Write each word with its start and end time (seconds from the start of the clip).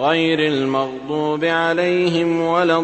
غير 0.00 0.40
المغضوب 0.52 1.44
عليهم 1.44 2.40
ولا 2.40 2.78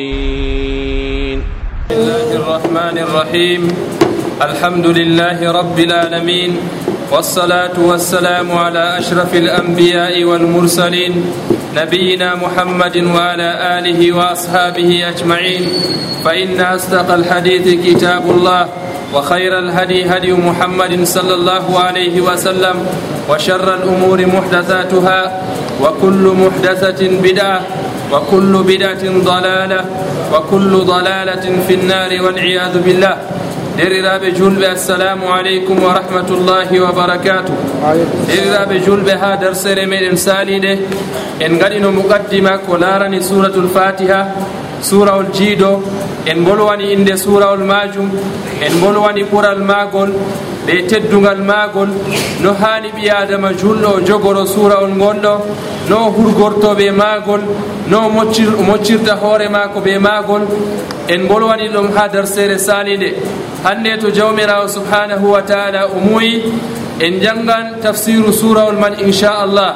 الضالين 0.00 1.42
بسم 1.90 2.00
الله 2.00 2.32
الرحمن 2.36 2.98
الرحيم 2.98 3.68
الحمد 4.42 4.86
لله 4.86 5.52
رب 5.52 5.78
العالمين 5.78 6.56
والصلاة 7.12 7.76
والسلام 7.78 8.52
على 8.52 8.98
أشرف 8.98 9.34
الأنبياء 9.34 10.24
والمرسلين 10.24 11.24
نبينا 11.76 12.34
محمد 12.34 12.96
وعلى 12.96 13.78
آله 13.78 14.12
وأصحابه 14.12 15.08
أجمعين 15.08 15.68
فإن 16.24 16.60
أصدق 16.60 17.12
الحديث 17.14 17.86
كتاب 17.86 18.30
الله 18.30 18.68
وخير 19.14 19.58
الهدي 19.58 20.04
هدي 20.06 20.32
محمد 20.32 21.04
صلى 21.04 21.34
الله 21.34 21.78
عليه 21.80 22.20
وسلم 22.20 22.76
وشر 23.30 23.74
الأمور 23.74 24.26
محدثاتها 24.26 25.20
وكل 25.82 26.24
محدثة 26.42 27.08
بدعة 27.22 27.60
وكل 28.12 28.52
بدعة 28.66 29.04
ضلالة 29.24 29.84
وكل 30.34 30.72
ضلالة 30.76 31.44
في 31.68 31.74
النار 31.74 32.10
والعياذ 32.24 32.74
بالله 32.82 33.16
deriraɓe 33.80 34.28
julɓe 34.38 34.66
assalamu 34.76 35.26
aleykum 35.32 35.78
wa 35.82 35.94
rahmatullahi 35.98 36.80
wa 36.84 36.92
barakatu 36.92 37.52
deriraɓe 38.28 38.76
julɓe 38.86 39.12
ha 39.20 39.36
darsere 39.40 39.86
meɗen 39.86 40.16
saliɗe. 40.16 40.72
En 41.40 41.52
gaɗino 41.58 41.88
muqaddima 41.98 42.58
ko 42.66 42.76
larani 42.76 43.22
suratul 43.22 43.68
fatiha. 43.74 44.20
surawol 44.82 45.26
jiiɗo 45.32 45.82
en 46.26 46.44
bolwani 46.44 46.92
inde 46.92 47.16
surawol 47.16 47.64
majum 47.64 48.10
en 48.66 48.74
bolwani 48.80 49.22
ɓural 49.24 49.60
magol 49.70 50.10
ɓe 50.66 50.86
teddugal 50.88 51.40
magol 51.50 51.88
no 52.42 52.50
hani 52.60 52.88
ɓi 52.96 53.10
adama 53.10 53.52
julɗo 53.52 54.00
jogoro 54.06 54.44
surawol 54.46 54.94
gonɗo 55.00 55.34
no 55.88 55.96
hurgortoɓe 56.16 56.90
magol 56.92 57.40
no 57.88 58.08
moccirta 58.68 59.14
hoore 59.22 59.48
mako 59.50 59.80
ɓe 59.80 59.98
magol 59.98 60.42
en 61.08 61.26
bolwani 61.28 61.68
ɗum 61.68 61.92
ha 61.96 62.08
darsere 62.08 62.58
salide 62.58 63.14
hande 63.64 63.98
to 64.00 64.10
jawmirawo 64.10 64.68
subhanahu 64.68 65.26
wa 65.32 65.42
taala 65.42 65.86
o 65.86 66.00
muyi 66.00 66.42
en 67.00 67.20
jangan 67.20 67.80
tafsiru 67.82 68.32
surawol 68.32 68.78
man 68.78 68.94
inchallah 69.00 69.74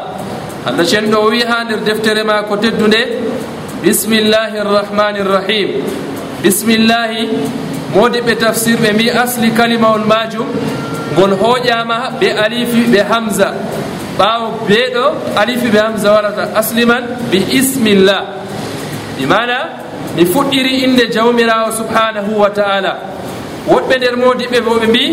allah. 0.66 0.84
Cenɗo 0.84 1.16
o 1.26 1.30
wi 1.30 1.40
ha 1.42 1.64
nder 1.64 1.80
deftere 1.84 2.22
ma 2.24 2.42
ko 2.42 2.56
teddude 2.56 3.23
bismi 3.84 4.20
llahi 4.32 4.58
rrahmani 4.64 5.24
rrahim 5.24 5.68
bismillahi 6.44 7.28
modi 7.94 8.20
ɓe 8.26 8.34
tafsir 8.44 8.76
ɓe 8.82 8.92
mbi 8.92 9.10
asli 9.10 9.50
kalimawol 9.50 10.04
majum. 10.12 10.46
Ngol 11.12 11.32
hoƴama 11.42 11.96
ɓe 12.20 12.28
alifi 12.44 12.80
ɓe 12.92 13.00
hamsa 13.10 13.48
ɓawo 14.18 14.46
beeɗo 14.68 15.04
alifi 15.36 15.68
ɓe 15.74 15.78
hamsa 15.86 16.12
warata 16.12 16.42
asli 16.60 16.84
man 16.86 17.04
bi 17.30 17.38
ismillah. 17.58 18.22
Ɗi 19.18 19.26
mana 19.26 19.58
mi 20.16 20.24
fuɗɗiri 20.24 20.72
inde 20.84 21.04
jawmirawo 21.14 21.72
subhanahu 21.80 22.40
wa 22.42 22.50
taala. 22.50 22.92
Woɗɓe 23.68 23.94
nder 23.98 24.16
modiɓɓe 24.16 24.60
bo 24.64 24.72
ɓe 24.80 24.86
mbi 24.86 25.04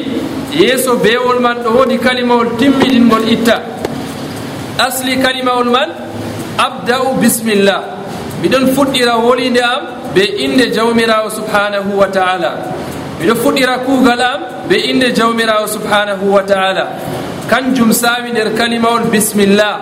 yeeso 0.59 0.95
bewol 1.03 1.39
man 1.41 1.57
ɗo 1.63 1.69
woodi 1.77 1.97
kalimawol 1.99 2.49
timmiɗingol 2.59 3.25
itta. 3.35 3.57
Asli 4.79 5.17
kalimawol 5.17 5.69
man 5.69 5.89
abda'u 6.57 7.19
bisimillah 7.21 8.00
miɗon 8.41 8.73
fuɗɗira 8.75 9.17
wolide 9.17 9.61
am 9.61 10.13
be 10.13 10.21
inde 10.21 10.71
jawmirawo 10.73 11.29
subhanahu 11.29 11.97
wa 11.97 12.07
taala. 12.07 12.51
Miɗo 13.19 13.35
fuɗɗira 13.35 13.77
kuugal 13.85 14.21
am 14.21 14.41
be 14.67 14.75
inde 14.75 15.13
jawmirawo 15.13 15.67
subhanahu 15.67 16.25
wa 16.33 16.41
taala. 16.43 16.87
Kanjum 17.49 17.93
saawi 17.93 18.31
nder 18.31 18.53
kalimawol 18.57 19.09
bisimillah 19.11 19.75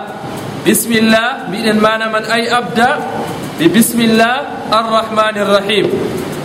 bismillah 0.64 1.48
mbiɗen 1.48 1.80
manaman 1.80 2.24
ay 2.30 2.48
abda 2.48 2.98
ɓe 3.58 3.68
bismillah 3.68 4.68
arrahmani 4.70 5.40
irrahim 5.40 5.86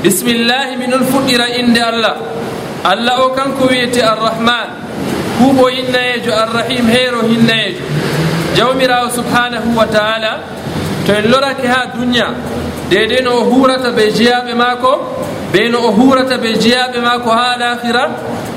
bismillahi 0.04 0.78
miɗon 0.78 1.04
fuɗɗira 1.12 1.60
inde 1.60 1.82
allah. 1.82 2.16
Allah 2.86 3.26
o 3.26 3.30
kanko 3.34 3.66
wiyete 3.68 4.02
arrahman. 4.02 4.70
Kuuɓo 5.38 5.68
hinnayejo 5.68 6.32
arrahim 6.32 6.88
heero 6.88 7.22
hinnayejo 7.28 7.84
jawmirawo 8.56 9.10
subhanahu 9.12 9.76
wa 9.76 9.86
taala 9.86 10.40
to 11.06 11.14
en 11.14 11.26
lorake 11.32 11.66
ha 11.68 11.86
duniya 11.96 12.28
dede 12.90 13.22
no 13.24 13.32
o 13.40 13.44
hurata 13.50 13.90
ɓe 13.92 14.12
jeyaɓe 14.18 14.54
maako 14.56 14.92
ɓe 15.54 15.70
no 15.72 15.80
o 15.88 15.92
hurata 15.92 16.38
ɓe 16.38 16.54
jeyaɓe 16.62 17.00
maako 17.02 17.30
ha 17.30 17.56
lahira 17.60 18.10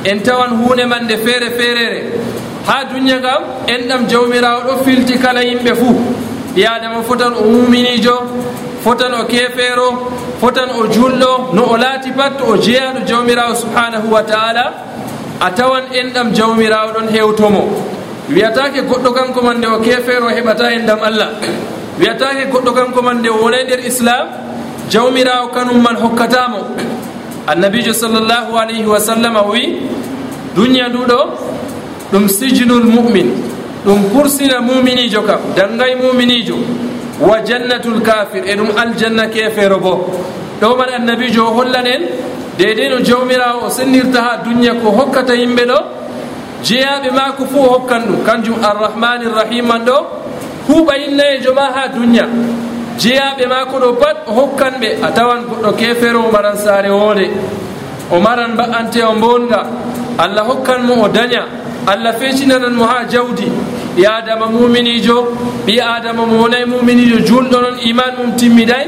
en 0.05 0.21
tawan 0.23 0.51
hunde 0.61 0.85
man 0.87 1.05
nde 1.05 1.17
feere 1.25 1.51
feerere. 1.59 2.01
Ha 2.67 2.85
duniya 2.85 3.19
ngam 3.21 3.43
en 3.67 3.89
ɗam 3.89 4.07
jawmirawo 4.09 4.61
ɗo 4.69 4.85
filti 4.85 5.19
kala 5.19 5.43
yimɓe 5.43 5.75
fuu. 5.75 5.95
Ɓi 6.55 6.65
adama 6.67 7.03
fotan 7.03 7.33
o 7.35 7.45
muminijo 7.45 8.17
fotan 8.85 9.15
o 9.15 9.25
kefeero 9.27 9.89
fotan 10.41 10.71
o 10.71 10.87
julɗo 10.87 11.53
no 11.55 11.63
o 11.73 11.77
laati 11.77 12.11
pat 12.17 12.39
to 12.39 12.45
o 12.53 12.57
jeyaɗo 12.57 13.01
jawmirawo 13.07 13.55
subhanahu 13.55 14.09
wa 14.11 14.23
taala 14.23 14.65
a 15.41 15.51
tawan 15.51 15.85
en 15.93 16.11
ɗam 16.13 16.33
jawmirawo 16.35 16.93
ɗon 16.93 17.09
hewtomo. 17.13 17.63
Wiyatake 18.31 18.81
goɗɗo 18.89 19.11
kanko 19.15 19.43
man 19.43 19.59
nde 19.59 19.67
o 19.67 19.79
kefeero 19.81 20.27
o 20.27 20.31
heɓata 20.31 20.73
en 20.73 20.87
ɗam 20.87 21.01
allah. 21.03 21.29
wiyatake 21.99 22.51
goɗɗo 22.53 22.73
kanko 22.75 23.03
man 23.03 23.19
nde 23.19 23.29
wonay 23.31 23.65
nder 23.65 23.81
islam 23.87 24.27
jawmirawo 24.91 25.49
kanum 25.49 25.83
man 25.83 25.97
hokkatamo 25.97 26.59
annabijo 27.47 27.93
sallllahu 27.93 28.59
alayhi 28.59 28.87
wa 28.87 29.01
sallam 29.01 29.37
o 29.37 29.51
wi 29.53 29.83
duniya 30.57 30.89
nduɗo 30.89 31.19
ɗum 32.13 32.29
sijnul 32.29 32.85
mumin 32.85 33.31
ɗum 33.85 34.11
kursina 34.13 34.61
muminijo 34.61 35.23
kam 35.23 35.41
dangay 35.57 35.95
muminijo 35.95 36.57
wa 37.21 37.41
jannatul 37.43 38.01
kafir 38.03 38.45
e 38.47 38.55
ɗum 38.57 38.71
aljanna 38.77 39.27
kefeero 39.29 39.79
bo. 39.79 40.07
Ɗo 40.61 40.77
man 40.77 40.89
annabijo 40.91 41.47
o 41.47 41.51
hollanen 41.55 42.03
en 42.59 42.91
no 42.91 42.99
jawmirawo 43.01 43.67
o 43.67 43.71
sennirta 43.71 44.21
ha 44.23 44.37
duniya 44.45 44.75
ko 44.75 44.91
hokkata 44.91 45.35
yimɓe 45.35 45.65
ɗo 45.67 45.79
jeeyaɓe 46.65 47.11
mako 47.11 47.45
fo 47.47 47.59
o 47.61 47.69
hokkan 47.73 48.03
ɗum. 48.07 48.25
Kanjum 48.27 48.57
arrahmani 48.63 49.25
rrahim 49.27 49.67
man 49.67 49.85
ɗo 49.85 49.97
huuɓa 50.69 50.95
innayejo 51.07 51.55
ma 51.55 51.67
ha 51.75 51.89
duniya 51.89 52.25
jeyaɓe 52.99 53.47
maako 53.49 53.77
ɗo 53.79 53.93
pat 54.01 54.17
o 54.27 54.33
hokkan 54.33 54.75
ɓe 54.81 54.89
a 55.03 55.11
tawan 55.17 55.41
goɗɗo 55.49 55.73
kefere 55.79 56.17
o 56.19 56.31
maran 56.33 56.57
saare 56.57 56.89
hoore. 56.89 57.27
O 58.11 58.21
maran 58.21 58.53
mba'ante 58.55 59.01
o 59.05 59.13
mbonga 59.15 59.61
allah 60.19 60.45
hokkan 60.49 60.83
mo 60.87 60.95
o 61.05 61.09
daña 61.09 61.43
allah 61.87 62.13
fecinanan 62.19 62.75
mo 62.75 62.85
ha 62.85 63.05
jawdi. 63.09 63.47
Ɓi 63.97 64.05
adama 64.07 64.47
muminijo 64.47 65.17
ɓi 65.67 65.81
adama 65.81 66.27
mo 66.27 66.43
wonay 66.43 66.65
muminijo 66.65 67.19
julɗo 67.27 67.61
noon 67.63 67.79
iman 67.85 68.13
mum 68.19 68.33
timmiɗay 68.37 68.87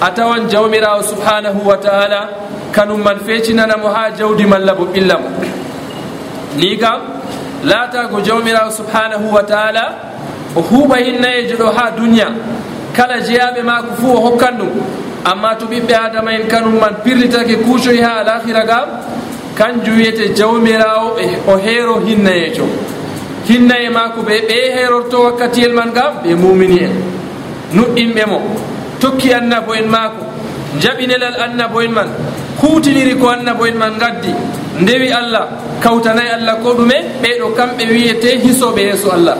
a 0.00 0.10
tawan 0.10 0.48
jawmirawo 0.50 1.02
subhanahu 1.02 1.60
wa 1.66 1.76
taala 1.76 2.28
kanum 2.72 3.02
man 3.02 3.18
fecinana 3.26 3.76
mo 3.76 3.88
ha 3.88 4.10
jawdi 4.18 4.44
malla 4.46 4.74
bo 4.74 4.84
ɓilla 4.86 5.16
mo. 5.20 5.28
Ni 6.56 6.76
kam 6.76 7.00
laatago 7.64 8.20
jawmirawo 8.20 8.70
subhanahu 8.70 9.32
wa 9.32 9.42
taala 9.42 10.13
o 10.56 10.60
huuɓa 10.60 10.96
hinnayeji 10.96 11.54
ɗo 11.56 11.66
ha 11.76 11.90
duniya. 11.96 12.28
Kala 12.96 13.20
jeyaɓe 13.20 13.62
maako 13.62 13.88
fuu 14.00 14.12
o 14.16 14.20
hokkan 14.20 14.54
ɗum. 14.58 14.70
Amma 15.24 15.54
to 15.58 15.66
ɓiɓɓe 15.66 15.94
adama 16.06 16.32
en 16.32 16.46
kanum 16.48 16.78
man 16.80 16.94
pirlitake 17.04 17.56
kuucoyi 17.64 18.00
ha 18.02 18.20
alahira 18.20 18.64
gam 18.66 18.88
kanjum 19.56 19.96
wiyete 19.96 20.34
jawmirawo 20.36 21.16
e 21.18 21.26
o 21.48 21.56
heero 21.56 22.00
hinnayejo 22.06 22.66
hinnaye 23.48 23.88
maako 23.90 24.20
ɓe 24.22 24.34
ɓe 24.48 24.56
heerorto 24.76 25.22
wakkatiyel 25.24 25.72
man 25.72 25.92
gam 25.94 26.12
ɓe 26.24 26.34
mumini 26.34 26.78
en. 26.84 26.92
Nuɗɗinɓe 27.74 28.26
mo 28.26 28.38
tokki 29.00 29.32
annabo 29.32 29.74
en 29.74 29.88
maako 29.88 30.24
jaɓinelal 30.80 31.36
annabo 31.44 31.80
en 31.82 31.90
man 31.92 32.08
hutiniri 32.60 33.14
ko 33.18 33.28
annabo 33.28 33.66
en 33.66 33.76
man 33.78 33.98
gaddi 33.98 34.32
ndewi 34.80 35.08
allah 35.12 35.48
kawtanayi 35.80 36.28
allah 36.38 36.56
ko 36.62 36.74
ɗume 36.74 36.96
ɓeɗo 37.22 37.46
kamɓe 37.56 37.84
wiyete 37.90 38.38
hisoɓe 38.44 38.80
yeeso 38.82 39.10
allah. 39.12 39.36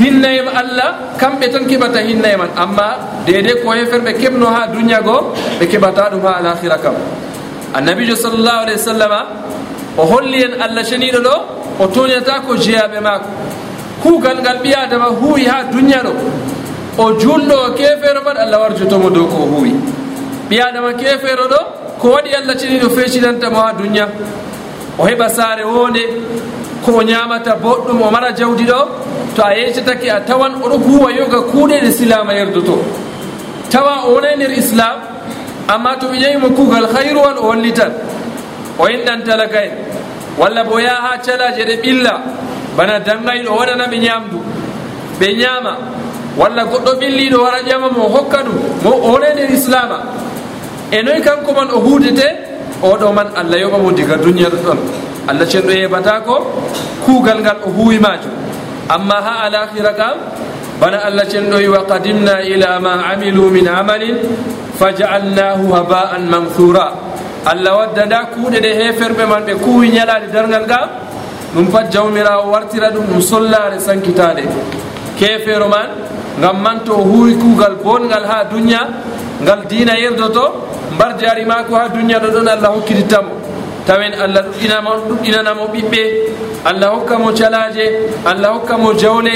hinnayema 0.00 0.50
allah 0.54 0.90
kamɓe 1.18 1.46
tan 1.52 1.64
keɓata 1.66 2.00
hinnaye 2.00 2.36
man. 2.36 2.50
Amma 2.56 2.86
dede 3.26 3.62
ko 3.62 3.70
heferɓe 3.72 4.12
keɓno 4.20 4.46
ha 4.46 4.66
duniya 4.66 5.00
goo 5.02 5.32
ɓe 5.60 5.66
keɓata 5.66 6.10
ɗum 6.12 6.22
ha 6.26 6.32
alahira 6.38 6.78
kam. 6.78 6.94
Annabijo 7.74 8.16
sallllahu 8.16 8.58
alayhi 8.64 8.78
wa 8.78 8.86
sallama 8.92 9.20
o 9.98 10.02
holli 10.06 10.42
en 10.42 10.60
allah 10.62 10.82
ceniɗo 10.84 11.20
ɗo 11.22 11.34
o 11.80 11.86
toñata 11.86 12.40
ko 12.46 12.56
jeyaɓe 12.56 13.00
maako. 13.00 13.28
Kuugal 14.02 14.38
ngal 14.42 14.58
ɓi 14.62 14.74
adama 14.74 15.06
huwi 15.20 15.44
ha 15.46 15.62
duniya 15.72 16.02
ɗo. 16.02 16.12
O 16.98 17.12
julɗo 17.18 17.54
o 17.66 17.70
kefeero 17.74 18.20
pat 18.24 18.36
allah 18.38 18.58
warjotomo 18.60 19.10
dow 19.10 19.26
ko 19.26 19.36
o 19.36 19.46
huwi 19.56 19.74
ɓi 20.50 20.60
adama 20.60 20.92
kefeero 20.94 21.46
ɗo 21.48 21.58
ko 22.00 22.08
waɗi 22.14 22.34
allah 22.34 22.54
ceniɗo 22.56 22.88
fecinantamo 22.90 23.56
ha 23.56 23.72
duniya 23.72 24.08
o 24.98 25.04
heɓa 25.06 25.28
saare 25.28 25.64
wonde 25.64 26.00
ko 26.84 26.92
o 26.98 27.02
ñamata 27.02 27.56
boɗɗum 27.56 28.02
o 28.02 28.10
mara 28.10 28.32
jawdi 28.32 28.64
ɗo 28.64 28.88
to 29.34 29.42
a 29.42 29.54
yecatake 29.54 30.08
a 30.10 30.20
tawan 30.20 30.54
oɗo 30.62 30.78
huwa 30.78 31.12
yoga 31.12 31.40
kuuɗe 31.50 31.80
ɗe 31.80 31.90
silama 31.90 32.32
yerdoto. 32.34 32.78
Tawa 33.70 34.04
o 34.06 34.14
wonay 34.14 34.36
nder 34.36 34.50
islam 34.52 34.96
amma 35.68 35.96
to 35.98 36.06
ɓe 36.06 36.16
ƴewimo 36.18 36.48
kuugal 36.54 36.86
hayru 36.94 37.18
on 37.20 37.36
o 37.38 37.48
wallitan 37.48 37.92
o 38.78 38.84
yenɗan 38.88 39.24
talaka 39.24 39.64
en 39.64 39.72
walla 40.38 40.64
bo 40.64 40.78
yaha 40.78 41.00
ha 41.14 41.18
calaje 41.18 41.64
ɗe 41.64 41.76
ɓilla. 41.82 42.14
Bana 42.76 43.00
dangayɗo 43.00 43.50
waɗanaɓe 43.58 43.98
ñamdu 43.98 44.38
ɓe 45.20 45.26
ñaama 45.36 45.76
walla 46.36 46.64
goɗɗo 46.64 46.90
ɓilliɗo 47.00 47.38
wara 47.42 47.58
ƴama 47.62 47.88
mo 47.90 48.08
hokka 48.08 48.38
ɗum. 48.44 48.54
Mo 48.84 48.90
o 48.90 49.12
wonay 49.12 49.32
nder 49.34 49.50
islama. 49.50 49.98
E 50.92 51.02
noy 51.02 51.20
kanko 51.20 51.52
man 51.52 51.70
o 51.70 51.80
huudete 51.80 52.53
oɗo 52.82 53.12
man 53.14 53.28
allah 53.36 53.58
yoɓamo 53.60 53.92
diga 53.92 54.16
duniya 54.16 54.48
ɗo 54.50 54.58
ɗon. 54.64 54.78
Allah 55.28 55.46
cen 55.48 55.62
ɗo 55.64 55.72
yeɓata 55.72 56.20
ko 56.20 56.36
kuugal 57.06 57.40
ngal 57.40 57.56
o 57.66 57.70
huwi 57.70 57.98
majum 57.98 58.32
amma 58.88 59.16
ha 59.24 59.32
alahira 59.48 59.92
kam 59.96 60.16
bana 60.80 60.98
allah 61.00 61.24
cen 61.30 61.48
ɗo 61.50 61.58
yiwa 61.64 61.84
qadimna 61.88 62.42
ila 62.44 62.80
ma 62.80 62.92
amilu 63.12 63.48
min 63.50 63.64
amalin 63.68 64.16
fajaalnahu 64.78 65.72
haba'an 65.72 66.28
manthura 66.28 66.92
allah 67.46 67.72
wadda 67.78 68.04
nda 68.06 68.20
kuuɗe 68.36 68.60
ɗe 68.60 68.70
heferɓe 68.80 69.24
man 69.26 69.42
ɓe 69.48 69.54
kuwi 69.64 69.88
ñalade 69.96 70.28
dargal 70.32 70.64
ngam 70.68 70.88
ɗum 71.54 71.66
pat 71.72 71.88
jawmirawo 71.92 72.50
wartira 72.52 72.90
ɗum 72.92 73.04
ɗum 73.08 73.20
sollare 73.22 73.80
sankitade 73.80 74.44
kefero 75.18 75.68
man 75.68 75.88
ngam 76.40 76.56
man 76.62 76.84
to 76.84 76.92
o 76.92 77.00
huwi 77.04 77.32
kuugal 77.40 77.76
bongal 77.82 78.24
ha 78.28 78.44
duniya 78.44 78.82
ngal 79.42 79.60
dina 79.68 79.94
yerdoto 79.98 80.44
mbar 80.94 81.16
jaari 81.20 81.44
mako 81.44 81.74
ha 81.74 81.88
duniya 81.88 82.18
ɗo 82.18 82.28
ɗon 82.34 82.48
allah 82.48 82.70
hokkitittamo 82.74 83.30
tawen 83.86 84.12
allah 84.14 84.42
ɗuɗɗinamo 84.46 84.90
ɗuɗɗinanamo 85.08 85.64
ɓiɓɓe 85.72 86.02
allah 86.64 86.88
hokka 86.94 87.18
mo 87.18 87.32
calaje 87.32 87.86
allah 88.24 88.48
hokka 88.54 88.78
mo 88.78 88.92
jawle 88.94 89.34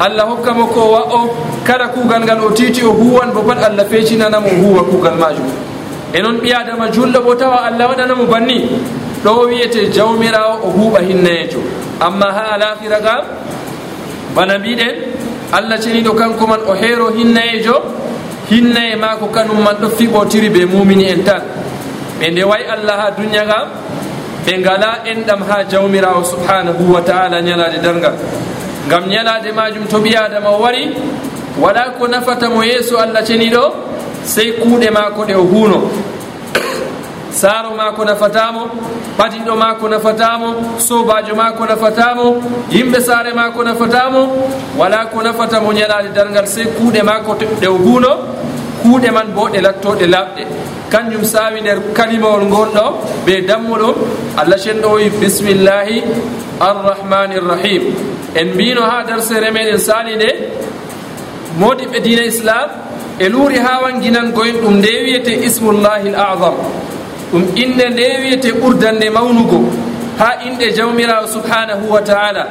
allah 0.00 0.24
hokka 0.30 0.52
mo 0.54 0.66
ko 0.66 0.80
wa 0.92 1.02
o 1.12 1.20
kala 1.64 1.88
kugal 1.88 2.22
ngal 2.24 2.40
o 2.44 2.50
titi 2.50 2.82
o 2.84 2.92
huwan 2.92 3.32
bo 3.34 3.42
pat 3.42 3.58
allah 3.64 3.84
fecinanamo 3.84 4.48
huwa 4.62 4.82
kugal 4.84 5.16
majum 5.18 5.50
e 6.14 6.22
noon 6.22 6.38
ɓiyadama 6.40 6.88
julɗo 6.92 7.20
bo 7.22 7.34
tawa 7.34 7.66
allah 7.68 7.86
waɗanamo 7.88 8.26
banni. 8.26 8.58
Ɗo 9.24 9.46
wiyete 9.48 9.92
jawmirawo 9.92 10.54
o 10.64 10.68
huuɓa 10.72 11.00
hinnayejo 11.04 11.60
amma 12.00 12.32
ha 12.32 12.42
alakira 12.56 13.00
gam 13.00 13.24
bana 14.34 14.58
mbiɗen 14.58 14.94
allah 15.52 15.76
ceniɗo 15.78 16.12
kanko 16.16 16.46
man 16.46 16.60
o 16.66 16.72
heero 16.74 17.10
hinnayejo 17.12 17.74
hinna 18.50 18.80
e 18.92 18.96
ma 18.96 19.16
kanum 19.32 19.62
man 19.64 19.76
ɗo 19.80 19.88
fiɓotiri 19.96 20.48
ɓe 20.50 20.66
mumini 20.66 21.04
en 21.10 21.22
tan. 21.24 21.42
Ɓe 22.20 22.30
nde 22.30 22.42
way 22.44 22.62
allah 22.74 22.96
ha 23.00 23.10
duniya 23.10 23.44
gam 23.46 23.68
ɓe 24.46 24.52
ngala 24.60 24.90
enɗam 25.10 25.40
ha 25.48 25.64
jawmirawo 25.70 26.24
subhanahu 26.24 26.92
wa 26.92 27.00
taala 27.02 27.40
ñalade 27.42 27.78
dargal 27.82 28.14
ngam 28.86 29.04
ñalade 29.08 29.52
majum 29.54 29.86
to 29.88 29.98
ɓi 29.98 30.14
adama 30.16 30.50
wari 30.50 30.90
wala 31.58 31.90
ko 31.98 32.06
nafata 32.08 32.48
mo 32.50 32.62
yeeso 32.62 32.98
allah 32.98 33.22
ceniɗo 33.22 33.62
sey 34.24 34.52
kuuɗe 34.60 34.90
mako 34.90 35.24
ɗe 35.24 35.34
o 35.34 35.44
huuno. 35.44 35.78
saaro 37.32 37.70
mako 37.76 38.04
nafatamo 38.04 38.62
ɓatiɗo 39.18 39.56
mako 39.56 39.88
nafatamo 39.88 40.48
sobajo 40.78 41.34
mako 41.34 41.66
nafatamo 41.66 42.24
yimɓe 42.70 43.00
saare 43.00 43.32
mako 43.34 43.64
nafatamo 43.64 44.20
wala 44.78 45.06
ko 45.06 45.22
nafata 45.22 45.60
mo 45.60 45.72
ñalade 45.72 46.08
dargal 46.14 46.46
sey 46.46 46.64
kuuɗe 46.64 47.02
mako 47.02 47.34
ɗe 47.60 47.66
o 47.68 47.78
buuno 47.78 48.12
kuuɗe 48.82 49.10
man 49.12 49.28
bo 49.34 49.48
ɗe 49.48 49.60
lattoɗe 49.60 50.06
laɓɗe 50.06 50.42
kanjum 50.90 51.24
sawi 51.24 51.60
nder 51.60 51.78
kalimawol 51.94 52.44
gonɗo 52.50 52.84
ɓe 53.26 53.46
dammuɗum 53.48 53.94
allah 54.36 54.58
cenɗo 54.58 54.88
wi 54.96 55.10
bisimillahi 55.20 56.02
arrahmani 56.60 57.34
irrahim 57.36 57.82
en 58.34 58.48
mbino 58.54 58.82
ha 58.82 59.04
darsere 59.08 59.50
meɗen 59.50 59.78
sali 59.78 60.16
nde 60.16 60.30
modiɓe 61.60 62.00
dina 62.02 62.24
islam 62.24 62.68
e 63.18 63.28
luuri 63.28 63.58
ha 63.58 63.80
wanginan 63.82 64.32
goyen 64.32 64.56
ɗum 64.62 64.74
nde 64.78 64.90
wiyete 65.04 65.32
ismullahi 65.46 66.08
l 66.08 66.16
azam 66.16 66.54
ɗum 67.32 67.44
inde 67.56 67.84
nde 67.90 68.04
wiyete 68.20 68.52
ɓurdande 68.60 69.10
mawnugo 69.10 69.60
ha 70.18 70.36
inde 70.46 70.72
jawmirawo 70.76 71.26
subhanahu 71.26 71.90
wa 71.90 72.00
taala. 72.02 72.46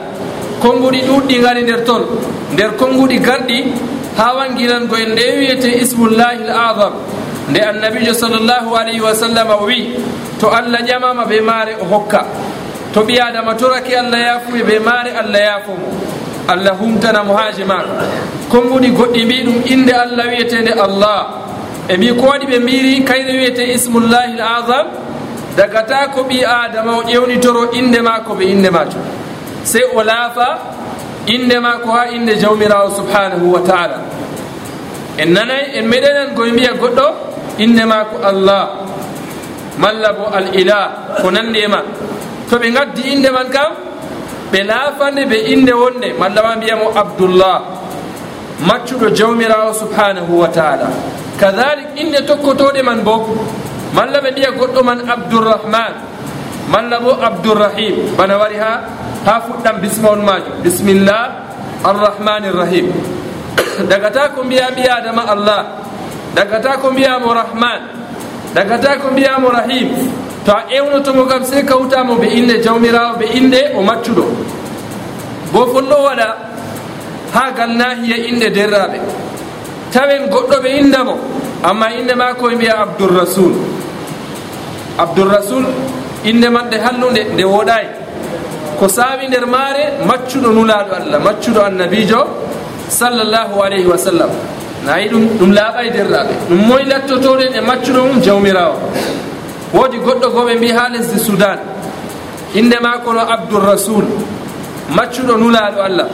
Konnguɗi 0.61 0.99
ɗuɗɗi 1.07 1.41
gari 1.41 1.61
nder 1.63 1.83
toon 1.85 2.03
nder 2.53 2.71
konnguɗi 2.79 3.17
garɗi 3.19 3.63
ha 4.17 4.33
wangirango 4.35 4.95
en 4.95 5.11
nde 5.13 5.23
wiyete 5.37 5.69
ismullahi 5.83 6.43
l 6.47 6.49
azam 6.51 6.93
nde 7.49 7.59
annabijo 7.59 8.13
sallllahu 8.13 8.75
alayhi 8.75 9.01
wa 9.01 9.13
sallam 9.15 9.47
o 9.49 9.65
wi 9.65 9.95
to 10.39 10.47
allah 10.47 10.79
ƴamama 10.87 11.25
be 11.27 11.41
maare 11.41 11.75
o 11.81 11.85
hokka. 11.85 12.25
To 12.93 13.03
ɓiyadama 13.03 13.55
torake 13.55 13.95
allah 13.95 14.19
yaafuɓe 14.19 14.63
be 14.65 14.79
maare 14.79 15.11
allah 15.17 15.39
yaafomo. 15.39 15.87
Allah 16.49 16.73
humtanamo 16.73 17.33
haaji 17.37 17.63
haaje 17.63 17.93
konnguɗi 18.49 18.89
goɗɗi 18.97 19.25
mbi 19.25 19.43
ɗum 19.45 19.57
inde 19.67 19.91
allah 19.93 20.25
wiyetende 20.27 20.71
allah. 20.73 21.48
e 21.89 21.97
mbi 21.97 22.07
koɗi 22.21 22.45
ɓe 22.51 22.59
mbiri 22.59 23.03
kayre 23.03 23.31
wiyete 23.39 23.63
ismullahi 23.75 24.33
l 24.37 24.41
azam 24.57 24.87
daga 25.57 25.81
ta 25.89 26.07
ko 26.13 26.21
ɓi 26.23 26.45
adama 26.45 26.91
o 26.97 27.01
ƴewnitoro 27.03 27.71
indema 27.73 28.19
ko 28.25 28.33
ɓe 28.35 28.45
indema 28.53 28.85
to 28.85 28.97
sey 29.63 29.83
o 29.95 30.03
laafa 30.03 30.47
indema 31.27 31.71
ko 31.83 31.91
ha 31.91 32.07
inde 32.09 32.35
jawmirawo 32.41 32.89
subhanahu 32.95 33.53
wa 33.53 33.59
taala. 33.61 33.97
En 35.17 35.33
nanay 35.33 35.77
en 35.77 35.85
meɗenan 35.87 36.35
koye 36.35 36.51
mbiya 36.51 36.73
goɗɗo 36.73 37.05
indema 37.57 38.05
ko 38.05 38.17
allah 38.23 38.69
malla 39.77 40.13
bo 40.13 40.25
al 40.33 40.55
ilah 40.55 41.17
ko 41.21 41.29
nandi 41.31 41.59
e 41.59 41.67
ma. 41.67 41.81
To 42.49 42.57
ɓe 42.57 42.71
gaddi 42.71 43.01
inde 43.13 43.29
man 43.31 43.49
kam 43.49 43.71
ɓe 44.51 44.63
laafande 44.63 45.25
ɓe 45.25 45.37
inde 45.53 45.73
wonde 45.73 46.13
malla 46.19 46.41
ma 46.43 46.55
mbiyamo 46.55 46.91
abdoullah 46.95 47.61
maccuɗo 48.67 49.09
jawmirawo 49.15 49.73
subhanahu 49.73 50.39
wa 50.39 50.47
taala. 50.47 50.87
kadalik 51.39 51.95
inde 51.95 52.19
tokkotoɗe 52.27 52.81
man 52.83 52.99
bo 53.03 53.15
malla 53.95 54.19
ɓe 54.21 54.31
mbiya 54.31 54.51
goɗɗo 54.59 54.81
man 54.83 54.99
abdourrahman 55.09 55.93
malla 56.71 56.99
bo 56.99 57.11
abdourrahim 57.21 57.95
bana 58.17 58.37
wari 58.37 58.57
ha 58.59 58.71
ha 59.25 59.33
fuɗɗam 59.47 59.75
bismawol 59.81 60.21
majum 60.21 60.53
bisimillah 60.63 61.23
arrahmani 61.83 62.51
rrahim 62.51 62.87
dagata 63.89 64.35
ko 64.35 64.43
mbiya 64.43 64.71
mbi 64.75 64.83
adama 64.83 65.23
allah 65.33 65.61
dagata 66.35 66.77
ko 66.77 66.91
mbiyamo 66.91 67.33
rahman 67.33 67.81
dagata 68.53 68.97
ko 69.01 69.11
mbiyamo 69.13 69.49
rahim. 69.49 69.89
To 70.45 70.51
a 70.55 70.63
ewnotomo 70.71 71.27
kam 71.29 71.43
sey 71.45 71.63
kawtamo 71.63 72.15
ɓe 72.15 72.27
inde 72.37 72.63
jawmirawo 72.63 73.19
ɓe 73.19 73.25
inde 73.37 73.61
o 73.75 73.81
maccuɗo. 73.83 74.23
Bo 75.53 75.65
fonɗo 75.73 75.95
waɗa 76.05 76.27
ha 77.33 77.51
galnahiya 77.57 78.17
inde 78.29 78.49
derraɓe 78.49 78.97
tawen 79.91 80.29
goɗɗo 80.29 80.61
ɓe 80.63 80.69
inda 80.79 81.03
mo. 81.03 81.17
Amma 81.63 81.91
inde 81.93 82.15
ma 82.15 82.33
koye 82.33 82.55
mbiya 82.55 82.79
abdourrasul 82.81 83.53
abdourrasul 84.97 85.65
inde 86.23 86.47
maɓɓe 86.49 86.77
hallude 86.85 87.21
nde 87.33 87.43
woɗay 87.43 87.85
ko 88.79 88.87
saawi 88.87 89.27
nder 89.27 89.45
maare 89.45 89.83
maccuɗo 90.07 90.49
nulaɗo 90.53 90.93
allah 90.95 91.19
maccuɗo 91.19 91.59
annabijo 91.65 92.21
sallllahu 92.87 93.61
alayhi 93.63 93.85
wa 93.87 93.97
sallam. 93.97 94.29
Nayi 94.85 95.09
ɗum 95.09 95.27
ɗum 95.39 95.51
laaɓay 95.51 95.89
derɗaɓe 95.91 96.33
ɗum 96.49 96.59
moy 96.67 96.83
lattotoɗen 96.85 97.53
e 97.55 97.61
maccuɗo 97.61 97.99
mum 98.07 98.21
jawmirawo. 98.21 98.75
Woodi 99.73 99.97
goɗɗo 99.97 100.27
goɓe 100.31 100.55
mbi 100.55 100.71
ha 100.71 100.89
lesdi 100.89 101.19
soudan 101.19 101.59
inde 102.55 102.77
ma 102.81 102.97
kono 103.03 103.19
abdourrasul 103.19 104.05
maccuɗo 104.95 105.35
nulaɗo 105.37 105.81
allah. 105.81 106.07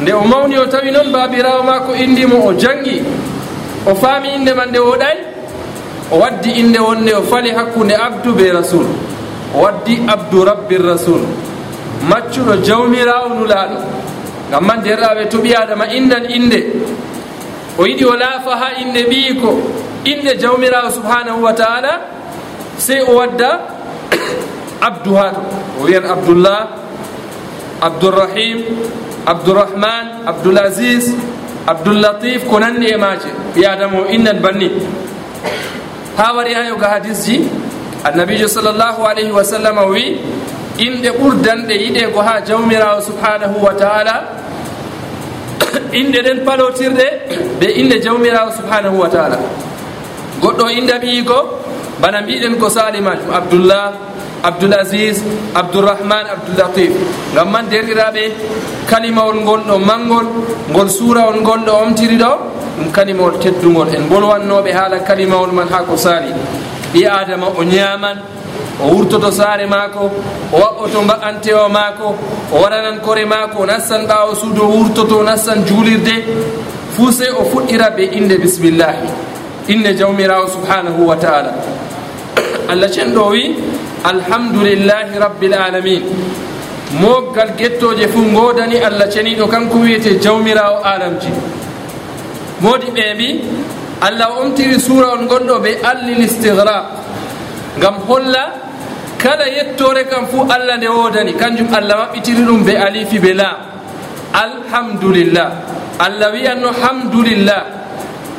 nde 0.00 0.12
o 0.12 0.24
mawni 0.24 0.58
o 0.58 0.66
tawi 0.66 0.90
noon 0.90 1.12
baabirawo 1.12 1.62
maako 1.62 1.94
indimo 1.94 2.46
o 2.46 2.52
jangi 2.54 3.02
o 3.86 3.94
faami 3.94 4.34
inde 4.34 4.54
man 4.54 4.68
nde 4.68 4.78
woɗay 4.78 5.18
o 6.12 6.18
waddi 6.18 6.50
inde 6.50 6.78
wonde 6.78 7.12
o 7.14 7.22
fali 7.22 7.50
hakkunde 7.50 7.94
abdu 7.94 8.32
be 8.34 8.52
rasul 8.52 8.86
o 9.54 9.58
waddi 9.62 10.02
abdu 10.08 10.44
rabbi 10.44 10.76
rasul. 10.78 11.22
Maccuɗo 12.08 12.56
jawmirawo 12.64 13.28
nulaɗo 13.38 13.78
ngam 14.50 14.64
man 14.66 14.80
derɗaɓe 14.84 15.28
to 15.30 15.38
ɓi 15.38 15.54
adama 15.54 15.86
indan 15.88 16.24
inde 16.30 16.60
o 17.78 17.86
yiɗi 17.86 18.04
o 18.04 18.14
laafa 18.16 18.52
ha 18.60 18.68
inde 18.82 19.00
ɓiyi 19.08 19.40
ko 19.40 19.50
inde 20.04 20.36
jawmirawo 20.40 20.90
subhanahu 20.90 21.40
wa 21.42 21.52
taala 21.52 21.92
sey 22.76 23.00
o 23.00 23.14
wadda 23.16 23.50
abdu 24.88 25.14
ha 25.16 25.30
to 25.32 25.40
o 25.80 25.84
wiyan 25.86 26.04
abdoullah 26.04 26.60
abdourrahim 27.80 28.58
abdourahman 29.26 30.26
abdoul 30.26 30.58
asis 30.58 31.12
abdoulatif 31.66 32.44
ko 32.48 32.58
nandi 32.60 32.86
e 32.92 32.96
maje 32.96 33.28
ɓi 33.54 33.64
o 33.96 34.06
innan 34.12 34.38
banni. 34.40 34.70
Ha 36.16 36.32
wari 36.36 36.54
ha 36.54 36.62
yoga 36.68 36.88
hadis 36.88 37.24
ji 37.26 37.48
annabijo 38.04 38.48
sallllahu 38.48 39.02
alayhi 39.06 39.32
wa 39.32 39.42
sallam 39.44 39.78
o 39.78 39.88
wi 39.90 40.20
inɗe 40.78 41.10
ɓurdanɗe 41.18 41.74
yiɗe 41.74 42.12
ko 42.12 42.20
ha 42.20 42.40
jawmirawo 42.46 43.00
subhanahu 43.00 43.56
wa 43.64 43.72
taala 43.74 44.14
inɗe 46.00 46.20
ɗen 46.22 46.44
palotirɗe 46.44 47.06
ɓe 47.60 47.66
inɗe 47.80 48.00
jawmirawo 48.02 48.50
subhanahu 48.52 48.98
wa 49.00 49.08
taala. 49.08 49.38
Goɗɗo 50.40 50.64
o 50.64 50.68
inɗam 50.70 51.02
yiiko 51.02 51.38
bana 52.00 52.20
mbiɗen 52.22 52.58
ko 52.60 52.68
salimajum 52.68 53.30
abdoullah 53.32 53.92
abdoul 54.48 54.74
asis 54.74 55.18
abdourahmane 55.54 56.28
abdoulatif 56.36 56.92
gam 57.34 57.48
man 57.50 57.66
derɗiraɓe 57.70 58.24
kalimawol 58.90 59.36
ngol 59.44 59.60
ɗo 59.68 59.76
manngol 59.78 60.26
ngol 60.70 60.88
suurawol 60.90 61.40
ɗo 61.66 61.72
omtiri 61.82 62.16
ɗo 62.22 62.32
ɗum 62.76 62.90
kalimawol 62.92 63.38
teddugol 63.38 63.88
en. 63.94 64.08
Bolwannoɓe 64.08 64.72
haala 64.72 64.98
kalimawol 65.00 65.52
man 65.52 65.68
ha 65.68 65.82
ko 65.84 65.96
saali. 65.96 66.32
Ɓi 66.92 67.06
adama 67.06 67.46
o 67.58 67.62
ñaman 67.64 68.18
o 68.82 68.86
wurtoto 68.94 69.30
saare 69.30 69.66
maako 69.66 70.10
o 70.52 70.56
waɓɓoto 70.58 71.02
mba'antewo 71.04 71.68
maako 71.68 72.14
o 72.52 72.56
waɗanan 72.62 73.00
kore 73.00 73.24
maako 73.24 73.62
o 73.62 73.66
nastan 73.66 74.06
ɓaawo 74.06 74.34
suudu 74.34 74.62
o 74.62 74.68
wurtoto 74.68 75.18
o 75.18 75.22
nastan 75.22 75.64
juulirde. 75.66 76.14
Fuu 76.96 77.10
sey 77.12 77.30
o 77.30 77.44
fuɗɗira 77.44 77.90
be 77.96 78.02
inde 78.12 78.36
bisimillahi 78.38 79.06
inde 79.68 79.94
jawmirawo 79.96 80.46
subhanahu 80.48 81.06
wa 81.06 81.16
taala. 81.16 81.52
Allah 82.70 82.88
cenɗo 82.90 83.30
wi 83.30 83.56
alhamdulillahi 84.04 85.16
rabbil 85.18 85.54
alamin. 85.54 86.02
Moggal 87.00 87.56
gettoje 87.58 88.06
fuu 88.08 88.30
godani 88.36 88.78
allah 88.78 89.08
ceniɗo 89.10 89.48
kanko 89.48 89.78
wiyete 89.82 90.20
jawmirawo 90.20 90.84
alamji. 90.84 91.30
Modi 92.60 92.86
ɓe 92.94 93.04
mbi 93.14 93.28
allah 94.00 94.28
o 94.30 94.42
omtiri 94.44 94.78
sura 94.80 95.08
on 95.16 95.26
gonɗo 95.26 95.58
ɓe 95.64 95.70
allil 95.82 96.20
istigraq 96.22 96.84
gam 97.80 97.94
holla 98.06 98.44
kala 99.18 99.48
yettore 99.48 100.04
kam 100.10 100.26
fuu 100.30 100.46
allah 100.48 100.76
nde 100.78 100.88
wodani. 100.88 101.32
Kanjum 101.34 101.68
allah 101.74 101.96
maɓɓitiri 102.06 102.42
ɗum 102.46 102.60
ɓe 102.64 102.74
alifi 102.86 103.18
ɓe 103.18 103.32
la. 103.34 103.50
Alhamdulillah. 104.34 105.48
Allah 105.98 106.28
wiyanno 106.34 106.68
hamdulillah. 106.82 107.62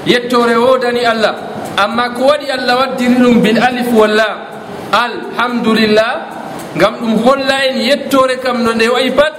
Yettore 0.06 0.56
wodani 0.56 1.04
allah. 1.06 1.36
Amma 1.78 2.10
ko 2.16 2.28
waɗi 2.32 2.48
allah 2.52 2.76
waddiri 2.80 3.16
ɗum 3.20 3.42
bil 3.42 3.58
alif 3.60 3.88
wallam 3.92 4.55
alhamdulillah 5.04 6.12
ngam 6.78 6.94
ɗum 7.02 7.14
holla 7.26 7.58
en 7.70 7.78
yettore 7.90 8.36
kam 8.44 8.64
no 8.64 8.72
nde 8.74 8.88
wayi 8.96 9.12
pat 9.12 9.34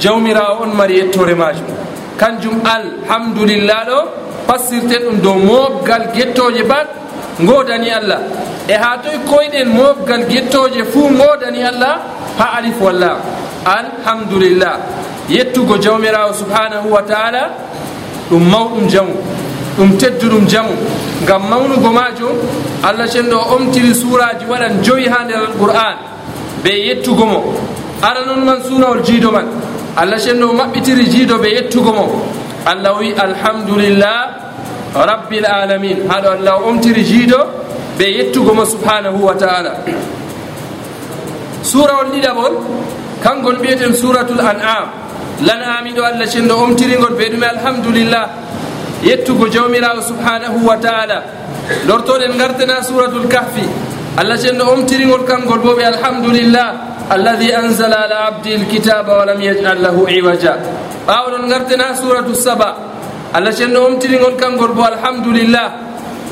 jawmirawo 0.00 0.62
on 0.62 0.72
mari 0.76 0.94
yettore 1.00 1.34
majum. 1.34 1.66
Kanjum 2.20 2.56
alhamdulillah 2.76 3.80
ɗo 3.88 3.98
passirten 4.48 5.02
ɗum 5.06 5.16
dow 5.24 5.34
mofgal 5.48 6.04
gettoje 6.16 6.62
pat 6.72 6.86
godani 7.48 7.90
allah. 7.90 8.20
E 8.68 8.74
ha 8.82 8.90
toye 9.02 9.18
koyɗen 9.30 9.68
mofgal 9.78 10.22
gettoje 10.32 10.82
fuu 10.92 11.08
godani 11.20 11.60
allah 11.70 11.94
ha 12.38 12.46
alif 12.58 12.80
walla. 12.80 13.12
Alhamdulillah. 13.80 14.74
Yettugo 15.28 15.76
jawmirawo 15.84 16.32
subhanahu 16.32 16.88
wa 16.96 17.02
taala 17.02 17.50
ɗum 18.30 18.42
mawɗum 18.52 18.88
jamu 18.88 19.14
ɗum 19.78 19.90
tedduɗum 20.00 20.46
jamu. 20.48 20.72
ngam 21.26 21.42
mawnugo 21.50 21.90
majum 21.92 22.36
allah 22.86 23.06
cenɗo 23.10 23.38
omtiri 23.54 23.90
suraji 23.94 24.44
waɗan 24.46 24.82
joyi 24.82 25.08
ha 25.10 25.24
nder 25.26 25.42
alqur'an 25.50 25.96
ɓe 26.62 26.70
yettugo 26.86 27.26
mo. 27.26 27.40
Ara 28.02 28.24
noon 28.26 28.44
man 28.44 28.62
surawol 28.62 29.02
jiido 29.02 29.30
man. 29.32 29.46
Allah 29.96 30.18
cenɗo 30.18 30.52
maɓɓitiri 30.54 31.04
jiido 31.10 31.34
ɓe 31.42 31.48
yettugo 31.56 31.92
mo. 31.92 32.06
Allah 32.66 32.94
wi 32.98 33.12
alhamdulillah 33.14 34.46
rabbil 35.04 35.44
alamin 35.46 36.08
haɗo 36.08 36.28
allah 36.40 36.54
omtiri 36.68 37.04
jiido 37.04 37.38
ɓe 37.98 38.04
yettugo 38.16 38.54
mo 38.54 38.64
subhanahu 38.64 39.18
wa 39.24 39.34
taala 39.34 39.72
surawol 41.62 42.08
ɗiɗaɓol 42.14 42.54
kangol 43.22 43.58
mbiyeten 43.58 43.92
suratul 43.94 44.40
an'am 44.40 44.88
lan'ami 45.44 45.90
ɗo 45.92 46.02
allah 46.04 46.26
cenɗo 46.26 46.54
omtirigol 46.64 47.12
ɓe 47.18 47.28
ɗume 47.32 47.46
alhamdulillah 47.46 48.24
yettugo 49.02 49.48
jawmirawo 49.48 50.02
subhanahu 50.02 50.66
wa 50.66 50.76
taala. 50.76 51.22
Lortoɗen 51.86 52.38
gartana 52.38 52.82
suratul 52.82 53.28
kahfi. 53.28 53.66
Allah 54.16 54.38
cenno 54.38 54.70
omtirigol 54.72 55.24
kangol 55.26 55.58
bo 55.60 55.74
ɓe 55.74 55.84
alhamdulillah. 55.84 56.68
Alladi 57.10 57.52
ansala 57.52 58.04
ala 58.04 58.26
abdi 58.26 58.56
lkitaba 58.56 59.18
walam 59.18 59.40
yajal 59.40 59.78
lahu 59.80 60.06
iwaja. 60.08 60.56
Ɓawɗon 61.06 61.48
gartana 61.48 61.94
suratu 61.94 62.34
saba. 62.34 62.76
Allah 63.34 63.52
cenno 63.52 63.86
omtirigol 63.86 64.36
kangol 64.36 64.72
bo 64.74 64.82
alhamdulillah. 64.84 65.86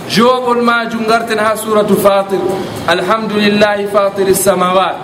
Joɓol 0.09 0.63
majum 0.63 1.07
garten 1.07 1.39
ha 1.39 1.57
suratu 1.57 1.97
fatir. 1.97 2.41
Alhamdulillahi 2.89 3.89
fatiri 3.89 4.35
samawat. 4.35 4.97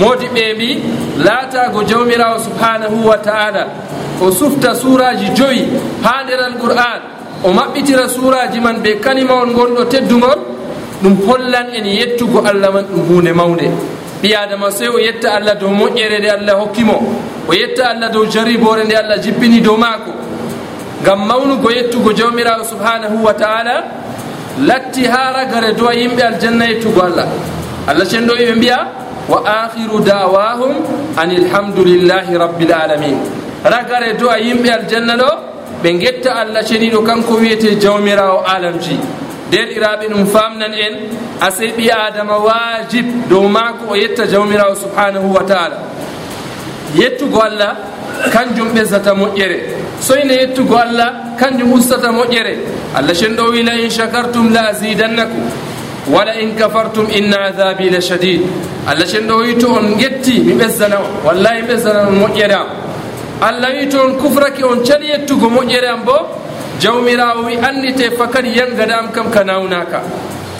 Modi 0.00 0.26
ɓe 0.28 0.54
mbi 0.54 0.82
laatago 1.18 1.82
jawmirawo 1.84 2.38
subhanahu 2.38 3.06
wa 3.06 3.16
taala. 3.18 3.66
o 4.20 4.30
sufta 4.30 4.74
suraji 4.74 5.30
joyi 5.34 5.64
ha 6.02 6.22
nder 6.24 6.40
alqur'an 6.50 7.00
o 7.44 7.52
maɓɓitira 7.52 8.08
suraji 8.08 8.60
man 8.60 8.80
be 8.82 8.98
kanimawol 9.00 9.50
gonɗo 9.54 9.84
teddugol 9.88 10.38
ɗum 11.02 11.14
hollan 11.26 11.68
en 11.74 11.86
yettugo 11.86 12.38
allah 12.44 12.72
man 12.72 12.84
ɗum 12.84 13.02
hunde 13.08 13.32
mawde 13.32 13.70
ɓi 14.22 14.34
adama 14.34 14.70
sey 14.70 14.88
o 14.88 14.98
yetta 14.98 15.34
allah 15.36 15.54
dow 15.54 15.70
moƴƴere 15.70 16.18
nde 16.18 16.28
allah 16.30 16.54
hokkimo 16.60 16.96
o 17.48 17.52
yetta 17.54 17.90
allah 17.90 18.10
dow 18.10 18.24
jaribore 18.26 18.84
nde 18.84 18.94
allah 18.96 19.18
jippini 19.22 19.60
dow 19.60 19.76
maako. 19.76 20.12
Ngam 21.02 21.26
mawnugo 21.26 21.70
yettugo 21.70 22.12
jawmirawo 22.12 22.64
subhanahu 22.64 23.22
wa 23.24 23.32
taala 23.34 23.84
latti 24.66 25.04
ha 25.06 25.32
ragare 25.32 25.72
dowa 25.78 25.94
yimɓe 25.94 26.22
aljanna 26.22 26.64
yettugo 26.66 27.00
allah. 27.02 27.28
Allah 27.86 28.04
cenɗo 28.04 28.34
ɓe 28.34 28.54
mbiya 28.56 28.78
wa 29.28 29.38
akhiru 29.46 30.00
dawahum 30.04 30.72
an 31.16 31.30
ilhamdulillahi 31.30 32.34
rabbil 32.36 32.72
alamin 32.72 33.16
ragare 33.64 34.16
do 34.18 34.28
a 34.30 34.38
yimɓe 34.38 34.68
aljanna 34.70 35.16
ɗo 35.16 35.30
ɓe 35.82 35.98
getta 36.00 36.32
allah 36.34 36.62
ceniɗo 36.64 37.02
kanko 37.02 37.34
wiyete 37.34 37.76
jawmirawo 37.80 38.42
alamji. 38.46 38.98
Derɗiraɓe 39.50 40.08
ɗum 40.10 40.26
famnan 40.26 40.72
en 40.74 40.94
asey 41.40 41.72
ɓi 41.76 41.90
adama 41.90 42.38
wajib 42.38 43.28
dow 43.28 43.48
mako 43.48 43.92
o 43.92 43.96
yetta 43.96 44.26
jawmirawo 44.26 44.74
subhanahu 44.74 45.32
wa 45.34 45.42
taala. 45.44 45.78
Yettugo 46.94 47.40
allah 47.40 47.76
kanjum 48.32 48.68
ɓesdata 48.74 49.14
moƴƴere. 49.14 49.58
Soyne 50.00 50.32
yettugo 50.34 50.76
allah 50.76 51.36
kanjum 51.38 51.72
ustata 51.72 52.12
moƴƴere. 52.12 52.56
Allah 52.94 53.14
cen 53.14 53.36
ɗo 53.36 53.50
wi 53.52 53.62
la 53.62 53.72
in 53.74 53.88
chakartum 53.90 54.52
la 54.52 54.68
azidannakum 54.70 55.44
wala 56.08 56.34
in 56.40 56.54
kafartum 56.56 57.08
inna 57.10 57.48
adabi 57.52 57.90
la 57.90 57.98
shadid. 58.00 58.42
Allah 58.86 59.06
cen 59.06 59.26
ɗo 59.28 59.38
wi 59.46 59.54
to 59.58 59.68
on 59.68 59.96
getti 59.98 60.40
mi 60.40 60.52
ɓesdana 60.54 60.96
on 60.96 61.24
wallahi 61.24 61.62
ɓesdana 61.62 62.08
on 62.08 62.14
moƴƴere 62.20 62.52
am. 62.52 62.66
allah 63.40 63.70
wi 63.72 63.86
to 63.88 64.00
on 64.00 64.14
kufraki 64.18 64.62
on 64.64 64.84
cali 64.84 65.08
yettugo 65.10 65.48
moƴƴere 65.48 65.88
am 65.88 66.04
bo 66.04 66.12
jawmirawo 66.80 67.44
wi 67.46 67.56
annite 67.56 68.10
fa 68.16 68.26
kadi 68.26 68.50
yangada 68.58 68.98
am 68.98 69.12
kam 69.12 69.30
ka 69.30 69.42
nawnaka. 69.44 70.02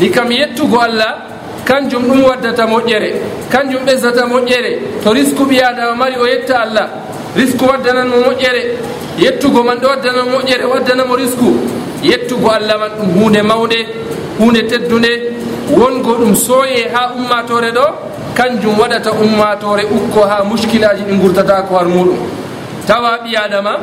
Ni 0.00 0.10
kam 0.10 0.30
yettugo 0.30 0.78
allah 0.78 1.16
kanjum 1.64 2.02
ɗum 2.04 2.22
waddata 2.24 2.66
moƴƴere 2.66 3.12
kanjum 3.50 3.84
ɓesdata 3.84 4.26
moƴƴere. 4.26 5.02
To 5.02 5.12
risque 5.12 5.42
ɓi 5.44 5.60
adama 5.60 5.94
mari 5.94 6.16
o 6.20 6.26
yetta 6.26 6.60
allah 6.62 6.88
risque 7.36 7.62
waddananmo 7.66 8.16
moƴƴere. 8.16 8.62
Yettugo 9.18 9.62
man 9.64 9.78
ɗo 9.78 9.88
waddanamo 9.88 10.30
moƴƴere 10.38 10.64
waddanamo 10.70 11.16
risque 11.16 11.50
yettugo 12.02 12.48
allah 12.50 12.78
man 12.78 12.90
ɗum 12.98 13.22
hunde 13.22 13.42
mawde 13.42 13.86
hunde 14.38 14.62
teddude 14.68 15.34
wongo 15.70 16.14
ɗum 16.14 16.34
sooye 16.36 16.88
ha 16.94 17.12
ummatore 17.16 17.72
ɗo 17.72 17.86
kanjum 18.34 18.78
waɗata 18.78 19.10
ummatore 19.12 19.82
ukko 19.84 20.20
ha 20.28 20.44
muskilaji 20.44 21.02
ɗi 21.02 21.18
gurtata 21.20 21.62
ko 21.68 21.74
har 21.76 21.86
muɗum. 21.86 22.37
tawa 22.88 23.18
ɓi 23.24 23.36
adama 23.36 23.74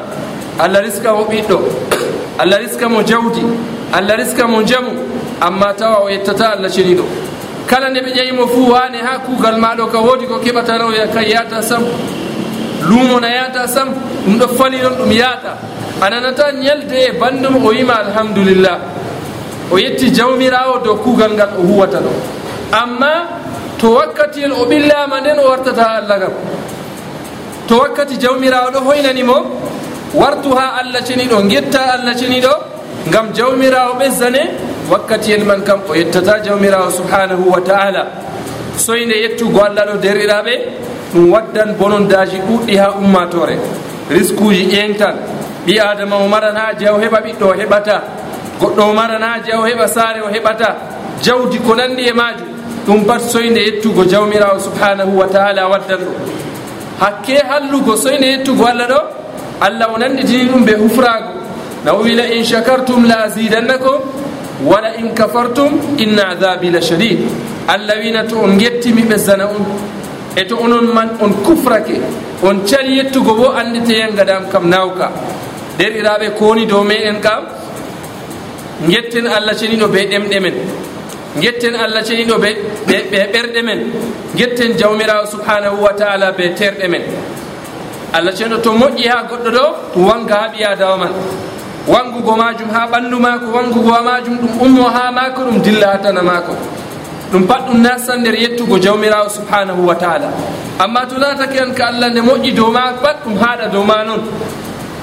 allah 0.59 0.81
riska 0.81 1.13
mo 1.13 1.23
ɓiɗɗo 1.29 1.57
allah 2.41 2.57
riska 2.59 2.89
mo 2.89 3.01
jawdi 3.03 3.43
allah 3.93 4.15
riska 4.17 4.47
mo 4.47 4.61
jamu 4.63 4.91
amma 5.41 5.73
tawa 5.77 5.97
o 6.05 6.09
yettata 6.09 6.51
allah 6.57 6.69
ceniɗo 6.69 7.05
kala 7.67 7.89
nde 7.89 7.99
ɓe 8.01 8.11
ƴeyimo 8.15 8.47
fuu 8.47 8.71
wane 8.71 8.97
ha 9.03 9.17
kuugal 9.25 9.57
maɗo 9.57 9.85
ka 9.91 9.99
woodi 9.99 10.25
ko 10.27 10.39
keɓatano 10.39 10.89
raw 10.91 11.07
ka 11.13 11.21
yata 11.21 11.61
sam. 11.61 11.83
Luumo 12.89 13.19
na 13.19 13.27
yata 13.29 13.67
sam 13.67 13.89
ɗum 14.25 14.37
ɗo 14.39 14.47
fali 14.57 14.77
ɗon 14.77 14.95
ɗum 14.99 15.11
yaata. 15.11 15.51
A 16.01 16.09
nanata 16.09 16.51
ñalde 16.51 16.93
e 17.09 17.11
bandum 17.19 17.55
o 17.65 17.69
wima 17.69 17.93
alhamdulillah. 18.05 18.77
O 19.71 19.77
yetti 19.77 20.11
jawmirawo 20.13 20.79
dow 20.83 20.95
kuugal 20.97 21.31
ngal 21.33 21.49
o 21.57 21.61
huwata 21.63 21.97
ɗo. 21.99 22.11
Amma 22.71 23.27
to 23.79 23.87
wakkatiyel 23.95 24.51
o 24.51 24.65
ɓillama 24.65 25.19
nden 25.21 25.39
o 25.39 25.49
wartata 25.49 25.83
allah 26.01 26.19
kam 26.19 26.33
to 27.67 27.77
wakkati 27.79 28.17
jawmirawo 28.17 28.69
ɗo 28.71 28.79
hoynanimo 28.87 29.35
wartu 30.13 30.49
ha 30.55 30.65
allah 30.81 31.01
ceniɗo 31.07 31.49
getta 31.49 31.81
allah 31.93 32.13
ceniɗo 32.15 32.53
gam 33.11 33.33
jawmirawo 33.33 33.93
ɓesdane 33.99 34.41
wakkatiyel 34.91 35.43
man 35.45 35.61
kam 35.63 35.79
o 35.89 35.93
yettata 35.95 36.39
jawmirawo 36.45 36.91
subhanahu 36.91 37.49
wa 37.51 37.61
taala. 37.61 38.05
Soyde 38.77 39.15
yettugo 39.23 39.59
allah 39.63 39.85
ɗo 39.89 39.97
derɗiraɓe 40.03 40.53
ɗum 41.13 41.31
waddan 41.31 41.73
bonondaji 41.79 42.37
ɗuɗɗi 42.47 42.75
ha 42.77 42.91
ummatore. 42.99 43.57
Risque 44.09 44.41
uji 44.43 44.65
ƴentan 44.67 45.15
ɓi 45.65 45.79
adama 45.79 46.15
o 46.17 46.27
maran 46.27 46.55
haji 46.55 46.85
o 46.87 46.97
heɓa 46.99 47.19
ɓiɗɗo 47.25 47.45
o 47.49 47.53
heɓata. 47.53 48.01
Goɗɗo 48.59 48.81
o 48.89 48.93
maran 48.93 49.21
haji 49.21 49.51
o 49.53 49.63
heɓa 49.65 49.87
saare 49.87 50.21
o 50.21 50.29
heɓata. 50.29 50.75
Jawdi 51.23 51.57
ko 51.59 51.73
nandi 51.75 52.03
e 52.07 52.13
majum 52.13 52.47
ɗum 52.87 53.05
pat 53.05 53.21
soyde 53.21 53.57
yettugo 53.59 54.03
jawmirawo 54.05 54.59
subhanahu 54.59 55.17
wa 55.17 55.27
taala 55.27 55.67
waddan 55.67 55.97
ɗum 55.99 56.15
hakke 56.99 57.37
hallugo 57.49 57.95
soyne 57.97 58.27
yettugo 58.27 58.65
allah 58.65 58.87
ɗo? 58.87 59.01
Allah 59.61 59.87
o 59.93 59.97
nannditini 59.97 60.45
ɗum 60.51 60.65
ɓe 60.65 60.73
hufrago 60.77 61.31
nawo 61.85 62.03
wila 62.03 62.23
in 62.33 62.43
chakartum 62.43 63.05
la 63.05 63.27
zidannakum 63.29 64.01
wala 64.63 64.95
in 64.97 65.13
kafartum 65.13 65.97
inna 65.99 66.29
adabi 66.35 66.71
la 66.71 66.79
shadid. 66.81 67.19
Allah 67.67 67.95
wina 68.01 68.27
to 68.27 68.37
on 68.37 68.57
gettimi 68.57 69.03
ɓesdana 69.03 69.45
on 69.49 69.65
e 70.37 70.43
to 70.45 70.55
onon 70.57 70.93
man 70.93 71.09
on 71.21 71.33
kufrake 71.43 72.01
on 72.43 72.65
cali 72.65 72.97
yettugo 72.99 73.35
bo 73.37 73.51
annditeyen 73.53 74.15
gadam 74.15 74.49
kam 74.51 74.69
nawka. 74.69 75.11
Derɗiraɓe 75.77 76.35
kowoni 76.37 76.65
dow 76.65 76.83
meɗen 76.83 77.19
kam 77.21 77.43
getten 78.89 79.27
allah 79.27 79.53
ceniɗo 79.55 79.87
be 79.91 80.05
ɗemɗe 80.09 80.39
men 80.41 80.53
getten 81.41 81.75
allah 81.75 82.01
ceniɗo 82.03 82.35
ɓe 82.39 82.49
ɓe 83.11 83.19
ɓerɗe 83.33 83.61
men. 83.63 83.79
Getten 84.35 84.77
jawmirawo 84.77 85.25
subhanahu 85.33 85.81
wa 85.81 85.91
taala 85.93 86.31
be 86.31 86.49
terɗe 86.55 86.87
men. 86.89 87.01
Allah 88.13 88.31
ceniɗo 88.33 88.61
to 88.63 88.71
moƴƴi 88.71 89.07
ha 89.09 89.23
goɗɗo 89.29 89.49
ɗo 89.51 89.63
wanga 90.07 90.35
ha 90.35 90.47
ɓiyadawa 90.53 90.97
man. 90.97 91.11
Wangugo 91.87 92.35
majum 92.37 92.69
ha 92.69 92.87
ɓandu 92.91 93.19
mako 93.19 93.45
wangugo 93.55 93.91
ha 93.91 94.01
majum 94.01 94.37
ɗum 94.37 94.61
ummo 94.65 94.83
ha 94.89 95.11
mako 95.11 95.41
ɗum 95.43 95.61
dilla 95.61 95.87
ha 95.93 95.97
tana 95.97 96.21
mako 96.23 96.53
ɗum 97.31 97.47
pat 97.47 97.61
ɗum 97.67 97.81
nastan 97.81 98.19
nder 98.21 98.33
yettugo 98.35 98.79
jawmirawo 98.79 99.29
subhanahu 99.29 99.85
wa 99.85 99.95
taala. 99.95 100.29
Amma 100.79 101.05
to 101.07 101.15
latake 101.15 101.59
an 101.61 101.73
ka 101.75 101.87
allah 101.87 102.09
nde 102.09 102.21
moƴƴi 102.21 102.55
dow 102.55 102.71
ma 102.71 102.93
pat 103.03 103.17
ɗum 103.25 103.37
haɗa 103.37 103.67
dow 103.71 103.83
ma 103.83 104.03
noon 104.03 104.21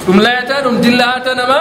ɗum 0.06 0.18
layata 0.20 0.62
ɗum 0.64 0.80
dilla 0.80 1.04
ha 1.12 1.20
tanama 1.20 1.58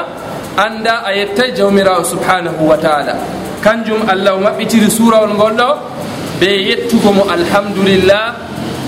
anda 0.58 1.04
a 1.06 1.12
yettay 1.14 1.52
jawmirawo 1.56 2.04
subhanahu 2.04 2.68
wa 2.68 2.78
taala. 2.78 3.16
Kanjum 3.62 4.10
allah 4.10 4.36
o 4.36 4.40
maɓɓitiri 4.42 4.90
surawol 4.90 5.34
ngol 5.36 5.54
ɗo 5.58 5.78
ɓe 6.40 6.48
yettugo 6.70 7.12
mo 7.14 7.24
alhamdulillah 7.30 8.36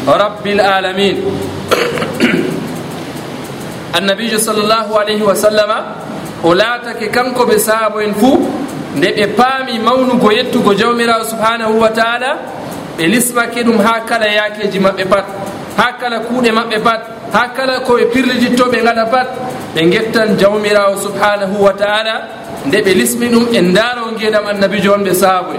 rabbil 0.08 0.60
alamin. 0.60 1.18
Annabijo 3.98 4.40
sallllahu 4.40 4.98
alayhi 4.98 5.22
wa 5.22 5.36
sallama 5.36 5.78
o 6.44 6.54
laatake 6.54 7.08
kanko 7.12 7.46
ɓe 7.46 7.60
saabo 7.60 8.02
en 8.02 8.14
fuu 8.16 8.48
nde 8.96 9.08
ɓe 9.18 9.28
paami 9.38 9.80
mawnugo 9.80 10.32
yettugo 10.32 10.74
jawmirawo 10.74 11.24
subhanahu 11.26 11.80
wa 11.80 11.90
taala 11.90 12.38
ɓe 12.98 13.08
lismake 13.08 13.64
ɗum 13.64 13.78
ha 13.82 14.00
kala 14.06 14.28
yaakeji 14.28 14.80
maɓɓe 14.80 15.06
pat 15.10 15.26
ha 15.78 15.94
kala 16.00 16.20
kuuɗe 16.20 16.52
maɓɓe 16.52 16.80
pat 16.84 17.02
ha 17.34 17.48
kala 17.56 17.80
koɓe 17.80 18.06
pirlititto 18.14 18.66
ɓe 18.72 18.82
gaɗa 18.84 19.06
pat 19.12 19.28
ɓe 19.76 19.90
gettan 19.92 20.38
jawmirawo 20.38 20.98
subhanahu 21.02 21.64
wa 21.64 21.74
taala 21.74 22.22
nde 22.66 22.78
ɓe 22.86 22.94
lismi 22.94 23.28
ɗum 23.30 23.46
en 23.54 23.66
ndaaro 23.72 24.12
ngeedam 24.12 24.46
annabijo 24.48 24.94
on 24.94 25.04
ɓe 25.04 25.14
saaboe 25.14 25.58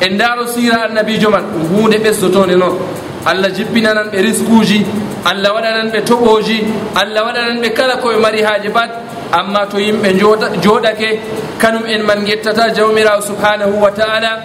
en 0.00 0.14
ndaaro 0.14 0.46
sira 0.46 0.82
annabijo 0.88 1.30
man 1.30 1.44
ɗum 1.52 1.64
hunde 1.82 1.96
ɓesdotode 1.98 2.56
noon. 2.56 2.76
Allah 3.24 3.50
jippinanan 3.56 4.08
ɓe 4.12 4.18
risquji 4.22 4.84
allah 5.24 5.54
waɗanan 5.54 5.90
ɓe 5.92 6.00
toɓoji 6.04 6.58
allah 6.96 7.22
waɗanan 7.26 7.60
ɓe 7.62 7.68
kala 7.72 7.94
koɓe 7.96 8.16
mari 8.20 8.42
haaji 8.42 8.68
pat. 8.70 8.90
Amma 9.32 9.66
to 9.70 9.78
yimɓe 9.78 10.18
jooɗake 10.62 11.08
kanum 11.58 11.84
en 11.86 12.02
man 12.02 12.24
gettata 12.26 12.68
jawmirawo 12.74 13.22
subhanahu 13.22 13.80
wa 13.80 13.90
taala 13.90 14.40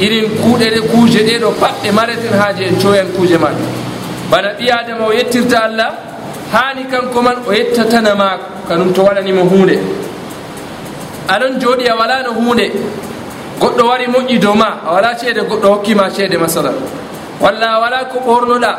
irin 0.00 0.28
kuuɗe 0.42 0.66
ɗe 0.74 0.80
kuuje 0.90 1.20
ɗeɗo 1.26 1.50
pat 1.60 1.74
ɓe 1.82 1.90
mareten 1.92 2.34
haaji 2.38 2.64
en 2.64 2.76
coyan 2.80 3.06
kuuje 3.16 3.38
man. 3.40 3.54
Bana 4.30 4.48
ɓi 4.58 4.70
adama 4.70 5.06
o 5.06 5.12
yettirta 5.12 5.58
allah 5.64 5.90
hani 6.52 6.84
kanko 6.84 7.22
man 7.22 7.36
o 7.46 7.52
yettatana 7.52 8.14
maako 8.14 8.44
kanum 8.68 8.92
to 8.92 9.02
waɗanimo 9.02 9.42
hunde 9.50 9.76
aɗon 11.28 11.60
jooɗi 11.60 11.88
a 11.88 11.94
walano 11.96 12.30
hunde 12.32 12.72
goɗɗo 13.60 13.82
wari 13.88 14.06
moƴƴi 14.06 14.38
dow 14.38 14.54
ma 14.54 14.80
a 14.86 14.92
wala 14.94 15.14
ceede 15.18 15.40
goɗɗo 15.40 15.66
hokkima 15.68 16.10
ceede 16.10 16.36
masalan 16.38 16.74
walla 17.40 17.66
a 17.76 17.80
wala 17.80 18.04
ko 18.04 18.18
ɓornoɗa 18.26 18.70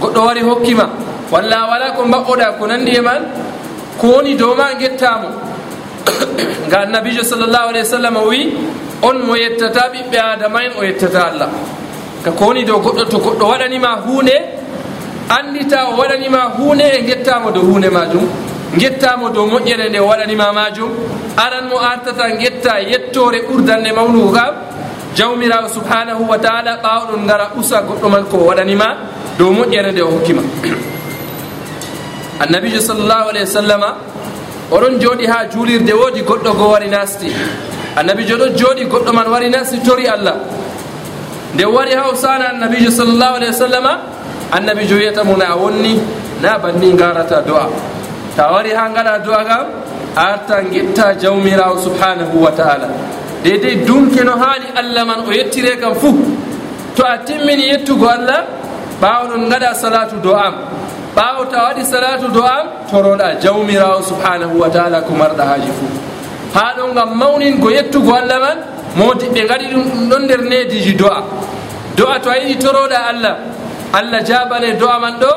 goɗɗo 0.00 0.20
wari 0.26 0.40
hokkima 0.42 0.88
walla 1.32 1.56
a 1.64 1.66
wala 1.70 1.90
ko 1.96 2.04
mbaɓɓoɗa 2.04 2.58
ko 2.58 2.66
nandi 2.66 2.92
e 2.96 3.00
man 3.00 3.22
ko 4.00 4.06
woni 4.06 4.34
dow 4.36 4.54
ma 4.54 4.74
gettamo 4.78 5.28
nga 6.68 6.78
annabijo 6.80 7.22
sallllahu 7.24 7.68
alayhi 7.68 7.86
wa 7.86 7.92
sallam 7.96 8.16
o 8.16 8.28
wi 8.28 8.54
on 9.02 9.18
mo 9.26 9.34
yettata 9.36 9.90
ɓiɓɓe 9.92 10.18
adama 10.18 10.64
en 10.64 10.72
o 10.78 10.82
yettata 10.82 11.26
allah. 11.30 11.48
Ka 12.24 12.30
ko 12.30 12.44
woni 12.46 12.64
dow 12.64 12.78
goɗɗo 12.80 13.08
to 13.08 13.18
goɗɗo 13.18 13.44
waɗanima 13.48 13.90
hunde 14.06 14.57
andita 15.28 15.88
o 15.88 15.96
waɗanima 15.96 16.56
hunde 16.56 16.84
e 16.84 17.02
guettamo 17.02 17.50
dow 17.50 17.62
hunde 17.62 17.90
majum. 17.90 18.26
Guettamo 18.76 19.30
dow 19.30 19.46
moƴƴere 19.46 19.88
nde 19.88 19.98
waɗanima 19.98 20.52
majum. 20.52 20.90
Aran 21.36 21.68
mo 21.68 21.78
artata 21.78 22.36
guetta 22.36 22.80
yettore 22.80 23.42
ɓurdande 23.48 23.92
mawnugo 23.94 24.32
kam. 24.32 24.54
Jawmirawo 25.14 25.68
subhanahu 25.68 26.28
wa 26.28 26.38
taala 26.38 26.78
ɓawɗon 26.82 27.26
gara 27.26 27.50
usa 27.56 27.82
goɗɗo 27.82 28.08
man 28.10 28.24
ko 28.24 28.36
waɗanima 28.38 28.96
dow 29.38 29.50
moƴƴere 29.52 29.92
nde 29.92 30.02
o 30.02 30.10
hokkima. 30.10 30.42
Annabijo 32.40 32.80
sallllahu 32.80 33.28
alayhi 33.30 33.46
wa 33.46 33.52
sallama 33.52 33.96
oɗon 34.70 34.98
jooɗi 35.00 35.26
ha 35.26 35.46
juulirde 35.50 35.92
woodi 35.92 36.22
goɗɗo 36.22 36.56
go 36.56 36.68
wari 36.70 36.88
nasti 36.88 37.32
annabijo 37.96 38.36
ɗo 38.36 38.48
jooɗi 38.56 38.84
goɗɗo 38.86 39.12
man 39.12 39.26
wari 39.28 39.50
nasti 39.50 39.78
tori 39.82 40.06
allah. 40.06 40.36
Nde 41.54 41.64
wari 41.64 41.94
ha 41.94 42.08
o 42.12 42.14
sana 42.14 42.50
annabijo 42.52 42.90
sallllahu 42.90 43.36
alayhi 43.36 43.52
wa 43.52 43.58
sallama 43.58 43.98
annabijo 44.52 44.96
wiyata 44.96 45.24
mum 45.24 45.40
a 45.40 45.54
wonni 45.56 46.00
na 46.42 46.58
banni 46.58 46.92
garata 46.92 47.42
do'a 47.42 47.68
ta 48.36 48.50
wari 48.52 48.70
ha 48.72 48.88
gaɗa 48.88 49.18
do'a 49.24 49.44
gam 49.44 49.66
arta 50.16 50.62
guitta 50.62 51.14
jawmirawo 51.14 51.78
subhanahu 51.82 52.42
wa 52.42 52.50
taala. 52.50 52.88
Deydey 53.44 53.84
dumke 53.86 54.24
no 54.24 54.32
haali 54.36 54.66
allah 54.76 55.04
man 55.06 55.20
o 55.26 55.30
yettire 55.32 55.76
kam 55.80 55.94
fuu 55.94 56.16
to 56.96 57.02
a 57.06 57.18
timmini 57.18 57.68
yettugo 57.70 58.06
allah 58.08 58.44
ɓawo 59.00 59.28
non 59.30 59.48
gaɗa 59.50 59.74
salatu 59.74 60.16
do 60.22 60.34
am 60.34 60.54
ɓawo 61.14 61.44
ta 61.50 61.58
waɗi 61.68 61.84
salatu 61.84 62.28
do 62.32 62.42
am 62.42 62.66
toroɗa 62.90 63.38
jawmirawo 63.42 64.02
subhanahu 64.02 64.58
wa 64.58 64.68
taala 64.70 65.00
ko 65.02 65.12
marɗa 65.14 65.44
haaji 65.44 65.70
fuu 65.78 65.90
ha 66.54 66.74
ɗo 66.76 66.94
gam 66.94 67.14
mawningo 67.18 67.70
yettugo 67.70 68.12
allah 68.14 68.38
man 68.40 68.58
modi 68.96 69.26
ɓe 69.26 69.46
gaɗi 69.46 69.66
ɗum 69.72 70.08
ɗon 70.10 70.22
nder 70.24 70.40
nediji 70.42 70.94
do'a 70.94 71.22
do'a 71.96 72.18
to 72.20 72.30
a 72.30 72.34
yiɗi 72.38 72.56
toroɗa 72.58 72.98
allah. 73.12 73.36
allah 73.92 74.22
jabane 74.24 74.76
do'a 74.78 74.98
man 75.00 75.14
ɗo 75.20 75.30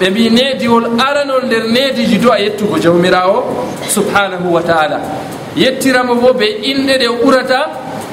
ɓe 0.00 0.10
mbi 0.10 0.30
nediwol 0.30 0.84
aranol 0.98 1.42
nder 1.46 1.64
nediji 1.68 2.18
do'a 2.18 2.38
yettugo 2.38 2.78
jawmira 2.78 3.26
o 3.28 3.44
subhanahu 3.88 4.52
wa 4.52 4.62
taala. 4.62 5.00
Yettiramo 5.56 6.14
bo 6.16 6.32
be 6.34 6.46
inɗe 6.62 6.98
ɗe 6.98 7.08
ɓurata 7.22 7.60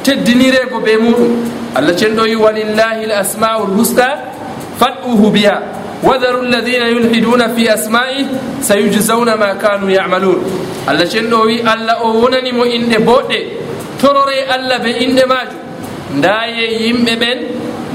teddinirego 0.04 0.80
be 0.84 0.98
muɗum. 0.98 1.32
Allah 1.76 1.94
cenɗo 1.96 2.26
yi 2.28 2.36
walillahi 2.36 3.06
l 3.06 3.12
asmaul 3.12 3.74
husna 3.78 4.08
fad'uhu 4.80 5.32
biha. 5.32 5.58
Wadaru 6.04 6.42
lladina 6.50 6.90
yulhiduna 6.90 7.50
fi 7.56 7.68
asma'i 7.70 8.26
sayujzauna 8.62 9.36
ma 9.38 9.54
kanu 9.56 9.90
yamalun 9.90 10.42
allah 10.88 11.06
cenɗo 11.06 11.46
wi 11.46 11.62
allah 11.62 12.02
o 12.04 12.14
wonanimo 12.22 12.66
inɗe 12.66 12.98
boɗɗe 13.06 13.40
torore 14.02 14.38
allah 14.50 14.80
be 14.82 14.90
inɗe 15.06 15.26
majum 15.30 15.60
ndaye 16.18 16.66
yimɓe 16.82 17.14
ɓen 17.22 17.38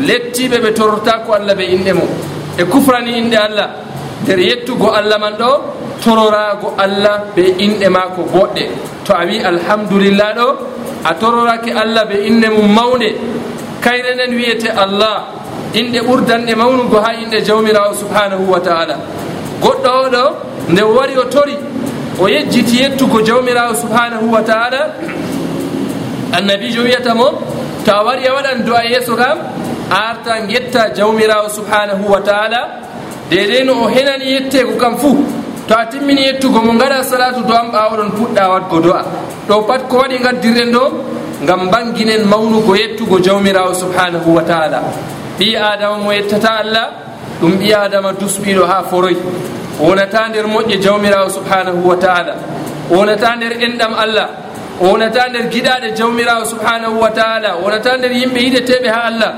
lettiɓe 0.01 0.59
ɓe 0.61 0.71
torrota 0.75 1.23
ko 1.27 1.33
allah 1.33 1.55
ɓe 1.55 1.65
inɗe 1.65 1.93
mo. 1.93 2.07
E 2.59 2.65
kufrani 2.65 3.19
inɗe 3.19 3.37
allah. 3.37 3.69
Nder 4.23 4.39
yettugo 4.39 4.91
allah 4.91 5.19
man 5.19 5.35
ɗo 5.39 5.51
tororago 6.03 6.75
allah 6.79 7.25
ɓe 7.37 7.43
inɗe 7.59 7.89
maako 7.89 8.23
boɗɗe. 8.33 8.65
To 9.05 9.13
a 9.15 9.25
wi 9.27 9.41
alhamdulillah 9.43 10.35
ɗo 10.37 10.47
a 11.05 11.15
tororake 11.15 11.71
allah 11.73 12.05
ɓe 12.05 12.17
inɗe 12.29 12.49
mum 12.51 12.69
mawde 12.75 13.15
kayre 13.81 14.15
nden 14.15 14.35
wiyete 14.37 14.69
allah. 14.71 15.27
Inɗe 15.75 16.01
ɓurdanɗe 16.01 16.55
mawnugo 16.55 17.01
ha 17.01 17.13
inɗe 17.15 17.45
jawmirawo 17.45 17.95
subhanahu 17.95 18.45
wa 18.51 18.61
taala. 18.61 18.97
Goɗɗo 19.63 19.91
oɗo 20.05 20.23
nde 20.69 20.83
wari 20.83 21.17
o 21.17 21.25
tori 21.25 21.57
o 22.19 22.29
yejjiti 22.29 22.83
yettugo 22.83 23.21
jawmirawo 23.23 23.75
subhanahu 23.75 24.31
wa 24.33 24.41
taala. 24.43 24.93
Annabijo 26.33 26.83
wiyata 26.83 27.15
mo 27.15 27.39
to 27.85 27.93
a 27.95 28.05
wari 28.05 28.27
a 28.27 28.33
waɗan 28.33 28.65
do 28.65 28.75
a 28.75 28.83
yeeso 28.83 29.17
kam 29.17 29.39
arta 29.91 30.47
getta 30.47 30.91
jawmirawo 30.95 31.49
subhanahu 31.49 32.11
wa 32.11 32.21
taala. 32.21 32.81
Dedei 33.31 33.65
no 33.65 33.85
o 33.85 33.89
henani 33.89 34.25
yettego 34.35 34.79
kam 34.79 34.97
fuu 34.97 35.25
to 35.69 35.75
a 35.75 35.87
timmini 35.87 36.23
yettugo 36.27 36.63
mo 36.63 36.73
gaɗa 36.79 37.03
salatu 37.03 37.43
do 37.47 37.55
am 37.55 37.71
ɓawaɗon 37.73 38.11
puɗɗa 38.13 38.49
wadgo 38.49 38.81
do'a. 38.81 39.03
Ɗo 39.49 39.67
pat 39.67 39.89
ko 39.89 39.99
waɗi 39.99 40.19
gaddirɗen 40.19 40.71
ɗo 40.73 40.93
gam 41.47 41.71
bangguinen 41.71 42.25
mawnugo 42.25 42.77
yettugo 42.77 43.19
jawmirawo 43.19 43.75
subhanahu 43.75 44.35
wa 44.35 44.43
taala. 44.43 44.83
Ɓi 45.39 45.57
adama 45.57 45.99
mo 45.99 46.11
yettata 46.13 46.61
allah 46.63 46.91
ɗum 47.41 47.59
ɓi 47.59 47.75
adama 47.75 48.13
dusɓiɗo 48.13 48.65
ha 48.67 48.83
foroy. 48.91 49.17
Wonata 49.81 50.29
nder 50.29 50.47
moƴƴe 50.47 50.81
jawmirawo 50.81 51.29
subhanahu 51.31 51.83
wa 51.89 51.97
taala. 51.97 52.35
Wonata 52.91 53.37
nder 53.37 53.53
enɗam 53.61 53.93
allah. 53.99 54.29
Wonata 54.81 55.29
nder 55.29 55.51
giɗaɗe 55.51 55.97
jawmirawo 55.97 56.45
subhanahu 56.47 57.01
wa 57.01 57.11
taala. 57.11 57.57
Wonata 57.63 57.97
nder 57.99 58.13
yimɓe 58.13 58.39
yiɗeteɓe 58.41 58.89
ha 58.89 59.01
allah. 59.11 59.35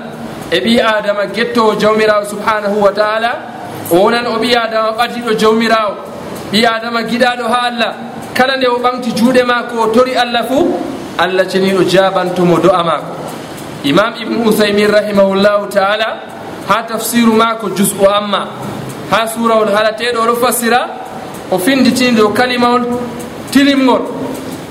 e 0.51 0.61
ɓi 0.61 0.81
adama 0.81 1.27
guettowo 1.27 1.75
jawmirawo 1.75 2.25
subhanahu 2.25 2.83
wa 2.83 2.93
taala 2.93 3.33
o 3.91 3.97
wonan 3.97 4.27
o 4.27 4.39
ɓi 4.39 4.57
adama 4.57 4.91
ɓadiɗo 4.99 5.33
jawmirawo. 5.39 5.95
Ɓi 6.53 6.65
adama 6.67 7.03
giɗaɗo 7.03 7.45
ha 7.49 7.61
allah. 7.69 7.95
Kala 8.35 8.57
nde 8.57 8.67
o 8.67 8.79
ɓamti 8.79 9.11
juuɗe 9.17 9.43
mako 9.45 9.83
o 9.83 9.87
tori 9.93 10.15
allah 10.15 10.45
fuu 10.49 10.79
allah 11.19 11.45
ceniɗo 11.47 11.83
jabantumo 11.89 12.59
do'a 12.59 12.83
mako 12.85 13.13
imam 13.85 14.15
ibnu 14.21 14.49
usaymin 14.49 14.89
rahimahullahu 14.91 15.67
taala 15.69 16.21
ha 16.69 16.83
tafsiru 16.83 17.33
mako 17.33 17.71
jus 17.77 17.93
o 18.01 18.07
amma. 18.09 18.49
Ha 19.11 19.27
surawol 19.27 19.69
halateɗo 19.69 20.19
oɗo 20.23 20.37
fassira 20.37 20.89
o 21.51 21.59
finditinde 21.59 22.21
o 22.23 22.29
kalimawol 22.31 22.85
tilimgol. 23.51 24.03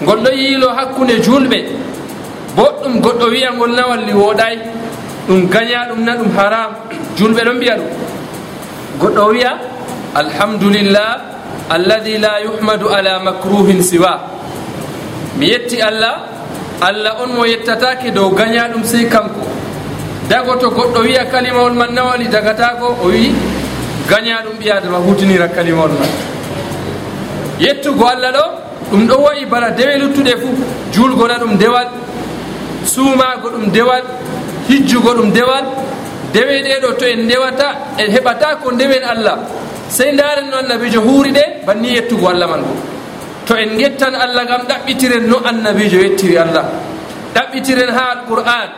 Ngol 0.04 0.20
ɗo 0.24 0.32
yiilo 0.34 0.70
hakkunde 0.70 1.22
julɓe 1.22 1.60
boɗɗum 2.56 3.02
goɗɗo 3.02 3.26
wiya 3.30 3.54
ngol 3.54 3.72
nawalli 3.76 4.13
woɗay. 4.13 4.58
ɗum 5.28 5.48
gaña 5.50 5.88
ɗum 5.90 6.04
na 6.06 6.16
ɗum 6.16 6.30
haram. 6.38 6.72
Julɓe 7.18 7.42
ɗon 7.44 7.56
mbiya 7.58 7.76
ɗum. 7.76 7.90
Goɗɗo 9.00 9.22
o 9.22 9.30
wiya 9.32 9.52
alhamdulillah 10.16 11.22
alladi 11.70 12.18
la 12.18 12.40
yuhmadu 12.42 12.88
ala 12.90 13.20
macruhin 13.20 13.82
siwa. 13.84 14.20
Mi 15.38 15.48
yetti 15.50 15.82
allah 15.82 16.24
allah 16.82 17.22
on 17.22 17.34
mo 17.36 17.44
yettatake 17.46 18.12
dow 18.13 18.30
gaña 18.32 18.70
ɗum 18.74 18.84
sey 18.84 19.06
kanko. 19.10 19.42
Dago 20.30 20.56
to 20.60 20.70
goɗɗo 20.70 21.00
wiya 21.04 21.26
kalimawol 21.26 21.74
man 21.76 21.92
nawali 21.94 22.28
dagatako 22.28 22.98
o 23.04 23.08
wi 23.08 23.32
gaña 24.10 24.42
ɗum 24.46 24.58
ɓiyadama 24.60 24.98
hutinira 25.06 25.48
kalimawol 25.50 25.92
man. 25.92 26.10
Yettugo 27.60 28.06
allah 28.08 28.32
ɗo 28.32 28.46
ɗum 28.92 29.08
ɗo 29.08 29.16
wayi 29.24 29.46
bana 29.46 29.72
dewe 29.72 29.98
luttuɗe 30.00 30.34
fuu 30.42 30.56
julgona 30.94 31.38
ɗum 31.40 31.58
dewal 31.58 31.88
suumago 32.86 33.50
ɗum 33.50 33.72
dewal 33.72 34.04
hijjugo 34.69 35.13
ɗum 35.13 35.32
dewal 35.32 35.65
dewe 36.34 36.62
ɗeɗo 36.62 36.97
to 36.99 37.06
en 37.06 37.25
ndewata 37.25 37.67
en 37.97 38.12
heɓata 38.12 38.56
ko 38.63 38.71
ndewen 38.71 39.03
allah. 39.03 39.38
Sey 39.89 40.12
ndaren 40.12 40.49
no 40.51 40.58
annabijo 40.58 41.01
huuri 41.01 41.32
ɗe 41.32 41.65
banni 41.65 41.95
yettugo 41.95 42.27
allah 42.30 42.47
man 42.47 42.62
bo. 42.62 42.75
To 43.47 43.56
en 43.56 43.77
gettan 43.77 44.13
allah 44.15 44.45
gam 44.45 44.62
ɗaɓɓitiren 44.67 45.27
no 45.27 45.38
annabijo 45.45 45.99
yettiri 45.99 46.38
allah. 46.38 46.65
Ɗaɓɓitiren 47.36 47.89
ha 47.91 48.03
alqur'an 48.15 48.69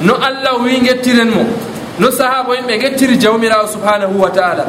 no 0.00 0.14
allah 0.14 0.58
wi 0.62 0.80
gettiren 0.80 1.30
mo. 1.30 1.44
No 1.98 2.10
sahaba 2.10 2.56
yimɓe 2.56 2.78
gettiri 2.80 3.16
jawmirawo 3.20 3.66
subhanahu 3.68 4.18
wa 4.18 4.30
taala. 4.30 4.64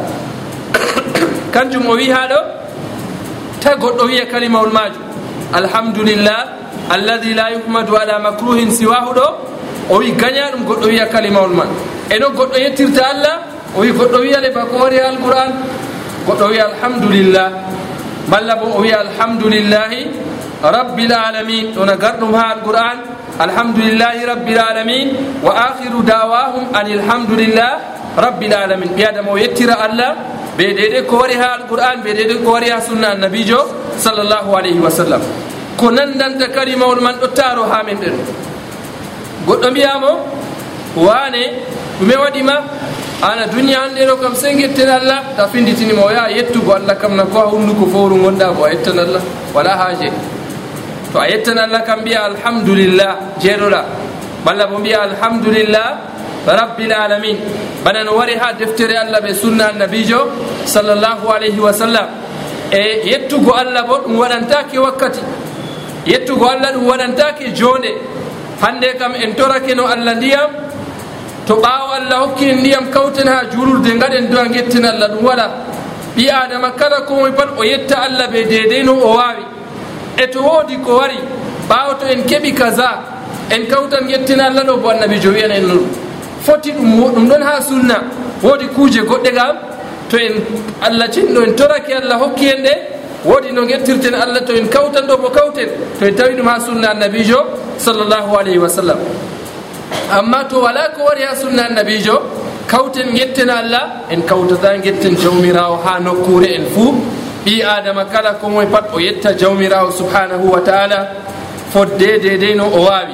Kanjum 1.53 1.87
o 1.87 1.95
wi 1.95 2.09
ha 2.11 2.27
ɗo 2.27 2.39
ta 3.65 3.75
goɗɗo 3.75 4.05
wiya 4.05 4.25
kalimawol 4.29 4.69
majum 4.71 5.01
alhamdulillah 5.53 6.39
alladi 6.89 7.33
la 7.33 7.49
yuhmadu 7.49 7.97
ala 7.97 8.19
macruhin 8.19 8.69
siwahu 8.69 9.09
ɗo 9.17 9.27
o 9.89 9.97
wi 9.99 10.11
gaña 10.11 10.51
ɗum 10.51 10.65
goɗɗo 10.65 10.87
wiya 10.87 11.05
kalimawol 11.07 11.53
man. 11.53 11.69
E 12.09 12.19
no 12.19 12.29
goɗɗo 12.29 12.57
yettirta 12.57 13.03
allah 13.13 13.35
o 13.75 13.81
wi 13.81 13.91
goɗɗo 13.91 14.17
wiyale 14.21 14.49
ba 14.53 14.65
ko 14.65 14.77
wari 14.77 14.99
alquran 14.99 15.51
goɗɗo 16.27 16.45
wiya 16.49 16.65
alhamdulillah. 16.73 17.47
Malla 18.27 18.55
bo 18.55 18.65
o 18.77 18.81
wiya 18.81 18.99
alhamdulillahi 19.05 20.01
rabbil 20.63 21.13
alamin. 21.13 21.73
Ɗona 21.75 21.95
garɗum 21.97 22.33
ha 22.33 22.43
alquran 22.57 22.97
alhamdulillahi 23.39 24.25
rabbil 24.25 24.59
alamin. 24.59 25.07
Wa 25.43 25.51
akhiru 25.69 26.01
dawahum 26.01 26.73
an 26.73 26.85
ilhamdulillah 26.89 27.71
rabbil 28.17 28.53
alamin. 28.53 28.89
Ɓi 28.97 29.03
adama 29.05 29.31
o 29.31 29.37
yettira 29.37 29.77
allah 29.85 30.15
ɓe 30.57 30.65
ɗeɗe 30.73 31.05
ko 31.05 31.17
wari 31.17 31.35
ha 31.35 31.61
alquran 31.61 32.01
ɓe 32.01 32.09
ɗeɗe 32.13 32.43
ko 32.43 32.51
wari 32.51 32.69
ha 32.69 32.81
sunna 32.81 33.13
annabijo 33.13 33.61
sallllahu 33.97 34.49
alayhi 34.57 34.79
wa 34.81 34.89
sallam. 34.89 35.21
Ko 35.77 35.91
nandanta 35.91 36.49
kalimawol 36.49 37.01
man 37.01 37.15
ɗo 37.21 37.27
taaro 37.35 37.69
ha 37.69 37.83
men 37.85 37.97
ɓeɗo 38.01 38.44
goɗɗo 39.47 39.71
mbiyamo 39.71 40.11
wane 40.95 41.43
ɗume 41.99 42.15
waɗima 42.15 42.55
ana 43.21 43.47
duniya 43.47 43.79
hande 43.79 44.05
ɗo 44.05 44.15
kam 44.21 44.35
sey 44.35 44.53
guetten 44.55 44.89
allah 44.89 45.23
ta 45.37 45.47
finditinima 45.47 46.01
o 46.05 46.09
yaha 46.11 46.29
yettugo 46.31 46.73
allah 46.75 46.95
kam 46.97 47.15
na 47.15 47.23
ko 47.25 47.39
a 47.39 47.47
hunduko 47.49 47.85
fowru 47.91 48.15
gonɗa 48.23 48.53
ko 48.55 48.63
a 48.65 48.69
yettan 48.69 48.99
allah 48.99 49.21
wala 49.53 49.71
haje 49.77 50.09
to 51.11 51.19
a 51.19 51.27
yettan 51.27 51.57
allah 51.57 51.81
kam 51.85 52.01
mbiya 52.01 52.25
alhamdulillah 52.25 53.39
jeeɗoɗa. 53.39 53.81
Walla 54.45 54.67
bo 54.67 54.77
mbiya 54.77 55.01
alhamdulillah 55.09 55.87
rabbil 56.45 56.93
alamin. 56.93 57.37
Bana 57.83 58.03
no 58.03 58.13
wari 58.15 58.35
ha 58.37 58.53
deftere 58.53 58.93
allah 58.97 59.19
ɓe 59.21 59.33
sunna 59.33 59.69
annabijo 59.73 60.19
sallllahu 60.65 61.25
alayhi 61.33 61.57
wa 61.59 61.71
sallam. 61.73 62.05
E 62.71 63.09
yettugo 63.09 63.51
allah 63.57 63.83
bo 63.87 63.97
ɗum 64.05 64.17
waɗantake 64.21 64.77
wakkati. 64.77 65.21
Yettugo 66.05 66.45
allah 66.45 66.73
ɗum 66.77 66.85
waɗantake 66.85 67.55
jonde. 67.55 67.89
hande 68.61 68.95
kam 68.99 69.13
en 69.15 69.33
torake 69.35 69.75
no 69.75 69.85
allah 69.85 70.15
ndiyam 70.15 70.49
to 71.47 71.55
ɓaawo 71.55 71.91
allah 71.99 72.19
hokki 72.27 72.49
en 72.49 72.57
ndiyam 72.59 72.89
kawten 72.91 73.27
ha 73.27 73.43
juulurde 73.51 73.89
gaɗen 73.99 74.29
dowa 74.31 74.47
gettin 74.47 74.85
allah 74.85 75.09
ɗum 75.09 75.23
waɗa. 75.25 75.47
Ɓi 76.15 76.29
adama 76.29 76.71
kala 76.71 77.01
komoe 77.01 77.31
pat 77.31 77.49
o 77.57 77.63
yetta 77.63 77.95
allah 78.01 78.27
ɓe 78.27 78.43
dedey 78.49 78.83
no 78.83 78.93
o 78.93 79.15
wawi. 79.17 79.43
E 80.17 80.27
to 80.27 80.39
woodi 80.41 80.77
ko 80.83 80.97
wari 80.97 81.17
ɓaawo 81.69 81.99
to 81.99 82.05
en 82.07 82.23
keɓi 82.23 82.53
kaza 82.53 82.89
en 83.51 83.65
kawtan 83.67 84.09
yettina 84.09 84.45
allah 84.47 84.63
ɗo 84.65 84.77
bo 84.81 84.89
annabijo 84.89 85.29
wiyan 85.31 85.51
en 85.51 85.67
no 85.67 85.73
ɗum. 85.75 85.89
Foti 86.45 86.71
ɗum 86.71 87.13
ɗum 87.13 87.27
ɗon 87.29 87.41
ha 87.43 87.61
sunna. 87.61 87.95
Woodi 88.41 88.65
kuuje 88.67 89.01
goɗɗe 89.01 89.31
gam 89.33 89.55
to 90.09 90.17
en 90.17 90.33
allah 90.81 91.07
cinɗo 91.11 91.43
en 91.43 91.53
torake 91.55 91.93
allah 91.93 92.17
hokki 92.19 92.47
en 92.47 92.63
ɗe 92.63 92.73
woodi 93.25 93.51
no 93.51 93.65
gettirten 93.65 94.13
allah 94.13 94.45
to 94.45 94.53
en 94.55 94.67
kawtan 94.69 95.07
ɗo 95.07 95.17
mo 95.21 95.29
kawten 95.29 95.69
to 95.99 96.05
en 96.05 96.15
tawi 96.15 96.35
ɗum 96.35 96.47
ha 96.47 96.59
sunna 96.59 96.89
annabijo 96.91 97.39
sallllahu 97.77 98.37
alayhi 98.37 98.57
wa 98.59 98.69
sallam. 98.69 98.99
Amma 100.11 100.45
to 100.49 100.61
wala 100.61 100.89
ko 100.95 101.03
wari 101.05 101.23
ha 101.23 101.35
sunna 101.35 101.65
annabijo 101.69 102.21
kawten 102.67 103.13
getten 103.15 103.49
allah 103.49 104.05
en 104.09 104.21
kawtata 104.23 104.77
getten 104.81 105.15
jawmirawo 105.17 105.77
ha 105.83 105.99
nokkure 105.99 106.55
en 106.55 106.65
fuu. 106.73 106.93
Ɓi 107.45 107.61
adama 107.63 108.05
kala 108.05 108.33
komoye 108.41 108.65
pat 108.67 108.89
o 108.93 108.99
yetta 108.99 109.33
jawmirawo 109.33 109.91
subhanahu 109.91 110.49
wa 110.51 110.61
taala 110.61 111.07
fodde 111.71 112.19
dedei 112.23 112.55
no 112.55 112.65
o 112.73 112.81
wawi 112.89 113.13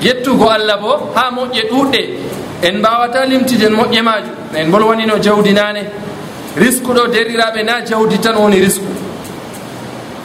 yettugo 0.00 0.48
allah 0.48 0.78
bo 0.80 1.12
ha 1.14 1.30
moƴƴe 1.30 1.68
ɗuɗɗe 1.70 2.02
en 2.62 2.78
mbawata 2.78 3.24
limtiden 3.26 3.72
moƴƴe 3.74 4.02
majum 4.02 4.34
en 4.56 4.70
bolwanino 4.70 5.18
jawdi 5.18 5.52
nane 5.52 5.82
risque 6.56 6.88
ɗo 6.92 7.06
deriraɓe 7.08 7.62
na 7.64 7.84
jawdi 7.84 8.18
tan 8.18 8.36
woni 8.36 8.60
risque 8.60 8.84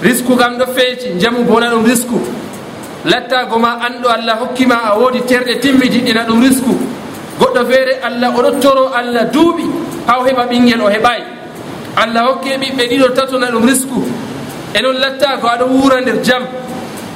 risque 0.05 0.35
kam 0.37 0.57
ɗo 0.57 0.65
feeci 0.75 1.17
jamu 1.19 1.43
bona 1.43 1.69
ɗum 1.69 1.85
risque 1.85 2.17
lattago 3.05 3.57
ma 3.59 3.77
anɗo 3.85 4.07
allah 4.09 4.37
hokkima 4.41 4.75
a 4.85 4.97
woodi 4.99 5.21
terɗe 5.21 5.59
timmitiɗɗina 5.61 6.25
ɗum 6.27 6.41
risque 6.41 6.73
goɗɗo 7.39 7.65
feere 7.69 7.93
allah 8.03 8.29
oɗo 8.37 8.51
toro 8.61 8.91
allah 8.93 9.25
duuɓi 9.33 9.63
ha 10.07 10.19
o 10.19 10.23
heɓa 10.25 10.45
ɓinguel 10.49 10.81
o 10.81 10.89
heɓayi 10.89 11.23
allah 11.95 12.21
hokke 12.27 12.57
ɓiɓɓe 12.61 12.83
ɗiɗo 12.89 13.07
tatona 13.15 13.47
ɗum 13.51 13.65
risque 13.67 13.97
e 14.73 14.81
noon 14.81 14.97
lattago 14.99 15.47
aɗo 15.47 15.65
wuura 15.65 16.01
nder 16.01 16.21
jam 16.23 16.43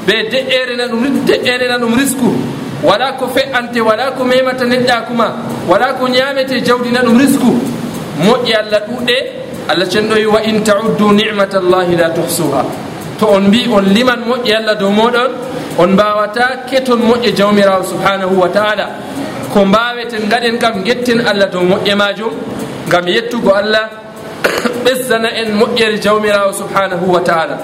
ɓe 0.07 0.29
de'ere 0.31 0.75
na 0.77 0.87
ɗum 0.87 1.25
de'ere 1.25 1.67
na 1.67 1.77
ɗum 1.77 1.95
risque 1.97 2.29
wala 2.83 3.11
ko 3.13 3.27
fe'ante 3.27 3.79
wala 3.81 4.11
ko 4.11 4.23
memata 4.23 4.65
neɗɗakuma 4.65 5.27
wala 5.67 5.93
ko 5.93 6.07
ñamete 6.07 6.61
jawdi 6.65 6.91
na 6.91 7.01
ɗum 7.01 7.17
risque 7.17 7.49
moƴƴi 8.23 8.53
allah 8.55 8.81
ɗuɗɗe 8.87 9.15
allah 9.69 9.85
cenɗoyi 9.87 10.25
wa 10.25 10.39
in 10.41 10.63
tauddu 10.63 11.13
nicmata 11.13 11.59
llahi 11.61 11.95
la 11.95 12.09
tuhsuha. 12.09 12.63
To 13.19 13.27
on 13.27 13.47
mbi 13.47 13.67
on 13.71 13.85
liman 13.93 14.19
moƴƴe 14.25 14.53
allah 14.57 14.75
dow 14.79 14.89
moɗon 14.91 15.31
on 15.77 15.87
mbawata 15.93 16.65
keton 16.69 16.99
moƴƴe 17.01 17.35
jawmirawo 17.35 17.83
subhanahu 17.83 18.35
wa 18.39 18.47
taala 18.49 18.87
ko 19.53 19.65
mbaweten 19.65 20.29
gaɗen 20.29 20.57
kam 20.59 20.83
getten 20.83 21.19
allah 21.27 21.47
dow 21.51 21.61
moƴƴe 21.61 21.95
majum 21.95 22.33
gam 22.89 23.05
yettugo 23.07 23.51
allah 23.53 23.89
ɓesdana 24.85 25.29
en 25.35 25.53
moƴƴere 25.59 25.99
jawmirawo 26.01 26.53
subhanahu 26.53 27.05
wa 27.13 27.19
taala 27.21 27.57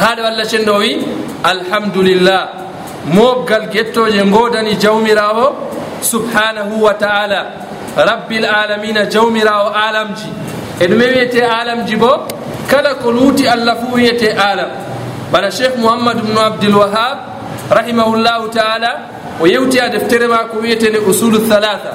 haɗo 0.00 0.22
allah 0.24 0.44
cenɗo 0.46 0.78
wi 0.78 0.98
alhamdulillah 1.44 2.48
mobgal 3.06 3.68
gettoje 3.72 4.22
godani 4.30 4.76
jawmirawo 4.76 5.46
subhanahu 6.02 6.82
wa 6.82 6.92
taala 6.94 7.40
rabbil 7.96 8.44
alamina 8.46 9.06
jawmirawo 9.06 9.70
alamji 9.74 10.30
e 10.80 10.86
ɗume 10.88 11.04
wiyete 11.12 11.40
alamji 11.44 11.96
bo 11.96 12.26
kala 12.68 12.94
ko 12.94 13.10
luuti 13.12 13.46
allah 13.48 13.76
fuu 13.80 13.94
wiyete 13.96 14.32
alam 14.32 14.70
bana 15.32 15.50
cheikh 15.50 15.76
mouhammadou 15.78 16.22
ubnu 16.24 16.40
abdilwahab 16.40 17.16
rahimahullahu 17.70 18.48
taala 18.50 18.90
o 19.40 19.46
yewti 19.46 19.78
a 19.80 19.88
deftere 19.88 20.26
ma 20.28 20.44
ko 20.48 20.58
wiyetene 20.60 20.98
usulu 20.98 21.38
thalatha. 21.48 21.92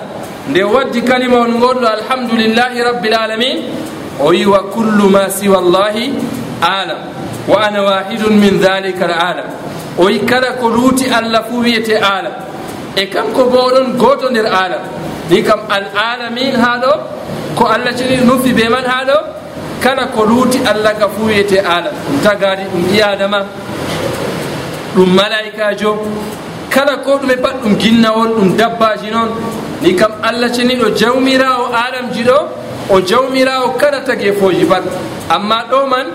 Nde 0.50 0.64
waddi 0.64 1.02
kalimawol 1.02 1.50
ngolɗo 1.54 1.88
alhamdulillahi 1.88 2.82
rabbil 2.84 3.14
alamin 3.16 3.58
o 4.20 4.30
wi 4.30 4.46
wa 4.46 4.60
kullu 4.74 5.10
ma 5.10 5.30
siwa 5.30 5.62
llahi 5.62 6.14
alam 6.62 6.98
wa 7.48 7.58
ana 7.68 7.82
wahidun 7.84 8.34
min 8.40 8.60
dhalika 8.60 9.06
al 9.06 9.14
alam 9.14 9.48
o 9.98 10.04
wi 10.06 10.20
kala 10.26 10.54
ko 10.60 10.70
luuti 10.70 11.06
allah 11.10 11.44
fuu 11.50 11.62
wiyete 11.62 11.96
alam 11.98 12.34
e 12.96 13.06
kanko 13.08 13.46
bo 13.50 13.58
oɗon 13.70 13.98
goto 13.98 14.30
nder 14.30 14.46
alam 14.46 14.82
ni 15.30 15.42
kam 15.44 15.60
al 15.70 15.86
alamin 15.96 16.56
ha 16.56 16.78
ɗo 16.82 16.94
ko 17.62 17.68
allah 17.70 17.94
cini 17.94 18.18
nufi 18.26 18.54
be 18.58 18.66
man 18.74 18.84
ha 18.86 19.06
ɗo? 19.06 19.18
Kala 19.82 20.08
ko 20.14 20.26
luuti 20.26 20.58
allah 20.66 20.94
ka 20.98 21.08
fuu 21.14 21.26
wiyete 21.30 21.58
alam 21.62 21.94
ɗum 22.06 22.18
tagadi 22.26 22.64
ɗum 22.74 22.84
iyadama 22.94 23.40
ɗum 24.96 25.10
malaikajo 25.14 25.92
kala 26.74 26.98
ko 27.06 27.18
ɗume 27.22 27.36
pat 27.38 27.62
ɗum 27.62 27.78
ginnawol 27.78 28.30
ɗum 28.38 28.58
dabbaji 28.58 29.12
noon 29.14 29.30
ni 29.82 29.94
kam 29.96 30.12
allah 30.24 30.50
ceniɗo 30.50 30.90
jawmirawo 30.98 31.70
adamji 31.74 32.24
ɗo 32.26 32.38
o 32.90 33.00
jawmirawo 33.02 33.78
kala 33.78 34.02
tagefoji 34.02 34.66
pat. 34.66 34.82
Amma 35.30 35.64
ɗo 35.70 35.86
man 35.88 36.08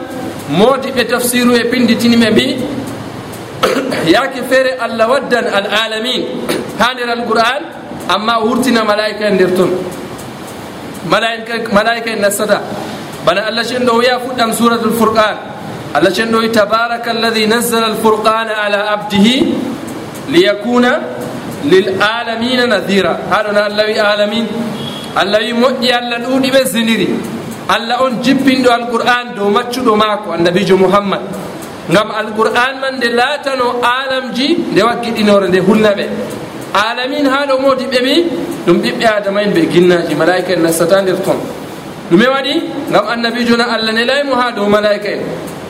moodi 0.50 0.90
ɓe 0.90 1.04
tafsiru 1.06 1.54
e 1.54 1.62
pinditiniɓe 1.70 2.30
mbi 2.30 2.46
yaake 4.14 4.42
feere 4.50 4.74
allah 4.82 5.06
waddan 5.10 5.46
al 5.46 5.66
alamin 5.82 6.22
ha 6.78 6.90
nder 6.94 7.08
alqur'an 7.18 7.62
amma 8.08 8.34
wurtina 8.44 8.82
malaika 8.84 9.28
e 9.28 9.30
nder 9.34 9.50
toon 9.56 9.70
malaika 11.08 12.10
en 12.10 12.20
nastata. 12.20 12.60
Bana 13.24 13.46
allah 13.46 13.64
cen 13.64 13.84
ɗo 13.84 13.98
wiya 13.98 14.18
fuɗɗam 14.20 14.52
suratul 14.52 14.92
furqan. 14.92 15.36
Allah 15.94 16.10
cenɗo 16.12 16.38
wi 16.40 16.50
tabaraka 16.50 17.10
alladi 17.10 17.46
nazzala 17.46 17.86
alfurqana 17.86 18.52
ala 18.64 18.90
abdihi 18.92 19.54
liyakuna 20.28 21.00
lilalamina 21.64 22.66
nadira 22.66 23.18
haɗona 23.30 23.64
allah 23.66 23.84
wi 23.86 23.98
alamin. 23.98 24.46
Allah 25.16 25.38
wi 25.40 25.52
moƴƴi 25.52 25.90
allah 25.92 26.18
ɗuuɗi 26.20 26.50
ɓe 26.52 26.64
ziniri. 26.64 27.08
Allah 27.68 28.02
on 28.02 28.22
jippinɗo 28.22 28.70
alqur'an 28.70 29.34
dow 29.34 29.48
maccuɗo 29.50 29.96
maako 29.96 30.32
annabijo 30.32 30.76
mouhammad 30.76 31.20
ngam 31.90 32.10
alqur'an 32.10 32.78
man 32.80 32.96
nde 32.98 33.08
laatano 33.10 33.80
alamji 33.82 34.54
nde 34.72 34.80
waggiɗinore 34.82 35.48
nde 35.48 35.58
hulna 35.66 35.90
ɓe. 35.98 36.06
alamin 36.76 37.26
ha 37.26 37.46
ɗo 37.46 37.58
modi 37.60 37.84
ɓeɓi 37.84 38.14
ɗum 38.66 38.76
ɓiɓɓe 38.82 39.04
adama 39.16 39.42
en 39.42 39.50
ɓe 39.54 39.62
ginnaji 39.72 40.14
malaika 40.14 40.52
en 40.52 40.62
nastata 40.62 41.02
nder 41.02 41.16
ton. 41.24 41.38
Ɗume 42.10 42.26
waɗi 42.28 42.54
gam 42.92 43.06
annabijo 43.08 43.56
na 43.56 43.64
allah 43.74 43.92
nelaymo 43.92 44.34
ha 44.34 44.50
dow 44.52 44.68
malaika 44.68 45.08
en. 45.08 45.20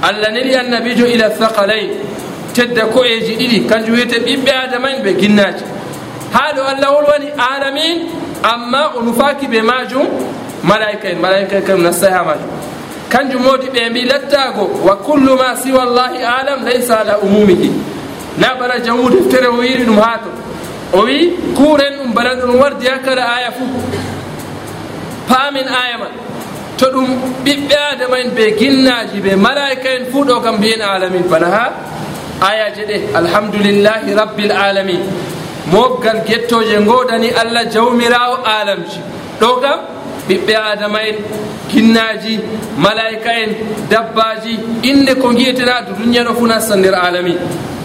Allah 0.03 0.31
neli 0.33 0.55
annabijo 0.55 1.07
ila 1.07 1.31
thakalayn 1.31 1.91
tedda 2.55 2.87
ko'eji 2.87 3.37
ɗiɗi 3.37 3.67
kanjum 3.69 3.95
wiyete 3.95 4.19
ɓiɓɓe 4.27 4.51
adama 4.65 4.89
en 4.91 5.03
ɓe 5.03 5.13
ginnaji. 5.21 5.65
Ha 6.33 6.53
ɗo 6.57 6.63
allah 6.73 6.91
wolwani 6.93 7.29
alamin 7.39 7.99
amma 8.43 8.93
o 8.97 9.03
nufaki 9.03 9.47
ɓe 9.47 9.63
majum 9.63 10.07
malaika 10.65 11.09
en 11.09 11.19
malaika 11.21 11.57
en 11.59 11.63
kam 11.63 11.83
nastai 11.83 12.11
ha 12.13 12.25
majum. 12.25 12.51
Kanjum 13.09 13.43
modi 13.43 13.69
ɓe 13.69 13.91
mbi 13.91 14.05
lattago 14.05 14.65
wa 14.85 14.97
kullu 14.97 15.37
ma 15.37 15.55
siwa 15.57 15.85
llahi 15.85 16.19
alam 16.25 16.65
laysa 16.65 17.01
ala 17.01 17.19
umumihi. 17.19 17.71
Na 18.39 18.55
bana 18.59 18.81
jawmu 18.81 19.09
deftere 19.11 19.47
o 19.47 19.57
wiri 19.61 19.85
ɗum 19.85 19.99
ha 20.01 20.19
to 20.19 20.46
o 20.93 21.01
wi 21.05 21.33
kuren 21.55 21.95
ɗum 21.99 22.15
bana 22.15 22.35
ɗum 22.35 22.59
wardi 22.61 22.87
ha 22.87 22.95
hakkada 22.95 23.23
aya 23.37 23.51
fuu. 23.53 23.67
Paamin 25.29 25.67
aya 25.69 25.99
man. 25.99 26.13
To 26.79 26.87
ɗum 26.93 27.07
ɓiɓɓe 27.45 27.77
adama 27.93 28.17
en 28.21 28.31
ɓe 28.37 28.45
ginnaji 28.59 29.19
ɓe 29.25 29.37
malaika 29.37 29.89
en 29.97 30.05
fuu 30.13 30.25
ɗo 30.25 30.41
kam 30.43 30.57
mbiyen 30.57 30.83
alamin 30.83 31.25
bana 31.31 31.47
ha 31.47 31.73
ayaje 32.41 32.83
ɗe 32.87 32.97
alhamdulillahi 33.17 34.15
rabbil 34.15 34.53
alamin 34.53 35.01
mobgal 35.73 36.21
gettoje 36.27 36.77
godani 36.85 37.31
allah 37.31 37.65
jawmirawo 37.73 38.37
alamji 38.45 39.01
ɗo 39.41 39.61
kam 39.63 39.79
ɓiɓɓe 40.29 40.55
adama 40.73 40.99
en 41.09 41.17
ginnaji 41.71 42.41
malaika 42.79 43.31
en 43.43 43.51
dabbaji 43.91 44.59
inde 44.83 45.15
ko 45.15 45.33
giyeteɗa 45.33 45.83
duniya 45.99 46.25
ɗo 46.25 46.35
fuu 46.39 46.47
nastan 46.47 46.79
nder 46.81 46.95
alamin 46.95 47.39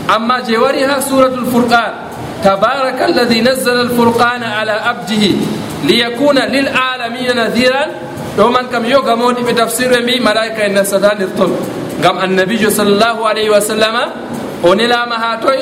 amma 0.08 0.42
je 0.46 0.58
wari 0.58 0.84
ha 0.84 1.00
suratul 1.02 1.46
furqan 1.52 1.94
تبارك 2.44 3.02
الذي 3.02 3.42
نزل 3.42 3.80
الفرقان 3.82 4.44
على 4.44 4.72
عبده 4.72 5.24
ليكون 5.84 6.38
للعالمين 6.40 7.36
نذيرا 7.36 7.86
ɗo 8.38 8.48
man 8.52 8.68
kam 8.72 8.86
yoga 8.86 9.12
gamoɗi 9.12 9.42
ɓe 9.44 9.54
tafsir 9.54 9.90
ɓe 9.92 10.00
mbi 10.04 10.20
malaika 10.20 10.64
en 10.64 10.74
nastata 10.74 11.12
nder 11.16 11.30
ton. 11.38 11.52
Gam 12.02 12.18
annabijo 12.18 12.70
sallllahu 12.70 13.26
alayhi 13.28 13.50
wa 13.50 13.60
sallama 13.62 14.04
o 14.64 14.74
nelama 14.76 15.16
ha 15.20 15.38
toy 15.42 15.60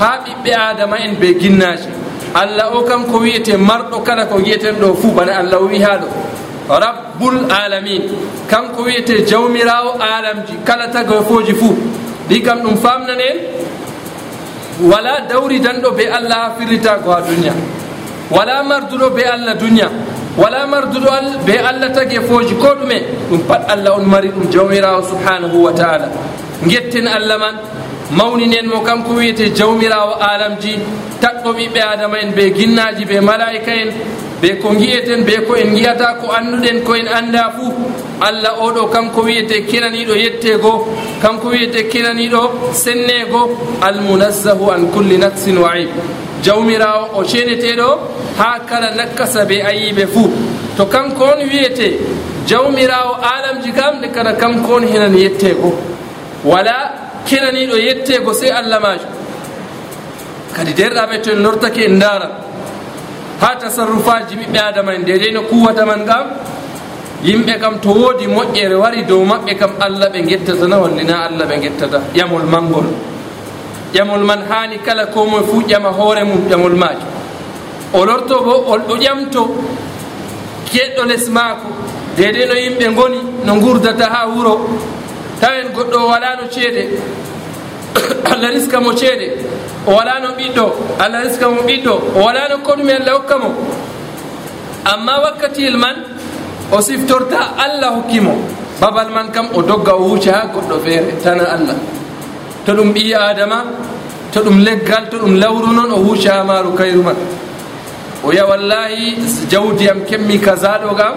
ha 0.00 0.18
ɓiɓɓe 0.24 0.50
adama 0.70 0.96
en 0.98 1.14
be 1.20 1.34
ginnaji. 1.40 1.88
Allah 2.34 2.72
o 2.74 2.82
kam 2.88 3.04
ko 3.04 3.18
wiyete 3.18 3.56
marɗo 3.58 4.00
kala 4.02 4.24
ko 4.26 4.36
wiyeten 4.36 4.76
ɗo 4.80 4.94
fuu 4.96 5.12
bana 5.12 5.32
allah 5.40 5.58
o 5.60 5.66
wi 5.68 5.78
ha 5.82 5.98
ɗo. 6.00 6.08
Rabbul 6.68 7.38
alamin. 7.50 8.02
Kanko 8.48 8.82
wiyete 8.82 9.26
jawmirawo 9.28 10.00
alamji 10.00 10.54
kala 10.64 10.88
tagofoji 10.88 11.54
fuu. 11.54 11.76
Ɗi 12.28 12.42
kam 12.42 12.58
ɗum 12.64 12.76
famnanen 12.78 13.36
wala 14.80 15.20
dawri 15.28 15.60
danɗo 15.60 15.90
be 15.96 16.04
allah 16.08 16.36
ha 16.36 16.54
firlita 16.58 16.98
ko 17.02 17.10
ha 17.12 17.20
duniya 17.20 17.52
wala 18.30 18.62
marduɗo 18.62 19.10
be 19.14 19.22
allah 19.24 19.54
duniya 19.56 19.88
wala 20.36 20.66
marduɗo 20.66 21.44
be 21.46 21.56
allah 21.58 21.92
tagi 21.94 22.16
e 22.16 22.20
fooji 22.20 22.54
ko 22.60 22.74
ɗume 22.76 22.98
ɗum 23.30 23.40
pat 23.48 23.64
allah 23.70 23.96
on 23.96 24.04
mari 24.06 24.28
ɗum 24.28 24.50
jawmirawo 24.50 25.02
subhanahu 25.02 25.62
wa 25.64 25.72
taala. 25.72 26.08
Getten 26.68 27.06
allah 27.08 27.38
man 27.38 27.54
mawninen 28.10 28.66
mo 28.68 28.80
kanko 28.84 29.14
wiyete 29.14 29.50
jawmirawo 29.54 30.14
alamji 30.20 30.78
taɗɗo 31.20 31.52
ɓiɓɓe 31.56 31.80
adama 31.92 32.18
en 32.20 32.32
ɓe 32.32 32.50
ginnaji 32.54 33.04
ɓe 33.04 33.20
malaika 33.20 33.72
en 33.72 33.90
ɓe 34.42 34.48
ko 34.60 34.74
giyeten 34.74 35.24
ɓe 35.24 35.46
ko 35.46 35.54
en 35.56 35.74
giyata 35.74 36.14
ko 36.20 36.28
annduɗen 36.32 36.82
ko 36.84 36.94
en 36.94 37.08
annda 37.08 37.52
fuu 37.56 37.72
allah 38.20 38.52
oɗo 38.60 38.86
kanko 38.92 39.22
wiyete 39.22 39.64
kiraniɗo 39.66 40.14
yettego 40.14 40.88
kanko 41.22 41.48
wiyete 41.48 41.88
kiraniɗo 41.88 42.72
sennego. 42.72 43.50
Almunazzahu 43.80 44.70
an 44.70 44.86
kulli 44.92 45.16
naksin 45.18 45.58
wa 45.58 45.76
ib 45.78 45.88
jawmirawo 46.42 47.08
o 47.16 47.24
ceneteɗo 47.24 47.88
ha 48.38 48.58
kala 48.68 48.90
nakkasa 48.94 49.44
ɓe 49.44 49.62
ayiɓe 49.64 50.06
fuu 50.06 50.30
to 50.76 50.84
kanko 50.86 51.24
on 51.24 51.40
wiyete 51.48 51.98
jawmirawo 52.46 53.16
alamji 53.22 53.72
kam 53.72 53.98
nde 53.98 54.08
kada 54.12 54.32
kanko 54.34 54.74
on 54.74 54.82
henan 54.86 55.14
yettego. 55.16 55.72
Wala 56.44 56.92
kiraniɗo 57.26 57.76
yettego 57.76 58.32
sey 58.34 58.50
allah 58.50 58.80
majo 58.80 59.08
kadi 60.54 60.72
derɗaɓe 60.74 61.22
to 61.22 61.30
en 61.32 61.42
lortake 61.42 61.84
en 61.84 61.98
daran 61.98 62.45
ha 63.40 63.54
tasarrufaji 63.60 64.34
ɓiɓɓe 64.36 64.58
adama 64.68 64.94
en 64.94 65.04
dedei 65.04 65.32
no 65.32 65.42
kuwataman 65.42 66.04
kam 66.06 66.26
yimɓe 67.24 67.58
kam 67.60 67.78
to 67.80 67.88
woodi 67.90 68.26
moƴƴere 68.26 68.74
wari 68.78 69.02
dow 69.04 69.24
maɓɓe 69.24 69.58
kam 69.58 69.70
allah 69.80 70.08
ɓe 70.12 70.20
gettata 70.28 70.66
walla 70.78 71.02
na 71.02 71.24
allah 71.26 71.46
ɓe 71.46 71.60
gettata. 71.62 72.00
Ƴamol 72.14 72.44
mangol. 72.46 72.86
Ƴamol 73.94 74.24
man 74.24 74.40
hani 74.48 74.78
kala 74.84 75.06
ko 75.06 75.24
moye 75.26 75.42
fuu 75.44 75.62
ƴama 75.68 75.90
hoore 75.92 76.24
mum 76.24 76.48
ƴamol 76.48 76.74
maajum 76.76 77.08
o 77.94 78.04
lorto 78.04 78.42
bo 78.44 78.64
olɗo 78.72 78.96
ƴamto 78.96 79.42
keɗɗo 80.70 81.04
les 81.06 81.28
maako. 81.30 81.68
Dedei 82.16 82.46
no 82.46 82.54
yimɓe 82.54 82.94
goni 82.94 83.18
no 83.44 83.54
gurdata 83.60 84.06
ha 84.10 84.26
wuro. 84.28 84.68
Tawen 85.40 85.68
goɗɗo 85.74 85.96
o 85.96 86.08
walano 86.08 86.48
ceede. 86.50 86.98
Allah 88.32 88.50
riska 88.52 88.80
mo 88.80 88.92
ceede. 88.92 89.55
o 89.86 89.90
wala 89.94 90.18
no 90.20 90.28
ɓiɗɗo 90.38 90.66
allah 90.98 91.20
riska 91.24 91.48
mo 91.48 91.62
ɓiɗɗo 91.62 91.92
o 92.16 92.18
wala 92.24 92.48
no 92.48 92.58
koɗumi 92.58 92.92
allah 92.92 93.14
hokka 93.14 93.38
mo. 93.38 93.50
Amma 94.84 95.12
wakkatiyel 95.24 95.76
man 95.78 95.96
o 96.72 96.80
siftorta 96.80 97.54
allah 97.58 97.90
hokkimo 97.96 98.34
babal 98.80 99.10
man 99.10 99.30
kam 99.32 99.46
o 99.54 99.62
dogga 99.62 99.92
o 99.94 100.08
wuce 100.10 100.30
ha 100.30 100.46
goɗɗo 100.54 100.80
feere 100.84 101.12
tana 101.22 101.44
allah. 101.54 101.76
To 102.66 102.72
ɗum 102.74 102.92
ɓi 102.92 103.14
adama 103.14 103.64
to 104.32 104.40
ɗum 104.42 104.58
leggal 104.64 105.08
to 105.10 105.18
ɗum 105.18 105.38
lawru 105.38 105.72
noon 105.72 105.92
o 105.92 105.96
huca 106.02 106.30
ha 106.38 106.42
maaru 106.44 106.72
kayru 106.76 107.02
man. 107.02 107.16
O 108.24 108.28
wiya 108.28 108.44
wallahi 108.46 109.16
jawdi 109.48 109.88
am 109.88 110.00
kemmi 110.04 110.38
kaza 110.40 110.80
ɗo 110.82 110.96
kam 110.96 111.14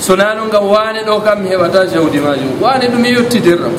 sonano 0.00 0.46
ngam 0.46 0.64
wane 0.66 1.04
ɗo 1.06 1.22
kam 1.24 1.42
mi 1.42 1.48
heɓata 1.50 1.86
jawdi 1.86 2.18
majum 2.18 2.60
wane 2.60 2.86
ɗum 2.90 3.04
e 3.04 3.10
yettidirɗam 3.14 3.72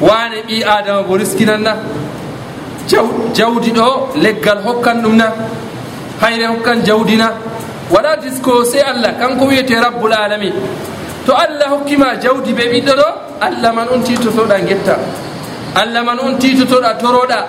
wane 0.00 0.42
ɓi 0.48 0.64
adama 0.64 1.02
bo 1.02 1.16
riskinanna 1.16 1.76
jawdi 2.88 3.70
ɗo 3.72 4.08
leggal 4.16 4.58
hokkan 4.64 5.02
ɗum 5.02 5.16
na. 5.16 5.32
Hayre 6.20 6.46
hokkan 6.46 6.82
jawdi 6.84 7.16
na. 7.16 7.30
Waɗa 7.90 8.16
disko 8.22 8.64
sey 8.64 8.80
allah 8.82 9.12
kanko 9.18 9.46
wiyete 9.46 9.74
rabbul 9.80 10.12
alamin. 10.12 10.52
To 11.26 11.32
allah 11.34 11.68
hokkima 11.70 12.16
jawdi 12.22 12.52
ɓe 12.52 12.64
ɓiɗɗo 12.72 12.92
ɗo 12.96 13.08
allah 13.40 13.72
man 13.72 13.88
on 13.92 14.00
titotoɗa 14.02 14.58
guetta 14.66 14.96
allah 15.74 16.02
man 16.04 16.18
on 16.20 16.38
titotoɗa 16.38 16.94
toroɗa. 16.98 17.40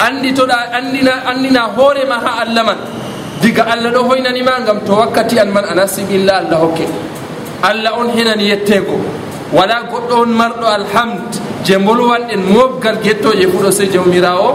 Anditoɗa 0.00 0.72
andina 0.72 1.12
andina 1.28 1.60
hoorema 1.76 2.16
ha 2.24 2.40
allah 2.42 2.64
man. 2.64 2.78
Diga 3.42 3.64
allah 3.68 3.92
ɗo 3.92 4.00
hoynanima 4.08 4.60
gam 4.66 4.80
to 4.84 4.92
wakkati 4.92 5.38
an 5.40 5.52
man 5.52 5.64
a 5.64 5.74
nassim 5.74 6.08
illa 6.10 6.40
allah 6.40 6.58
hokke. 6.64 6.86
Allah 7.62 7.92
on 7.98 8.08
henani 8.16 8.48
yettego 8.48 8.96
wala 9.52 9.82
goɗɗo 9.90 10.14
on 10.22 10.32
marɗo 10.32 10.66
alhamd. 10.66 11.49
je 11.70 11.76
bolwanɗen 11.78 12.42
mofgal 12.54 12.96
gettoje 13.04 13.46
fuɗo 13.52 13.70
sey 13.70 13.86
jawmirawo 13.92 14.48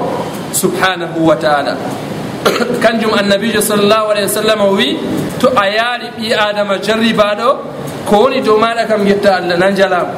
subhanahu 0.51 1.19
wa 1.27 1.35
taala. 1.35 1.73
Kanjum 2.83 3.13
annabijo 3.13 3.61
sallllahu 3.61 4.11
alayhi 4.11 4.27
wa 4.27 4.35
sallam 4.41 4.59
o 4.61 4.71
wi 4.75 4.97
to 5.39 5.47
a 5.55 5.63
yaari 5.77 6.07
ɓi 6.19 6.33
adama 6.33 6.77
jarribaɗo 6.85 7.47
ko 8.05 8.15
woni 8.23 8.41
dow 8.41 8.57
maɗa 8.59 8.83
kam 8.87 9.05
getta 9.05 9.35
allah 9.37 9.57
nan 9.57 9.75
jalama 9.75 10.11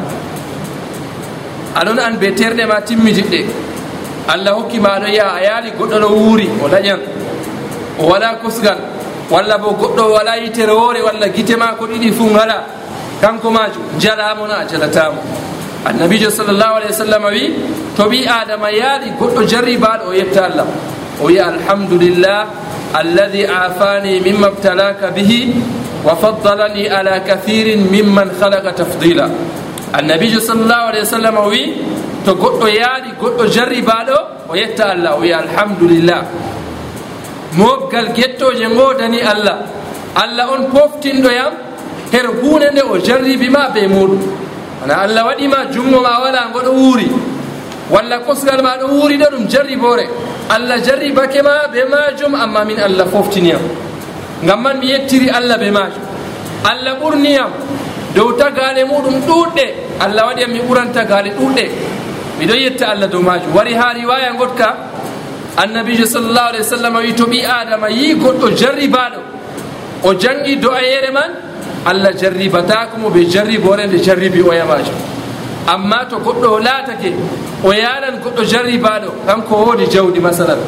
aɗon 1.76 2.00
an 2.00 2.18
be 2.20 2.32
terɗe 2.34 2.66
ma 2.68 2.82
timmijiɗɗe 2.82 3.46
allah 4.28 4.54
hokkima 4.58 4.90
aɗo 4.98 5.08
yaha 5.08 5.38
a 5.38 5.42
yaali 5.44 5.70
goɗɗo 5.78 5.98
ɗo 6.02 6.08
wuuri 6.10 6.50
o 6.64 6.68
daƴan 6.68 7.00
o 8.00 8.04
wala 8.10 8.36
kosgal 8.42 8.78
walla 9.30 9.58
bo 9.58 9.70
goɗɗo 9.72 10.02
o 10.02 10.14
wala 10.18 10.36
yitere 10.42 10.74
woore 10.74 11.02
walla 11.02 11.30
gite 11.30 11.56
ma 11.58 11.74
ko 11.78 11.86
ɗiɗi 11.86 12.12
fuu 12.12 12.30
ngala. 12.34 12.58
Kanko 13.22 13.50
majum 13.52 13.82
jalamona 14.00 14.62
a 14.62 14.66
jalatamo 14.66 15.47
annabijo 15.88 16.30
sallllahu 16.32 16.76
alayhi 16.76 16.92
wa 16.92 17.00
sallam 17.06 17.24
wi 17.32 17.54
to 17.96 18.04
ɓi 18.10 18.28
adama 18.28 18.72
yaali 18.72 19.12
goɗɗo 19.20 19.42
jarribaɗo 19.48 20.10
o 20.10 20.14
yetta 20.14 20.46
allah. 20.46 20.68
O 21.22 21.26
wi 21.28 21.40
alhamdulillah 21.40 22.48
alladi 22.94 23.46
afani 23.46 24.20
mimma 24.20 24.52
btalaka 24.52 25.12
bihi 25.16 25.56
wa 26.04 26.16
faddalani 26.16 26.90
ala 26.90 27.20
kathirin 27.24 27.88
mimman 27.90 28.30
halaka 28.40 28.74
tafdila. 28.74 29.32
Annabijo 29.94 30.40
sallllahu 30.44 30.92
alayhi 30.92 31.06
wa 31.08 31.14
sallam 31.18 31.36
o 31.38 31.50
wi 31.50 31.64
to 32.26 32.36
goɗɗo 32.36 32.68
yaali 32.68 33.10
goɗɗo 33.22 33.44
jarribaɗo 33.48 34.18
o 34.50 34.56
yetta 34.56 34.92
allah. 34.92 35.16
O 35.16 35.22
wi 35.22 35.32
alhamdulillah. 35.32 36.22
Mofgal 37.56 38.12
gettoje 38.14 38.68
godani 38.76 39.22
allah. 39.24 39.58
Allah 40.16 40.52
on 40.52 40.68
poftinɗo 40.68 41.32
yam 41.32 41.54
her 42.12 42.28
hunde 42.44 42.72
nde 42.76 42.82
o 42.84 42.98
jarribima 43.00 43.72
be 43.74 43.88
muɗum 43.88 44.47
na 44.88 45.02
allah 45.04 45.26
waɗima 45.28 45.66
jungo 45.72 46.00
ma 46.02 46.20
wala 46.24 46.48
ngoɗo 46.50 46.72
wuuri. 46.72 47.08
Walla 47.90 48.20
kosgal 48.20 48.62
ma 48.62 48.78
ɗo 48.78 48.88
wuuri 48.88 49.18
ɗo 49.18 49.28
ɗum 49.32 49.48
jarribore 49.48 50.06
allah 50.50 50.80
jarri 50.84 51.12
bake 51.12 51.42
ma 51.42 51.68
be 51.72 51.84
majum 51.86 52.36
amma 52.36 52.66
min 52.66 52.80
allah 52.80 53.06
foftiniyam 53.08 53.62
ngam 54.44 54.62
man 54.62 54.80
mi 54.80 54.88
yettiri 54.92 55.30
allah 55.30 55.58
be 55.58 55.72
majum 55.72 56.04
allah 56.66 56.96
ɓurniyam 57.00 57.50
dow 58.16 58.32
tagale 58.38 58.84
muɗum 58.84 59.22
ɗuɗɗe 59.28 59.66
allah 60.02 60.26
waɗiyam 60.28 60.52
mi 60.52 60.60
ɓuran 60.60 60.92
tagale 60.94 61.32
ɗuɗɗe 61.40 61.66
miɗo 62.40 62.54
yetta 62.56 62.88
allah 62.92 63.08
dow 63.08 63.22
majum 63.22 63.56
wari 63.56 63.74
ha 63.74 63.94
riwaya 63.94 64.34
gotka 64.38 64.76
annabijo 65.58 66.06
sallllahu 66.06 66.50
alih 66.52 66.60
w 66.60 66.70
sallam 66.76 66.96
wi 66.96 67.14
to 67.14 67.26
ɓi 67.26 67.40
adama 67.46 67.90
yi 67.90 68.14
goɗɗo 68.16 68.52
jarribaɗo 68.58 69.20
o 70.04 70.14
jangi 70.14 70.56
do 70.60 70.70
do'ayere 70.70 71.12
man 71.14 71.32
allah 71.90 72.12
jarribatakomo 72.22 73.10
ɓe 73.10 73.22
jarribore 73.34 73.88
nde 73.88 73.98
jarribi 74.04 74.42
o 74.42 74.52
yamajo 74.54 74.92
amma 75.68 76.06
to 76.10 76.18
goɗɗo 76.20 76.48
o 76.56 76.60
laatake 76.60 77.14
o 77.64 77.72
yalan 77.74 78.20
goɗɗo 78.24 78.44
jarribaɗo 78.46 79.10
kanko 79.26 79.56
woodi 79.56 79.86
jawdi 79.88 80.20
masalan. 80.20 80.60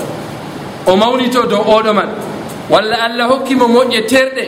O 0.88 0.96
mawnito 0.96 1.46
dow 1.46 1.64
oɗo 1.64 1.94
man. 1.94 2.10
Walla 2.70 2.96
allah 3.06 3.28
hokkimo 3.30 3.68
moƴƴe 3.68 4.06
terɗe. 4.08 4.46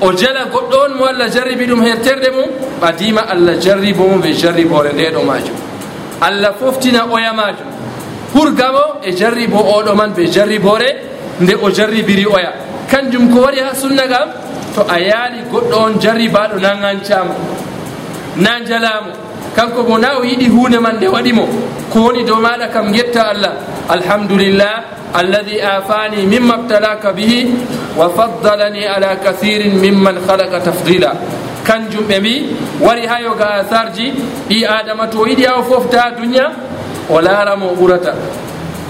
O 0.00 0.12
jala 0.12 0.44
goɗɗo 0.52 0.76
on 0.84 0.94
mo 0.98 1.04
allah 1.06 1.28
jarribi 1.30 1.66
ɗum 1.66 1.82
her 1.84 1.96
terɗe 2.00 2.30
mum 2.32 2.50
ɓadima 2.80 3.20
allah 3.28 3.54
jarribo 3.60 4.06
mum 4.08 4.20
ɓe 4.20 4.32
jarribore 4.32 4.92
ndeɗo 4.92 5.22
majum 5.24 5.54
allah 6.20 6.54
foftina 6.58 7.04
oya 7.10 7.32
majum 7.32 7.68
hurgamo 8.34 9.00
e 9.04 9.12
jarribo 9.12 9.58
oɗo 9.58 9.94
man 9.94 10.12
ɓe 10.14 10.30
jarribore 10.32 10.88
nde 11.40 11.54
o 11.62 11.70
jarribiri 11.70 12.26
oya. 12.26 12.69
kanjum 12.90 13.30
ko 13.32 13.40
wari 13.46 13.60
ha 13.60 13.72
sunna 13.74 14.04
kam 14.12 14.28
to 14.74 14.82
a 14.82 14.96
yaali 14.98 15.40
goɗɗo 15.50 15.76
on 15.84 15.94
jarribaɗo 16.02 16.56
na 16.60 16.74
gancamo 16.82 17.34
na 18.36 18.60
jalamo 18.68 19.12
kanko 19.56 19.82
bo 19.82 19.98
na 19.98 20.18
o 20.18 20.22
yiɗi 20.24 20.46
hunde 20.54 20.78
man 20.80 20.96
nde 20.96 21.06
waɗimo 21.08 21.44
ko 21.92 21.98
woni 22.04 22.24
dow 22.24 22.38
maɗa 22.40 22.68
kam 22.72 22.92
guetta 22.92 23.22
allah. 23.32 23.52
Alhamdulillah 23.90 24.74
afani 25.14 26.26
mimma 26.26 26.56
btalaka 26.62 27.12
bihi 27.12 27.50
wa 27.96 28.08
faddalani 28.10 28.86
ala 28.86 29.16
كثير 29.16 29.66
mimman 29.74 30.16
halaka 30.26 30.60
tafdila 30.60 31.10
kanjum 31.66 32.04
ɓe 32.08 32.18
mbi 32.20 32.34
wari 32.80 33.06
hayo 33.06 33.34
ga 33.34 33.46
asarji 33.62 34.12
ɓi 34.48 34.64
adama 34.66 35.06
to 35.10 35.26
yiɗi 35.26 35.44
ha 35.46 35.58
o 35.58 35.62
fofta 35.62 36.10
duniat 36.16 36.52
o 37.10 37.20
laaramo 37.20 37.74
ɓurata. 37.74 38.14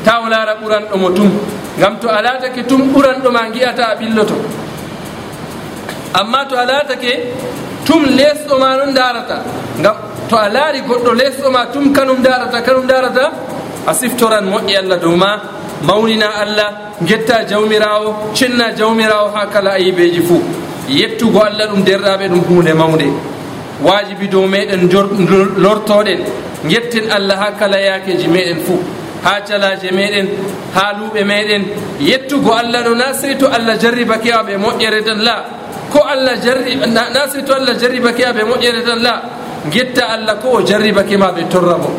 taw 0.05 0.29
laara 0.29 0.55
ɓuranɗomo 0.63 1.15
tum. 1.15 1.31
Ngam 1.79 1.99
to 2.01 2.09
a 2.09 2.23
laatake 2.23 2.67
tum 2.69 2.93
ɓuranɗoma 2.93 3.51
giyata 3.53 3.85
a 3.93 3.95
ɓilloto. 3.97 4.35
Amma 6.15 6.45
to 6.49 6.57
a 6.57 6.65
laatake 6.67 7.13
tum 7.85 8.05
lesɗo 8.05 8.59
ma 8.59 8.77
ɗon 8.79 8.93
darata 8.95 9.43
ngam 9.79 9.95
to 10.29 10.37
a 10.37 10.49
laari 10.49 10.81
goɗɗo 10.83 11.13
lesɗo 11.15 11.51
ma 11.51 11.67
tum 11.73 11.93
kanum 11.93 12.23
darata 12.23 12.61
kanum 12.63 12.87
darata 12.87 13.31
a 13.87 13.93
siftoran 13.95 14.45
moƴƴi 14.51 14.77
allah 14.79 14.99
dow 14.99 15.17
ma 15.17 15.39
mawnina 15.83 16.27
allah 16.43 16.69
getta 17.05 17.45
jawmirawo 17.49 18.35
cenna 18.35 18.73
jawmirawo 18.77 19.33
ha 19.35 19.47
kala 19.47 19.71
ayibeji 19.73 20.21
fuu. 20.23 20.43
Yettugo 20.89 21.41
allah 21.41 21.67
ɗum 21.73 21.83
derɗaɓe 21.85 22.29
ɗum 22.29 22.43
hunde 22.49 22.73
mawde 22.75 23.07
wajibi 23.83 24.29
dow 24.29 24.47
meɗen 24.47 24.89
lortoɗen 25.57 26.21
getten 26.69 27.11
allah 27.11 27.37
ha 27.39 27.51
kala 27.59 27.79
yakeji 27.79 28.29
meɗen 28.29 28.61
fuu. 28.67 28.79
ha 29.25 29.41
calaje 29.47 29.91
meɗen 29.93 30.29
ha 30.75 30.93
luuɓe 30.99 31.25
meɗen. 31.25 31.63
Yettugo 32.01 32.53
allah 32.53 32.83
ɗo 32.85 32.95
na 32.95 33.13
sey 33.13 33.37
to 33.37 33.47
allah 33.47 33.77
jarribake 33.79 34.31
aɓe 34.33 34.57
moƴƴere 34.57 35.05
tan 35.05 35.23
la. 35.23 35.45
Ko 35.91 36.01
allah 36.03 36.37
jarri 36.43 36.77
na 36.77 37.29
sey 37.29 37.43
to 37.43 37.53
allah 37.55 37.75
jarribake 37.79 38.25
aɓe 38.25 38.43
moƴƴere 38.45 38.85
tan 38.85 39.03
la. 39.03 39.23
Getta 39.71 40.07
allah 40.15 40.37
ko 40.41 40.49
o 40.59 40.63
jarribake 40.63 41.17
ma 41.19 41.33
ɓe 41.33 41.49
torra 41.51 41.77
mo. 41.77 41.91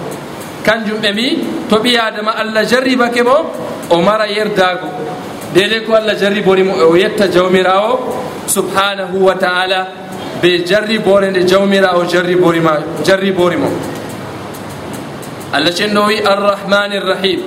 Kanjum 0.63 0.97
ɓe 1.01 1.11
mbi 1.11 1.39
to 1.69 1.75
ɓi 1.79 1.97
adama 1.97 2.31
allah 2.37 2.63
jarribake 2.65 3.23
mo 3.23 3.51
o 3.89 4.01
mara 4.01 4.25
yerdago 4.27 4.87
dede 5.53 5.83
ko 5.85 5.93
allah 5.95 6.15
jarriborimo 6.15 6.73
o 6.89 6.95
yetta 6.95 7.27
jawmirawo 7.27 7.99
subhanahu 8.47 9.17
wa 9.19 9.35
taala 9.35 9.87
be 10.41 10.63
jarribore 10.63 11.29
nde 11.29 11.43
jawmirawo 11.45 12.05
jarribori 12.05 12.59
ma 12.61 12.77
jarribori 13.03 13.57
mo. 13.57 13.69
allah 15.53 15.71
cenno 15.73 16.05
wi 16.07 16.19
arrahmani 16.23 16.95
irrahim 16.95 17.39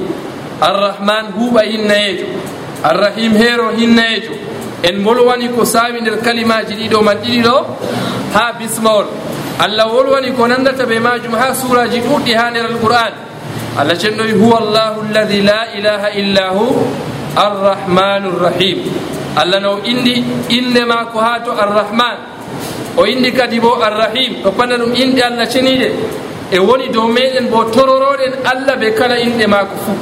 arrahman 0.60 1.32
huuɓa 1.36 1.62
hinnayejo 1.64 2.26
arrahim 2.82 3.32
heero 3.36 3.70
hinnayejo 3.76 4.32
en 4.84 5.02
bolwani 5.02 5.48
ko 5.48 5.64
saawi 5.64 6.00
nder 6.00 6.20
kalimaji 6.20 6.74
ɗiɗo 6.76 7.02
man 7.02 7.16
ɗiɗi 7.18 7.40
ɗo 7.42 7.56
ha 8.34 8.52
bismawol. 8.58 9.06
Allah 9.58 9.86
wolwani 9.88 10.32
ko 10.36 10.46
nandata 10.48 10.84
ɓe 10.84 10.98
majum 11.00 11.32
ha 11.34 11.54
suraji 11.54 12.00
ɗuɗɗi 12.04 12.32
ha 12.34 12.50
nder 12.50 12.66
alqur'an 12.66 13.12
allah 13.78 13.96
cennoyi 13.96 14.32
huwa 14.32 14.60
llahu 14.60 15.00
alladi 15.08 15.40
la 15.42 15.72
ilaha 15.78 16.08
illa 16.12 16.44
hu 16.52 16.66
arrahmanu 17.36 18.38
rrahim. 18.38 18.78
Allah 19.36 19.60
no 19.60 19.78
indi 19.84 20.22
inde 20.50 20.84
mako 20.86 21.18
ha 21.18 21.38
to 21.42 21.50
arrahman. 21.52 22.18
O 22.96 23.06
indi 23.06 23.32
kadi 23.32 23.58
bo 23.58 23.80
arrahim. 23.82 24.42
Ɗo 24.44 24.50
panna 24.52 24.76
ɗum 24.78 24.94
inde 24.94 25.22
allah 25.22 25.46
ceniɗe 25.46 25.88
e 26.54 26.58
woni 26.58 26.88
dow 26.94 27.06
meɗen 27.08 27.46
bo 27.50 27.64
tororoɗen 27.74 28.32
allah 28.44 28.76
ɓe 28.80 28.94
kala 28.98 29.16
inɗe 29.20 29.46
maako 29.46 29.76
fuu. 29.84 29.96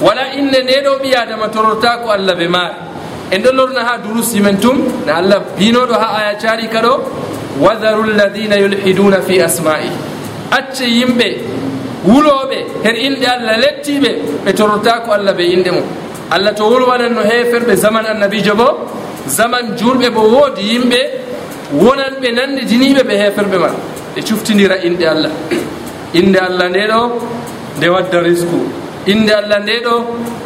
Wala 0.00 0.22
inne 0.38 0.58
ndeɗo 0.62 0.92
ɓi 1.02 1.14
adama 1.14 1.48
tororta 1.48 1.98
ko 2.02 2.10
allah 2.10 2.34
ɓe 2.36 2.48
maare 2.48 2.74
en 3.32 3.40
ɗon 3.42 3.52
lorna 3.56 3.80
ha 3.84 3.98
durusi 3.98 4.40
men 4.40 4.56
tum 4.60 4.78
no 5.06 5.12
allah 5.14 5.40
binoɗo 5.58 5.92
ha 5.94 6.08
aya 6.18 6.34
cari 6.38 6.68
ka 6.68 6.80
ɗo 6.82 6.92
wadaru 7.60 8.04
lladina 8.16 8.56
yulhiduna 8.56 9.20
fi 9.22 9.40
asma'i 9.42 9.90
acce 10.52 10.84
yimɓe 10.86 11.26
wuloɓe 12.06 12.58
her 12.84 12.94
inɗe 12.96 13.26
allah 13.26 13.56
lettiɓe 13.58 14.10
ɓe 14.44 14.52
tororta 14.54 15.00
ko 15.04 15.12
allah 15.12 15.32
ɓe 15.34 15.42
inɗe 15.54 15.70
mum. 15.70 15.84
Allah 16.30 16.54
to 16.54 16.62
wolwanan 16.64 17.14
no 17.14 17.22
heferɓe 17.22 17.74
zaman 17.76 18.04
annabijo 18.06 18.54
bo 18.54 18.68
zaman 19.26 19.76
julɓe 19.76 20.10
bo 20.14 20.20
woodi 20.28 20.62
yimɓe 20.62 21.00
wonan 21.72 22.14
ɓe 22.20 22.28
nandidiniɓe 22.32 23.02
ɓe 23.02 23.14
heferɓe 23.22 23.58
man 23.58 23.74
ɓe 24.14 24.20
cuftidira 24.22 24.76
inɗe 24.84 25.04
allah. 25.06 25.30
inde 26.14 26.38
allah 26.38 26.68
nde 26.68 26.82
ɗo 26.88 27.00
nde 27.78 27.86
wadda 27.88 28.18
risku. 28.22 28.58
Inde 29.06 29.30
allah 29.32 29.58
nde 29.60 29.74
ɗo 29.84 29.94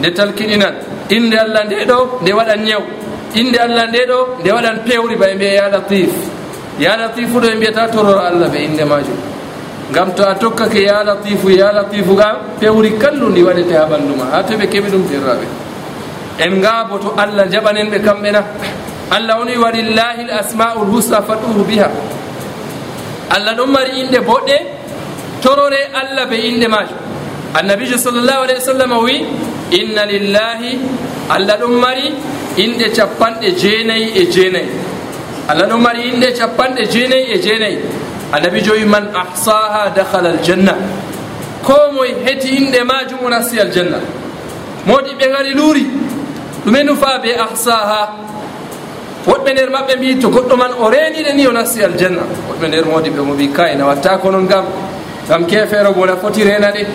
nde 0.01 0.09
talkiɗinan 0.15 0.75
inde 1.11 1.35
allah 1.37 1.65
nde 1.65 1.77
ɗo 1.87 1.99
nde 2.23 2.31
waɗan 2.33 2.61
ñaw 2.65 2.83
inde 3.35 3.57
allah 3.59 3.87
nde 3.89 4.01
ɗo 4.11 4.19
nde 4.41 4.51
waɗan 4.53 4.77
pewri 4.87 5.15
ɓe 5.17 5.35
mbiya 5.35 5.53
ya 5.55 5.69
latif. 5.69 6.11
Ya 6.79 6.97
latifu 6.97 7.39
ɗo 7.41 7.47
ɓe 7.49 7.55
mbiyata 7.57 7.89
tororo 7.89 8.21
allah 8.21 8.49
ɓe 8.49 8.59
inde 8.65 8.85
majum. 8.85 9.19
Ngam 9.93 10.15
to 10.17 10.23
a 10.25 10.35
tokkake 10.35 10.83
ya 10.85 11.03
latifu 11.05 11.51
ya 11.51 11.73
latifu 11.73 12.17
ga 12.17 12.37
pewri 12.61 12.93
kallu 12.99 13.29
ndi 13.31 13.43
waɗete 13.43 13.75
ha 13.77 13.85
ɓanndu 13.87 14.17
ma 14.17 14.25
ha 14.33 14.43
to 14.43 14.55
ɓe 14.57 14.67
keɓi 14.67 14.89
ɗum 14.91 15.05
firraɓe. 15.09 15.47
En 16.39 16.61
gaabo 16.61 16.99
to 16.99 17.13
allah 17.17 17.47
jaɓanen 17.49 17.91
ɓe 17.91 17.99
kamɓe 18.03 18.31
na. 18.33 18.43
Allah 19.11 19.37
woni 19.39 19.57
walillahi 19.57 20.25
l 20.25 20.31
asmaul 20.41 20.89
husna 20.89 21.21
faɗuhu 21.23 21.65
biha. 21.69 21.89
Allah 23.31 23.55
ɗon 23.55 23.67
mari 23.71 24.01
inde 24.01 24.19
boɗɗe 24.21 24.57
torore 25.43 25.91
allah 25.93 26.27
be 26.31 26.37
inde 26.49 26.69
majum. 26.69 26.97
Annabijo 27.55 27.99
sallllahu 27.99 28.45
alayhi 28.47 28.61
wa 28.63 28.69
sallam 28.73 28.93
wi 29.05 29.17
inna 29.79 30.07
lillahi 30.07 30.79
allah 31.29 31.59
ɗum 31.61 31.75
mari 31.81 32.15
inɗe 32.57 32.87
capanɗe 32.97 33.51
jeenayi 33.59 34.13
e 34.17 34.27
jeenayi. 34.31 34.69
Allah 35.49 35.67
ɗum 35.69 35.81
mari 35.83 36.09
inɗe 36.11 36.33
capanɗe 36.39 36.87
jeenayi 36.91 37.27
e 37.35 37.39
jeenayi. 37.43 37.79
Annabijo 38.33 38.73
wi 38.73 38.85
man 38.85 39.09
ahsaha 39.15 39.91
dahala 39.95 40.31
aljanna. 40.31 40.75
Ko 41.63 41.75
moye 41.93 42.15
heti 42.25 42.49
inɗe 42.57 42.81
majum 42.85 43.19
o 43.25 43.29
nasti 43.29 43.61
aljanna. 43.61 43.99
Moɗi 44.87 45.15
ɓe 45.19 45.27
gari 45.33 45.53
luuri 45.55 45.85
ɗume 46.65 46.83
nufa 46.85 47.19
be 47.23 47.35
ahsaha 47.37 48.09
woɗɓe 49.27 49.53
nder 49.53 49.71
maɓɓe 49.71 49.97
mbi 49.99 50.19
to 50.21 50.29
goɗɗo 50.31 50.57
man 50.57 50.73
o 50.81 50.91
reniɗe 50.91 51.33
ni 51.35 51.47
o 51.47 51.53
nasti 51.53 51.83
aljanna. 51.85 52.23
Woɗɓe 52.49 52.69
nder 52.69 52.85
modi 52.87 53.11
ɓe 53.11 53.21
mo 53.21 53.35
mbi 53.35 53.49
kayi 53.53 53.77
nawatta 53.77 54.19
ko 54.19 54.31
noon 54.31 54.47
gam 54.49 54.65
gam 55.29 55.47
kefeero 55.47 55.93
mo 55.95 56.07
foti 56.21 56.45
rena 56.45 56.71
ɗe 56.73 56.87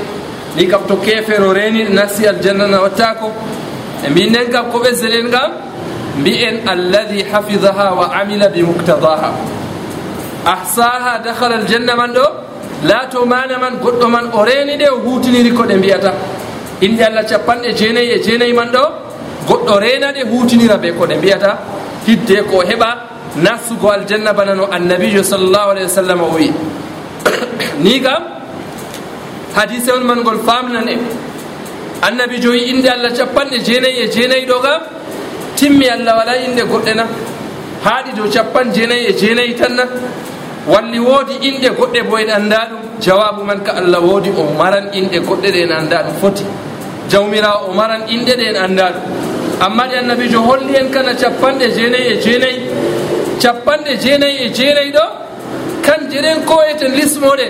ni 0.56 0.68
kam 0.68 0.82
to 0.88 0.96
kefeero 0.98 1.54
reniɗe 1.54 1.94
nasti 1.94 2.28
aljanna 2.28 2.68
na 2.68 2.82
watta 2.82 3.16
ko 3.20 3.32
e 4.06 4.10
min 4.10 4.30
nden 4.30 4.50
kam 4.52 4.72
ko 4.72 4.80
ɓesdeɗen 4.80 5.30
gam 5.30 5.30
ngam 5.30 5.52
mbi'en 6.20 6.68
alladi 6.68 7.24
hafidaha 7.32 7.94
wa 7.94 8.06
amila 8.14 8.50
bi 8.50 8.62
muktadaha 8.64 9.32
ahsaha 10.46 11.20
dakhala 11.24 11.56
aljanna 11.58 11.96
man 11.96 12.14
ɗo 12.14 12.26
laato 12.84 13.26
mana 13.26 13.58
man 13.58 13.80
goɗɗo 13.82 14.08
man 14.10 14.26
o 14.34 14.44
reni 14.46 14.78
ɗe 14.78 14.88
o 14.90 14.98
hutiniri 15.00 15.52
ko 15.52 15.64
ɗe 15.64 15.76
mbiyata. 15.78 16.14
Inde 16.82 17.02
allah 17.04 17.26
capanɗe 17.26 17.74
jeenayyi 17.76 18.12
e 18.12 18.20
jeenayyi 18.24 18.52
e 18.52 18.56
man 18.56 18.70
ɗo 18.72 18.84
goɗɗo 19.48 19.80
rena 19.80 20.12
ɗe 20.12 20.22
hutinira 20.30 20.78
be 20.78 20.92
ko 20.94 21.06
ɗe 21.08 21.16
mbiyata. 21.18 21.58
Hidde 22.08 22.44
ko 22.50 22.62
heɓa 22.62 22.90
nastugo 23.38 23.90
aljanna 23.92 24.34
bana 24.34 24.54
no 24.56 24.66
annabijo 24.72 25.24
sallllahu 25.24 25.70
alayhi 25.72 25.88
wa 25.90 25.96
sallam 25.96 26.22
o 26.22 26.30
wi 26.36 26.52
ni 27.84 28.00
kam 28.02 28.24
hadise 29.56 29.90
on 29.92 30.04
man 30.06 30.20
ngol 30.24 30.40
famnan 30.48 30.88
en 30.88 31.02
annabi 32.02 32.40
joyi 32.40 32.70
inde 32.72 32.90
allah 32.90 33.12
capanɗe 33.14 33.58
jeenayyi 33.68 34.00
e 34.06 34.08
jeenayyi 34.16 34.46
ɗo 34.46 34.60
kam 34.62 34.82
timmi 35.58 35.90
allah 35.90 36.14
wala 36.18 36.34
inde 36.38 36.62
goɗɗe 36.64 36.94
na. 36.96 37.06
Haaɗi 37.84 38.12
dow 38.16 38.28
capan 38.30 38.72
jeenayyi 38.74 39.06
e 39.10 39.14
jeenayyi 39.14 39.56
tan 39.56 39.74
na. 39.76 39.84
Walli 40.68 41.00
woodi 41.00 41.34
inɗe 41.42 41.70
goɗɗe 41.78 42.02
bo 42.10 42.18
en 42.18 42.30
annda 42.30 42.60
ɗum. 42.70 42.82
Jawabu 43.02 43.44
man 43.44 43.64
ka 43.64 43.72
allah 43.78 44.02
woodi 44.02 44.30
o 44.38 44.44
maran 44.58 44.90
inɗe 44.94 45.20
goɗɗe 45.28 45.50
ɗe 45.52 45.60
en 45.64 45.72
annda 45.72 46.04
ɗum 46.04 46.16
foti. 46.22 46.46
Jawmirawo 47.10 47.70
o 47.70 47.74
maran 47.74 48.02
inɗe 48.08 48.34
ɗe 48.38 48.46
en 48.50 48.56
annda 48.56 48.86
ɗum. 48.94 49.04
Amma 49.62 49.88
ɗi 49.88 49.96
annabijo 49.98 50.40
holli 50.42 50.76
en 50.76 50.90
kana 50.92 51.14
capanɗe 51.16 51.66
jeenayyi 51.76 52.08
e 52.14 52.22
jeenayyi. 52.22 52.62
Capanɗe 53.42 53.92
jeenayyi 54.04 54.38
e 54.46 54.50
jeenayyi 54.54 54.92
ɗo 54.92 55.06
kanje 55.88 56.20
ɗen 56.22 56.40
ko 56.46 56.56
eten 56.72 56.92
lismoɗe 57.00 57.46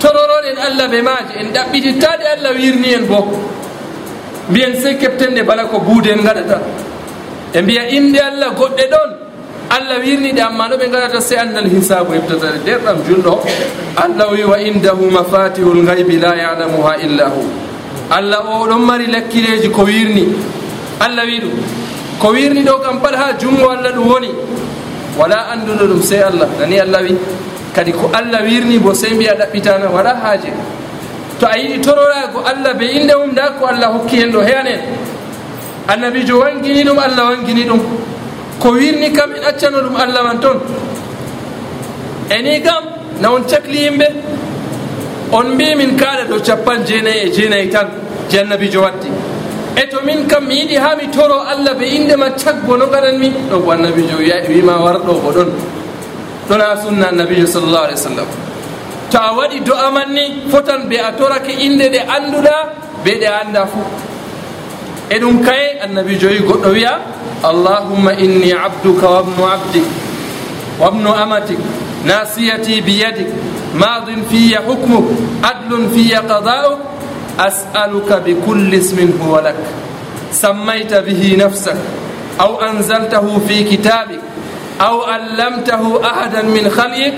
tororoɗen 0.00 0.56
allah 0.66 0.86
ɓe 0.92 0.98
maaje 1.08 1.32
en 1.40 1.48
ɗaɓɓititaɗe 1.54 2.24
allah 2.34 2.52
wirni 2.58 2.88
en 2.94 3.04
bo. 3.06 3.20
Mbiyen 4.50 4.74
sey 4.82 4.94
kepten 4.98 5.34
ɗe 5.36 5.42
bala 5.46 5.64
ko 5.70 5.78
buude 5.78 6.10
en 6.10 6.22
gaɗata 6.26 6.58
e 7.54 7.62
mbiya 7.62 7.82
inde 7.96 8.18
allah 8.18 8.50
goɗɗe 8.58 8.84
ɗon 8.92 9.10
allah 9.70 9.96
wirniɗe 10.04 10.40
amma 10.40 10.68
no 10.68 10.76
ɓe 10.76 10.86
gaɗata 10.92 11.20
se 11.20 11.34
annal 11.36 11.68
hisabu 11.70 12.12
hebtatade 12.12 12.58
derɗam 12.66 12.98
julɗo 13.06 13.40
allah 13.96 14.26
wi 14.32 14.42
wa 14.44 14.56
indahu 14.58 15.10
mafatihul 15.10 15.84
gaybi 15.86 16.16
la 16.18 16.34
yalamuha 16.34 16.96
illa 17.06 17.28
hu. 17.30 17.42
Allah 18.10 18.44
o 18.44 18.66
ɗon 18.68 18.84
mari 18.84 19.06
lakkileji 19.06 19.70
ko 19.72 19.84
wirni. 19.84 20.24
Allah 21.00 21.24
wi 21.24 21.40
ɗum. 21.40 21.54
Ko 22.20 22.28
wirni 22.32 22.62
ɗo 22.62 22.80
kam 22.82 23.00
pat 23.00 23.14
ha 23.14 23.32
jungo 23.40 23.70
allah 23.70 23.92
ɗum 23.92 24.06
woni. 24.08 24.28
Wala 25.16 25.48
anduɗo 25.52 25.84
ɗum 25.88 26.02
sey 26.02 26.20
allah. 26.20 26.48
Nani 26.60 26.78
allah 26.80 27.00
wi? 27.02 27.16
kadi 27.74 27.92
ko 27.92 28.10
allah 28.12 28.42
wirni 28.44 28.78
bo 28.78 28.92
sey 28.94 29.14
mbiya 29.14 29.34
ɗaɓɓitana 29.34 29.86
waɗa 29.90 30.12
haaje. 30.22 30.52
To 31.40 31.46
a 31.46 31.56
yiɗi 31.58 31.80
tororago 31.80 32.44
allah 32.44 32.74
be 32.74 32.84
inde 32.86 33.14
mum 33.18 33.30
nda 33.32 33.50
ko 33.58 33.66
allah 33.66 33.88
hokki 33.96 34.16
hen 34.20 34.30
ɗo 34.32 34.40
heyanen 34.44 34.80
annabijo 35.88 36.38
wangini 36.38 36.84
ɗum 36.84 36.98
allah 36.98 37.24
wangini 37.32 37.64
ɗum. 37.66 37.80
Ko 38.60 38.68
wirni 38.72 39.10
kam 39.12 39.32
en 39.34 39.42
accano 39.42 39.78
ɗum 39.82 39.96
allah 39.96 40.22
man 40.22 40.40
toon 40.40 40.60
eni 42.30 42.62
kam 42.62 42.84
na 43.20 43.32
on 43.32 43.42
cakli 43.44 43.78
yimɓe 43.88 44.06
on 45.32 45.54
mbi 45.54 45.74
min 45.74 45.96
kaala 45.96 46.24
dow 46.28 46.38
capan 46.40 46.84
jeenayi 46.86 47.26
e 47.26 47.30
jeenayi 47.32 47.68
tan 47.70 47.88
je 48.30 48.38
annabijo 48.38 48.80
watti 48.82 49.08
e 49.76 49.86
to 49.90 49.98
min 50.04 50.26
kam 50.28 50.46
mi 50.46 50.54
yiɗi 50.60 50.76
ha 50.76 50.94
mi 50.96 51.08
toro 51.10 51.40
allah 51.52 51.74
be 51.74 51.84
indema 51.88 52.30
cagbo 52.36 52.76
no 52.76 52.86
gaɗanmi 52.86 53.28
ɗo 53.50 53.58
bo 53.64 53.70
annabijo 53.72 54.16
wima 54.48 54.74
warɗo 54.84 55.12
ko 55.22 55.30
ɗon. 55.32 55.50
tona 56.48 56.76
sunna 56.82 57.08
annabijo 57.08 57.46
sallllahu 57.46 57.84
alih 57.84 57.96
w 57.96 58.04
sallam 58.08 58.28
to 59.10 59.18
a 59.18 59.30
waɗi 59.36 59.60
do'a 59.64 59.90
man 59.92 60.12
ni 60.14 60.42
fotan 60.50 60.88
be 60.88 60.96
a 60.96 61.12
torake 61.12 61.52
inde 61.52 61.88
ɗe 61.92 62.00
annduɗa 62.16 62.56
be 63.04 63.10
ɗe 63.20 63.26
annda 63.40 63.66
fuu 63.66 63.84
e 65.10 65.18
ɗum 65.18 65.44
kaye 65.44 65.78
annabi 65.84 66.16
joyi 66.18 66.38
goɗɗo 66.40 66.68
wiya 66.72 66.98
allahumma 67.42 68.12
inni 68.14 68.52
abduka 68.52 69.06
wabnu 69.10 69.44
abdik 69.54 69.84
wabnu 70.80 71.10
amatik 71.12 71.58
nasiyati 72.04 72.80
biyadik 72.82 73.28
madin 73.74 74.24
fiya 74.30 74.60
hukmuk 74.66 75.04
adlun 75.42 75.90
fiya 75.90 76.22
qada'uk 76.22 76.78
as'aluka 77.38 78.20
bikulli 78.20 78.76
ismin 78.76 79.12
huwa 79.18 79.40
lak. 79.42 79.56
Sammayta 80.32 81.00
bihi 81.02 81.36
nafsak 81.36 81.76
aw 82.38 82.60
anzaltahu 82.60 83.40
fi 83.48 83.64
kitabik 83.64 84.20
aw 84.88 84.96
allamtahu 85.16 86.02
ahadan 86.10 86.46
min 86.50 86.66
خلقك 86.70 87.14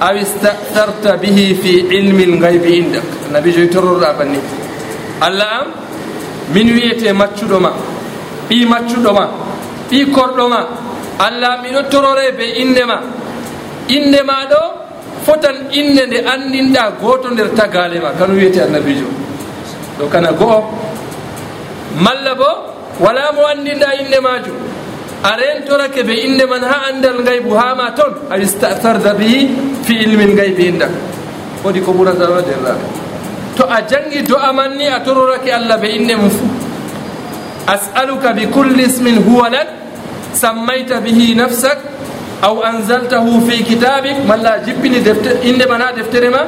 aw 0.00 0.14
استأثرت 0.26 1.04
bihi 1.22 1.46
fi 1.62 1.72
ilmi 1.98 2.24
lgaybi 2.34 2.70
indak 2.80 3.06
النبي 3.30 3.50
joyi 3.56 3.68
ترر 3.74 4.00
banni 4.18 4.40
allah 5.26 5.50
am 5.60 5.68
min 6.54 6.66
wiyete 6.76 7.12
maccuɗo 7.12 7.58
ma 7.60 7.70
ɓi 8.48 8.58
maccuɗo 8.72 9.10
ma 9.18 9.24
ɓi 9.90 9.98
korɗo 10.14 10.44
ma 10.48 10.60
allah 11.26 11.52
miɗo 11.62 11.82
torore 11.92 12.32
be 12.38 12.44
inde 12.62 12.82
ma 12.90 12.98
inde 13.88 14.20
ma 14.28 14.36
ɗo 14.50 14.60
fotan 15.26 15.56
inde 15.72 16.02
nde 16.06 16.18
andinɗa 16.32 16.82
goto 17.00 17.28
nder 17.30 17.48
tagale 17.58 17.98
ma 18.04 18.10
kano 18.18 18.34
wiyete 18.34 18.60
annabijo 18.66 19.06
ɗo 19.98 20.04
kana 20.12 20.32
go'o 20.32 20.60
malla 22.04 22.34
bo 22.34 22.50
wala 23.04 23.32
mo 23.36 23.42
andinɗa 23.52 23.88
inde 24.02 24.18
majum 24.20 24.56
a 25.24 25.30
rentorake 25.40 26.02
ɓe 26.08 26.14
inde 26.26 26.44
man 26.52 26.62
ha 26.62 26.76
andal 26.92 27.18
ngaybu 27.24 27.50
hama 27.60 27.92
toon 27.96 28.12
a 28.30 28.36
istatarda 28.38 29.14
bihi 29.20 29.48
fi 29.84 29.94
ilmin 30.04 30.30
ngaybi 30.36 30.62
indak 30.72 30.90
wodi 31.64 31.80
ko 31.80 31.92
ɓuratano 31.92 32.40
derraɓe 32.48 32.84
to 33.56 33.64
a 33.76 33.78
jangi 33.90 34.20
do'a 34.22 34.52
man 34.52 34.76
ni 34.76 34.86
a 34.86 35.00
tororake 35.00 35.50
allah 35.52 35.76
ɓe 35.82 35.88
inde 35.98 36.14
mum 36.20 36.30
fuu 36.30 36.48
as'aluka 37.66 38.32
bi 38.36 38.46
kulli 38.46 38.84
ismin 38.84 39.22
huwa 39.24 39.48
lak. 39.50 39.68
Sammayta 40.34 41.00
bihi 41.00 41.34
nafsak. 41.34 41.78
Aw 42.42 42.54
anzaltahu 42.60 43.40
fi 43.48 43.62
kitabik 43.64 44.26
malla 44.26 44.58
a 44.58 44.64
jippini 44.64 44.98
inde 45.48 45.64
man 45.68 45.80
ha 45.80 45.92
deftere 45.96 46.28
ma. 46.28 46.42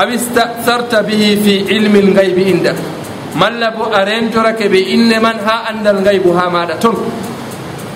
Aw 0.00 0.08
istatarta 0.08 1.02
bihi 1.02 1.36
fi 1.44 1.54
ilmin 1.76 2.14
ngaybi 2.14 2.42
indak 2.54 2.76
malla 3.34 3.70
bo 3.74 3.90
a 3.92 4.04
rentorake 4.06 4.68
ɓe 4.70 4.80
inde 4.94 5.18
man 5.20 5.38
ha 5.44 5.66
andal 5.68 5.98
ngaybu 6.00 6.30
ha 6.38 6.48
maɗa 6.50 6.78
toon 6.80 6.96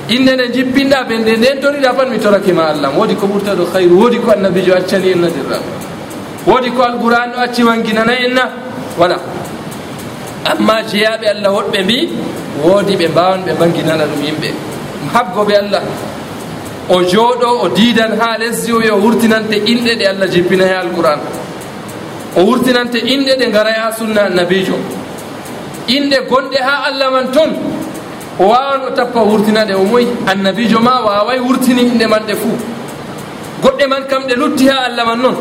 inde 0.08 0.32
nde 0.36 0.48
jippinɗa 0.54 1.04
ɓe 1.08 1.14
nde 1.18 1.32
nden 1.36 1.60
toriɗa 1.62 1.92
pat 1.96 2.08
mi 2.08 2.18
torakima 2.18 2.62
allah. 2.72 2.90
Woodi 2.96 3.14
ko 3.16 3.26
ɓurta 3.26 3.54
ɗo 3.54 3.64
hayru 3.72 3.94
woodi 4.00 4.18
ko 4.18 4.30
annabijo 4.30 4.74
accani 4.74 5.12
en 5.12 5.20
nadirra 5.20 5.58
woodi 6.46 6.70
ko 6.70 6.82
alqouran 6.82 7.30
ɗo 7.32 7.38
acci 7.44 7.62
wanginana 7.64 8.12
en 8.24 8.32
na 8.34 8.44
voilà 8.98 9.16
amma 10.50 10.82
jeyaɓe 10.90 11.26
allah 11.34 11.50
woɗɓe 11.52 11.82
mbi 11.84 12.08
woodi 12.64 12.96
ɓe 12.96 13.08
mbawan 13.08 13.40
ɓe 13.46 13.52
banginana 13.58 14.04
ɗum 14.06 14.22
yimɓe. 14.24 14.50
Habgoɓe 15.14 15.54
allah. 15.56 15.82
O 16.90 17.02
jooɗo 17.02 17.48
o 17.64 17.68
diidan 17.68 18.12
ha 18.18 18.36
lesdi 18.38 18.72
o 18.72 18.78
wi 18.78 18.88
o 18.90 18.96
wurtinante 18.96 19.56
inɗe 19.66 19.92
ɗe 19.98 20.06
allah 20.08 20.26
jippina 20.30 20.64
he 20.64 20.72
alqouran 20.74 21.20
o 22.36 22.40
wurtinante 22.44 22.96
inɗe 22.98 23.36
ɗe 23.38 23.46
ngara 23.48 23.70
ha 23.76 23.92
sunna 23.92 24.22
annabijo 24.24 24.74
inɗe 25.86 26.18
gonɗe 26.30 26.58
ha 26.62 26.84
allah 26.88 27.10
man 27.10 27.30
toon 27.30 27.50
o 28.38 28.44
wawan 28.48 28.80
o 28.86 28.90
tappa 28.94 29.20
wurtinaɗe 29.20 29.74
o 29.74 29.84
moyi 29.84 30.06
annabijo 30.26 30.80
ma 30.80 31.00
waway 31.00 31.38
wurtini 31.40 31.82
inɗe 31.82 32.06
man 32.08 32.22
ɗe 32.26 32.34
fuu. 32.36 32.56
Goɗɗe 33.62 33.86
man 33.88 34.04
kam 34.06 34.22
ɗe 34.28 34.34
lutti 34.36 34.68
ha 34.68 34.84
allah 34.86 35.04
man 35.06 35.18
noon 35.22 35.36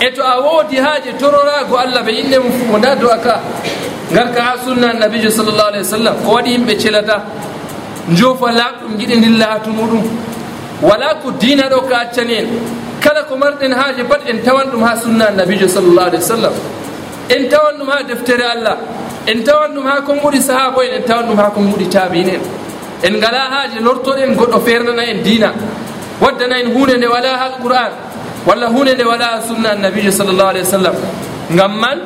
e 0.00 0.10
to 0.12 0.22
a 0.22 0.40
woodi 0.40 0.76
haaje 0.76 1.12
tororago 1.18 1.76
allah 1.76 2.02
ɓe 2.02 2.12
inɗe 2.22 2.38
mum 2.38 2.52
fuu 2.52 2.74
o 2.74 2.78
nda 2.78 2.94
do 2.96 3.08
a 3.10 3.18
ka. 3.18 3.40
Garka 4.12 4.40
ha 4.42 4.54
sunna 4.64 4.90
annabijo 4.90 5.30
sallllahu 5.30 5.68
alayhi 5.68 5.84
wa 5.84 5.90
sallam 5.98 6.14
ko 6.24 6.30
waɗi 6.36 6.50
yimɓe 6.54 6.78
celata. 6.78 7.22
Jofa 8.14 8.52
laaɓɗum 8.52 8.96
giɗidilla 8.98 9.46
ha 9.50 9.58
tumuɗum 9.58 10.02
wala 10.82 11.14
ko 11.22 11.30
diina 11.32 11.68
ɗo 11.68 11.80
ka 11.88 11.96
accani 12.04 12.34
en 12.34 12.46
kala 13.00 13.24
ko 13.24 13.36
marɗen 13.36 13.72
haaje 13.72 14.04
pat 14.08 14.20
en 14.28 14.38
tawan 14.44 14.70
ɗum 14.70 14.82
ha 14.84 14.94
sunna 14.96 15.26
annabijo 15.28 15.66
sallllahu 15.66 16.06
alayhi 16.06 16.22
wa 16.22 16.36
sallam 16.36 16.52
en 17.28 17.48
tawan 17.48 17.74
ɗum 17.78 17.88
ha 17.90 18.02
deftere 18.04 18.44
allah. 18.44 18.76
en 19.26 19.42
tawan 19.44 19.74
ɗum 19.74 19.86
ha 19.86 20.00
kon 20.02 20.16
ɓuuri 20.22 20.40
sahaba 20.40 20.84
en 20.84 20.94
en 21.00 21.02
tawan 21.02 21.26
ɗum 21.28 21.36
ha 21.38 21.50
kon 21.50 21.62
ɓuuri 21.70 21.88
tabiin 21.88 22.28
en 22.28 22.40
en 23.02 23.14
ngala 23.18 23.38
haaje 23.52 23.78
lortoɗen 23.80 24.34
goɗɗo 24.36 24.60
fernana 24.60 25.02
en 25.04 25.22
diina. 25.22 25.52
Waddana 26.20 26.58
en 26.60 26.72
hunde 26.72 26.96
nde 26.96 27.06
wala 27.06 27.28
ha 27.36 27.50
qur'an 27.62 27.92
walla 28.46 28.66
hunde 28.68 28.94
nde 28.94 29.04
wala 29.04 29.24
ha 29.24 29.40
sunna 29.46 29.70
annabijo 29.72 30.10
sallllahu 30.10 30.48
alih 30.48 30.62
wa 30.62 30.70
sallam. 30.70 30.94
Ngam 31.52 31.72
man 31.80 31.98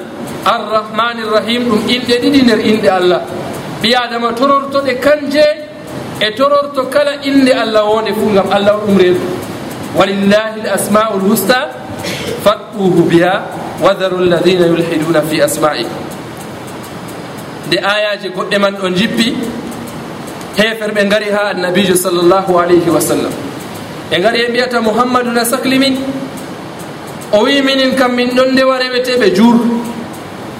arrahmani 0.44 1.20
irrahim 1.22 1.62
ɗum 1.70 1.80
inɗe 1.88 2.14
ɗiɗi 2.22 2.42
nder 2.42 2.58
inɗe 2.58 2.88
allah. 2.88 3.20
Ɓi 3.82 3.94
adama 3.94 4.32
torortoɗe 4.32 4.98
kanje 5.00 5.46
e 6.20 6.30
tororto 6.36 6.84
kala 6.90 7.16
inde 7.24 7.52
allah 7.52 7.84
wonde 7.88 8.12
fuu 8.12 8.28
ngam 8.30 8.46
allah 8.52 8.76
o 8.76 8.86
ɗum 8.86 8.98
reedu 8.98 9.20
walillahi 9.96 10.60
l 10.64 10.68
asma'u 10.76 11.16
l 11.16 11.24
husta 11.32 11.68
fattuhu 12.44 13.08
biha 13.08 13.40
wadaru 13.80 14.28
lladina 14.28 14.66
yulhiduna 14.66 15.22
fi 15.22 15.40
asma'i 15.40 15.86
nde 17.70 17.78
ayaji 17.78 18.28
goɗɗe 18.34 18.58
man 18.58 18.74
ɗo 18.74 18.88
jippi 18.90 19.34
hefer 20.58 20.90
ɓe 20.92 21.04
gari 21.08 21.30
ha 21.30 21.50
annabijo 21.54 21.94
sallllahu 21.94 22.58
alayhi 22.58 22.90
wa 22.90 23.00
sallam. 23.00 23.30
Ɓe 24.10 24.20
gari 24.20 24.40
e 24.42 24.48
mbiyata 24.48 24.80
mouhammadou 24.80 25.30
na 25.32 25.44
sahli 25.44 25.78
min 25.78 25.94
o 27.32 27.44
wi 27.44 27.62
minin 27.62 27.94
kam 27.94 28.14
min 28.16 28.34
ɗon 28.34 28.52
ndewa 28.52 28.76
reweteɓe 28.78 29.34
juur 29.36 29.54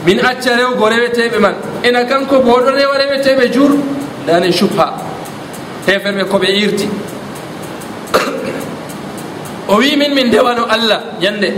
min 0.06 0.20
acca 0.20 0.54
rewgo 0.56 0.86
reweteɓe 0.88 1.38
man. 1.40 1.54
Ena 1.82 2.04
kanko 2.04 2.38
bo 2.42 2.60
ɗo 2.62 2.70
rewa 2.78 2.94
reweteɓe 2.98 3.50
juur 3.52 3.70
ndani 4.22 4.52
subha 4.52 4.94
heferɓe 5.88 6.24
koɓe 6.30 6.46
irti. 6.46 6.88
O 9.68 9.76
wi 9.78 9.96
min 9.96 10.14
min 10.14 10.26
ndewano 10.28 10.64
allah 10.70 11.00
ñande 11.20 11.50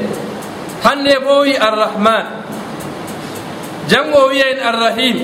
hande 0.82 1.12
bo 1.24 1.40
wi 1.44 1.56
arrahman. 1.56 2.41
janngo 3.88 4.18
o 4.18 4.28
wiya 4.28 4.46
en 4.54 4.58
arrahim 4.60 5.16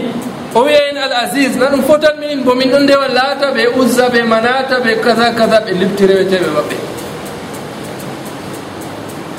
o 0.54 0.60
wiya 0.64 0.90
en 0.90 0.96
al 0.98 1.12
asis 1.12 1.56
na 1.56 1.66
ɗum 1.70 1.82
fotan 1.84 2.18
minin 2.18 2.42
bo 2.44 2.54
min 2.54 2.70
ɗon 2.70 2.82
ndewa 2.82 3.08
laata 3.08 3.52
ɓe 3.54 3.66
uzza 3.78 4.08
ɓe 4.08 4.22
manata 4.22 4.80
ɓe 4.80 5.00
kaza 5.00 5.32
kaza 5.34 5.60
ɓe 5.60 5.72
libtireweteɓe 5.72 6.46
maɓɓe. 6.56 6.76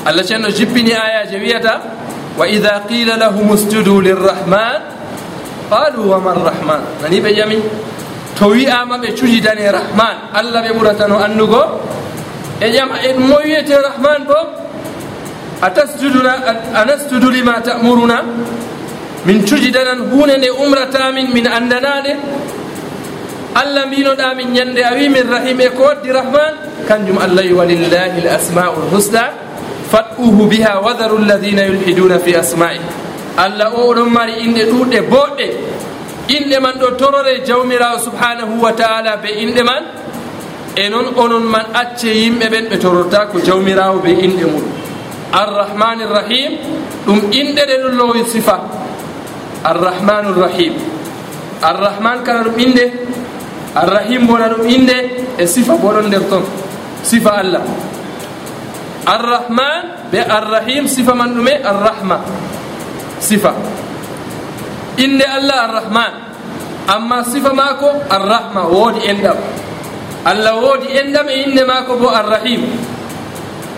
Allah 0.05 0.23
ceenno 0.23 0.49
jippini 0.49 0.93
ayaji 0.93 1.35
wiyata 1.37 1.81
wa 2.37 2.47
ida 2.47 2.83
qila 2.87 3.17
lahum 3.17 3.51
usjudu 3.51 4.01
lirrahman 4.01 4.81
qalu 5.69 6.09
wama 6.09 6.33
rrahman 6.33 6.81
nani 7.01 7.19
ɓe 7.21 7.29
ƴami? 7.35 7.59
To 8.39 8.47
wi'ama 8.55 8.97
ɓe 8.97 9.11
cujidane 9.19 9.67
rahman 9.71 10.15
allah 10.33 10.61
ɓe 10.63 10.71
ɓuratano 10.77 11.19
andugo. 11.19 11.81
E 12.61 12.71
ƴama 12.71 12.95
e 13.03 13.13
ɗum 13.13 13.27
mo 13.27 13.37
wiyete 13.43 13.75
rahman 13.75 14.23
bo 14.25 14.37
a 15.61 15.69
tasjuduna 15.69 16.33
a 16.73 16.85
nasjudu 16.85 17.29
lima 17.29 17.59
tamuruna? 17.61 18.23
min 19.25 19.43
cujidanan 19.45 19.99
hunde 20.11 20.37
nde 20.37 20.49
umratamin 20.51 21.27
min 21.33 21.45
andanaɗe 21.47 22.13
allah 23.55 23.85
mbinoɗa 23.87 24.35
min 24.35 24.47
ñande 24.53 24.81
a 24.83 24.93
wi 24.95 25.09
min 25.09 25.23
rahim 25.29 25.59
e 25.59 25.69
ko 25.75 25.83
waddi 25.83 26.11
rahman. 26.11 26.53
Kanjum 26.87 27.17
allah 27.17 27.43
yi 27.43 27.53
walillahi 27.53 28.21
l 28.23 28.27
asmau 28.29 28.73
lhusna 28.91 29.23
fat'uhu 29.91 30.47
biha 30.47 30.79
wadaru 30.85 31.17
lladina 31.25 31.65
yulhiduna 31.65 32.19
fi 32.19 32.35
asma'i 32.35 32.79
allah 33.37 33.73
o 33.75 33.89
oɗon 33.91 34.09
mari 34.09 34.33
inɗe 34.45 34.63
ɗuɗɗe 34.71 34.99
boɗɗe 35.09 35.47
inɗe 36.29 36.57
man 36.61 36.75
ɗo 36.79 36.87
torore 36.97 37.41
jawmirawo 37.45 37.97
subhanahu 37.99 38.61
wa 38.61 38.71
taala 38.73 39.17
be 39.17 39.29
inɗe 39.43 39.63
man. 39.65 39.83
E 40.77 40.87
noon 40.89 41.07
onon 41.17 41.43
man 41.43 41.65
acce 41.73 42.07
yimɓe 42.07 42.45
ɓen 42.49 42.65
ɓe 42.69 42.77
tororta 42.79 43.25
ko 43.31 43.39
jawmirawo 43.41 43.99
be 44.03 44.09
inɗe 44.13 44.45
muɗum 44.45 44.71
arrahmani 45.33 46.03
rrahim 46.05 46.51
ɗum 47.05 47.19
inɗe 47.33 47.61
ɗe 47.67 47.75
ɗo 47.83 47.89
lowi 47.97 48.23
sifa. 48.25 48.55
arrahmanu 49.63 50.33
rrahim 50.35 50.73
arrahman 51.61 52.23
kala 52.23 52.43
ɗum 52.47 52.57
inde 52.59 52.85
arrahim 53.75 54.27
bona 54.27 54.49
ɗum 54.49 54.67
inde 54.67 54.97
e 55.37 55.45
sifa 55.47 55.75
boɗon 55.75 56.07
nder 56.07 56.23
ton 56.29 56.43
sifa 57.03 57.29
allah. 57.39 57.63
Arrahman 59.05 60.11
be 60.11 60.19
arrahim 60.19 60.87
sifa 60.87 61.15
man 61.15 61.35
ɗume 61.35 61.53
arrahma 61.63 62.17
sifa. 63.19 63.53
Inde 64.97 65.23
allah 65.23 65.57
arrahman 65.67 66.13
amma 66.87 67.23
sifa 67.23 67.53
maako 67.53 68.03
arrahma 68.09 68.67
woodi 68.67 68.99
enɗam 69.07 69.37
allah 70.25 70.53
woodi 70.59 70.87
enɗam 70.91 71.27
e 71.29 71.35
inde 71.47 71.63
maako 71.63 71.97
bo 71.99 72.07
arrahim. 72.09 72.63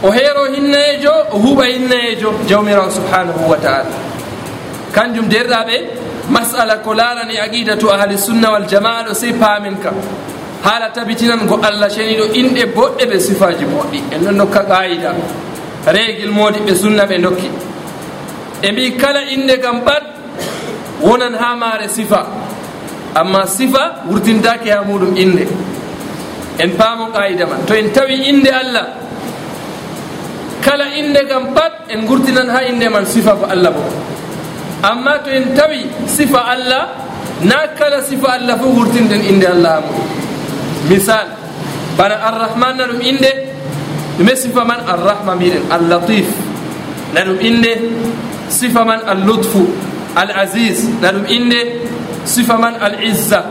O 0.04 0.10
heero 0.10 0.50
hinnayejo 0.50 1.14
o 1.32 1.38
huuɓa 1.38 1.66
hinnayejo 1.70 2.34
jawmirawo 2.50 2.90
subhanahu 2.90 3.50
wa 3.50 3.58
taala. 3.62 4.11
kanjum 4.92 5.28
derɗaɓe 5.28 5.76
masala 6.30 6.78
ko 6.84 6.94
larani 6.94 7.38
aqida 7.40 7.78
to 7.78 7.90
ahli 7.90 8.18
sunna 8.18 8.52
wal 8.52 8.66
jamaa 8.68 9.04
ɗo 9.08 9.14
sey 9.14 9.34
paamen 9.34 9.78
kam 9.84 9.96
haala 10.64 10.90
tabitinan 10.94 11.48
go 11.48 11.60
allah 11.62 11.90
ceniɗo 11.90 12.34
inɗe 12.34 12.66
boɗɗe 12.76 13.04
ɓe 13.10 13.20
sifaji 13.20 13.66
boɗɗi. 13.66 14.00
En 14.14 14.20
ɗon 14.26 14.38
dokka 14.38 14.64
qayida 14.64 15.12
régil 15.88 16.32
modi 16.32 16.60
ɓe 16.60 16.76
sunna 16.76 17.06
ɓe 17.06 17.18
dokki 17.22 17.50
ɓe 18.62 18.72
mbi 18.72 18.98
kala 18.98 19.22
inde 19.32 19.58
kam 19.60 19.82
ɓat 19.82 20.04
wonan 21.02 21.34
ha 21.34 21.56
maare 21.56 21.90
sifa. 21.90 22.28
Amma 23.16 23.46
sifa 23.48 24.04
wurtintake 24.08 24.70
ha 24.72 24.84
muɗum 24.84 25.18
inde 25.18 25.48
en 26.60 26.70
paamo 26.78 27.08
qayida 27.12 27.46
man. 27.48 27.66
To 27.66 27.74
en 27.74 27.90
tawi 27.92 28.30
inde 28.30 28.50
allah 28.50 28.88
kala 30.62 30.86
inde 30.96 31.26
kam 31.28 31.54
pat 31.54 31.90
en 31.90 32.06
gurtinan 32.06 32.50
ha 32.50 32.62
inde 32.64 32.88
man 32.90 33.06
sifa 33.06 33.34
ko 33.36 33.46
allah 33.50 33.72
bo. 33.72 33.82
amma 34.84 35.20
to 35.24 35.30
en 35.30 35.54
tawi 35.56 35.86
sifa 36.10 36.42
allah 36.58 36.90
na 37.46 37.74
kala 37.78 38.02
sifa 38.02 38.38
allah 38.38 38.58
fof 38.58 38.74
wurtinɗen 38.78 39.22
inde 39.30 39.46
allah 39.46 39.82
mum 39.86 40.02
misal 40.90 41.28
bana 41.98 42.16
arrahman 42.18 42.78
na 42.78 42.86
ɗum 42.90 43.02
inde 43.02 43.32
ɗume 44.18 44.34
sifa 44.36 44.62
man 44.66 44.80
arrahma 44.88 45.36
mbiɗen 45.38 45.64
allatif 45.70 46.28
na 47.14 47.22
ɗum 47.26 47.38
inde 47.42 47.72
sifa 48.50 48.82
man 48.86 49.00
allutfu 49.06 49.70
al 50.18 50.30
asis 50.34 50.86
na 51.02 51.12
ɗum 51.14 51.26
inde 51.30 51.60
sifa 52.26 52.58
man 52.58 52.76
al 52.82 52.98
izza 53.06 53.46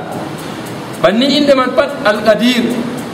banni 1.02 1.36
inde 1.38 1.54
man 1.54 1.70
pat 1.78 1.90
al 2.04 2.22
qadir 2.26 2.64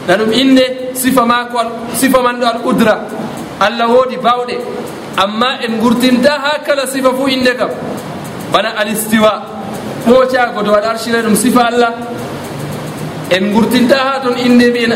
na 0.09 0.17
ɗum 0.17 0.33
inde 0.33 0.95
sifa 0.97 1.25
mako 1.29 1.61
sifa 1.95 2.23
man 2.25 2.41
ɗo 2.41 2.47
al 2.49 2.61
qudra 2.65 2.95
allah 3.61 3.89
woodi 3.89 4.17
bawɗe 4.17 4.57
amma 5.17 5.61
en 5.65 5.81
gurtinta 5.81 6.33
ha 6.41 6.53
kala 6.65 6.87
sifa 6.87 7.09
fo 7.17 7.25
inde 7.29 7.57
kam. 7.57 7.71
bana 8.53 8.77
alistiwa. 8.77 9.43
Ɓoocago 10.07 10.63
to 10.65 10.71
waɗa 10.73 10.91
arshira 10.91 11.23
ɗum 11.23 11.35
sifa 11.37 11.67
allah. 11.67 11.93
En 13.31 13.53
gurtinta 13.53 13.97
ha 13.97 14.21
toon 14.23 14.39
inde 14.39 14.71
mbiyen 14.71 14.93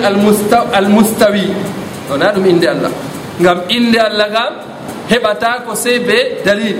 almustawi. 0.72 1.50
Ona 2.12 2.32
ɗum 2.32 2.46
inde 2.46 2.66
allah. 2.68 2.90
Ngam 3.40 3.58
inde 3.68 3.98
allah 3.98 4.28
ngam 4.30 4.52
heɓata 5.10 5.64
ko 5.66 5.74
sey 5.74 5.98
be 5.98 6.42
dalil. 6.44 6.76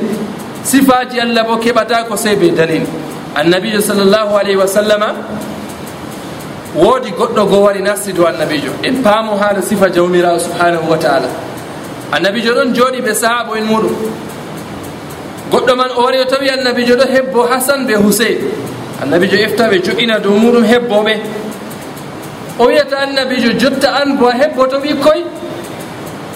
Sifaji 0.62 1.20
allah 1.20 1.44
bo 1.44 1.56
keɓata 1.56 2.04
ko 2.08 2.16
sey 2.16 2.36
be 2.36 2.50
dalil. 2.50 2.86
Annabijo 3.34 3.80
sallllahu 3.80 4.36
alayhi 4.38 4.56
wa 4.56 4.66
sallama 4.66 5.14
woodi 6.76 7.10
goɗɗo 7.10 7.48
go 7.48 7.60
wari 7.60 7.80
nasti 7.82 8.12
dow 8.12 8.26
annabijo. 8.26 8.70
En 8.84 9.02
paamo 9.02 9.36
haala 9.36 9.60
sifa 9.62 9.88
jawmirawo 9.90 10.38
subhanahu 10.38 10.88
wa 10.90 10.96
taala. 10.96 11.28
Annabijo 12.12 12.54
ɗon 12.54 12.74
jooɗi 12.74 13.00
ɓe 13.02 13.14
sahabo 13.14 13.56
en 13.56 13.64
muɗum. 13.64 13.94
goɗɗo 15.50 15.76
man 15.76 15.90
o 15.96 16.02
wari 16.04 16.18
o 16.20 16.24
tawi 16.24 16.48
annabijo 16.50 16.94
ɗo 16.96 17.06
hebbo 17.10 17.42
hasan 17.50 17.86
be 17.86 17.94
husein 17.94 18.38
annabijo 19.02 19.36
efta 19.36 19.68
ɓe 19.68 19.82
joƴina 19.82 20.18
dow 20.20 20.32
muɗum 20.32 20.64
hebboɓe. 20.64 21.14
O 22.58 22.66
wiyata 22.66 22.98
annabijo 22.98 23.52
jotta 23.58 23.88
an 24.02 24.16
bo 24.18 24.26
a 24.28 24.32
hebbo 24.32 24.66
to 24.66 24.78
ɓikkoy. 24.78 25.24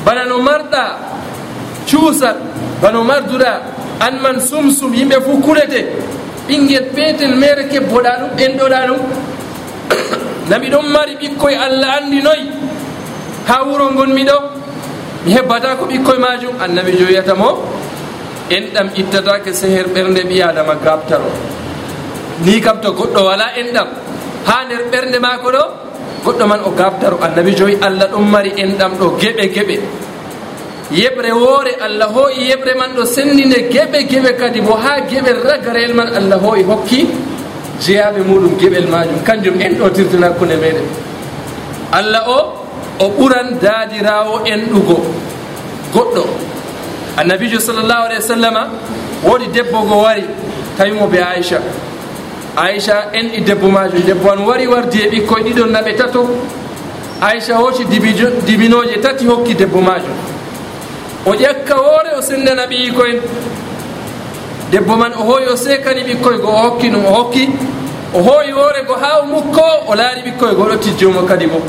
Bana 0.05 0.25
no 0.25 0.39
marɗa 0.39 0.99
cuusal 1.87 2.37
bano 2.81 3.05
marduɗa 3.05 3.61
an 4.01 4.21
man 4.23 4.41
sumsum 4.41 4.93
yimɓe 4.95 5.21
fo 5.21 5.37
kulete 5.45 5.85
ɓinguel 6.49 6.87
peetel 6.95 7.37
mere 7.37 7.69
kebboɗa 7.69 8.11
ɗum 8.21 8.31
ɗenɗoɗa 8.37 8.87
ɗum. 8.89 9.01
Nami 10.49 10.71
ɗon 10.71 10.87
mari 10.93 11.17
ɓikkoye 11.21 11.57
allah 11.57 12.01
andi 12.01 12.23
noyi 12.23 12.49
ha 13.47 13.65
wuro 13.65 13.89
gonmi 13.95 14.25
ɗo 14.25 14.37
mi 15.27 15.33
hebbata 15.33 15.77
ko 15.77 15.85
ɓikkoye 15.87 16.19
majum. 16.19 16.55
Annabijo 16.61 17.05
wiyata 17.07 17.35
mo 17.35 17.74
enɗam 18.51 18.89
ittatake 18.97 19.53
seher 19.55 19.87
ɓernde 19.95 20.23
ɓi 20.29 20.43
adama 20.43 20.75
gabtaro 20.85 21.31
ni 22.45 22.61
kam 22.61 22.81
to 22.81 22.93
goɗɗo 22.93 23.21
wala 23.25 23.47
enɗam 23.57 23.89
ha 24.47 24.65
nder 24.65 24.83
ɓernde 24.93 25.19
mako 25.21 25.49
ɗo 25.53 25.65
goɗɗo 26.25 26.45
man 26.49 26.61
o 26.65 26.71
gabtaro 26.71 27.17
annabi 27.23 27.55
joyi 27.55 27.77
allah 27.81 28.09
ɗon 28.13 28.25
mari 28.31 28.51
enɗam 28.57 28.93
ɗo 28.99 29.17
geɓe 29.21 29.45
geɓe. 29.55 29.77
Yeɓre 30.93 31.31
woore 31.33 31.73
allah 31.81 32.09
hoo'i 32.13 32.49
yeɓre 32.51 32.73
man 32.77 32.91
ɗo 32.97 33.05
sendine 33.05 33.69
geɓe 33.73 33.99
geɓe 34.11 34.31
kadi 34.37 34.61
bo 34.61 34.75
ha 34.77 35.01
geɓe 35.11 35.31
ragarel 35.45 35.95
man 35.95 36.09
allah 36.15 36.39
hoo'i 36.39 36.63
hokki 36.63 37.09
jeyaɓe 37.81 38.21
muɗum 38.29 38.57
geɓel 38.61 38.87
majum 38.89 39.21
kanjum 39.25 39.61
en 39.61 39.75
ɗo 39.79 39.89
tirtina 39.91 40.27
hakkunde 40.29 40.57
meɗen 40.61 40.87
allah 41.93 42.23
o 42.29 42.39
o 43.01 43.07
ɓuran 43.11 43.59
daadirawo 43.61 44.45
enɗugo. 44.47 44.97
Goɗɗo 45.93 46.25
annabijo 47.17 47.61
sallllahu 47.61 48.03
alayhi 48.07 48.23
wa 48.23 48.29
sallama 48.29 48.71
woodi 49.25 49.47
debbo 49.47 49.83
go 49.83 49.99
wari 50.03 50.25
tawimo 50.79 51.07
be 51.07 51.19
aicha 51.23 51.61
aicha 52.57 53.11
enɗi 53.13 53.41
debbo 53.45 53.69
majum 53.71 54.03
debbo 54.07 54.31
an 54.31 54.39
wari 54.47 54.67
wardi 54.67 54.99
e 55.03 55.09
ɓikkoye 55.11 55.43
ɗiɗon 55.45 55.71
naɓe 55.71 55.97
tato. 55.97 56.29
Aicha 57.21 57.55
hooci 57.57 57.85
dibinoje 58.47 59.01
tati 59.01 59.25
hokki 59.27 59.55
debbo 59.55 59.81
majum 59.81 60.13
o 61.27 61.31
ƴakka 61.35 61.75
woore 61.77 62.11
o 62.19 62.23
sendana 62.23 62.67
ɓiyiko 62.67 63.03
en 63.07 63.21
debbo 64.71 64.97
man 64.97 65.13
o 65.15 65.23
hooyi 65.25 65.47
o 65.53 65.57
sekani 65.57 66.03
ɓikkoye 66.03 66.39
go 66.39 66.49
o 66.49 66.57
hokki 66.69 66.89
ɗum 66.91 67.05
o 67.07 67.15
hokki. 67.15 67.49
O 68.15 68.23
hooyi 68.23 68.53
woore 68.53 68.85
go 68.87 68.95
ha 68.95 69.21
o 69.23 69.27
mukko 69.27 69.63
o 69.89 69.95
laari 69.95 70.23
ɓikkoye 70.23 70.55
go 70.55 70.65
ɗo 70.65 70.77
tijjomo 70.79 71.23
kadi 71.27 71.47
bo. 71.47 71.61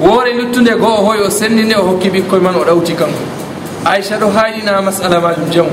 Woore 0.00 0.32
luttude 0.32 0.74
go 0.78 0.86
o 0.86 1.04
hooyi 1.04 1.20
o 1.26 1.30
sendine 1.30 1.74
o 1.76 1.82
hokki 1.82 2.10
ɓikkoye 2.10 2.40
man 2.42 2.56
o 2.56 2.64
ɗawti 2.64 2.94
kanko. 2.94 3.47
aicha 3.84 4.18
ɗo 4.18 4.28
haalina 4.30 4.82
masala 4.82 5.20
majum 5.20 5.50
jam 5.50 5.66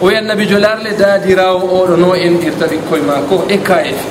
o 0.00 0.06
wi 0.06 0.16
annabijo 0.16 0.58
larle 0.58 0.90
daadirawo 0.98 1.60
oɗo 1.60 1.96
no 1.96 2.14
endirta 2.14 2.66
ɓikkoye 2.66 3.02
maako 3.02 3.44
e 3.48 3.58
kaefe 3.58 4.06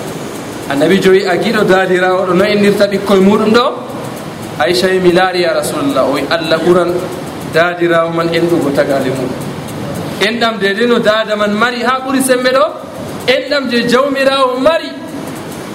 annabijo 0.69 1.11
wi 1.11 1.25
a 1.27 1.35
giɗo 1.37 1.63
daadirawo 1.63 2.23
oɗo 2.23 2.33
no 2.33 2.45
endirta 2.45 2.87
ɓikkoye 2.87 3.19
muɗum 3.21 3.51
ɗo? 3.53 3.65
Aicha 4.59 4.87
wi 4.87 4.99
mi 4.99 5.11
laari 5.11 5.41
ya 5.41 5.53
rasulllah 5.53 6.03
o 6.07 6.13
wi 6.13 6.21
allah 6.29 6.57
ɓuran 6.59 6.91
daadirawo 7.53 8.09
man 8.13 8.27
enɗugo 8.33 8.69
tagade 8.75 9.09
muɗum 9.09 9.35
enɗam 10.21 10.57
dede 10.59 10.87
no 10.87 10.99
daada 10.99 11.35
man 11.35 11.51
mari 11.53 11.83
ha 11.83 11.99
ɓuri 12.05 12.21
sembe 12.21 12.49
ɗo? 12.51 12.65
Enɗam 13.27 13.69
je 13.69 13.87
jawmirawo 13.87 14.57
mari 14.59 14.89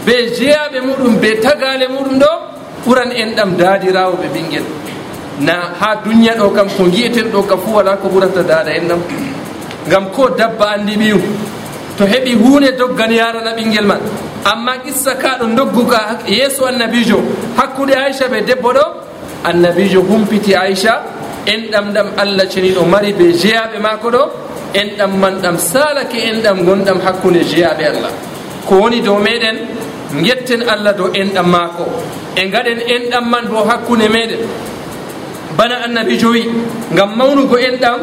be 0.06 0.12
jeyaɓe 0.32 0.80
muɗum 0.80 1.20
be 1.20 1.40
tagale 1.40 1.88
muɗum 1.88 2.18
ɗo? 2.18 2.30
Ɓuran 2.86 3.10
enɗam 3.12 3.56
daadirawo 3.56 4.16
ɓe 4.16 4.28
ɓinguel 4.34 4.64
na 5.40 5.72
ha 5.78 5.96
duniya 6.04 6.34
ɗo 6.36 6.50
kam 6.54 6.68
ko 6.68 6.84
gi'eten 6.88 7.30
ɗo 7.32 7.42
kam 7.46 7.58
fu 7.60 7.74
wala 7.74 7.96
ko 7.96 8.08
ɓurata 8.08 8.42
dada 8.42 8.70
en 8.72 8.86
nam. 8.88 9.00
Gam 9.88 10.10
ko 10.10 10.28
dabba 10.30 10.74
andi 10.76 10.96
ɓiyum 10.96 11.20
to 11.98 12.04
heɓi 12.04 12.34
hunde 12.34 12.72
doggan 12.78 13.10
yarana 13.12 13.52
ɓinguel 13.56 13.84
man. 13.86 14.00
Amma 14.44 14.78
qissa 14.84 15.14
ka 15.14 15.38
ɗo 15.40 15.46
dogguka 15.56 16.18
yeeso 16.26 16.64
annabijo 16.66 17.18
hakkude 17.56 17.92
aicha 17.94 18.28
ɓe 18.28 18.40
debbo 18.46 18.72
ɗo 18.72 18.84
annabijo 19.44 20.00
humpiti 20.02 20.54
aicha 20.54 21.02
enɗam 21.46 21.92
ɗam 21.92 22.06
allah 22.16 22.46
ceniɗo 22.48 22.84
mari 22.86 23.12
ɓe 23.12 23.32
jeyaɓe 23.32 23.78
mako 23.80 24.10
ɗo 24.10 24.22
enɗam 24.74 25.18
man 25.20 25.34
ɗam 25.42 25.58
salake 25.58 26.16
enɗam 26.30 26.64
gonɗam 26.64 27.00
hakkude 27.04 27.44
jeyaɓe 27.44 27.84
allah. 27.84 28.10
Ko 28.66 28.74
woni 28.80 29.00
dow 29.02 29.18
meɗen 29.18 29.56
getten 30.24 30.62
allah 30.68 30.92
dow 30.96 31.08
enɗam 31.12 31.46
mako 31.46 31.84
e 32.36 32.48
gaɗen 32.48 32.80
enɗam 32.88 33.24
man 33.30 33.44
bo 33.48 33.64
hakkude 33.64 34.08
meɗen. 34.08 34.40
bana 35.56 35.84
annabi 35.84 36.16
joyi 36.18 36.44
ngam 36.92 37.16
mawnugo 37.16 37.56
en 37.58 37.76
ɗam 37.80 38.00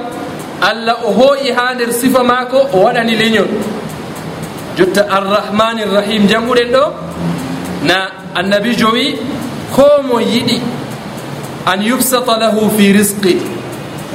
allah 0.62 0.95
o 1.06 1.12
hooƴi 1.14 1.51
ha 1.56 1.74
nder 1.76 1.91
sifa 1.93 2.24
maako 2.24 2.58
o 2.74 2.78
waɗani 2.84 3.16
leñol. 3.16 3.47
Jotta 4.78 5.06
arrahmani 5.10 5.84
rrahim 5.86 6.28
janguɗen 6.28 6.72
ɗo 6.72 6.84
na 7.84 8.10
annabi 8.36 8.70
wi 8.93 9.16
ko 9.76 9.86
mo 10.08 10.20
yiɗi 10.20 10.62
an 11.66 11.82
yubsata 11.82 12.38
lahu 12.39 12.70
fi 12.78 12.93
risqi 12.93 13.38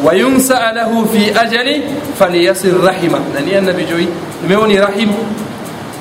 wa 0.03 0.12
yunsa'a 0.14 0.72
lahu 0.74 1.07
fi 1.12 1.30
ajali 1.30 1.82
falyasir 2.18 2.74
rahima. 2.82 3.18
Nani 3.34 3.55
annabi 3.55 3.84
joyi 3.86 4.09
ɗume 4.43 4.57
woni 4.57 4.78
rahim. 4.80 5.11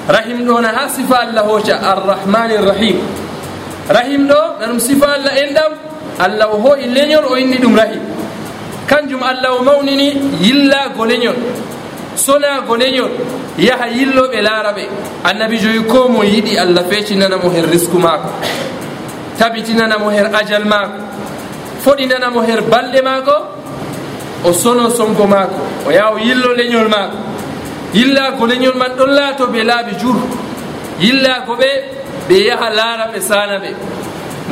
Rahim 0.07 0.45
ɗo 0.47 0.61
na 0.61 0.69
ha 0.69 0.87
sifa 0.89 1.15
allah 1.27 1.43
hooca 1.43 1.75
arrahmani 1.81 2.57
rrahim 2.57 2.97
rahim 3.89 4.27
ɗo 4.27 4.59
na 4.59 4.67
ɗum 4.67 4.79
sifa 4.79 5.05
allah 5.13 5.33
en 5.37 5.53
ɗam 5.53 5.71
allah 6.19 6.47
o 6.53 6.57
ho'i 6.61 6.87
leñol 6.87 7.25
o 7.31 7.35
inni 7.37 7.57
ɗum 7.57 7.75
ra'i. 7.75 7.99
Kanjum 8.87 9.21
allah 9.23 9.53
o 9.59 9.63
mawnini 9.63 10.13
yillago 10.41 11.05
leñol 11.05 11.35
sonago 12.15 12.75
leñol 12.77 13.11
yaha 13.57 13.87
yilloɓe 13.89 14.41
laara 14.41 14.71
ɓe 14.73 14.83
annabi 15.23 15.57
joyi 15.59 15.83
ko 15.85 16.07
mo 16.09 16.23
yiɗi 16.23 16.57
allah 16.57 16.83
feecinanamo 16.89 17.49
her 17.51 17.65
risque 17.69 17.93
maako 17.97 18.29
tabitinanamo 19.37 20.09
her 20.09 20.29
ajal 20.33 20.65
maako 20.65 20.97
foɗinanamo 21.83 22.41
her 22.41 22.61
balɗe 22.61 23.01
maako 23.03 23.35
o 24.45 24.53
sono 24.53 24.89
songo 24.89 25.27
maako 25.27 25.59
o 25.87 25.91
yaha 25.91 26.13
o 26.13 26.17
yillo 26.19 26.53
leñol 26.53 26.87
maako. 26.89 27.17
Yillago 27.93 28.45
leñol 28.47 28.75
man 28.75 28.91
ɗon 28.97 29.11
laato 29.15 29.47
ɓe 29.47 29.63
laaɓi 29.63 29.91
jur 29.99 30.15
yillago 30.99 31.55
ɓe 31.55 31.69
ɓe 32.29 32.35
yaha 32.47 32.69
laara 32.69 33.05
ɓe 33.13 33.19
sana 33.21 33.59
ɓe 33.59 33.69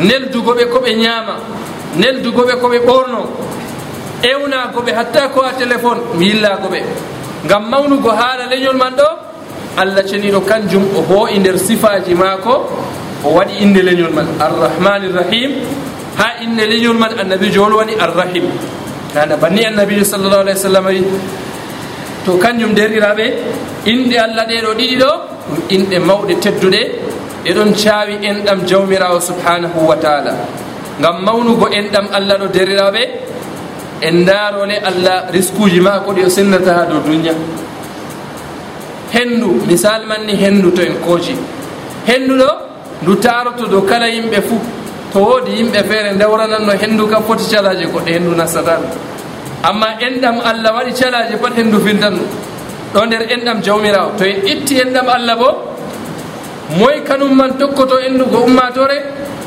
neldugo 0.08 0.54
ɓe 0.54 0.66
ko 0.70 0.80
ɓe 0.80 0.96
ñaama 0.96 1.36
neldugoɓe 1.98 2.54
koɓe 2.62 2.80
ɓorno 2.80 3.22
ewnagoɓe 4.24 4.92
hatta 4.94 5.28
ko 5.30 5.42
a 5.42 5.52
téléphone 5.54 6.00
mi 6.18 6.26
yillagoɓe. 6.26 6.80
Ngam 7.46 7.70
mawnugo 7.70 8.10
haala 8.10 8.46
leñol 8.50 8.76
man 8.78 8.94
ɗo 8.96 9.08
allah 9.78 10.04
ceniɗo 10.04 10.42
kanjum 10.42 10.84
o 10.98 11.02
hoo'i 11.02 11.40
nder 11.40 11.58
sifaji 11.60 12.16
maako 12.16 12.70
o 13.24 13.30
waɗi 13.30 13.62
inde 13.62 13.82
leñol 13.82 14.12
man. 14.14 14.28
Arrahmani 14.40 15.08
rrahim. 15.14 15.52
Ha 16.18 16.42
inde 16.44 16.64
leñol 16.66 16.98
man 16.98 17.12
annabijo 17.20 17.62
wol 17.64 17.74
waɗi 17.80 17.94
arrahim. 18.00 18.46
Ana 19.16 19.38
banni 19.38 19.66
annabijo 19.66 20.04
sallllahu 20.04 20.42
alah 20.42 20.56
w 20.56 20.58
sallam 20.58 20.86
wi. 20.86 21.04
To 22.26 22.38
kanjum 22.38 22.74
deriraɓe 22.74 23.26
inɗe 23.86 24.18
allah 24.18 24.46
ɗeɗo 24.48 24.74
ɗiɗi 24.80 24.96
ɗo 24.98 25.12
ɗum 25.50 25.60
inɗe 25.70 26.00
mawɗe 26.00 26.34
tedduɗe 26.42 26.82
ɗeɗon 27.46 27.74
caawi 27.76 28.16
enɗam 28.24 28.66
jawmirawo 28.66 29.20
subhanahu 29.22 29.88
wa 29.88 29.96
taala. 29.96 30.34
ngam 31.00 31.24
mawnugo 31.24 31.68
enɗam 31.72 32.08
allah 32.14 32.38
ɗo 32.40 32.48
deriraɓe 32.48 33.02
en 34.02 34.26
darole 34.26 34.78
allah 34.80 35.28
riskuji 35.32 35.80
ma 35.82 36.00
ko 36.00 36.14
ɗi 36.14 36.26
o 36.26 36.30
sennata 36.30 36.74
ha 36.74 36.86
dow 36.86 37.00
duniya. 37.00 37.34
Henndu 39.12 39.64
misal 39.68 40.06
man 40.08 40.26
ni 40.26 40.36
henndu 40.36 40.72
to 40.72 40.82
en 40.82 40.96
kooji. 41.06 41.36
Henndu 42.08 42.36
ɗo 42.38 42.50
ndu 43.04 43.16
taroto 43.20 43.66
dow 43.68 43.82
kala 43.82 44.08
yimɓe 44.10 44.42
fuu 44.42 44.60
to 45.12 45.20
woodi 45.20 45.52
yimɓe 45.60 45.84
feere 45.88 46.16
dawrananno 46.18 46.72
henndu 46.82 47.08
kam 47.08 47.24
foti 47.24 47.46
calaje 47.52 47.86
goɗɗo 47.88 48.10
henndu 48.12 48.36
nastata 48.36 48.76
ɗum 48.80 48.92
amma 49.64 49.88
enɗam 50.00 50.40
allah 50.44 50.72
waɗi 50.76 50.94
calaje 50.94 51.36
pat 51.42 51.54
henndu 51.58 51.80
firtan 51.80 52.14
ɗum. 52.16 52.28
Ɗo 52.94 53.06
nder 53.06 53.22
enɗam 53.34 53.62
jawmirawo. 53.62 54.12
To 54.18 54.24
en 54.24 54.48
itti 54.48 54.80
enɗam 54.80 55.08
allah 55.08 55.36
bo 55.36 55.50
moy 56.78 57.04
kanum 57.06 57.36
man 57.36 57.58
tokkoto 57.58 58.00
endugo 58.00 58.46
ummatore 58.48 58.98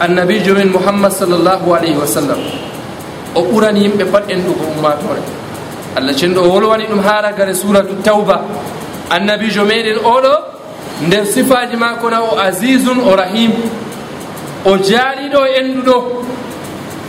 annabijo 0.01 0.55
men 0.55 0.69
mouhammad 0.71 1.13
sallllahu 1.13 1.75
alayhi 1.75 1.97
wa 1.97 2.07
sallam. 2.07 2.39
O 3.35 3.43
ɓurani 3.43 3.81
yimɓe 3.83 4.05
pat 4.13 4.31
enɗugo 4.31 4.65
ummatore. 4.77 5.21
Allah 5.97 6.15
cenɗo 6.15 6.41
o 6.43 6.49
wolwani 6.49 6.85
ɗum 6.87 7.01
haragare 7.03 7.55
suratu 7.55 7.95
tawba. 8.03 8.43
Annabijo 9.11 9.65
meɗen 9.65 9.99
oɗo 10.05 10.35
nder 11.07 11.27
sifaji 11.27 11.77
mako 11.77 12.11
na 12.11 12.23
o 12.23 12.39
asisum 12.39 12.99
o 13.07 13.17
rahim. 13.17 13.53
O 14.65 14.77
jaariɗo 14.79 15.41
enduɗo. 15.59 15.97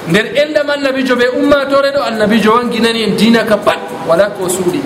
Nder 0.09 0.25
endam 0.41 0.69
annabijo 0.69 1.15
ɓe 1.15 1.27
ummatore 1.37 1.91
ɗo 1.91 2.01
annabijo 2.03 2.51
wanginani 2.53 3.03
en 3.03 3.15
dina 3.15 3.43
ka 3.43 3.57
pat 3.57 3.79
wala 4.07 4.29
ko 4.31 4.47
suuɗi. 4.49 4.81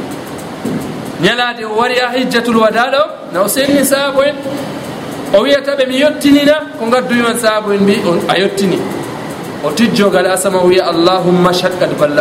Ñalade 1.22 1.64
o 1.66 1.76
wari 1.80 1.96
a 2.00 2.12
hijjatul 2.12 2.58
wada 2.58 2.92
ɗo 2.92 3.02
na 3.34 3.42
o 3.44 3.48
senni 3.48 3.86
saabo 3.86 4.22
en. 4.24 4.36
o 5.34 5.42
wiyata 5.42 5.76
ɓe 5.76 5.86
mi 5.88 5.96
yettinina 6.00 6.56
ko 6.80 6.86
gadduyiman 6.92 7.38
saabu 7.38 7.72
en 7.74 7.82
mbi 7.82 7.96
a 8.28 8.38
yettini 8.40 8.78
o 9.64 9.72
tijjogal 9.72 10.26
asama 10.28 10.60
o 10.64 10.68
wiya 10.68 10.86
allahumma 10.90 11.52
shaqqat 11.54 11.92
kad 12.00 12.20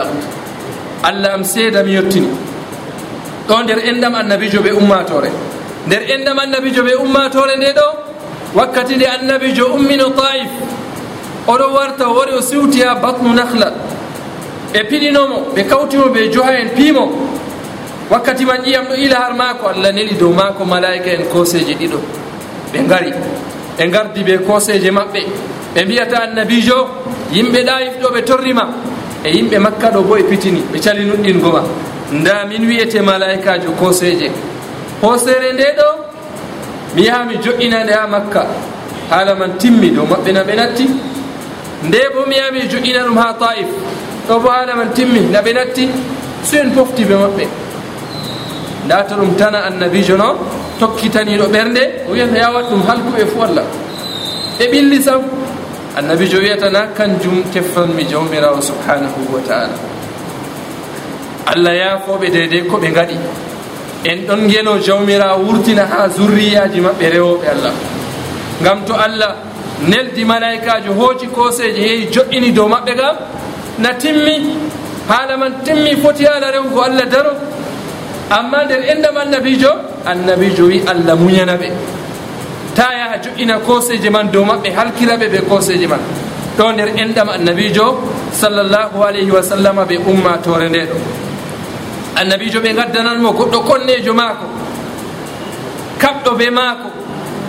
allah 1.04 1.34
am 1.34 1.44
seeda 1.44 1.82
mi 1.82 1.92
yettini 1.94 2.28
ɗo 3.48 3.62
nder 3.64 3.78
endam 3.88 4.14
annabijo 4.14 4.60
ɓe 4.62 4.70
ummatore 4.72 5.30
nder 5.86 6.02
endam 6.14 6.38
annabijo 6.38 6.82
ɓe 6.82 6.94
ummatore 7.04 7.56
nde 7.56 7.72
ɗo 7.78 7.86
wakkati 8.54 8.96
nde 8.96 9.06
annabijo 9.06 9.64
ummino 9.74 10.10
taif 10.10 10.50
oɗo 11.46 11.66
warta 11.74 12.08
o 12.08 12.14
wari 12.14 12.32
o 12.32 12.40
siwti 12.40 12.80
ha 12.82 12.94
batnu 12.94 13.34
nahla 13.34 13.72
ɓe 14.72 14.80
piɗinomo 14.88 15.36
ɓe 15.54 15.62
kawtimo 15.68 16.06
ɓe 16.14 16.30
joha 16.32 16.52
en 16.60 16.68
piimo. 16.70 17.04
Wakkati 18.10 18.44
man 18.44 18.60
ƴiyam 18.64 18.84
ɗo 18.88 18.94
ila 18.96 19.16
har 19.16 19.34
maako 19.34 19.66
allah 19.68 19.92
neli 19.92 20.14
dow 20.14 20.32
maako 20.32 20.64
malaika 20.64 21.10
en 21.12 21.24
koseje 21.32 21.74
ɗiɗo. 21.80 21.98
ɓe 22.72 22.78
ngari. 22.82 23.12
Ɓe 23.78 23.86
gardi 23.90 24.22
ɓe 24.22 24.38
conseil 24.46 24.90
maɓɓe. 24.92 25.20
Ɓe 25.74 25.84
mbiyata 25.84 26.16
annabijo 26.22 26.88
yimɓe 27.32 27.62
ɗayif 27.64 27.94
ɗo 28.02 28.08
ɓe 28.14 28.22
torrima. 28.24 28.68
E 29.24 29.30
yimɓe 29.36 29.58
makka 29.58 29.90
ɗo 29.90 30.02
bo 30.02 30.16
e 30.16 30.22
pitini 30.24 30.62
ɓe 30.72 30.78
cali 30.80 31.04
nuɗɗingoma 31.04 31.62
nda 32.12 32.44
min 32.48 32.66
wiyete 32.68 33.00
malaikajo 33.00 33.70
conseil 33.78 34.30
hosere 35.00 35.52
nde 35.52 35.64
ɗo 35.78 35.88
mi 36.94 37.02
yaha 37.06 37.24
mi 37.24 37.36
joƴƴinande 37.36 37.92
ha 37.92 38.06
makka. 38.06 38.46
Haala 39.10 39.34
man 39.34 39.56
timmi 39.58 39.90
dow 39.90 40.04
maɓɓe 40.06 40.32
na 40.32 40.42
ɓe 40.42 40.54
natti. 40.56 40.86
Nde 41.84 41.98
bo 42.14 42.26
mi 42.26 42.36
yaha 42.36 42.50
mi 42.52 42.60
joƴƴina 42.68 43.04
ɗum 43.06 43.16
ha 43.18 43.34
taif. 43.38 43.66
Ɗo 44.28 44.40
bo 44.40 44.48
haala 44.48 44.74
man 44.76 44.92
timmi 44.94 45.20
na 45.30 45.40
ɓe 45.40 45.52
natti. 45.54 45.88
So 46.44 46.56
en 46.58 46.70
pofti 46.70 47.04
ɓe 47.04 47.14
maɓɓe. 47.14 47.44
Nda 48.84 49.02
to 49.04 49.14
ɗum 49.14 49.36
tana 49.36 49.64
annabijo 49.66 50.16
noon 50.16 50.36
tokkitaniɗo 50.82 51.46
ɓernde 51.54 51.82
o 52.08 52.12
wiyan 52.12 52.34
yawat 52.34 52.66
ɗum 52.70 52.82
halkuɓe 52.88 53.24
fo 53.32 53.38
allah 53.48 53.64
ɓe 54.58 54.64
ɓilli 54.72 54.98
sam 55.02 55.22
annabijo 55.98 56.38
wiyatana 56.44 56.80
kanjum 56.96 57.36
teffanmi 57.52 58.02
jawmirawo 58.10 58.60
subhanahu 58.70 59.20
wa 59.34 59.40
taala 59.48 59.76
allah 61.52 61.72
yaafoɓe 61.82 62.26
deydey 62.34 62.62
koɓe 62.70 62.88
gaɗi 62.96 63.16
en 64.10 64.18
ɗon 64.26 64.48
geno 64.50 64.78
jawmirawo 64.86 65.44
wurtina 65.46 65.86
ha 65.86 66.08
zurriyaji 66.08 66.80
maɓɓe 66.80 67.06
rewoɓe 67.14 67.46
allah. 67.54 67.72
Ngam 68.60 68.78
to 68.86 68.94
allah 68.94 69.32
neldi 69.90 70.24
malaikajo 70.24 70.92
hooji 70.98 71.26
koseje 71.28 71.78
yehi 71.88 72.08
joƴƴini 72.10 72.52
dow 72.52 72.68
maɓɓe 72.68 72.92
gam 72.96 73.16
na 73.78 73.90
timmi 73.94 74.34
haala 75.08 75.36
man 75.36 75.52
timmi 75.64 75.96
foti 76.02 76.24
haala 76.24 76.50
rewgo 76.50 76.80
allah 76.82 77.06
daro. 77.06 77.32
amma 78.38 78.64
nder 78.64 78.80
endam 78.92 79.16
annabijo 79.16 79.70
annabijo 80.06 80.64
wi 80.66 80.82
allah 80.86 81.16
muñana 81.16 81.56
ɓe. 81.56 81.68
Ta 82.74 82.88
yaha 82.98 83.16
joƴƴina 83.22 83.58
koseje 83.66 84.10
man 84.10 84.30
dow 84.32 84.44
maɓɓe 84.44 84.68
halkira 84.76 85.16
ɓe 85.16 85.26
ɓe 85.28 85.40
koseje 85.48 85.86
man. 85.86 86.00
Ɗo 86.58 86.72
nder 86.72 86.88
enɗam 86.96 87.28
annabijo 87.28 87.98
sallllahu 88.32 89.02
alayhi 89.04 89.30
wa 89.30 89.42
sallam 89.42 89.76
ɓe 89.88 89.96
ummatore 90.10 90.68
nde 90.68 90.82
ɗo. 90.90 90.96
Annabijo 92.20 92.60
ɓe 92.60 92.74
gaddananmo 92.74 93.30
goɗɗo 93.32 93.58
konnejo 93.68 94.12
maako 94.14 94.46
kaɓɗo 96.00 96.30
be 96.38 96.50
maako 96.50 96.88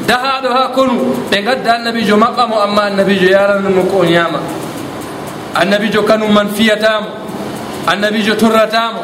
dahaɗo 0.07 0.49
ha 0.55 0.67
konu. 0.75 1.15
Ɓe 1.31 1.37
gadda 1.43 1.73
annabijo 1.75 2.15
maɓɓa 2.17 2.47
mo 2.49 2.59
amma 2.61 2.81
annabijo 2.91 3.27
yarananmo 3.31 3.83
ko 3.91 3.97
o 4.01 4.05
ñaama 4.05 4.39
annabijo 5.55 6.03
kanum 6.03 6.31
man 6.33 6.49
fiyatamo 6.49 7.07
annabijo 7.87 8.35
torratamo 8.35 8.99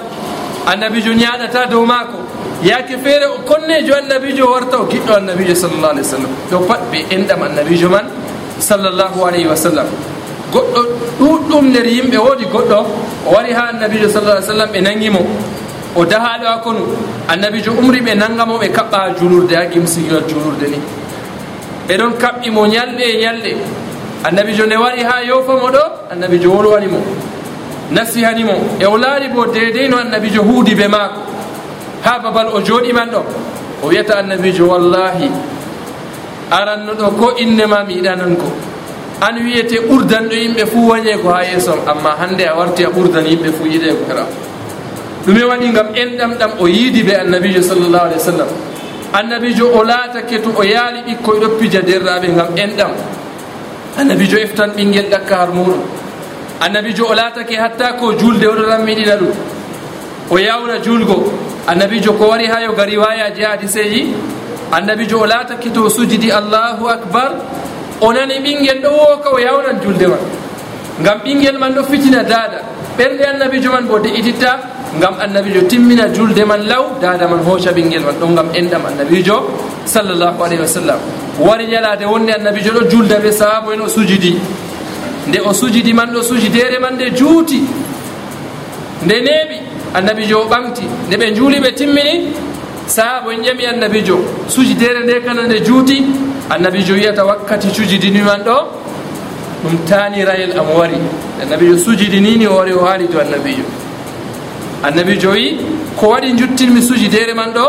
annabijo 0.71 1.13
ñaɗata 1.13 1.65
dow 1.69 1.85
maako. 1.85 2.17
Yaake 2.63 2.97
feere 3.03 3.25
o 3.25 3.39
konnejo 3.45 3.93
annabijo 3.95 4.45
warta 4.51 4.77
o 4.77 4.85
giɗɗo 4.85 5.13
annabijo 5.17 5.55
sallllah 5.55 5.89
alih 5.91 6.03
w 6.03 6.09
sallam. 6.13 6.31
Ɗo 6.51 6.57
pat 6.67 6.81
ɓe 6.91 6.99
enɗam 7.15 7.41
annabijo 7.43 7.89
man 7.89 8.05
sallllahu 8.59 9.25
alayhi 9.25 9.47
wa 9.47 9.55
sallam. 9.55 9.87
Goɗɗo 10.53 10.81
ɗuɗɗum 11.19 11.65
nder 11.69 11.85
yimɓe 11.85 12.17
woodi 12.17 12.45
goɗɗo 12.45 12.77
o 13.25 13.31
wari 13.33 13.53
ha 13.53 13.69
annabijo 13.73 14.09
sallah 14.09 14.37
ah 14.37 14.41
sallam 14.41 14.69
ɓe 14.69 14.81
nangimo 14.81 15.21
o 15.95 16.05
dahaɗo 16.05 16.45
ha 16.45 16.57
konu. 16.63 16.83
Annabijo 17.27 17.71
umri 17.71 18.01
ɓe 18.01 18.13
nangamo 18.15 18.57
ɓe 18.59 18.69
kaɓɓa 18.69 18.97
ha 18.97 19.09
julurde 19.19 19.53
ha 19.55 19.65
gimsigilal 19.65 20.23
julurde 20.27 20.67
ni. 20.69 20.79
Ɓeɗon 21.87 22.13
kaɓɓi 22.19 22.51
mo 22.51 22.67
ñalɗe 22.67 23.01
e 23.03 23.17
ñalɗe 23.23 23.51
annabijo 24.23 24.65
nde 24.65 24.75
wari 24.77 25.01
ha 25.03 25.23
yofamo 25.23 25.69
ɗo 25.71 25.83
annabijo 26.11 26.51
wolwani 26.51 26.87
mo. 26.87 26.99
nasihanimo 27.91 28.77
e 28.79 28.85
o 28.85 28.97
laari 28.97 29.29
bo 29.29 29.45
dedei 29.45 29.87
no 29.87 29.97
annabijo 29.97 30.41
huudi 30.43 30.75
be 30.75 30.87
maako. 30.87 31.21
Ha 32.03 32.19
babal 32.19 32.47
o 32.53 32.61
jooɗiman 32.61 33.09
ɗo 33.11 33.21
o 33.83 33.87
wiyata 33.87 34.19
annabijo 34.19 34.67
wallahi 34.67 35.29
aranno 36.51 36.93
ɗo 36.93 37.07
ko 37.17 37.37
innema 37.37 37.83
mi 37.83 37.95
yiɗanan 37.95 38.35
ko. 38.37 38.51
An 39.21 39.35
wiyete 39.43 39.81
ɓurdanɗo 39.87 40.33
yimɓe 40.33 40.65
fuu 40.65 40.87
wañe 40.89 41.17
ko 41.21 41.29
ha 41.29 41.43
yeesom 41.43 41.79
amma 41.87 42.15
hande 42.19 42.41
a 42.47 42.55
warti 42.55 42.85
a 42.85 42.89
ɓurdan 42.89 43.25
yimɓe 43.25 43.51
fuu 43.51 43.67
yiɗe 43.67 43.89
ko 43.91 44.03
heram 44.09 44.27
ɗume 45.25 45.43
waɗi 45.43 45.71
gam 45.73 45.87
enɗam 45.93 46.33
ɗam 46.39 46.51
o 46.59 46.67
yiidi 46.67 47.03
ɓe 47.03 47.13
annabijo 47.19 47.61
sallllahu 47.61 48.05
alih 48.05 48.17
wa 48.17 48.23
sallam 48.23 48.47
annabijo 49.13 49.65
o 49.73 49.83
laatake 49.83 50.39
to 50.41 50.49
o 50.55 50.63
yaali 50.63 50.99
ɓikkoye 51.07 51.39
ɗo 51.39 51.49
pija 51.59 51.81
derraɓe 51.81 52.27
gam 52.35 52.47
enɗam. 52.55 52.91
Annabijo 53.97 54.37
eftan 54.37 54.71
ɓinguel 54.77 55.09
ɗakka 55.11 55.35
har 55.35 55.49
muɗum 55.51 55.81
annabijo 56.61 57.05
o 57.05 57.13
laatake 57.15 57.55
hatta 57.55 57.93
ko 57.93 58.13
julde 58.13 58.45
oɗo 58.47 58.63
tan 58.69 58.83
mi 58.83 58.95
ɗum 58.95 59.31
o 60.31 60.37
yawna 60.37 60.79
julgo. 60.83 61.31
Annabijo 61.67 62.13
ko 62.13 62.29
wari 62.29 62.47
ha 62.47 62.61
yo 62.61 62.73
gari 62.73 62.97
wayaji 62.97 63.41
hadiseji 63.43 64.13
annabijo 64.71 65.19
o 65.21 65.25
laatake 65.25 65.69
to 65.73 65.89
sujidi 65.89 66.31
allahu 66.31 66.87
acbar 66.89 67.31
o 68.01 68.11
nani 68.13 68.39
ɓinguel 68.39 68.81
ɗo 68.81 68.89
woka 68.91 69.29
o 69.33 69.39
yawnan 69.39 69.79
julde 69.83 70.07
man. 70.07 70.19
Gam 71.03 71.19
ɓinguel 71.25 71.57
man 71.59 71.73
ɗo 71.73 71.83
fitina 71.83 72.23
dada 72.23 72.61
ɓerɗe 72.97 73.23
annabijo 73.25 73.71
man 73.71 73.85
bo 73.87 73.99
de'ititta. 73.99 74.59
Ngam 74.97 75.15
annabijo 75.21 75.61
timmina 75.67 76.09
julde 76.13 76.43
man 76.45 76.65
law 76.67 76.97
dada 77.01 77.27
man 77.27 77.39
hooca 77.45 77.71
ɓinguel 77.71 78.03
man. 78.03 78.15
Ɗon 78.19 78.31
ngam 78.33 78.47
enɗam 78.53 78.81
annabijo 78.85 79.47
sallllahu 79.85 80.43
alayhi 80.43 80.61
wa 80.61 80.67
sallam 80.67 80.99
wari 81.39 81.65
ñalade 81.67 82.05
wonde 82.05 82.31
annabijo 82.33 82.71
ɗo 82.73 82.89
julda 82.91 83.15
ɓe 83.19 83.31
sahabo 83.31 83.71
en 83.73 83.81
o 83.81 83.87
sujidi 83.87 84.37
nde 85.29 85.39
o 85.45 85.53
sujidi 85.53 85.93
man 85.93 86.09
ɗo 86.13 86.21
sujidere 86.23 86.79
man 86.79 86.93
nde 86.95 87.11
juuti. 87.11 87.61
Nde 89.05 89.15
neeɓi 89.21 89.55
annabijo 89.93 90.41
o 90.41 90.45
ɓamti. 90.49 90.83
Nde 91.07 91.15
ɓe 91.17 91.35
juuli 91.35 91.59
ɓe 91.59 91.71
timmini 91.75 92.33
saabo 92.87 93.31
en 93.31 93.41
ƴemi 93.43 93.65
annabijo 93.65 94.17
sujidere 94.47 95.03
nde 95.03 95.21
kana 95.25 95.43
nde 95.47 95.59
juuti 95.61 96.03
annabijo 96.49 96.93
wiyata 96.93 97.25
wakkati 97.25 97.67
sujidini 97.75 98.21
man 98.21 98.41
ɗo 98.41 98.57
ɗum 99.63 99.77
tani 99.87 100.25
rayel 100.25 100.57
am 100.59 100.69
wari. 100.77 100.97
Annabijo 101.41 101.77
sujidinini 101.77 102.45
hoore 102.45 102.73
o 102.73 102.85
haali 102.85 103.07
to 103.07 103.19
annabijo 103.21 103.63
annabijo 104.83 105.29
wi 105.31 105.57
ko 105.95 106.07
waɗi 106.09 106.33
juttinmi 106.37 106.81
sujidere 106.81 107.33
man 107.35 107.53
ɗo 107.53 107.65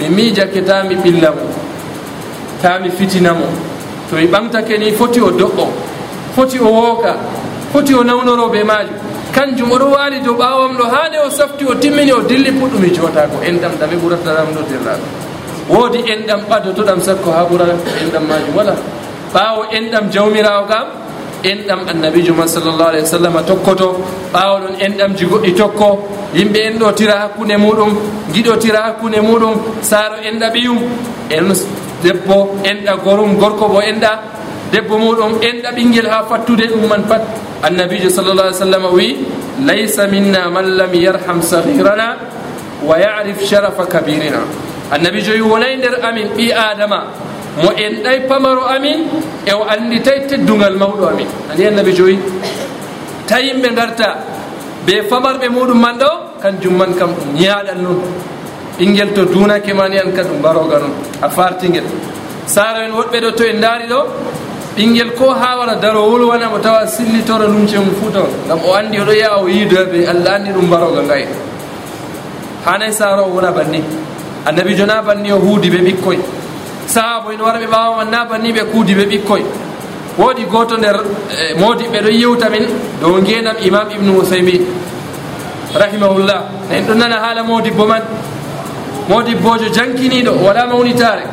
mi 0.00 0.08
miijake 0.08 0.62
ta 0.64 0.82
mi 0.82 0.94
ɓilla 0.96 1.30
mo 1.30 1.44
ta 2.62 2.78
mi 2.78 2.88
fitina 2.90 3.32
mo. 3.34 3.46
To 4.10 4.16
mi 4.16 4.26
ɓamtake 4.26 4.78
ni 4.78 4.92
foti 4.92 5.20
o 5.20 5.30
do'o. 5.30 5.91
foti 6.34 6.58
o 6.58 6.68
wooka 6.68 7.16
foti 7.72 7.94
o 7.94 8.02
nawnoro 8.04 8.48
be 8.48 8.62
majum 8.64 8.96
kanjum 9.32 9.70
oɗo 9.70 9.86
waali 9.94 10.20
dow 10.20 10.34
ɓawam 10.34 10.76
ɗo 10.76 10.84
haade 10.84 11.18
o 11.26 11.30
safti 11.30 11.64
o 11.64 11.74
timmini 11.74 12.12
o 12.12 12.20
dilli 12.20 12.50
puɗɗumi 12.52 12.86
e 12.86 12.94
jotako 12.94 13.36
enɗam 13.42 13.72
ɗame 13.80 13.96
ɗo 13.96 14.08
ɗodirlaɗo 14.08 15.04
woodi 15.68 15.98
enɗam 16.12 16.40
ɓadotoɗam 16.50 17.00
sakko 17.00 17.30
ha 17.30 17.44
ɓura 17.44 17.64
enɗam 18.02 18.24
majum 18.28 18.56
wala 18.56 18.74
ɓawo 19.34 19.64
enɗam 19.72 20.10
jawmirawo 20.10 20.66
kam 20.68 20.86
enɗam 21.42 21.80
annabijo 21.88 22.34
man 22.34 22.48
sallllahu 22.48 22.88
alayhi 22.88 23.04
wa 23.04 23.10
sallam 23.10 23.34
tokkoto. 23.46 23.88
Ɓawo 24.32 24.58
ɗon 24.62 24.74
enɗamji 24.78 25.24
goɗɗi 25.26 25.54
tokko. 25.54 26.08
Yimɓe 26.34 26.58
en 26.66 26.78
ɗo 26.78 26.92
tira 26.94 27.14
hakkunde 27.22 27.56
muɗum 27.58 27.90
giɗo 28.32 28.56
tira 28.56 28.82
hakkunde 28.86 29.20
muɗum 29.20 29.54
saaro 29.82 30.16
enɗa 30.22 30.50
ɓiyum. 30.54 30.78
En 31.30 31.52
debbo 32.02 32.58
enɗa 32.64 32.96
gorum 33.04 33.36
gorko 33.38 33.68
bo 33.68 33.80
enɗa 33.80 34.10
debbo 34.72 34.96
muɗum 34.98 35.32
enɗa 35.42 35.70
ɓinguel 35.76 36.08
ha 36.08 36.24
fattude 36.28 36.66
ɗum 36.72 36.88
man 36.88 37.02
pat 37.04 37.22
annabijo 37.62 38.08
sallallah 38.08 38.46
alih 38.48 38.56
sallam 38.58 38.84
wi 38.96 39.16
laysa 39.64 40.06
minna 40.08 40.48
man 40.48 40.66
lam 40.76 40.92
yarham 40.94 41.42
sahirana 41.42 42.16
wa 42.82 42.96
yarif 42.98 43.38
sharafa 43.44 43.84
kabirina. 43.86 44.40
Annabijo 44.90 45.32
wi 45.36 45.40
wonay 45.44 45.76
nder 45.76 46.00
amin 46.02 46.28
ɓi 46.36 46.52
adama 46.52 47.04
mo 47.62 47.70
enɗay 47.76 48.26
pamaro 48.26 48.64
amin 48.66 49.06
e 49.46 49.52
o 49.52 49.62
anditay 49.68 50.26
teddugal 50.26 50.74
mawɗo 50.80 51.04
amin. 51.12 51.28
Andi 51.52 51.66
annabi 51.68 51.92
joyi 51.92 52.18
ta 53.28 53.38
yimɓe 53.40 53.68
garta 53.76 54.08
ɓe 54.86 55.02
famarɓe 55.08 55.48
muɗum 55.48 55.78
man 55.80 55.98
ɗo 55.98 56.10
kanjum 56.42 56.74
man 56.76 56.94
kam 56.98 57.10
ɗum 57.14 57.28
ñaaɗan 57.36 57.78
noon 57.84 58.00
ɓinguel 58.78 59.12
to 59.14 59.24
dunake 59.26 59.72
mani 59.74 59.98
an 59.98 60.12
ka 60.16 60.22
ɗum 60.22 60.38
mbaroga 60.40 60.78
noon 60.80 60.94
a 61.22 61.28
fartiguel 61.28 61.84
sara 62.46 62.84
en 62.86 62.92
woɗɓe 62.92 63.20
ɗo 63.20 63.30
to 63.36 63.44
en 63.44 63.60
daari 63.60 63.86
ɗo 63.86 64.00
ɓinguel 64.76 65.10
ko 65.14 65.30
ha 65.34 65.56
wara 65.58 65.74
darowol 65.76 66.22
wonamo 66.24 66.58
tawa 66.58 66.86
sillitora 66.86 67.46
lumce 67.46 67.76
mum 67.78 67.90
fuu 68.00 68.10
tawa. 68.10 68.28
Gam 68.48 68.58
o 68.64 68.72
andi 68.74 68.98
oɗo 68.98 69.12
yaha 69.12 69.36
o 69.42 69.48
yiidoɓe 69.48 70.08
allah 70.08 70.34
andi 70.34 70.50
ɗum 70.50 70.66
mbaroga 70.66 71.02
ngayi 71.02 71.26
hanayi 72.64 72.92
saro 72.92 73.24
wona 73.28 73.52
banni. 73.52 73.82
Annabi 74.46 74.74
jo 74.76 74.86
na 74.86 75.02
banni 75.02 75.30
o 75.32 75.38
huudi 75.38 75.68
ɓe 75.70 75.78
ɓikkoy. 75.84 76.18
Sahabo 76.86 77.32
en 77.32 77.40
wara 77.40 77.58
ɓe 77.58 77.66
ɓawaman 77.66 78.10
na 78.10 78.24
banni 78.24 78.52
ɓe 78.52 78.64
kuudi 78.72 78.94
ɓe 78.94 79.04
ɓikkoy. 79.06 79.42
Woodi 80.18 80.44
goto 80.44 80.76
nder 80.76 80.96
e, 81.30 81.54
modiɓɓe 81.54 81.98
ɗo 82.02 82.10
yewta 82.10 82.48
min 82.50 82.64
dow 83.00 83.18
ngenam 83.20 83.56
imam 83.62 83.90
ibnu 83.90 84.18
usaymin 84.20 84.62
rahimahullah. 85.74 86.42
En 86.70 86.84
ɗo 86.86 86.94
nana 86.94 87.16
haala 87.20 87.42
modibbo 87.42 87.86
man. 87.86 88.02
Modibbojo 89.08 89.68
jankiniɗo 89.72 90.32
wala 90.44 90.66
mawnitare 90.66 91.24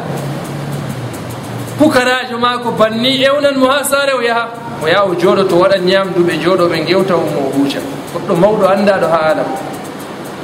pukarajo 1.79 2.37
maako 2.37 2.71
banni 2.71 3.23
ewnan 3.23 3.55
mo 3.57 3.67
ha 3.71 3.83
saare 3.83 4.13
o 4.13 4.21
yaha. 4.21 4.45
O 4.83 4.87
yaha 4.87 5.03
o 5.05 5.15
jooɗo 5.15 5.47
to 5.47 5.55
waɗa 5.55 5.77
ñamdu 5.79 6.21
ɓe 6.27 6.33
jooɗo 6.43 6.65
ɓe 6.71 6.77
gewta 6.87 7.15
o 7.15 7.23
huuca. 7.55 7.79
Goɗɗo 8.13 8.33
mawɗo 8.35 8.65
anndaɗo 8.67 9.07
ha 9.07 9.19
alam 9.31 9.47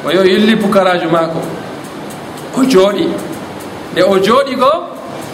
o 0.05 0.11
yo 0.11 0.23
yilli 0.23 0.55
pukarajo 0.55 1.09
maako. 1.09 1.39
O 2.57 2.63
jooɗi. 2.63 3.05
Nde 3.91 4.01
o 4.03 4.17
jooɗi 4.19 4.55
goo 4.55 4.79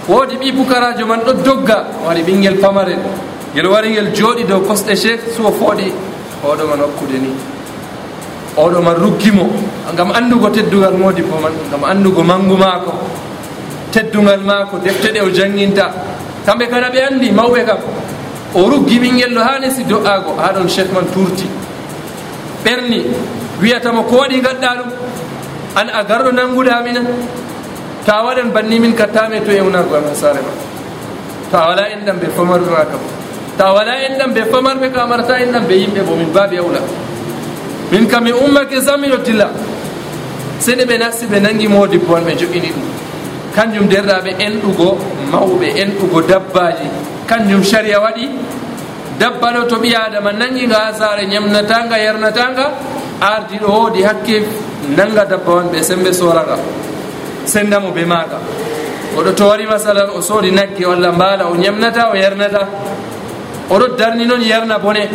woodi 0.10 0.36
ɓi 0.42 0.52
pukarajo 0.58 1.06
man 1.06 1.20
ɗo 1.22 1.34
dogga 1.46 1.86
wari 2.06 2.22
ɓinguel 2.24 2.58
pamarel 2.60 3.00
ngel 3.54 3.68
wari 3.68 3.92
ngel 3.92 4.10
jooɗi 4.16 4.44
dow 4.48 4.60
kosɗe 4.62 4.96
chek 4.96 5.20
suwo 5.36 5.52
fooɗi 5.52 5.94
oɗo 6.44 6.64
man 6.70 6.80
hokkude 6.82 7.18
ni. 7.22 7.30
Oɗo 8.58 8.82
man 8.82 8.96
ruggimo 8.96 9.46
ngam 9.94 10.12
anndugo 10.12 10.50
teddugal 10.50 10.94
moodi 10.98 11.22
bo 11.22 11.38
man 11.38 11.54
ngam 11.70 11.84
anndugo 11.84 12.24
manngu 12.24 12.58
maako. 12.58 12.92
teddugal 13.92 14.42
maako 14.42 14.78
defte 14.84 15.12
ɗe 15.14 15.22
o 15.22 15.30
janginta. 15.30 15.92
Kamɓe 16.46 16.68
kana 16.70 16.90
ɓe 16.90 17.00
anndi 17.08 17.32
mawɓe 17.32 17.66
kam. 17.66 17.78
O 18.56 18.70
ruggi 18.70 19.00
ɓinngel 19.00 19.34
ɗo 19.36 19.42
haa 19.42 19.60
lesi 19.60 19.84
do'aago 19.84 20.36
haa 20.38 20.54
ɗon 20.54 20.68
chef 20.68 20.92
man 20.92 21.06
turti 21.14 21.48
ɓerni 22.66 23.06
wiyatamo 23.62 24.04
ko 24.04 24.16
waɗi 24.18 24.42
gaɗɗa 24.42 24.70
ɗum? 24.78 24.90
An 25.76 25.88
a 25.90 26.04
garɗo 26.04 26.32
nannguɗa 26.32 26.84
minen 26.84 27.08
to 28.06 28.12
a 28.12 28.24
waɗan 28.26 28.52
banni 28.54 28.80
min 28.80 28.94
kattame 28.94 29.40
to 29.46 29.52
ewnago 29.52 29.96
an 29.96 30.04
hasare 30.10 30.40
e 30.40 30.44
ma. 30.44 30.52
To 31.52 31.58
a 31.58 31.68
wala 31.68 31.84
enɗam 31.90 32.18
ɓe 32.20 32.28
famarɓe 32.36 32.70
ma. 32.70 32.84
Kam 32.86 33.00
to 33.58 33.64
a 33.66 33.74
wala 33.74 33.92
enɗam 34.08 34.34
ɓe 34.34 34.42
famarɓe 34.52 34.92
ka 34.94 35.06
marata 35.08 35.40
enɗam 35.40 35.64
ɓe 35.68 35.74
yimɓe 35.82 36.02
bo 36.06 36.16
min 36.16 36.28
mbaɓe 36.30 36.58
awla 36.60 36.80
min 37.92 38.08
kam 38.08 38.24
mi 38.24 38.32
ummake 38.32 38.82
sam 38.82 39.00
miɗo 39.02 39.18
dilla 39.24 39.50
sede 40.60 40.86
ɓe 40.86 40.98
nasti 40.98 41.26
ɓe 41.26 41.40
nangi 41.40 41.68
modibbo 41.68 42.16
an 42.16 42.24
ɓe 42.26 42.36
joƴini 42.38 42.70
ɗum. 42.76 43.01
kanjum 43.56 43.88
derɗaɓe 43.88 44.32
enɗugo 44.46 44.98
mawɓe 45.32 45.68
enɗugo 45.82 46.22
dabbaji. 46.28 46.88
Kanjum 47.28 47.64
saria 47.64 48.00
waɗi 48.00 48.30
dabba 49.20 49.48
ɗo 49.54 49.62
to 49.70 49.76
ɓi 49.80 49.94
adama 49.96 50.32
nangi 50.34 50.66
nga 50.68 50.78
ha 50.86 50.94
saare 50.94 51.26
ñamnatanga 51.28 51.98
yernatanga 51.98 52.66
ardiɗo 53.22 53.68
woodi 53.68 54.02
hakke 54.04 54.44
nanga 54.98 55.26
dabba 55.26 55.52
wan 55.56 55.68
ɓe 55.72 55.82
sembe 55.84 56.12
soraga 56.14 56.58
sendamo 57.46 57.92
be 57.92 58.04
maga 58.06 58.40
oɗo 59.18 59.36
to 59.36 59.46
wari 59.48 59.66
masalan 59.66 60.10
o 60.16 60.22
soodi 60.22 60.52
nagge 60.52 60.86
walla 60.86 61.12
mbaala 61.12 61.46
o 61.52 61.56
ñamnata 61.56 62.10
o 62.12 62.16
yernata 62.16 62.68
oɗo 63.70 63.96
darni 63.98 64.26
noon 64.26 64.42
yerna 64.42 64.78
bone. 64.80 65.08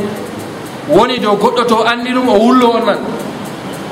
Woni 0.89 1.19
dow 1.19 1.37
goɗɗo 1.37 1.67
to 1.67 1.83
anndi 1.85 2.11
ɗum 2.13 2.29
o 2.29 2.39
wullo 2.39 2.71
on 2.77 2.85
man. 2.87 2.99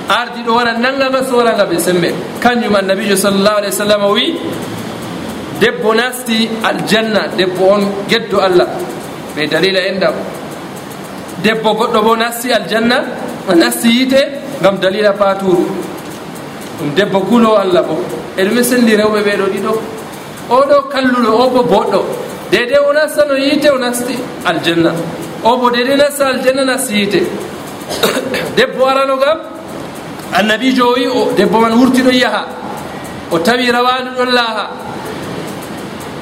ardi 0.09 0.43
ɗo 0.43 0.55
wara 0.55 0.73
nangaga 0.73 1.25
soraga 1.25 1.65
ɓe 1.65 1.79
sembe. 1.79 2.15
Kanjum 2.41 2.75
annabijo 2.75 3.17
sallllahu 3.17 3.57
alih 3.59 3.71
w 3.71 3.73
sallam 3.73 4.03
o 4.05 4.13
wi 4.13 4.37
debbo 5.61 5.95
nasti 5.95 6.49
aljanna 6.63 7.29
debbo 7.37 7.65
on 7.65 7.83
geddo 8.09 8.41
allah. 8.41 8.69
Ɓe 9.37 9.47
dalila 9.49 9.81
endam 9.81 10.15
debbo 11.43 11.75
goɗɗo 11.75 12.03
bo 12.03 12.17
nasti 12.17 12.53
aljanna 12.53 13.05
nasti 13.57 13.89
yiite 13.89 14.21
gam 14.63 14.79
dalila 14.79 15.13
paturu. 15.13 15.67
Ɗum 16.79 16.95
debbo 16.95 17.21
kulowo 17.21 17.57
allah 17.57 17.83
bo. 17.83 17.99
E 18.37 18.45
ɗume 18.45 18.63
sendi 18.63 18.97
rewɓe 18.97 19.21
ɓeɗo 19.23 19.47
ɗiɗo. 19.53 19.73
Oɗo 20.51 20.89
kalluɗo 20.93 21.31
o 21.33 21.51
bo 21.51 21.63
boɗɗo. 21.63 22.05
Dede 22.51 22.77
o 22.79 22.93
nasta 22.93 23.25
no 23.25 23.35
yiite 23.35 23.71
o 23.71 23.79
nasti 23.79 24.15
aljanna. 24.45 24.93
O 25.45 25.57
bo 25.57 25.71
dede 25.71 25.97
nasta 25.97 26.27
aljanna 26.27 26.65
nasti 26.65 26.95
yiite 26.95 27.21
debbo 28.57 28.87
arano 28.87 29.17
gam 29.17 29.54
annabijo 30.35 30.89
o 30.89 30.95
wi 30.95 31.07
o 31.07 31.32
debbo 31.37 31.61
man 31.61 31.72
wurtiɗo 31.72 32.11
yaha. 32.11 32.45
O 33.30 33.39
tawi 33.39 33.70
rawandu 33.70 34.11
ɗon 34.18 34.30
laaha. 34.35 34.68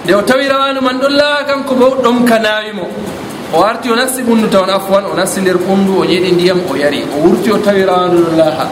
Nde 0.05 0.15
o 0.15 0.23
tawi 0.23 0.49
rawandu 0.49 0.81
man 0.83 0.99
ɗon 1.01 1.13
laaha 1.17 1.45
kanko 1.45 1.75
bo 1.75 1.87
ɗon 2.03 2.25
ka 2.29 2.39
nawimo 2.39 2.89
o 3.55 3.63
arti 3.63 3.91
o 3.91 3.97
nasti 3.97 4.23
ɓundu 4.23 4.49
tawan 4.49 4.71
afwan 4.71 5.05
o 5.11 5.15
nasti 5.17 5.41
nder 5.41 5.57
ɓundu 5.57 6.01
o 6.01 6.05
ñeɗi 6.05 6.33
ndiyam 6.33 6.61
o 6.71 6.77
yari. 6.77 7.05
O 7.17 7.27
wurti 7.27 7.51
o 7.51 7.59
tawi 7.59 7.85
rawandu 7.85 8.19
ɗon 8.25 8.37
laaha. 8.37 8.67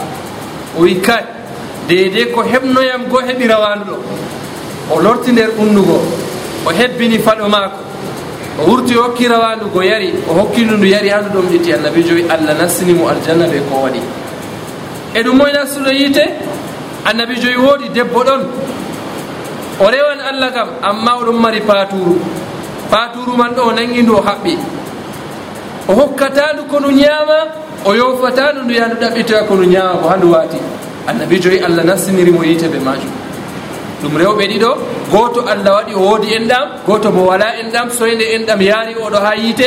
O 0.79 0.83
wi 0.83 1.01
kay 1.01 1.25
deydey 1.89 2.31
ko 2.33 2.43
heɓnoyam 2.43 3.09
go 3.09 3.21
heɓi 3.21 3.47
rawandu 3.49 3.85
ɗo. 3.85 3.97
O 4.93 5.01
lorti 5.01 5.33
nder 5.33 5.51
ɓundugo 5.59 6.01
o 6.67 6.71
hebbini 6.71 7.19
faɗo 7.19 7.49
maako. 7.49 7.81
O 8.61 8.71
wurti 8.71 8.95
o 8.97 9.03
hokki 9.05 9.27
rawandu 9.29 9.71
go 9.73 9.81
yari 9.83 10.13
o 10.29 10.35
hokki 10.35 10.65
ndu 10.65 10.77
ndu 10.77 10.87
yari 10.87 11.09
handu 11.09 11.31
ɗom 11.33 11.47
ƴetti 11.49 11.73
annabijo 11.75 12.15
wi 12.15 12.25
allah 12.29 12.55
nassinimo 12.59 13.09
aljanna 13.09 13.47
ɓe 13.47 13.61
ko 13.71 13.85
waɗi. 13.85 14.20
e 15.15 15.23
ɗum 15.23 15.37
moyna 15.37 15.67
suno 15.67 15.91
yiite 15.91 16.25
annabi 17.05 17.35
joyi 17.41 17.57
woodi 17.57 17.89
debbo 17.89 18.23
ɗon. 18.25 18.43
O 19.81 19.85
rewan 19.91 20.21
allah 20.21 20.53
kam 20.53 20.69
amma 20.83 21.13
oɗon 21.21 21.39
mari 21.41 21.61
paturu 21.61 22.21
paturu 22.91 23.37
man 23.37 23.53
ɗo 23.55 23.63
o 23.69 23.73
nangi 23.73 24.03
ndu 24.03 24.15
o 24.17 24.21
haɓɓi. 24.23 24.57
O 25.89 25.93
hokkatandu 25.95 26.63
ko 26.71 26.79
ndu 26.81 26.91
ñaama 26.93 27.39
o 27.85 27.95
yofatandu 27.95 28.63
ndu 28.65 28.75
yaha 28.75 28.95
ɗaɓɓitoya 29.01 29.43
ko 29.49 29.55
ndu 29.55 29.65
ñaama 29.67 29.95
ko 30.03 30.09
handu 30.09 30.31
waati. 30.33 30.59
Annabi 31.09 31.41
joyi 31.41 31.59
allah 31.59 31.85
nassiniri 31.85 32.31
mo 32.31 32.43
yiite 32.45 32.69
ɓe 32.69 32.79
majum 32.79 33.11
ɗum 34.03 34.17
rewɓe 34.17 34.45
ɗiɗo 34.49 34.71
goto 35.11 35.41
allah 35.49 35.73
waɗi 35.83 35.95
o 35.95 36.01
woodi 36.01 36.35
en 36.35 36.47
ɗam 36.47 36.69
goto 36.87 37.11
mo 37.11 37.25
wala 37.27 37.57
en 37.59 37.71
ɗam 37.73 37.91
soyde 37.91 38.23
en 38.35 38.47
ɗam 38.47 38.61
yaari 38.63 38.95
oɗo 38.95 39.17
ha 39.19 39.35
yiite 39.35 39.67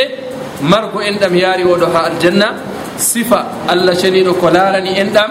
margo 0.62 1.00
en 1.00 1.18
ɗam 1.18 1.34
yaari 1.36 1.64
oɗo 1.64 1.86
ha 1.92 2.00
aljanna. 2.08 2.54
sifa 2.96 3.44
allah 3.68 3.94
ceniɗo 3.96 4.34
ko 4.40 4.50
larani 4.50 4.98
en 4.98 5.10
ɗam 5.12 5.30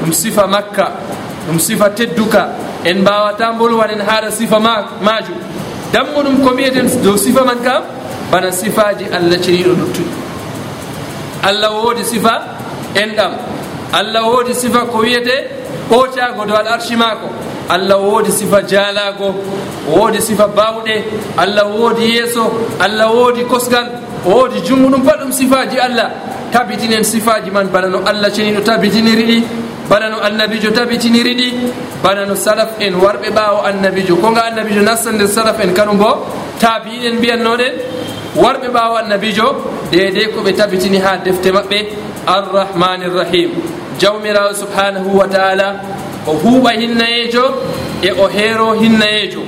ɗum 0.00 0.12
sifa 0.12 0.46
makka 0.46 0.92
ɗum 1.48 1.58
sifa 1.58 1.90
tedduka 1.90 2.48
en 2.84 2.98
mbawata 3.00 3.52
bolwan 3.58 4.00
haɗa 4.00 4.30
sifa 4.30 4.58
majum 4.60 5.36
dammuɗum 5.92 6.42
ko 6.44 6.50
mbiyeten 6.52 6.86
dow 7.02 7.16
sifa 7.16 7.44
man 7.44 7.58
kam 7.62 7.82
bana 8.30 8.50
sifaji 8.52 9.04
allah 9.12 9.38
ceniɗo 9.38 9.70
luttuɗi 9.78 10.12
allah 11.42 11.70
woodi 11.72 12.04
sifa 12.04 12.42
en 12.94 13.10
ɗam 13.16 13.32
allah 13.92 14.22
woodi 14.26 14.54
sifa 14.54 14.86
ko 14.90 14.98
wiyete 14.98 15.34
ɓootago 15.90 16.46
dow 16.46 16.56
al 16.56 16.66
arshi 16.68 16.96
mako 16.96 17.28
allah 17.68 17.98
woodi 17.98 18.30
sifa 18.32 18.62
jaalago 18.62 19.34
woodi 19.88 20.20
sifa 20.20 20.46
bawɗe 20.48 21.04
allah 21.36 21.64
woodi 21.68 22.02
yeeso 22.16 22.50
allah 22.80 23.08
woodi 23.14 23.44
kosgal 23.44 23.86
woodi 24.26 24.60
junngo 24.66 24.88
ɗum 24.90 25.02
pat 25.04 25.20
ɗum 25.20 25.32
sifaji 25.32 25.78
allah. 25.78 26.10
Tabitinen 26.52 27.02
sifaji 27.04 27.50
man 27.50 27.68
bana 27.68 27.88
no 27.88 27.98
allah 28.06 28.30
ceniɗo 28.30 28.60
tabitiniri 28.64 29.24
ɗi 29.26 29.44
bana 29.88 30.08
no 30.08 30.18
annabijo 30.22 30.70
tabitiniri 30.70 31.34
ɗi 31.34 31.48
bana 32.02 32.24
no 32.26 32.34
salaf 32.34 32.80
en 32.80 32.94
warɓe 32.94 33.30
ɓaawo 33.30 33.64
annabijo. 33.66 34.16
Ko 34.16 34.30
nga 34.30 34.44
annabijo 34.46 34.82
nasta 34.82 35.10
nder 35.12 35.28
salaf 35.28 35.60
en 35.60 35.72
kanum 35.74 35.98
bo 35.98 36.26
taabiɗen 36.60 37.18
mbiyatnoɗen 37.18 37.72
warɓe 38.36 38.68
ɓaawo 38.72 38.96
annabijo 39.02 39.46
deede 39.90 40.30
ko 40.32 40.40
ɓe 40.42 40.52
tabitini 40.56 40.98
ha 40.98 41.16
defte 41.18 41.50
maɓɓe. 41.52 41.78
Arrahmani 42.26 43.04
irrahim 43.06 43.50
jawmirawo 43.98 44.54
subhanahu 44.54 45.18
wa 45.18 45.26
taala 45.28 45.76
o 46.26 46.32
huuɓa 46.32 46.70
hinnayejo 46.72 47.44
e 48.02 48.10
o 48.12 48.28
heero 48.28 48.72
hinnayejo 48.74 49.40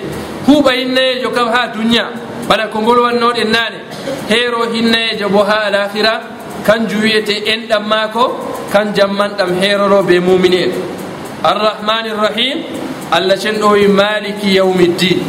huuɓa 0.47 0.73
hinnayejo 0.73 1.31
kam 1.31 1.49
ha 1.49 1.67
duniya 1.73 2.05
bana 2.49 2.69
ko 2.69 2.81
ngol 2.81 2.99
wannoɗen 3.07 3.51
naane 3.51 3.79
heero 4.29 4.71
hinnayejo 4.73 5.29
bo 5.29 5.43
ha 5.45 5.67
alahira 5.67 6.15
kanjum 6.67 7.01
wiyete 7.03 7.35
enɗam 7.53 7.85
maako 7.89 8.25
kan 8.73 8.95
jammanɗam 8.95 9.51
heeroro 9.61 10.03
be 10.03 10.21
mumini 10.21 10.57
en 10.65 10.73
arrahmani 11.45 12.09
irrahim 12.15 12.59
allah 13.11 13.37
cen 13.39 13.57
ɗo 13.61 13.69
wi 13.73 13.87
maliki 13.89 14.55
yawmiddin 14.57 15.21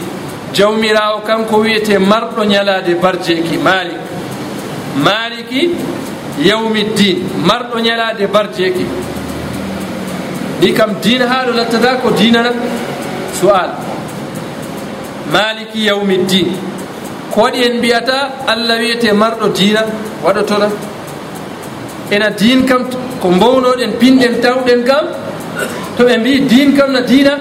jawmirawo 0.53 1.21
kanko 1.27 1.57
wiyete 1.65 1.97
marɗo 1.99 2.43
ñalade 2.45 2.93
barjeki 3.01 3.57
malik 3.57 3.99
maliki 5.05 5.61
yawmiddin 6.49 7.17
marɗo 7.47 7.79
ñalade 7.79 8.27
barjeki 8.27 8.85
ni 10.61 10.73
kam 10.73 10.91
dina 11.01 11.25
haɗo 11.27 11.51
lattata 11.53 11.97
ko 12.01 12.09
dinana 12.11 12.51
su'al 13.39 13.71
maliki 15.31 15.85
yawmiddin 15.85 16.47
ko 17.37 17.43
waɗi 17.43 17.59
en 17.65 17.77
mbiyata 17.77 18.17
allah 18.47 18.79
wiyete 18.81 19.13
marɗo 19.13 19.47
diina 19.53 19.81
waɗotona 20.25 20.67
ena 22.09 22.29
din 22.31 22.65
kam 22.65 22.81
ko 23.21 23.27
mbownoɗen 23.29 23.91
pinɗen 24.01 24.41
tawɗen 24.41 24.81
kam 24.83 25.05
to 25.95 26.03
ɓe 26.03 26.17
mbi 26.17 26.39
din 26.49 26.73
kam 26.75 26.91
na 26.93 27.01
diina 27.01 27.33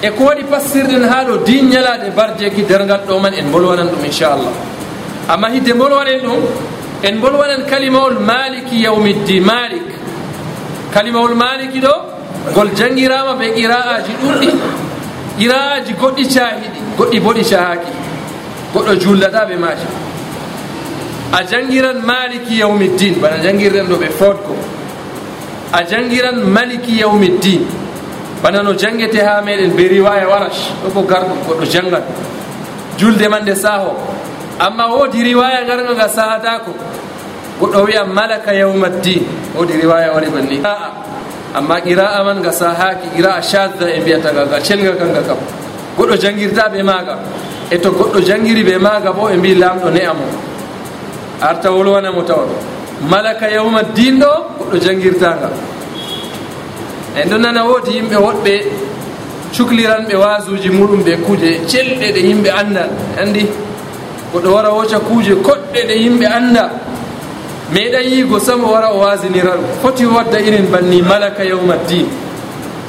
e 0.00 0.08
ko 0.16 0.24
waɗi 0.24 0.44
passirɗen 0.50 1.04
ha 1.04 1.24
ɗo 1.28 1.36
din 1.44 1.68
ñalade 1.68 2.08
bardeki 2.16 2.62
dergal 2.62 3.00
ɗo 3.06 3.20
man 3.20 3.34
en 3.34 3.46
mbolwanan 3.48 3.88
ɗum 3.92 4.04
inchallah. 4.06 4.52
Amma 5.28 5.48
hidde 5.50 5.74
mbolwanen 5.74 6.20
ɗum 6.24 6.40
en 7.02 7.14
mbolwanan 7.18 7.66
kalimawol 7.68 8.16
maliki 8.20 8.76
yawmiddi 8.84 9.38
malik 9.40 9.84
kalimawol 10.94 11.34
maliki 11.34 11.78
ɗo 11.80 11.92
ngol 12.52 12.70
jangirama 12.74 13.32
ɓe 13.40 13.46
qira'aji 13.56 14.12
ɗuɗɗi 14.22 14.48
qira'aji 15.38 15.92
goɗɗi 16.00 16.24
cahiɗi 16.34 16.80
goɗɗi 16.96 17.18
boɗi 17.20 17.44
cahaki 17.44 17.92
goɗɗo 18.74 18.94
jullata 19.00 19.44
ɓe 19.48 19.56
maji 19.56 19.86
a 21.32 21.44
jangiran 21.44 21.98
maliki 22.02 22.58
yawmiddin 22.60 23.20
bana 23.20 23.36
jangirɗen 23.42 23.86
ɗo 23.88 23.96
ɓe 23.96 24.08
fotko 24.18 24.54
a 25.72 25.82
jangiran 25.84 26.36
maliki 26.44 26.98
yawmiddin 27.00 27.62
bana 28.42 28.62
no 28.62 28.72
jangete 28.74 29.20
ha 29.22 29.40
meɗen 29.42 29.74
be 29.76 29.88
riwaya 29.88 30.28
warash 30.28 30.70
ɗo 30.82 30.88
bo 30.94 31.02
garɗo 31.02 31.34
goɗɗo 31.48 31.64
jangan 31.70 32.02
julde 32.98 33.28
man 33.28 33.42
nde 33.42 33.54
saho 33.54 33.96
amma 34.58 34.86
woodi 34.88 35.22
riwaya 35.22 35.64
garga 35.64 35.94
nga 35.94 36.08
sahatako 36.08 36.72
goɗɗo 37.60 37.84
wiya 37.86 38.04
malaka 38.04 38.52
yawmaddin 38.54 39.22
woodi 39.54 39.72
riwaya 39.80 40.12
wari 40.14 40.26
gon 40.30 40.46
ni. 40.48 40.60
Aa 40.64 40.90
amma 41.54 41.80
qira'a 41.80 42.24
man 42.24 42.38
nga 42.40 42.52
sahaki 42.52 43.08
qira'a 43.16 43.42
shadda 43.42 43.86
e 43.90 44.00
mbiyataga 44.00 44.44
ga 44.48 44.58
celga 44.60 44.92
kanga 44.96 45.20
kam. 45.22 45.36
Goɗɗo 45.98 46.16
jangirta 46.16 46.68
ɓe 46.72 46.82
maga 46.82 47.18
e 47.70 47.78
to 47.78 47.90
goɗɗo 47.90 48.20
jangiri 48.20 48.62
ɓe 48.64 48.78
maga 48.78 49.12
bo 49.12 49.28
ɓe 49.28 49.36
mbi 49.36 49.54
lamɗo 49.54 49.90
ne'a 49.90 50.12
mo. 50.14 50.24
Arta 51.40 51.70
wolwanamo 51.72 52.22
tawa. 52.22 52.44
Ɗo 52.46 52.56
malaka 53.08 53.48
yawma 53.50 53.82
din 53.94 54.18
ɗo 54.20 54.30
goɗɗo 54.58 54.76
jangirtanga 54.84 55.50
en 57.16 57.28
ɗo 57.30 57.38
nana 57.38 57.64
woodi 57.64 57.92
yimɓe 57.96 58.16
woɗɓe 58.16 58.52
cukliran 59.56 60.04
ɓe 60.08 60.14
wasuji 60.16 60.68
muɗum 60.70 61.02
ɓe 61.04 61.16
kuuje 61.24 61.60
celɗe 61.66 62.12
ɗe 62.12 62.20
yimɓe 62.20 62.50
andal 62.50 62.90
andi 63.20 63.46
goɗɗo 64.32 64.48
wara 64.54 64.70
woca 64.72 64.98
kuuje 65.00 65.34
koɗɗe 65.42 65.80
ɗe 65.88 65.94
yimɓe 66.02 66.26
anda 66.26 66.70
meeɗa 67.72 68.00
yigo 68.02 68.38
samo 68.38 68.70
wara 68.72 68.90
o 68.92 68.98
wasinira 69.00 69.56
ɗum 69.56 69.64
foti 69.82 70.04
wadda 70.06 70.38
irin 70.40 70.66
banni 70.70 71.02
malaka 71.02 71.42
yawma 71.44 71.76
din 71.88 72.06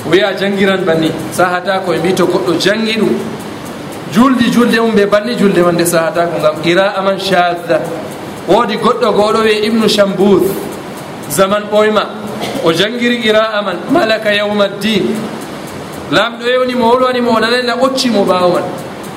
wiya 0.10 0.34
jangiran 0.38 0.84
banni 0.86 1.12
sahata 1.32 1.80
koye 1.86 2.00
mbi 2.00 2.14
to 2.14 2.26
goɗɗo 2.26 2.54
jangi 2.60 2.98
ɗum. 3.00 3.16
juldi 4.14 4.52
julde 4.52 4.80
mum 4.80 4.92
ɓe 4.96 5.06
banni 5.06 5.36
julde 5.38 5.60
man 5.64 5.74
nde 5.76 5.86
sahatako 5.86 6.40
gam 6.42 6.56
qira 6.64 6.94
aman 6.98 7.18
chadda 7.18 7.80
woodi 8.48 8.76
goɗɗo 8.78 9.12
go 9.16 9.22
oɗo 9.30 9.40
wiye 9.44 9.66
ibnu 9.68 9.88
chambouth 9.90 10.48
zaman 11.30 11.64
ɓoyma 11.72 12.04
o 12.66 12.72
jangiri 12.74 13.22
qira'a 13.22 13.62
man 13.62 13.78
malaka 13.92 14.34
yawma 14.34 14.68
ddin 14.68 15.04
lamɗo 16.12 16.46
yewnimo 16.54 16.86
wolwanimo 16.92 17.32
o 17.32 17.40
nanana 17.40 17.76
ɓoccimo 17.76 18.26
ɓaawo 18.26 18.54
man. 18.54 18.64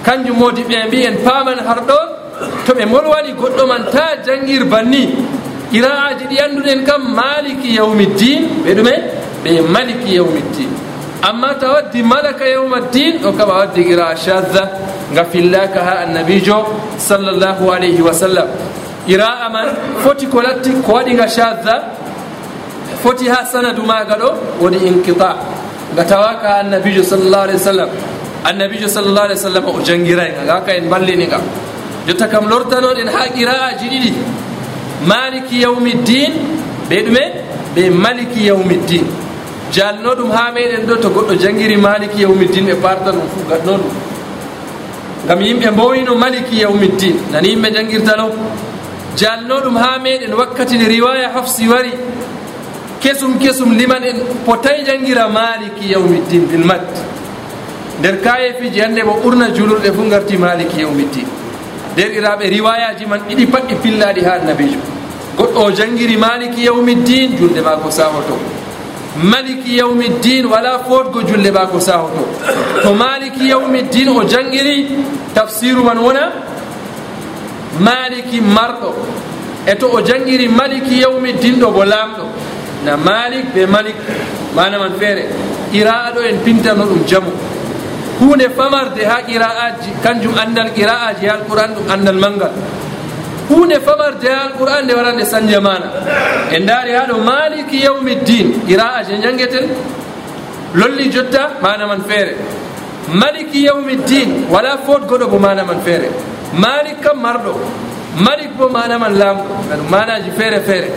Kanjum 0.05 0.37
modi 0.39 0.63
ɓe 0.63 0.87
mbi 0.89 1.03
en 1.07 1.17
paman 1.25 1.59
har 1.67 1.81
ɗo 1.89 1.99
to 2.67 2.73
ɓe 2.75 2.85
molwani 2.87 3.33
goɗɗo 3.35 3.67
man 3.67 3.83
ta 3.93 4.17
jangir 4.25 4.65
banni. 4.65 5.09
Qira'aji 5.73 6.25
ɗi 6.31 6.37
anduɗen 6.39 6.85
kam 6.87 7.03
maliki 7.15 7.75
yawmi 7.77 8.07
ddin 8.07 8.43
ɓe 8.65 8.75
ɗume 8.77 8.95
ɓe 9.45 9.51
maliki 9.75 10.15
yawmi 10.17 10.41
ddin 10.53 10.71
amma 11.29 11.55
ta 11.59 11.73
waddi 11.73 12.03
malaka 12.03 12.45
yawma 12.47 12.81
ddin 12.89 13.19
ɗo 13.23 13.33
kam 13.37 13.51
a 13.51 13.55
waddi 13.65 13.85
qira 13.85 14.15
shadda 14.17 14.63
nga 15.13 15.25
fillaka 15.25 15.81
ha 15.81 15.95
annabijo 16.05 16.59
sallllahu 16.99 17.71
alayhi 17.73 18.03
wa 18.03 18.13
sallam. 18.13 18.49
Qira'a 19.07 19.49
man 19.53 19.69
foti 20.03 20.27
ko 20.27 20.41
latti 20.43 20.71
ko 20.85 20.93
waɗiga 20.97 21.27
shadda 21.29 21.75
foti 23.03 23.29
ha 23.29 23.45
sanadu 23.45 23.83
maga 23.83 24.17
ɗo 24.21 24.31
woni 24.61 24.77
inqita. 24.89 25.31
Nga 25.95 26.05
tawaka 26.05 26.47
ha 26.49 26.57
annabijo 26.61 27.03
sallllahu 27.03 27.43
alayhi 27.49 27.61
wa 27.63 27.69
sallam. 27.73 27.91
Annabijo 28.45 28.89
sallllahu 28.89 29.25
alayhi 29.25 29.41
wa 29.41 29.47
sallam 29.49 29.65
o 29.65 29.81
jangirayga 29.81 30.45
ga 30.45 30.61
ka 30.61 30.73
en 30.77 30.89
balliniga 30.93 31.41
jotta 32.07 32.29
kam 32.29 32.45
lortanoɗen 32.49 33.09
ha 33.09 33.23
qira'aji 33.33 33.87
ɗiɗi 33.89 34.13
maliki 35.09 35.63
yaumi 35.65 35.93
ddin 36.05 36.33
ɓe 36.91 36.97
ɗume 37.07 37.23
ɓe 37.75 37.83
maliki 37.91 38.41
yaumi 38.49 38.77
ddin 38.85 39.07
jalno 39.75 40.15
ɗum 40.15 40.31
ha 40.31 40.51
meɗen 40.55 40.87
ɗo 40.87 40.95
to 41.03 41.09
goɗɗo 41.11 41.35
jangiri 41.43 41.77
maliki 41.77 42.23
yawmiddin 42.23 42.67
ɓe 42.67 42.75
parta 42.83 43.11
ɗum 43.13 43.27
fuu 43.33 43.45
gaɗno 43.51 43.73
ɗum. 43.73 43.93
Gam 45.27 45.41
yimɓe 45.41 45.71
mbowino 45.71 46.15
maliki 46.15 46.61
yawmiddin 46.63 47.17
nani 47.33 47.49
yimɓe 47.49 47.69
jangirtano 47.75 48.31
jalno 49.17 49.61
ɗum 49.65 49.77
ha 49.77 49.99
meɗen 49.99 50.33
wakkati 50.35 50.77
nde 50.77 50.87
riwaya 50.89 51.29
hafsi 51.35 51.69
wari 51.69 51.93
kesum 53.01 53.39
kesum 53.39 53.73
liman 53.77 54.05
en 54.05 54.19
potay 54.47 54.85
jangira 54.87 55.29
maliki 55.29 55.91
yawmiddin 55.93 56.47
bil 56.47 56.65
mad 56.65 56.87
nder 57.99 58.21
kaye 58.23 58.55
fiji 58.61 58.81
hannde 58.81 59.03
mo 59.05 59.19
ɓurna 59.23 59.51
julurɗe 59.55 59.91
fuu 59.93 60.09
garti 60.11 60.37
maliki 60.37 60.81
yawmiddin. 60.81 61.27
Nder 61.95 62.11
iraɓe 62.19 62.45
riwayaji 62.51 63.07
man 63.07 63.21
ɗiɗi 63.29 63.47
pat 63.47 63.69
ɗi 63.69 63.75
pillaɗi 63.83 64.21
ha 64.25 64.33
annabijo 64.35 64.79
goɗɗo 65.39 65.59
o 65.67 65.71
jangiri 65.71 66.17
maliki 66.17 66.65
yawmiddin 66.65 67.37
julde 67.39 67.61
mako 67.61 67.91
sawoto. 67.91 68.39
maliki 69.23 69.77
yawmi 69.79 70.09
ddin 70.19 70.47
wala 70.47 70.79
fotgo 70.85 71.23
julle 71.23 71.51
mako 71.53 71.79
saho 71.81 72.09
to 72.15 72.25
to 72.83 72.95
maliki 72.95 73.49
yawmi 73.49 73.83
ddin 73.89 74.09
o 74.09 74.25
jangiri 74.25 74.89
tafsiru 75.35 75.85
man 75.85 75.99
wona 75.99 76.33
maliki 77.81 78.41
marɗo. 78.41 78.91
E 79.67 79.75
to 79.77 79.87
o 79.89 80.01
jangiri 80.03 80.49
maliki 80.49 81.01
yawmi 81.03 81.33
ddin 81.35 81.61
ɗo 81.61 81.71
bo 81.73 81.85
laamɗo. 81.85 82.25
Na 82.85 82.97
malik 82.97 83.55
be 83.55 83.67
malik 83.67 83.97
mana 84.55 84.79
man 84.79 84.93
feere. 84.99 85.25
Qira'aɗo 85.73 86.21
en 86.29 86.39
pintano 86.45 86.85
ɗum 86.85 87.07
jamu. 87.07 87.33
Hunde 88.21 88.49
famarde 88.57 89.03
ha 89.05 89.23
qira'aji 89.27 89.91
kanjum 90.03 90.35
andal 90.37 90.71
qira'aji 90.73 91.27
ha 91.27 91.35
alquran 91.35 91.71
ɗum 91.75 91.91
andal 91.91 92.19
mangal. 92.19 92.53
hunde 93.49 93.81
famarde 93.81 94.29
ha 94.29 94.51
qur'an 94.59 94.85
nde 94.85 94.95
warande 94.95 95.25
sanja 95.25 95.61
mana. 95.61 95.87
En 96.53 96.65
daari 96.67 96.93
ha 96.93 97.07
ɗo 97.07 97.17
maliki 97.31 97.79
yawmi 97.85 98.17
din 98.25 98.47
qira'a 98.67 99.03
je 99.05 99.15
jangeten 99.23 99.67
lolli 100.75 101.11
jotta 101.11 101.51
mana 101.63 101.87
man 101.87 102.03
feere. 102.09 102.35
Maliki 103.09 103.65
yawmi 103.65 103.97
din 104.07 104.47
wala 104.51 104.79
fot 104.79 105.03
goɗo 105.09 105.29
bo 105.31 105.39
mana 105.39 105.65
man 105.65 105.81
feere. 105.85 106.09
Malik 106.55 107.01
kam 107.03 107.19
marɗo 107.21 107.55
malik 108.27 108.51
bo 108.57 108.69
mana 108.69 108.99
man 108.99 109.13
laamɗo. 109.19 109.53
Aɗum 109.73 109.89
manaji 109.91 110.31
feere 110.39 110.61
feere. 110.61 110.89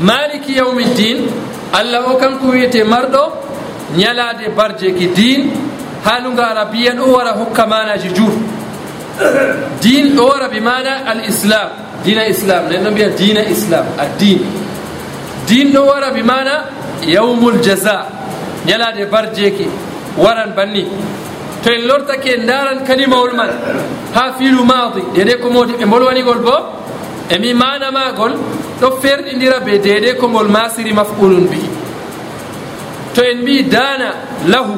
Maliki 0.00 0.52
yawmi 0.56 0.84
din 0.94 1.28
allah 1.72 2.04
o 2.12 2.16
kanko 2.18 2.46
wiyete 2.52 2.84
marɗo 2.84 3.22
ñalade 3.96 4.48
barjeki 4.56 5.06
din 5.14 5.50
haaluga 6.04 6.44
arabiyan 6.52 6.98
o 7.00 7.12
wara 7.12 7.32
hokka 7.32 7.66
manaji 7.66 8.08
juur. 8.14 8.32
din 9.80 10.14
ɗo 10.16 10.22
wara 10.28 10.48
bi 10.48 10.60
mana 10.60 11.04
al 11.06 11.20
islam 11.28 11.68
dina 12.04 12.26
islam 12.26 12.68
nen 12.68 12.84
ɗo 12.84 12.90
mbiya 12.90 13.08
dina 13.16 13.40
islam 13.54 13.86
a 13.98 14.06
din 14.18 14.40
din 15.46 15.72
ɗo 15.72 15.80
wara 15.86 16.10
bi 16.10 16.22
mana 16.22 16.64
yawmul 17.06 17.60
jaza. 17.62 18.06
Ñalade 18.66 19.06
barjeke 19.06 19.66
waran 20.16 20.52
banni. 20.56 20.84
To 21.62 21.70
en 21.72 21.86
lortake 21.86 22.26
en 22.36 22.46
daran 22.46 22.84
kalimawol 22.86 23.32
man 23.36 23.50
ha 24.14 24.32
filu 24.38 24.64
madi 24.64 25.02
dede 25.14 25.40
ko 25.40 25.50
modi 25.50 25.72
ɓe 25.74 25.84
mbolwanigol 25.86 26.40
bo 26.46 26.56
emi 27.30 27.54
manamagol 27.54 28.32
ɗo 28.80 28.88
ferɗidira 29.02 29.60
be 29.64 29.78
dede 29.78 30.16
ko 30.18 30.28
ngol 30.28 30.48
masiri 30.48 30.92
mafulun 30.92 31.46
bihi 31.50 31.68
to 33.14 33.22
en 33.24 33.38
mbi 33.42 33.62
dana 33.64 34.08
lahu 34.46 34.74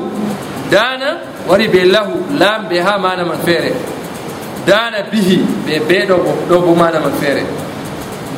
dana 0.71 1.09
wari 1.49 1.69
be 1.69 1.81
lahu 1.85 2.15
lambe 2.39 2.79
ha 2.81 2.99
mana 2.99 3.25
man 3.25 3.39
feere. 3.45 3.73
dana 4.69 4.99
bihi 5.11 5.37
ɓe 5.67 5.75
beɗo 5.89 6.17
ɗo 6.49 6.57
bo 6.65 6.75
manaman 6.75 7.13
feere. 7.21 7.43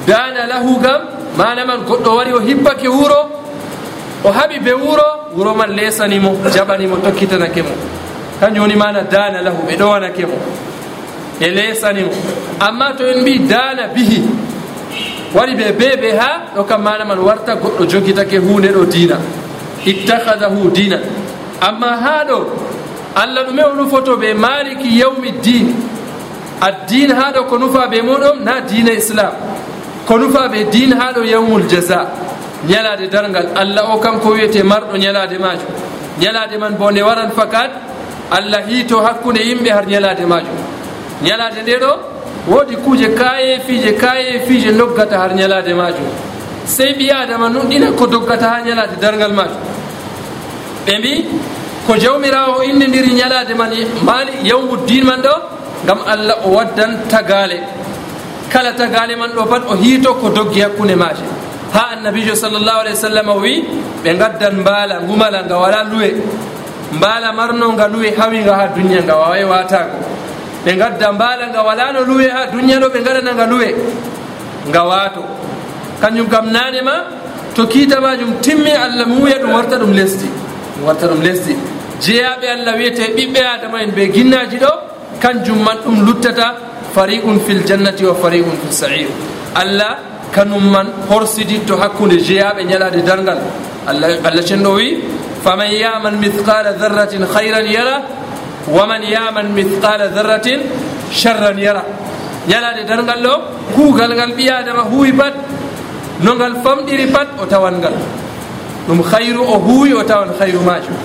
Dana 0.06 0.46
lahu 0.46 0.78
gam 0.80 1.00
manaman 1.36 1.80
goɗɗo 1.88 2.10
wari 2.16 2.32
o 2.32 2.40
hippake 2.40 2.88
wuuro 2.88 3.20
o 4.24 4.28
haɓi 4.30 4.58
be 4.64 4.72
wuuro 4.72 5.06
wuuro 5.34 5.54
man 5.54 5.70
lesanimo 5.76 6.30
jaɓanimo 6.54 6.96
tokkitanake 7.04 7.62
mo. 7.62 7.74
Kanjum 8.40 8.62
woni 8.64 8.76
mana 8.76 9.02
dana 9.02 9.42
lahu 9.42 9.58
ɓe 9.68 9.74
ɗowanake 9.76 10.24
mo 10.26 10.36
ɓe 11.40 11.46
lesanimo 11.56 12.10
amma 12.60 12.92
to 12.96 13.04
en 13.10 13.20
mbi 13.22 13.38
dana 13.48 13.88
bihi 13.94 14.22
wari 15.34 15.54
ɓe 15.56 15.72
beɓe 15.78 16.10
ha 16.18 16.30
ɗo 16.56 16.64
kam 16.64 16.82
manaman 16.82 17.18
warta 17.18 17.54
goɗɗo 17.56 17.86
jogitake 17.90 18.38
hunde 18.38 18.68
ɗo 18.72 18.84
dina 18.86 19.16
ittahadahu 19.86 20.70
dina 20.70 20.98
amma 21.60 21.96
ha 21.96 22.24
ɗo 22.28 22.38
allah 23.16 23.44
ɗume 23.48 23.62
o 23.64 23.74
ɗufoto 23.78 24.16
ɓe 24.16 24.34
maliki 24.34 24.98
yawmi 25.00 25.32
din 25.42 25.74
addin 26.60 27.10
ha 27.10 27.32
ɗo 27.32 27.44
ko 27.48 27.58
nufa 27.58 27.86
ɓe 27.88 28.02
muɗum 28.02 28.44
na 28.44 28.60
dina 28.60 28.92
islam. 28.92 29.32
Ko 30.06 30.18
nufa 30.18 30.48
ɓe 30.48 30.70
din 30.70 30.92
ha 30.92 31.12
ɗo 31.12 31.22
yawmul 31.24 31.66
jaza. 31.68 32.06
Ñalade 32.68 33.08
dargal 33.10 33.48
allah 33.56 33.94
o 33.94 33.98
kanko 33.98 34.30
wiyete 34.32 34.62
marɗo 34.62 34.96
ñalade 34.98 35.38
majum. 35.38 35.72
Ñalade 36.20 36.58
man 36.58 36.74
bo 36.76 36.90
nde 36.90 37.00
waran 37.02 37.30
fakat 37.30 37.70
allah 38.30 38.60
hiito 38.68 39.00
hakkude 39.00 39.38
yimɓe 39.40 39.70
har 39.70 39.86
ñalade 39.86 40.26
majum. 40.26 40.56
Ñalade 41.22 41.62
nde 41.62 41.78
ɗo 41.80 41.92
woodi 42.48 42.76
kuuje 42.76 43.14
kaye 43.14 43.60
fiije 43.66 43.94
kaye 43.96 44.40
fiije 44.46 44.72
doggata 44.72 45.18
har 45.18 45.34
ñalade 45.34 45.72
majum. 45.74 46.04
Sey 46.66 46.92
ɓi 46.94 47.10
adama 47.10 47.48
nuɗɗina 47.48 47.92
ko 47.96 48.06
doggata 48.06 48.46
ha 48.48 48.60
ñalade 48.62 48.96
dargal 49.00 49.32
majum. 49.32 49.60
Ɓe 50.86 50.98
mbi 50.98 51.24
ko 51.86 51.96
jawmirawo 51.96 52.62
innidiri 52.62 53.12
ñalade 53.14 53.54
man 53.56 53.70
mali 54.04 54.32
yawmu 54.44 54.76
din 54.86 55.04
man 55.04 55.22
ɗo 55.22 55.34
gam 55.86 55.98
allah 56.06 56.36
o 56.44 56.50
waddan 56.56 57.08
tagale 57.08 57.58
kala 58.52 58.72
tagale 58.74 59.16
man 59.16 59.30
ɗo 59.32 59.46
pat 59.48 59.62
o 59.68 59.74
hiito 59.76 60.14
ko 60.20 60.28
doggi 60.30 60.60
hakkunde 60.60 60.96
maje 60.96 61.24
ha 61.72 61.82
annabijo 61.94 62.34
sallllahu 62.34 62.80
alayhi 62.82 62.96
wa 62.98 63.04
sallam 63.08 63.28
o 63.28 63.38
wi 63.40 63.64
ɓe 64.04 64.10
gaddan 64.18 64.54
mbaala 64.60 65.00
ngumala 65.04 65.44
nga 65.44 65.56
wala 65.58 65.84
luwe. 65.84 66.10
Mbaala 66.92 67.32
marno 67.32 67.72
nga 67.72 67.86
luwe 67.88 68.10
hawinga 68.18 68.52
ha 68.54 68.66
duniya 68.74 69.02
nga 69.04 69.14
wawai 69.16 69.44
watago 69.44 69.98
ɓe 70.64 70.72
gadda 70.76 71.12
mbaala 71.12 71.44
nga 71.48 71.62
wala 71.62 71.92
no 71.92 72.00
luwe 72.04 72.26
ha 72.28 72.46
duniya 72.52 72.80
ɗo 72.80 72.88
ɓe 72.94 73.00
gaɗana 73.06 73.30
nga 73.34 73.46
luwe 73.46 73.68
nga 74.68 74.82
waato. 74.84 75.22
Kañum 76.00 76.28
kam 76.28 76.50
nane 76.50 76.82
ma 76.82 76.96
to 77.54 77.66
kiita 77.66 78.00
majum 78.00 78.40
timmi 78.42 78.72
allah 78.72 79.06
muuya 79.06 79.38
ɗum 79.38 79.52
warta 79.54 79.76
ɗum 79.78 79.92
lesdi. 79.94 80.28
Ɗum 80.76 80.84
warta 80.86 81.06
ɗum 81.06 81.22
lesdi. 81.22 81.54
Jeeyaɓe 82.00 82.46
allah 82.48 82.74
wiyete 82.76 83.14
ɓiɓɓe 83.16 83.40
adama 83.54 83.82
en 83.82 83.90
ɓe 83.92 84.12
ginnaji 84.12 84.58
ɗo 84.58 84.72
kanjum 85.20 85.58
man 85.62 85.78
ɗum 85.84 86.04
luttata 86.06 86.54
fariun 86.94 87.40
fil 87.46 87.62
jannati 87.68 88.04
wa 88.04 88.14
fariun 88.14 88.56
fil 88.62 88.72
sair 88.72 89.08
allah 89.54 89.98
kanum 90.32 90.64
man 90.70 90.86
horsidi 91.08 91.60
hakkude 91.68 92.16
jeyaɓe 92.28 92.64
ñalade 92.64 93.02
dargal 93.04 93.38
allah 93.86 94.42
cenɗo 94.48 94.74
wi 94.74 94.98
faman 95.44 95.70
yaman 95.72 96.14
mithqala 96.20 96.72
darratin 96.78 97.22
hayran 97.34 97.66
yara 97.66 97.96
waman 98.68 99.02
yaman 99.02 99.46
mithqala 99.56 100.08
darratin 100.14 100.60
sharran 101.12 101.58
yara. 101.58 101.84
Ñalade 102.48 102.84
dargal 102.88 103.22
ɗo 103.22 103.34
kuugal 103.74 104.10
ngal 104.16 104.32
ɓiyadama 104.36 104.82
huwi 104.90 105.12
pat 105.12 105.34
no 106.22 106.34
ngal 106.34 106.54
famɗiri 106.64 107.06
pat 107.12 107.28
o 107.40 107.44
tawan 107.46 107.78
ngal. 107.80 107.94
Ɗum 108.88 109.02
hayru 109.10 109.42
o 109.44 109.56
huwi 109.58 109.92
o 109.94 110.02
tawan 110.04 110.30
hayru 110.38 110.60
majum 110.60 110.96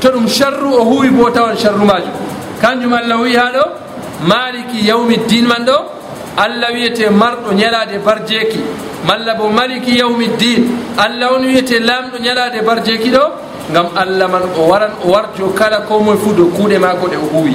to 0.00 0.08
ɗum 0.10 0.26
charru 0.28 0.70
o 0.80 0.84
huwi 0.84 1.08
bo 1.10 1.26
o 1.26 1.30
tawan 1.30 1.56
charru 1.56 1.84
majum 1.84 2.12
kanjum 2.64 2.92
allah 2.96 3.20
wi 3.20 3.36
ha 3.36 3.46
ɗo 3.52 3.64
maliki 4.30 4.78
yawmi 4.88 5.16
din 5.28 5.44
man 5.46 5.64
ɗo 5.68 5.76
allah 6.44 6.68
wiyete 6.74 7.10
marɗo 7.10 7.52
ñalade 7.52 7.98
barjeeki. 8.06 8.60
Malla 9.06 9.34
bo 9.34 9.48
maliki 9.58 9.98
yawmi 10.00 10.28
din 10.40 10.62
allah 10.96 11.32
on 11.36 11.44
wiyete 11.44 11.76
lamɗo 11.88 12.16
ñalade 12.24 12.58
barjeeki 12.64 13.10
ɗo 13.10 13.24
gam 13.72 13.86
allah 14.02 14.28
man 14.28 14.42
o 14.58 14.62
waran 14.70 14.92
o 15.04 15.08
warjo 15.12 15.52
kala 15.54 15.80
ko 15.86 16.00
moye 16.00 16.16
fuu 16.18 16.32
dow 16.32 16.48
kuuɗe 16.56 16.78
maako 16.78 17.06
ɗe 17.12 17.16
o 17.16 17.26
huwi. 17.36 17.54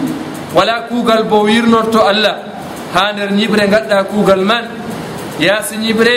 Wala 0.54 0.86
kuugal 0.90 1.24
bo 1.24 1.42
wirnorto 1.44 2.00
allah 2.06 2.36
ha 2.94 3.12
nder 3.14 3.32
ñiɓre 3.34 3.66
gaɗɗa 3.68 4.04
kuugal 4.14 4.42
man. 4.46 4.66
Yaasi 5.40 5.76
ñiɓre 5.78 6.14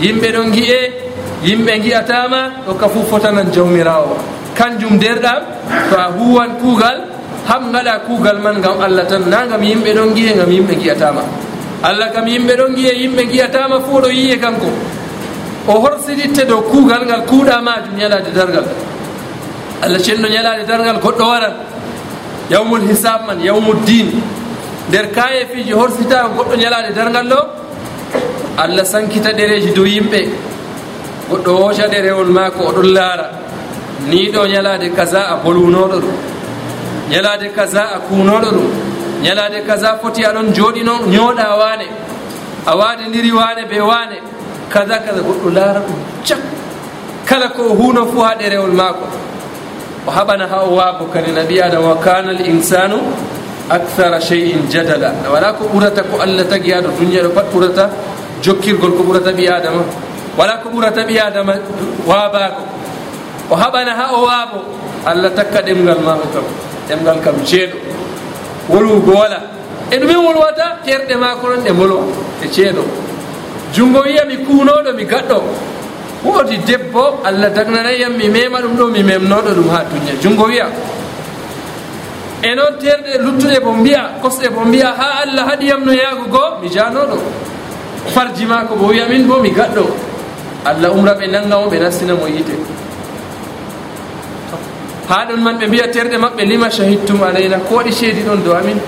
yimɓe 0.00 0.28
ɗon 0.32 0.48
gi'e 0.52 0.80
yimɓe 1.44 1.72
gi'atama 1.84 2.40
ɗo 2.66 2.72
ka 2.80 2.88
fuu 2.88 3.04
fotanan 3.10 3.52
jawmirawo 3.52 4.16
kanjum 4.56 4.94
nderɗam 4.96 5.42
to 5.90 5.94
a 5.98 6.06
huwan 6.16 6.50
kuugal 6.60 7.13
ham 7.48 7.72
gaɗa 7.72 7.98
kuugal 8.06 8.38
man 8.40 8.60
gam 8.60 8.80
allah 8.80 9.06
tan 9.06 9.28
na 9.28 9.46
gam 9.46 9.62
yimɓe 9.62 9.92
ɗon 9.94 10.14
giye 10.14 10.32
gam 10.34 10.50
yimɓe 10.50 10.74
giyatama 10.80 11.22
allah 11.82 12.08
kam 12.14 12.26
yimɓe 12.26 12.56
ɗon 12.56 12.74
giye 12.76 12.92
yimɓe 13.02 13.22
giyatama 13.30 13.80
fo 13.80 14.00
ɗo 14.00 14.08
yiye 14.08 14.36
kanko. 14.38 14.68
O 15.66 15.80
horsiditte 15.80 16.44
dow 16.46 16.60
kuugal 16.62 17.04
ngal 17.06 17.22
kuuɗa 17.26 17.60
majum 17.62 17.96
ñalade 17.96 18.30
dargal 18.34 18.64
allah 19.82 19.98
cenno 19.98 20.28
ñalade 20.28 20.64
dargal 20.66 20.98
goɗɗo 21.00 21.24
waran. 21.26 21.54
Yawmul 22.50 22.82
hisab 22.88 23.26
man 23.26 23.40
yawmul 23.40 23.80
din 23.86 24.08
nder 24.88 25.06
kaye 25.12 25.46
fiji 25.52 25.72
horsita 25.72 26.28
goɗɗo 26.36 26.54
ñalade 26.56 26.92
dargal 26.94 27.26
ɗo 27.28 27.40
allah 28.58 28.84
sankita 28.84 29.32
ɗereji 29.32 29.72
dow 29.74 29.84
yimɓe. 29.86 30.20
Goɗɗo 31.30 31.50
hoca 31.56 31.88
ɗerewol 31.88 32.28
maako 32.30 32.60
oɗon 32.68 32.88
laara. 32.92 33.26
Ni 34.08 34.30
ɗo 34.32 34.46
ñalade 34.46 34.90
kaza 34.96 35.20
a 35.32 35.36
bolwunoɗo 35.36 35.96
ɗum. 36.00 36.16
ñalade 37.10 37.48
kaza 37.54 37.82
a 37.94 37.98
kunoɗo 37.98 38.50
ɗum. 38.56 38.70
Ñalade 39.22 39.62
kaza 39.66 39.98
foti 40.02 40.24
aɗon 40.24 40.52
jooɗino 40.54 40.92
ñooɗa 41.08 41.46
waane 41.60 41.86
a 42.66 42.76
waadidiri 42.76 43.30
waane 43.32 43.64
be 43.68 43.78
waane 43.80 44.16
kaza 44.68 44.98
kaza 45.04 45.20
goɗɗo 45.20 45.48
laara 45.54 45.80
ɗum 45.80 45.98
cak. 46.26 46.38
Kala 47.26 47.48
ko 47.48 47.62
huuno 47.74 48.06
fuu 48.06 48.20
ha 48.20 48.34
ɗerewol 48.38 48.72
maako. 48.72 49.06
O 50.06 50.10
haɓana 50.10 50.46
ha 50.48 50.58
o 50.64 50.74
waabo 50.76 51.06
kadi 51.12 51.32
nabi 51.32 51.60
adama 51.60 51.88
wa 51.88 51.96
kana 51.96 52.32
l 52.32 52.40
insanu 52.46 52.96
acthara 53.70 54.20
cheyin 54.20 54.68
jadala 54.68 55.12
wala 55.32 55.52
ko 55.54 55.64
ɓurata 55.72 56.02
ko 56.04 56.20
allah 56.20 56.44
tagi 56.44 56.70
ha 56.72 56.80
ɗo 56.82 56.90
duniya 57.00 57.22
ɗo 57.24 57.30
pat 57.32 57.46
ɓurata 57.52 57.88
jokkirgol 58.42 58.92
ko 58.96 59.02
ɓurata 59.08 59.32
ɓi 59.32 59.48
adama. 59.48 59.82
Wala 60.36 60.58
ko 60.62 60.68
ɓurata 60.68 61.04
ɓi 61.08 61.18
adama 61.18 61.54
waabaako. 62.06 62.62
O 63.50 63.56
haɓana 63.56 63.92
ha 63.96 64.04
o 64.12 64.24
waabo 64.28 64.58
allah 65.06 65.30
takka 65.32 65.62
ɗemgal 65.62 66.00
maako 66.04 66.28
kam. 66.34 66.44
ɗemgal 66.88 67.20
kam 67.24 67.36
ceeɗo 67.44 67.76
wolwugo 68.68 69.12
wala 69.12 69.40
e 69.90 69.96
ɗumen 69.98 70.16
wolwata 70.16 70.78
terɗe 70.84 71.14
maako 71.16 71.48
non 71.48 71.62
ɗe 71.64 71.72
molwa 71.72 72.00
e 72.42 72.48
ceeɗo 72.48 72.82
junngo 73.74 74.00
wiya 74.06 74.24
mi 74.24 74.36
kuunoɗo 74.38 74.92
mi 74.94 75.04
gaɗɗo. 75.04 75.42
Woodi 76.24 76.56
debbo 76.64 77.20
allah 77.24 77.50
dagnanayam 77.50 78.16
mi 78.16 78.28
mema 78.28 78.60
ɗum 78.62 78.76
ɗo 78.78 78.86
mi 78.90 79.02
memnoɗo 79.02 79.50
ɗum 79.54 79.68
ha 79.68 79.84
duña 79.84 80.14
junngo 80.22 80.44
wiya 80.46 80.66
e 82.42 82.54
noon 82.54 82.78
terɗe 82.80 83.18
luttuɗe 83.20 83.60
bo 83.60 83.72
mbiya 83.72 84.20
kosɗe 84.22 84.48
bo 84.48 84.60
mbiya 84.64 84.94
ha 84.96 85.22
allah 85.24 85.44
haɗiyam 85.48 85.84
no 85.84 85.92
yaago 85.92 86.24
goo. 86.30 86.60
Mi 86.62 86.68
janoɗo 86.68 87.16
farji 88.14 88.46
maako 88.46 88.76
bo 88.76 88.86
wiya 88.88 89.06
min 89.08 89.26
bo 89.26 89.40
mi 89.40 89.50
gaɗɗo. 89.50 89.84
Allah 90.64 90.90
umra 90.92 91.14
ɓe 91.14 91.26
nannga 91.28 91.56
mo 91.58 91.68
ɓe 91.68 91.78
nastina 91.80 92.14
mo 92.14 92.26
yiite. 92.26 92.56
ha 95.08 95.24
ɗon 95.28 95.40
man 95.42 95.58
ɓe 95.58 95.66
mbiya 95.66 95.88
terɗe 95.92 96.16
maɓɓe 96.18 96.42
lima 96.44 96.70
shahidtum 96.70 97.22
alayna? 97.22 97.58
Ko 97.68 97.76
waɗi 97.76 97.92
seedi 97.92 98.22
ɗon 98.22 98.42
do 98.44 98.52
amin. 98.52 98.78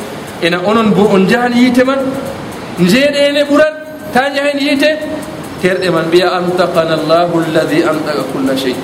Ena 0.43 0.59
onon 0.65 0.91
bo 0.95 1.09
on 1.15 1.27
jahan 1.29 1.53
yiite 1.53 1.85
man 1.85 1.99
njeeɗene 2.79 3.45
ɓuran 3.49 3.75
ta 4.13 4.29
jahen 4.35 4.59
yiite. 4.59 4.91
Terɗe 5.63 5.91
man 5.91 6.07
mbiya 6.09 6.29
amtakana 6.37 6.97
llahu 7.09 7.41
alladi 7.45 7.83
amtaka 7.83 8.23
culla 8.33 8.55
chey 8.57 8.75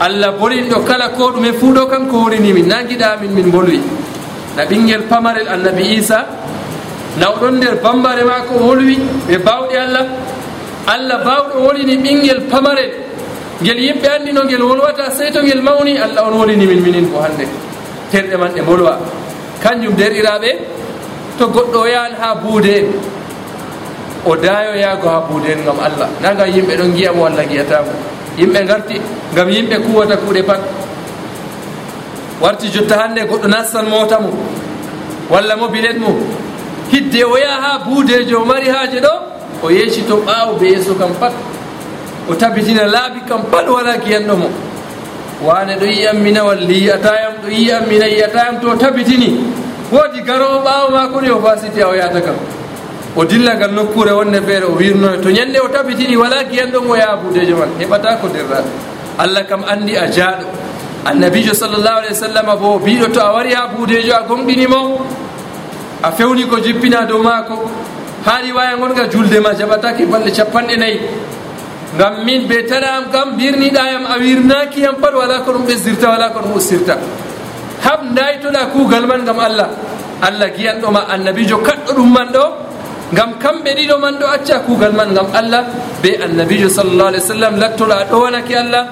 allah 0.00 0.32
bolinɗo 0.38 0.82
kala 0.84 1.10
ko 1.10 1.30
ɗume 1.32 1.52
fuu 1.60 1.72
ɗo 1.72 1.86
kanko 1.86 2.16
horinimin 2.24 2.66
na 2.66 2.82
giɗamin 2.82 3.30
min 3.30 3.50
bolwi 3.50 3.80
na 4.56 4.64
ɓinguel 4.64 5.02
pamarel 5.08 5.46
annabi 5.48 5.94
isa 5.98 6.26
nawɗon 7.20 7.54
nder 7.58 7.76
bambare 7.82 8.24
ma 8.24 8.40
ko 8.48 8.54
wolwi 8.66 8.98
ɓe 9.28 9.38
bawɗe 9.38 9.76
allah. 9.78 10.06
Allah 10.86 11.22
bawɗo 11.24 11.62
wolini 11.62 11.96
ɓinguel 11.96 12.40
pamarel. 12.50 12.90
ngel 13.62 13.78
yimɓe 13.78 14.06
anndi 14.08 14.32
no 14.32 14.42
ngel 14.44 14.62
wolwata 14.62 15.10
sey 15.10 15.30
to 15.30 15.40
ngel 15.42 15.62
mawni 15.62 15.96
allah 15.98 16.26
on 16.26 16.34
woni 16.38 16.56
nimin 16.56 16.80
minin 16.82 17.06
ko 17.10 17.20
hannde. 17.22 17.46
Terɗe 18.10 18.36
man 18.36 18.52
ɗe 18.54 18.62
bolwa 18.62 18.98
kanjum 19.62 19.94
derɗiraɓe 19.94 20.50
to 21.38 21.46
goɗɗo 21.48 21.78
o 21.80 21.86
yahan 21.86 22.12
ha 22.20 22.34
buude 22.34 22.72
en 22.78 22.86
o 24.26 24.36
dayoyago 24.36 25.08
ha 25.08 25.20
buude 25.28 25.48
en 25.52 25.64
gam 25.64 25.78
allah. 25.80 26.08
Naga 26.20 26.46
yimɓe 26.46 26.76
ɗon 26.76 26.90
giyamo 26.96 27.24
allah 27.26 27.44
giyatamo 27.46 27.92
yimɓe 28.38 28.60
garti 28.66 29.00
gam 29.34 29.48
yimɓe 29.48 29.76
kuwata 29.86 30.16
kuuɗe 30.16 30.42
pat. 30.42 30.60
Warti 32.40 32.68
jotta 32.72 32.96
hannde 32.98 33.20
goɗɗo 33.30 33.48
nastan 33.48 33.86
mota 33.88 34.18
mum 34.20 34.34
walla 35.30 35.56
mo 35.56 35.68
bilet 35.68 35.98
mum. 35.98 36.16
Hidde 36.90 37.24
o 37.24 37.36
yaha 37.38 37.60
ha 37.62 37.78
buudejo 37.86 38.42
o 38.42 38.44
mari 38.44 38.68
haaje 38.68 38.98
ɗo 39.00 39.12
o 39.62 39.70
yeeci 39.70 40.02
to 40.08 40.16
ɓaawo 40.26 40.58
be 40.58 40.66
yeeso 40.66 40.94
kam 40.98 41.14
pat. 41.20 41.32
o 42.28 42.34
tabitina 42.34 42.86
laabi 42.86 43.20
kam 43.28 43.42
pat 43.50 43.66
wala 43.68 43.96
kiyanɗo 43.98 44.36
mo. 44.36 44.48
Wane 45.42 45.76
ɗo 45.78 45.86
yiyam 45.86 46.18
mina 46.22 46.44
walli 46.44 46.74
yiyata 46.86 47.10
ɗo 47.42 47.48
yiyam 47.50 47.86
mina 47.88 48.06
yiyatayam 48.06 48.60
to 48.60 48.76
tabitini. 48.76 49.42
Woodi 49.90 50.22
garowo 50.22 50.62
ɓaawo 50.62 50.90
ma 50.90 51.20
ni 51.20 51.30
o 51.30 51.40
fasiti 51.40 51.80
a 51.82 51.88
o 51.88 51.94
yahata 51.94 52.20
kam. 52.20 52.36
O 53.16 53.24
dillagal 53.24 53.72
nokkure 53.72 54.12
wonde 54.12 54.40
feere 54.46 54.64
o 54.64 54.72
wirnoyo. 54.76 55.20
To 55.20 55.28
ñande 55.30 55.58
o 55.60 55.68
tabitini 55.68 56.16
wala 56.16 56.44
giyanɗo 56.44 56.80
mo 56.86 56.94
yaha 56.96 57.16
buudejo 57.16 57.56
man 57.56 57.68
heɓata 57.78 58.16
ko 58.20 58.28
derraɗo 58.28 58.70
allah 59.18 59.44
kam 59.46 59.64
andi 59.64 59.96
a 59.96 60.06
jaaɗo. 60.06 60.46
Annabijo 61.04 61.52
sallllahu 61.52 61.98
alah 61.98 62.10
wa 62.10 62.14
sallam 62.14 62.46
bo 62.60 62.78
biɗo 62.78 63.12
to 63.12 63.20
a 63.20 63.32
wari 63.32 63.52
ha 63.52 63.66
buudejo 63.66 64.12
a 64.14 64.22
gomɗinimo 64.22 65.00
a 66.04 66.12
fewni 66.12 66.46
ko 66.48 66.56
jippina 66.60 67.04
dow 67.06 67.18
maako. 67.22 67.68
Ha 68.24 68.38
riwaya 68.40 68.76
gonga 68.78 69.08
julde 69.10 69.40
ma 69.42 69.50
jaɓatake 69.52 70.06
balɗe 70.06 70.30
capanɗe 70.30 70.76
nayyi 70.78 71.00
ngam 71.96 72.24
min 72.24 72.46
be 72.48 72.64
tare 72.66 72.88
am 72.88 73.10
kam 73.12 73.36
birniɗayam 73.38 74.04
a 74.06 74.16
wirnaki 74.18 74.80
yam 74.80 74.96
pat 75.00 75.12
wala 75.14 75.40
ko 75.44 75.52
ɗum 75.52 75.64
ɓesdirta 75.66 76.06
wala 76.08 76.30
ko 76.32 76.38
ɗum 76.40 76.52
ustirta. 76.56 76.96
Hab 77.84 78.00
daytoɗa 78.16 78.66
kuugal 78.72 79.06
man 79.06 79.24
gam 79.24 79.38
allah. 79.38 79.68
Allah 80.22 80.48
giyanɗo 80.56 80.88
ma 80.90 81.00
annabijo 81.12 81.58
kaɗɗo 81.58 81.92
ɗum 81.96 82.10
man 82.12 82.28
ɗo. 82.32 82.44
Gam 83.12 83.30
kamɓe 83.42 83.70
ɗiɗo 83.76 83.96
man 84.00 84.14
ɗo 84.20 84.26
acca 84.26 84.60
kuugal 84.66 84.92
man 84.94 85.12
gam 85.14 85.26
allah. 85.34 85.64
Be 86.02 86.16
annabijo 86.16 86.68
sallllah 86.68 87.08
alih 87.12 87.20
w 87.20 87.28
sallam 87.32 87.54
lattoɗa 87.60 87.94
a 88.00 88.04
ɗowanake 88.10 88.54
allah 88.56 88.84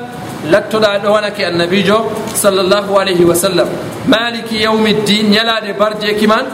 lattoɗa 0.53 0.89
a 0.95 0.99
ɗowanake 0.99 1.43
annabijo 1.47 1.97
sallllahu 2.35 2.99
alayhi 3.01 3.25
wa 3.25 3.35
sallam 3.35 3.69
maliki 4.09 4.61
yawmi 4.65 4.93
ddin 5.05 5.31
ñalade 5.33 5.73
barjeki 5.79 6.27
man 6.27 6.45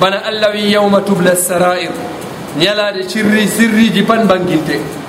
bana 0.00 0.18
allah 0.28 0.50
wi 0.52 0.68
yawma 0.74 1.00
tubla 1.00 1.34
sarair. 1.36 1.90
Ñalade 2.58 3.08
sirri 3.08 3.46
sirriji 3.48 4.02
pan 4.06 4.26
banguilte 4.28 5.03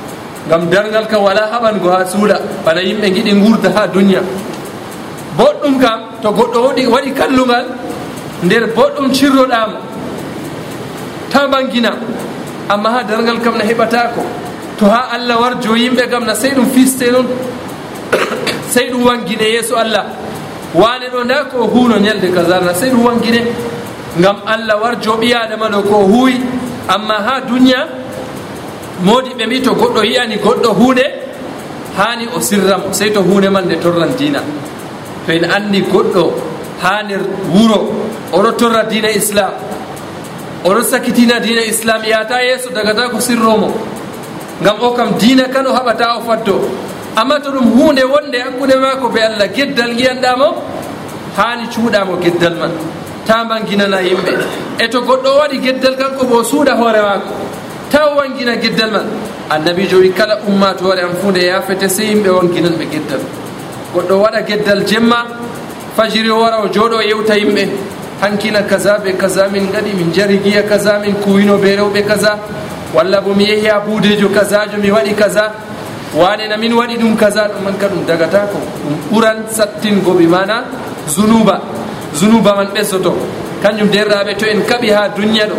gam 0.49 0.69
dargal 0.69 1.05
kam 1.07 1.23
wala 1.23 1.49
haɓango 1.51 1.89
ha 1.91 2.05
suuɗa 2.05 2.37
bana 2.65 2.81
yimɓe 2.81 3.09
giɗi 3.15 3.31
gurda 3.41 3.69
ha 3.75 3.87
duniya 3.87 4.21
boɗɗum 5.37 5.79
kam 5.81 5.99
to 6.21 6.31
goɗɗo 6.31 6.59
woɗi 6.67 6.85
waɗi 6.87 7.11
kallugal 7.13 7.65
nder 8.43 8.63
boɗɗum 8.75 9.11
cirroɗama 9.13 9.77
ta 11.31 11.47
bangina 11.47 11.91
amma 12.69 12.89
ha 12.89 13.03
dargal 13.03 13.39
kam 13.43 13.57
na 13.57 13.63
heɓatako 13.63 14.21
to 14.77 14.85
ha 14.85 15.09
allah 15.15 15.37
warjo 15.41 15.75
yimɓe 15.75 16.09
kam 16.09 16.25
na 16.25 16.33
sey 16.35 16.51
ɗum 16.51 16.65
fiste 16.71 17.11
noon 17.11 17.27
sey 18.73 18.89
ɗum 18.91 19.03
wangine 19.05 19.43
yeeso 19.49 19.75
allah. 19.77 20.05
Wane 20.73 21.07
ɗo 21.11 21.23
nda 21.23 21.45
ko 21.45 21.67
huuno 21.67 21.97
ñalde 21.99 22.27
kasarna 22.33 22.73
sey 22.73 22.89
ɗum 22.89 23.05
wangine. 23.05 23.41
Gam 24.19 24.37
allah 24.45 24.75
warjo 24.81 25.17
ɓiyaɗama 25.19 25.69
ɗo 25.71 25.81
ko 25.83 25.95
huuyi 26.07 26.39
amma 26.87 27.15
ha 27.25 27.41
duniya 27.41 27.87
modi 29.03 29.29
ɓe 29.37 29.45
mbi 29.45 29.61
to 29.61 29.71
goɗɗo 29.73 30.03
yiyani 30.03 30.37
goɗɗo 30.37 30.69
hunde 30.73 31.05
hani 31.97 32.27
o 32.35 32.39
sirramo 32.39 32.93
sey 32.93 33.11
to 33.11 33.21
hunde 33.21 33.49
man 33.49 33.65
nde 33.65 33.75
torran 33.81 34.15
dina 34.17 34.39
to 35.25 35.31
en 35.31 35.43
andi 35.45 35.81
goɗɗo 35.81 36.31
ha 36.81 37.01
nder 37.03 37.21
wuro 37.53 37.79
oɗo 38.31 38.51
torra 38.57 38.83
dina 38.83 39.09
islam 39.11 39.51
oɗo 40.63 40.81
sakitina 40.83 41.39
dina 41.39 41.61
islam 41.61 42.01
yata 42.03 42.41
yeeso 42.41 42.69
daga 42.69 42.93
ta 42.93 43.09
ko 43.09 43.19
sirromo 43.19 43.69
ngam 44.61 44.77
o 44.81 44.91
kam 44.93 45.17
dina 45.19 45.47
kan 45.49 45.67
o 45.67 45.73
haɓata 45.73 46.17
o 46.17 46.21
faddo. 46.21 46.55
Amma 47.15 47.39
to 47.39 47.51
ɗum 47.51 47.67
hunde 47.75 48.03
wonde 48.03 48.37
hakkude 48.39 48.75
mako 48.79 49.09
be 49.09 49.19
allah 49.21 49.47
geddal 49.47 49.91
giyanɗamo 49.95 50.47
hani 51.37 51.67
cuuɗamo 51.67 52.19
geddal 52.23 52.55
man. 52.59 52.71
Ta 53.25 53.43
mbanginana 53.43 54.01
yimɓe. 54.01 54.33
E 54.79 54.87
to 54.87 55.01
goɗɗo 55.01 55.27
o 55.27 55.37
waɗi 55.39 55.59
geddal 55.61 55.95
kanko 55.97 56.25
bo 56.25 56.43
suuɗa 56.43 56.75
hoore 56.75 57.01
mako 57.01 57.33
taw 57.91 58.15
wangina 58.17 58.55
geddal 58.57 58.91
man. 58.91 59.05
Annabi 59.49 59.87
joni 59.87 60.11
kala 60.11 60.39
ummatore 60.47 61.01
am 61.01 61.15
fu 61.21 61.29
nde 61.31 61.45
yafete 61.45 61.89
sey 61.89 62.07
yimɓe 62.13 62.29
wanginan 62.29 62.73
ɓe 62.77 62.85
geddal. 62.91 63.21
Goɗɗo 63.93 64.15
waɗa 64.21 64.41
geddal 64.47 64.83
jemma 64.85 65.25
fajiri 65.95 66.29
wara 66.29 66.61
o 66.63 66.67
jooɗo 66.67 67.01
yewta 67.01 67.35
yimɓe. 67.37 67.69
Hankina 68.21 68.63
kaza 68.63 68.97
ɓe 69.03 69.13
kaza 69.17 69.47
min 69.51 69.71
gaɗi 69.71 69.93
min 69.93 70.11
jari 70.13 70.39
giya 70.43 70.63
kaza 70.63 70.99
min 70.99 71.13
kuwino 71.15 71.57
be 71.57 71.75
rewɓe 71.75 72.01
kaza. 72.05 72.39
Walla 72.93 73.21
bo 73.21 73.33
mi 73.33 73.43
yehi 73.45 73.67
ha 73.67 73.79
buudejo 73.79 74.29
kazajo 74.29 74.77
mi 74.81 74.89
waɗi 74.89 75.13
kaza. 75.15 75.51
Wanena 76.15 76.57
min 76.57 76.73
waɗi 76.73 76.97
ɗum 76.97 77.15
kaza 77.17 77.47
ɗum 77.53 77.63
man 77.63 77.77
ka 77.77 77.87
ɗum 77.87 78.05
dagata 78.05 78.47
ko 78.51 78.57
ɗum 78.57 78.95
ɓuran 79.11 79.37
sattingo 79.49 80.11
ɓe 80.13 80.27
mana 80.27 80.63
zunuba. 81.07 81.61
Zunuba 82.15 82.55
man 82.55 82.67
ɓessoto 82.73 83.13
kanjum 83.61 83.89
derɗaɓe 83.89 84.35
to 84.37 84.45
en 84.45 84.61
kaɓi 84.63 84.89
ha 84.91 85.07
duniya 85.09 85.45
ɗo. 85.47 85.55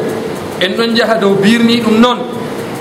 en 0.60 0.72
ɗon 0.76 0.94
jaha 0.96 1.14
dow 1.18 1.34
birni 1.34 1.80
ɗum 1.80 2.00
noon 2.00 2.18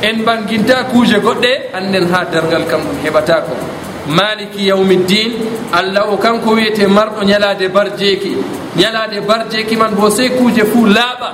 en 0.01 0.23
banginta 0.25 0.83
kuuje 0.91 1.17
goɗɗe 1.19 1.51
annden 1.73 2.07
ha 2.11 2.25
dargal 2.31 2.65
kam 2.67 2.81
ɗum 2.81 2.97
heɓata 3.03 3.41
ko 3.45 3.53
maliki 4.07 4.67
yawmiddin 4.67 5.31
allah 5.73 6.09
o 6.11 6.17
kanko 6.17 6.51
wiyete 6.55 6.87
marɗo 6.87 7.23
ñalade 7.23 7.67
bar 7.73 7.87
jeeki 7.97 8.35
ñalade 8.77 9.19
bar 9.27 9.45
jeeki 9.51 9.75
man 9.75 9.95
bo 9.95 10.09
sey 10.09 10.29
kuuje 10.29 10.63
fuu 10.65 10.85
laaɓa 10.85 11.29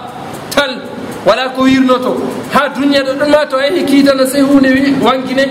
tal 0.56 0.82
wala 1.26 1.50
ko 1.56 1.64
wirnoto. 1.64 2.18
Ha 2.54 2.70
duniya 2.70 3.04
ɗo 3.04 3.14
ɗon 3.20 3.30
ma 3.30 3.46
to 3.46 3.58
a 3.58 3.66
yehi 3.68 3.84
kiitano 3.86 4.26
sey 4.26 4.42
hunde 4.42 4.70
wangine. 5.02 5.46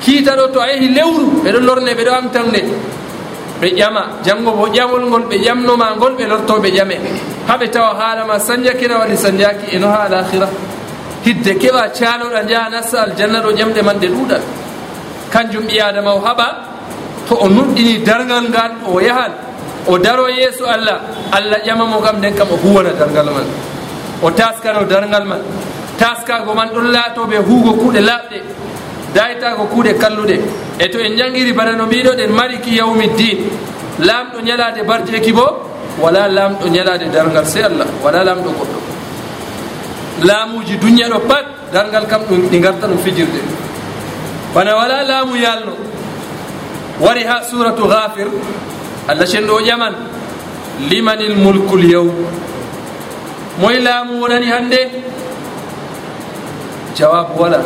Kiita 0.00 0.36
ɗo 0.36 0.52
to 0.52 0.60
a 0.60 0.66
yehi 0.72 0.88
lewru 0.88 1.42
ɓeɗo 1.44 1.60
lorne 1.60 1.94
ɓeɗo 1.94 2.12
amtan 2.12 2.46
nde. 2.48 2.60
ɓe 3.60 3.68
ƴama 3.78 4.02
janngo 4.24 4.50
bo 4.52 4.66
ƴamol 4.68 5.06
ngol 5.06 5.22
ɓe 5.30 5.36
ƴamnoma 5.38 5.94
ngol 5.96 6.14
ɓe 6.18 6.24
lortoɓe 6.26 6.68
ƴame. 6.70 6.96
Haɓe 7.48 7.66
tawa 7.70 7.94
haalama 7.98 8.38
sanjakina 8.38 8.98
waɗi 8.98 9.16
sanjaki 9.16 9.76
eno 9.76 9.88
ha 9.88 10.04
alahira 10.06 10.48
hidde 11.24 11.54
keɓa 11.58 11.88
caloɗa 11.94 12.42
jaha 12.48 12.68
nasta 12.70 13.02
aljanna 13.02 13.40
ɗo 13.40 13.50
ƴamɗe 13.52 13.82
man 13.82 13.98
ɗe 14.00 14.08
ɗuɗal. 14.08 14.42
Kanjum 15.30 15.64
ɓi 15.68 15.80
adama 15.80 16.14
o 16.14 16.20
haɓa 16.20 16.46
to 17.28 17.34
o 17.36 17.48
nuɗɗini 17.48 18.04
dargal 18.04 18.44
ngal 18.50 18.72
o 18.86 19.00
yahan 19.00 19.32
o 19.86 19.98
daro 19.98 20.28
yeeso 20.28 20.64
allah 20.66 21.00
allah 21.32 21.58
ƴamamo 21.64 22.00
kam 22.02 22.16
nden 22.18 22.34
kam 22.34 22.48
o 22.50 22.56
huwana 22.56 22.90
dargal 22.98 23.26
man. 23.32 23.46
O 24.22 24.30
taskano 24.30 24.84
dargal 24.84 25.24
man. 25.26 25.40
Taskago 25.98 26.54
man 26.54 26.68
ɗon 26.74 26.90
laatoɓe 26.92 27.36
huugo 27.46 27.72
kuuɗe 27.80 28.00
laaɓɗe. 28.00 28.38
dayta 29.14 29.54
ko 29.56 29.64
kuuɗe 29.72 29.94
kalluɗe 29.98 30.36
e 30.78 30.88
to 30.90 30.98
en 30.98 31.16
jangiri 31.16 31.52
bana 31.52 31.72
no 31.76 31.86
mbiɗoɗen 31.86 32.30
mariki 32.32 32.76
yawmi 32.76 33.08
din 33.16 33.38
lamɗo 34.00 34.40
ñalade 34.42 34.82
barjeeki 34.86 35.32
bo 35.32 35.46
wala 36.00 36.28
lamɗo 36.28 36.66
ñalade 36.68 37.06
dargal 37.12 37.46
se 37.46 37.62
allah 37.62 37.86
wala 38.02 38.24
lamɗo 38.24 38.50
goɗɗo. 38.50 38.78
Laamuji 40.24 40.76
duña 40.78 41.08
ɗo 41.08 41.18
pat 41.28 41.46
dargal 41.72 42.06
kam 42.06 42.22
ɗum 42.28 42.48
ɗi 42.50 42.58
garta 42.60 42.86
ɗum 42.86 42.98
fijirde. 42.98 43.40
Bana 44.54 44.76
wala 44.76 45.02
laamu 45.04 45.36
yalno 45.36 45.72
wari 47.00 47.22
ha 47.24 47.42
suratu 47.42 47.86
gafir 47.88 48.28
allah 49.08 49.26
cenɗo 49.26 49.52
o 49.54 49.60
ƴaman 49.60 49.94
limanil 50.90 51.36
mulkul 51.36 51.84
yawm. 51.84 52.10
Moye 53.60 53.78
laamu 53.78 54.20
wonani 54.20 54.46
hannde? 54.46 54.80
Jawabu 56.96 57.38
wala. 57.38 57.58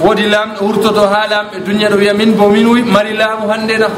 woodi 0.00 0.26
laamɗo 0.28 0.60
wurtoto 0.66 1.06
ha 1.08 1.26
laamɓe 1.30 1.56
duniya 1.66 1.88
ɗo 1.90 1.96
wiya 1.96 2.14
min 2.14 2.32
bo 2.34 2.48
min 2.48 2.66
mari 2.86 3.12
laamu 3.16 3.48
hannde 3.48 3.78
na. 3.78 3.88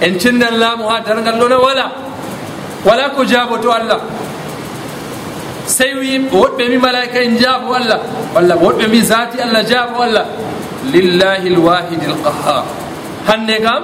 En 0.00 0.18
cendan 0.18 0.54
laamu 0.58 0.84
ha 0.88 1.00
dargal 1.00 1.38
ɗona 1.40 1.58
wala. 1.58 1.86
Wala 2.84 3.10
ko 3.10 3.24
jaabo 3.24 3.58
to 3.60 3.70
allah. 3.70 4.00
Sey 5.66 5.94
wi 5.94 6.18
woɗɓe 6.30 6.62
mbi 6.68 6.78
malaika 6.78 7.18
en 7.22 7.36
jaabo 7.38 7.74
allah 7.74 8.00
walla 8.34 8.54
woɗɓe 8.56 8.86
mbi 8.88 9.02
zati 9.02 9.40
allah 9.40 9.62
jaabo 9.64 10.02
allah. 10.02 10.24
Lillahi 10.92 11.50
lwahidi 11.50 12.06
lqahar 12.06 12.64
hannde 13.26 13.56
kam 13.62 13.82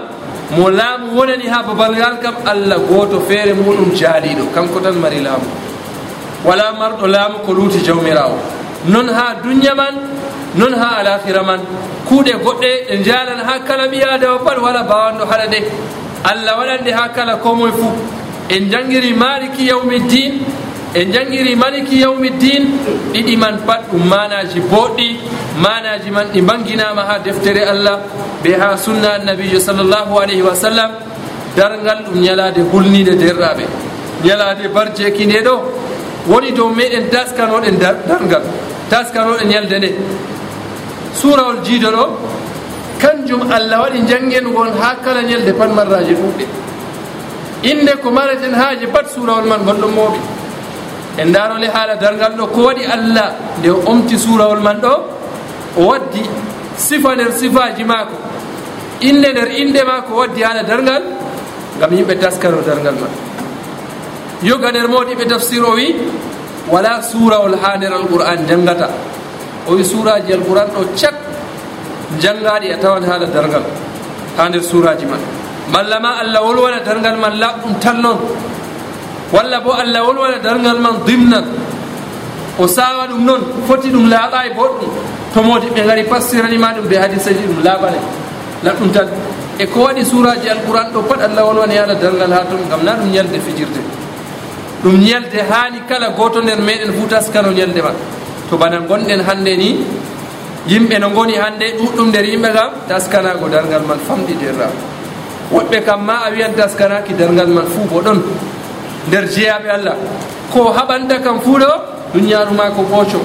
mo 0.57 0.71
laamu 0.71 1.13
wonani 1.19 1.47
ha 1.49 1.63
babal 1.63 1.93
ngal 1.93 2.17
kam 2.23 2.35
allah 2.47 2.79
gooto 2.79 3.21
feere 3.29 3.53
muɗum 3.55 3.93
jaaliɗo 3.95 4.47
kanko 4.55 4.81
tan 4.81 4.95
mari 4.99 5.21
laamu. 5.21 5.47
Wala 6.45 6.73
marɗo 6.73 7.07
laamu 7.07 7.39
ko 7.47 7.53
luuti 7.53 7.79
jawmirawo 7.85 8.39
noon 8.87 9.09
ha 9.09 9.35
duña 9.43 9.75
man 9.75 9.95
noon 10.57 10.75
ha 10.75 10.99
alahira 11.01 11.43
man 11.43 11.61
kuuɗe 12.09 12.33
goɗɗe 12.45 12.71
ɗe 12.89 13.03
jalan 13.05 13.41
ha 13.47 13.59
kala 13.67 13.89
ɓi 13.89 14.03
adama 14.03 14.39
pat 14.45 14.59
wala 14.59 14.83
bawanɗo 14.83 15.25
haɗa 15.31 15.47
ɗe. 15.51 15.61
Allah 16.25 16.57
waɗande 16.59 16.91
ha 16.93 17.09
kala 17.09 17.37
komoye 17.37 17.73
fuu. 17.73 17.93
En 18.51 18.71
jangiri 18.71 19.13
maliki 19.15 19.67
yawmi 19.69 20.01
din 20.09 20.33
en 20.95 21.13
jangiri 21.13 21.57
maliki 21.57 22.01
yawmi 22.01 22.31
din 22.39 22.65
ɗiɗi 23.13 23.37
man 23.37 23.59
pat 23.67 23.91
ɗum 23.91 24.05
manaji 24.09 24.61
boɗɗi 24.61 25.09
manaji 25.59 26.11
man 26.11 26.27
ɗi 26.33 26.41
banginama 26.43 27.03
ha 27.09 27.19
deftere 27.19 27.65
allah 27.65 27.99
ɓe 28.43 28.51
ha 28.61 28.77
sunna 28.77 29.15
annabijo 29.19 29.59
sallllahu 29.59 30.19
alayhi 30.23 30.43
wa 30.43 30.55
sallam. 30.55 30.91
Dargal 31.57 32.05
ɗum 32.07 32.21
ñalade 32.21 32.61
hulnide 32.73 33.15
derraɓe. 33.17 33.65
Ñalade 34.25 34.69
barjeki 34.75 35.27
nde 35.27 35.41
ɗo 35.45 35.55
woni 36.29 36.53
dow 36.53 36.69
meɗen 36.69 37.09
taskanoɗen 37.11 37.79
dargal 37.79 38.43
taskanoɗen 38.91 39.49
ñalde 39.49 39.79
nde. 39.79 39.91
suurawol 41.21 41.59
jiido 41.65 41.91
ɗo 41.97 42.05
kanjum 43.01 43.43
allah 43.51 43.79
waɗi 43.85 43.99
janngenugol 44.09 44.71
ha 44.81 44.97
kala 45.05 45.23
ñalde 45.23 45.53
pat 45.59 45.71
marraji 45.79 46.15
ɗuɗɗe 46.15 46.45
inde 47.71 47.93
ko 48.03 48.11
mareten 48.11 48.53
haaji 48.55 48.87
bat 48.87 49.07
suurawol 49.15 49.47
man 49.49 49.61
gonɗon 49.65 49.93
mooɓi. 49.99 50.21
En 51.19 51.33
darole 51.33 51.69
haala 51.75 51.95
dargal 51.97 52.33
ɗo 52.39 52.47
ko 52.55 52.61
waɗi 52.69 52.85
allah 52.97 53.29
nde 53.59 53.69
o 53.71 53.79
omti 53.87 54.19
suurawol 54.19 54.61
man 54.61 54.79
ɗo 54.85 54.95
o 55.79 55.81
waddi 55.91 56.23
sifa 56.77 57.15
nder 57.15 57.33
sifaji 57.33 57.85
maako. 57.85 58.17
Inde 59.01 59.29
nder 59.33 59.49
inde 59.63 59.81
maako 59.91 60.13
waddi 60.21 60.43
haala 60.43 60.63
dargal 60.63 61.03
ngam 61.79 61.91
yimɓe 61.97 62.15
taskaro 62.19 62.61
dargal 62.67 62.95
man. 63.03 63.13
Yoga 64.43 64.69
nder 64.71 64.89
moɗiɓe 64.89 65.25
tafsir 65.29 65.63
o 65.65 65.73
wi 65.75 65.95
wala 66.73 67.01
suurawol 67.03 67.55
ha 67.63 67.77
nder 67.79 67.93
alqur'an 67.93 68.41
janngata 68.49 68.89
o 69.69 69.75
wi 69.77 69.85
suraji 69.85 70.33
alquran 70.33 70.69
ɗo 70.75 70.83
cat 71.01 71.15
jangaɗi 72.21 72.69
a 72.75 72.77
tawan 72.79 73.05
haala 73.09 73.27
dargal 73.27 73.65
ha 74.37 74.49
nder 74.49 74.63
suraji 74.63 75.07
man. 75.07 75.21
Malla 75.73 75.99
ma 76.01 76.11
allah 76.23 76.41
wolwana 76.47 76.81
dargal 76.85 77.17
man 77.19 77.35
laɓɗum 77.43 77.73
tan 77.81 78.01
noon. 78.03 78.19
Walla 79.33 79.61
bo 79.61 79.71
allah 79.73 80.01
wolwana 80.07 80.39
dargal 80.39 80.79
man 80.81 80.95
dimnan. 81.07 81.45
O 82.59 82.67
sawa 82.67 83.07
ɗum 83.09 83.25
noon 83.25 83.43
foti 83.67 83.89
ɗum 83.91 84.09
laaɓa 84.09 84.47
e 84.47 84.51
boɗɗum. 84.59 84.91
To 85.33 85.43
modi 85.43 85.67
ɓe 85.75 85.81
gari 85.87 86.05
passiranima 86.05 86.69
ɗum 86.77 86.87
ɓe 86.91 86.97
hadisaji 87.03 87.45
ɗum 87.49 87.61
laaɓane 87.65 87.99
laɓɗum 88.65 88.91
tan. 88.93 89.09
E 89.59 89.67
ko 89.67 89.79
waɗi 89.87 90.05
suraji 90.05 90.49
alquran 90.51 90.93
ɗo 90.93 91.01
pat 91.09 91.21
allah 91.23 91.43
wolwani 91.49 91.75
yaala 91.75 91.95
dargal 91.95 92.33
ha 92.33 92.45
toon 92.51 92.69
gam 92.69 92.85
na 92.85 92.93
ɗum 92.99 93.11
ñalde 93.11 93.39
fijirde. 93.41 93.81
Ɗum 94.83 95.01
ñalde 95.01 95.39
hani 95.51 95.81
kala 95.89 96.11
goto 96.11 96.41
nder 96.43 96.61
meɗen 96.61 96.93
fu 96.93 97.07
taskano 97.09 97.51
ñalde 97.51 97.81
man. 97.83 97.97
to 98.55 98.59
bana 98.61 98.79
gonɗen 98.89 99.21
hannde 99.21 99.57
ni 99.57 99.77
yimɓe 100.69 100.99
no 101.01 101.11
goni 101.11 101.35
hannde 101.37 101.67
ɗuɗɗum 101.79 102.09
nder 102.09 102.25
yimɓe 102.25 102.49
kam 102.53 102.71
taskanago 102.89 103.49
dargal 103.49 103.83
man 103.89 103.99
famɗidirra 104.09 104.69
woɗɓe 105.53 105.85
kam 105.85 106.05
ma 106.07 106.15
a 106.27 106.31
wiyan 106.31 106.53
taskanaki 106.57 107.13
dargal 107.15 107.49
man 107.49 107.67
fuu 107.67 107.85
bo 107.91 108.01
ɗon 108.01 108.23
nder 109.09 109.25
jeyaɓe 109.29 109.69
allah. 109.77 109.97
Ko 110.53 110.73
haɓanta 110.73 111.19
kam 111.23 111.41
fuu 111.41 111.59
ɗo 111.59 111.71
duniyaru 112.15 112.55
ma 112.55 112.71
ko 112.71 112.83
ɓooco 112.83 113.21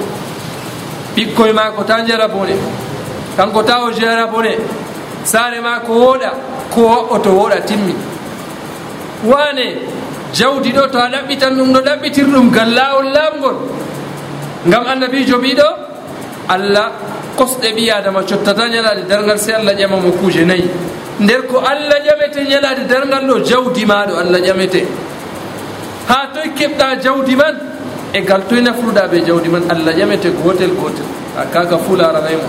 ɓikkoye 1.16 1.52
ma 1.52 1.70
ko 1.76 1.82
ta 1.84 2.04
jara 2.06 2.26
bone. 2.28 2.54
Kanko 3.36 3.62
ta 3.62 3.84
o 3.84 3.90
jara 3.92 4.26
bone 4.26 4.52
saare 5.24 5.60
ma 5.62 5.78
ko 5.86 5.92
wooɗa 5.92 6.30
ko 6.74 7.06
o 7.10 7.18
to 7.18 7.30
wooɗa 7.30 7.60
timmi. 7.66 7.94
Wane 9.24 9.66
jawdi 10.34 10.72
ɗo 10.72 10.90
to 10.90 10.98
a 10.98 11.08
ɗaɓɓitan 11.08 11.54
ɗum 11.56 11.72
ɗo 11.72 11.80
ɗaɓɓitir 11.86 12.26
ɗum 12.26 12.50
gal 12.50 12.68
laawol 12.74 13.12
laamgol. 13.14 13.56
gam 14.66 14.84
annabijo 14.86 15.38
mbiɗo 15.38 15.68
allah 16.48 16.92
kosɗe 17.36 17.72
ɓi 17.76 17.90
adama 17.90 18.22
cottata 18.22 18.68
ñalade 18.68 19.02
dargal 19.08 19.38
se 19.38 19.52
allah 19.54 19.74
ƴamamo 19.74 20.10
kuuje 20.20 20.44
nayyi 20.44 20.68
nder 21.20 21.46
ko 21.46 21.58
allah 21.58 21.96
ƴamete 22.04 22.44
ñalade 22.48 22.84
dargal 22.88 23.24
ɗo 23.26 23.44
jawdi 23.44 23.84
maɗo 23.86 24.16
allah 24.18 24.40
ƴamete. 24.40 24.84
Ha 26.08 26.28
toy 26.34 26.50
keɓɗa 26.58 27.00
jawdi 27.02 27.36
man 27.36 27.56
e 28.12 28.20
gal 28.22 28.42
toye 28.48 28.60
nafruɗa 28.60 29.08
ɓe 29.08 29.24
jawdi 29.26 29.48
man 29.48 29.62
allah 29.70 29.92
ƴamete 29.94 30.28
gotel. 30.42 30.70
Gotel 30.80 31.04
a 31.38 31.44
kaga 31.46 31.78
fularanaymo 31.78 32.48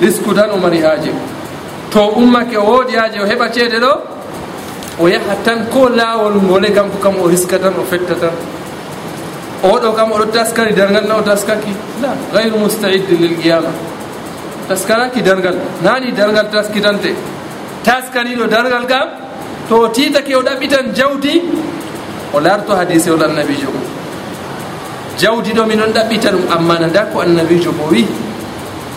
risque 0.00 0.34
tan 0.34 0.50
o 0.50 0.56
mari 0.56 0.80
haaje. 0.80 1.12
To 1.90 2.00
ummake 2.16 2.56
o 2.56 2.64
woodi 2.64 2.94
haaje 2.96 3.20
o 3.20 3.26
heɓa 3.26 3.52
ceede 3.52 3.78
ɗo 3.78 3.92
o 4.98 5.06
yaha 5.08 5.34
tan 5.44 5.66
ko 5.70 5.88
laawol 5.88 6.34
ngole 6.42 6.72
kanko 6.72 6.98
kam 6.98 7.14
o 7.20 7.28
riska 7.28 7.58
tan 7.58 7.74
o 7.78 7.84
fetta 7.84 8.14
tan. 8.14 8.32
oɗo 9.62 9.92
kam 9.96 10.10
oɗo 10.12 10.26
taskani 10.32 10.72
dargal 10.72 11.06
na 11.06 11.16
o 11.16 11.22
taskaki? 11.22 11.72
La 12.02 12.14
gayru 12.32 12.58
mustaidde 12.58 13.14
lil 13.18 13.36
qiyama 13.40 13.70
taskanaki 14.68 15.22
dargal 15.22 15.56
nani 15.82 16.12
dargal 16.12 16.46
taskitante. 16.50 17.14
Taskaniɗo 17.84 18.46
dargal 18.48 18.86
kam? 18.86 19.08
To 19.68 19.74
o 19.84 19.88
titake 19.88 20.34
o 20.36 20.42
ɗaɓɓitan 20.42 20.94
jawdi 20.94 21.42
o 22.34 22.40
larto 22.40 22.74
hadise 22.74 23.08
ol 23.10 23.22
annabijo 23.22 23.70
mum. 23.74 23.84
Jawdi 25.18 25.50
ɗo 25.52 25.66
minon 25.66 25.90
ɗaɓɓita 25.92 26.30
ɗum 26.30 26.44
amma 26.50 26.78
nada 26.78 27.06
ko 27.12 27.20
annabijo 27.20 27.72
mo 27.72 27.84
wi 27.90 28.06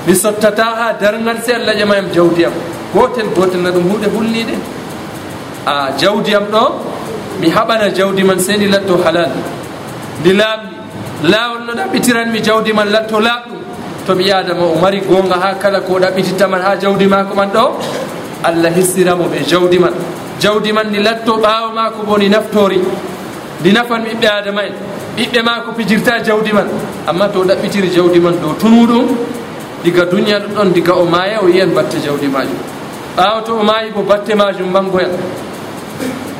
mi 0.08 0.14
sottata 0.16 0.64
ha 0.64 0.94
dargal 1.00 1.38
se 1.46 1.54
allah 1.54 1.74
ƴama 1.74 1.96
yam 1.96 2.10
jawdi 2.14 2.46
am. 2.46 2.54
Gotel 2.94 3.28
gotel 3.36 3.62
na 3.62 3.70
ɗum 3.72 3.84
huuɗe 3.90 4.08
hulliɗe 4.16 4.56
a 5.66 5.92
jawdi 5.98 6.36
am 6.36 6.46
ɗo 6.52 6.64
mi 7.40 7.50
haɓana 7.50 7.90
jawdi 7.96 8.24
man 8.24 8.40
sey 8.40 8.58
ndi 8.58 8.68
latto 8.68 8.98
halal. 9.04 9.30
ndi 10.22 10.34
laaɓdi 10.34 10.76
laawol 11.32 11.62
no 11.68 11.74
ɗaɓɓitiranmi 11.74 12.40
jawdi 12.44 12.74
man 12.74 12.90
latto 12.92 13.20
laaɓɗum. 13.20 13.58
To 14.06 14.16
mi 14.16 14.32
adama 14.32 14.64
o 14.66 14.76
mari 14.80 15.02
gonga 15.02 15.36
ha 15.36 15.54
kala 15.56 15.82
ko 15.82 16.00
ɗaɓɓitittaman 16.00 16.62
ha 16.62 16.76
jawdi 16.78 17.06
maako 17.08 17.36
man 17.36 17.50
ɗo 17.54 17.78
allah 18.44 18.72
hissiramo 18.76 19.26
ɓe 19.30 19.44
jawdi 19.48 19.80
man. 19.80 19.94
Jawdi 20.40 20.72
man 20.74 20.88
ndi 20.90 21.00
latto 21.04 21.38
ɓaawo 21.38 21.74
maako 21.76 22.04
bo 22.06 22.18
ndi 22.18 22.30
naftori 22.30 22.80
ndi 23.62 23.72
nafan 23.74 24.04
ɓiɓɓe 24.06 24.28
adama 24.28 24.62
en. 24.66 24.74
Ɓiɓɓe 25.18 25.42
maako 25.44 25.72
pijirta 25.78 26.20
jawdi 26.24 26.54
man. 26.54 26.68
Amma 27.08 27.28
to 27.30 27.44
ɗaɓɓitiri 27.44 27.90
jawdi 27.96 28.20
man 28.20 28.36
dow 28.42 28.54
tunuɗum 28.60 29.08
diga 29.84 30.06
duniya 30.06 30.40
ɗo 30.40 30.48
ɗon 30.56 30.74
diga 30.74 30.94
o 30.96 31.06
maaya 31.06 31.40
o 31.44 31.48
yiyan 31.48 31.72
batte 31.74 31.98
jawdi 32.04 32.28
majum 32.28 32.58
ɓaawa 33.18 33.44
to 33.46 33.56
o 33.60 33.64
maayi 33.64 33.92
bo 33.92 34.02
batte 34.04 34.36
majum 34.36 34.70
mangoyan 34.72 35.12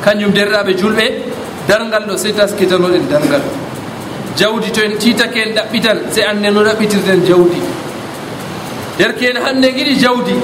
kañum 0.04 0.30
derɗaɓe 0.32 0.74
julɓe 0.76 1.06
dargal 1.68 2.04
ɗo 2.08 2.16
sey 2.16 2.32
taskitanoɗen 2.32 3.08
dargal 3.08 3.40
jawdi 4.36 4.70
to 4.72 4.80
en 4.84 4.96
titake 4.98 5.36
en 5.46 5.54
ɗaɓɓitan 5.54 5.98
se 6.12 6.20
anne 6.22 6.50
no 6.50 6.62
ɗaɓɓitirten 6.62 7.26
jawdi. 7.26 7.60
Derke 8.98 9.22
en 9.30 9.36
hannde 9.44 9.68
giɗi 9.76 9.94
jawdi 10.00 10.34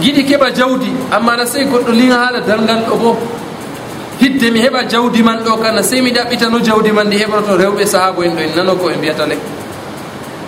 giɗi 0.00 0.24
keɓa 0.24 0.50
jawdi 0.54 0.90
amma 1.10 1.36
na 1.36 1.46
sey 1.46 1.64
goɗɗo 1.64 1.92
liga 1.92 2.14
haala 2.14 2.40
dargal 2.40 2.82
ɗo 2.88 2.96
bo. 2.96 3.16
Hidde 4.20 4.50
mi 4.52 4.60
heɓa 4.60 4.84
jawdi 4.88 5.22
man 5.22 5.38
ɗo 5.44 5.56
kana 5.62 5.82
sey 5.82 6.00
mi 6.00 6.10
ɗaɓɓitano 6.10 6.58
jawdi 6.64 6.92
man 6.92 7.06
ndi 7.06 7.16
heɓroto 7.18 7.56
rewɓe 7.56 7.86
sahabo 7.86 8.22
en 8.22 8.34
ɗo 8.36 8.40
en 8.42 8.56
nano 8.56 8.74
ko 8.76 8.86
ɓe 8.88 8.96
mbiyata 8.98 9.26
le 9.26 9.36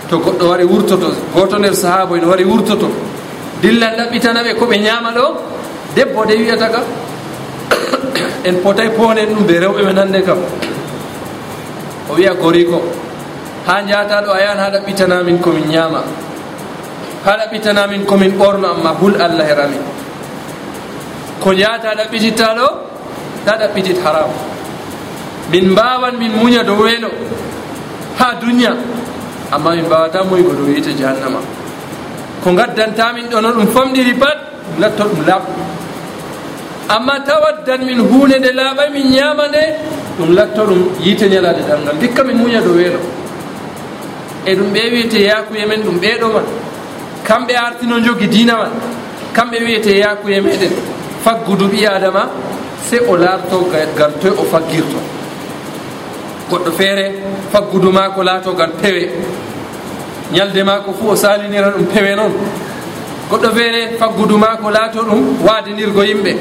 to 0.09 0.19
goɗɗo 0.19 0.45
wari 0.51 0.65
wurtoto 0.65 1.09
goto 1.35 1.59
nder 1.59 1.75
sahabo 1.75 2.17
en 2.17 2.25
wari 2.25 2.45
wurtoto 2.45 2.89
dillan 3.63 3.97
ɗaɓɓitana 3.99 4.43
ɓe 4.45 4.53
koɓe 4.61 4.77
ñaama 4.79 5.11
ɗo 5.17 5.25
debbo 5.97 6.25
de 6.27 6.35
wiyata 6.37 6.69
ka. 6.69 6.81
En 8.45 8.57
potay 8.63 8.91
ponen 8.91 9.29
ɗum 9.35 9.45
ɓe 9.47 9.55
rewɓe 9.61 9.83
men 9.87 9.97
hannde 9.99 10.23
kam. 10.23 10.39
o 12.11 12.15
wiya 12.15 12.35
goriko 12.35 12.81
ha 13.67 13.83
jata 13.87 14.23
ɗo 14.23 14.31
a 14.33 14.41
yahan 14.41 14.59
ha 14.59 14.69
ɗaɓɓitanamin 14.71 15.39
komin 15.41 15.67
ñama 15.69 16.01
ha 17.25 17.33
ɗaɓɓitanamin 17.37 18.05
komin 18.07 18.33
ɓorno 18.39 18.67
amma 18.75 18.91
hul 19.01 19.15
allah 19.21 19.45
herami 19.47 19.79
ko 21.41 21.53
jata 21.55 21.95
ɗaɓɓititta 21.97 22.55
ɗo 22.57 22.67
ta 23.45 23.53
ɗaɓɓitit 23.61 23.99
haram 24.05 24.31
min 25.51 25.71
mbawan 25.73 26.17
min 26.19 26.33
muña 26.41 26.63
dow 26.65 26.77
weelo 26.83 27.09
ha 28.19 28.35
duniya 28.41 28.73
amma 29.53 29.75
min 29.77 29.85
mbawata 29.85 30.25
muygo 30.25 30.53
dow 30.57 30.67
yite 30.73 30.97
jahannama. 30.97 31.39
Ko 32.43 32.53
gaddantamin 32.53 33.29
ɗo 33.31 33.41
no 33.41 33.53
ɗum 33.53 33.67
famɗiri 33.73 34.15
pat 34.19 34.39
latto 34.81 35.05
ɗum 35.05 35.25
laaɓɗum 35.27 35.65
amma 36.89 37.21
tawaddan 37.25 37.81
min 37.85 37.99
hunde 38.01 38.37
nde 38.39 38.51
laaɓay 38.53 38.89
min 38.93 39.07
ñama 39.13 39.49
nde 39.49 39.63
ɗum 40.19 40.35
latto 40.35 40.65
ɗum 40.67 40.81
yiite 41.01 41.29
ñalade 41.29 41.63
ɗamgal 41.69 41.97
dikka 42.01 42.25
min 42.25 42.37
muña 42.37 42.61
ɗo 42.61 42.71
weelo. 42.77 42.99
E 44.47 44.55
ɗum 44.55 44.73
ɓe 44.73 44.81
wiyete 44.93 45.19
yakuye 45.23 45.67
men 45.67 45.83
ɗum 45.83 45.99
ɓeɗo 46.01 46.27
man. 46.33 46.45
Kamɓe 47.25 47.55
artino 47.57 47.99
jogui 48.01 48.29
dina 48.29 48.57
man. 48.57 48.71
Kamɓe 49.33 49.57
wiyete 49.65 49.99
yakuye 49.99 50.41
meɗen 50.41 50.73
faggudu 51.25 51.67
ɓi 51.69 51.87
adama 51.87 52.31
se 52.89 52.97
o 53.09 53.17
larto 53.17 53.69
gal 53.97 54.13
toye 54.21 54.33
o 54.39 54.45
faggirto. 54.45 54.99
Goɗɗo 56.51 56.71
feere 56.73 57.13
faggudu 57.53 57.91
mako 57.93 58.23
laatogal 58.23 58.71
pewe. 58.83 59.11
Ñalde 60.33 60.63
mako 60.65 60.93
fuu 60.93 61.11
o 61.11 61.17
salinira 61.17 61.71
ɗum 61.71 61.87
pewe 61.87 62.15
noon 62.15 62.33
goɗɗo 63.31 63.51
feere 63.57 63.97
faggudu 63.99 64.37
mako 64.39 64.71
laato 64.71 65.01
ɗum 65.03 65.21
waadenirgo 65.47 66.03
yimɓe. 66.05 66.33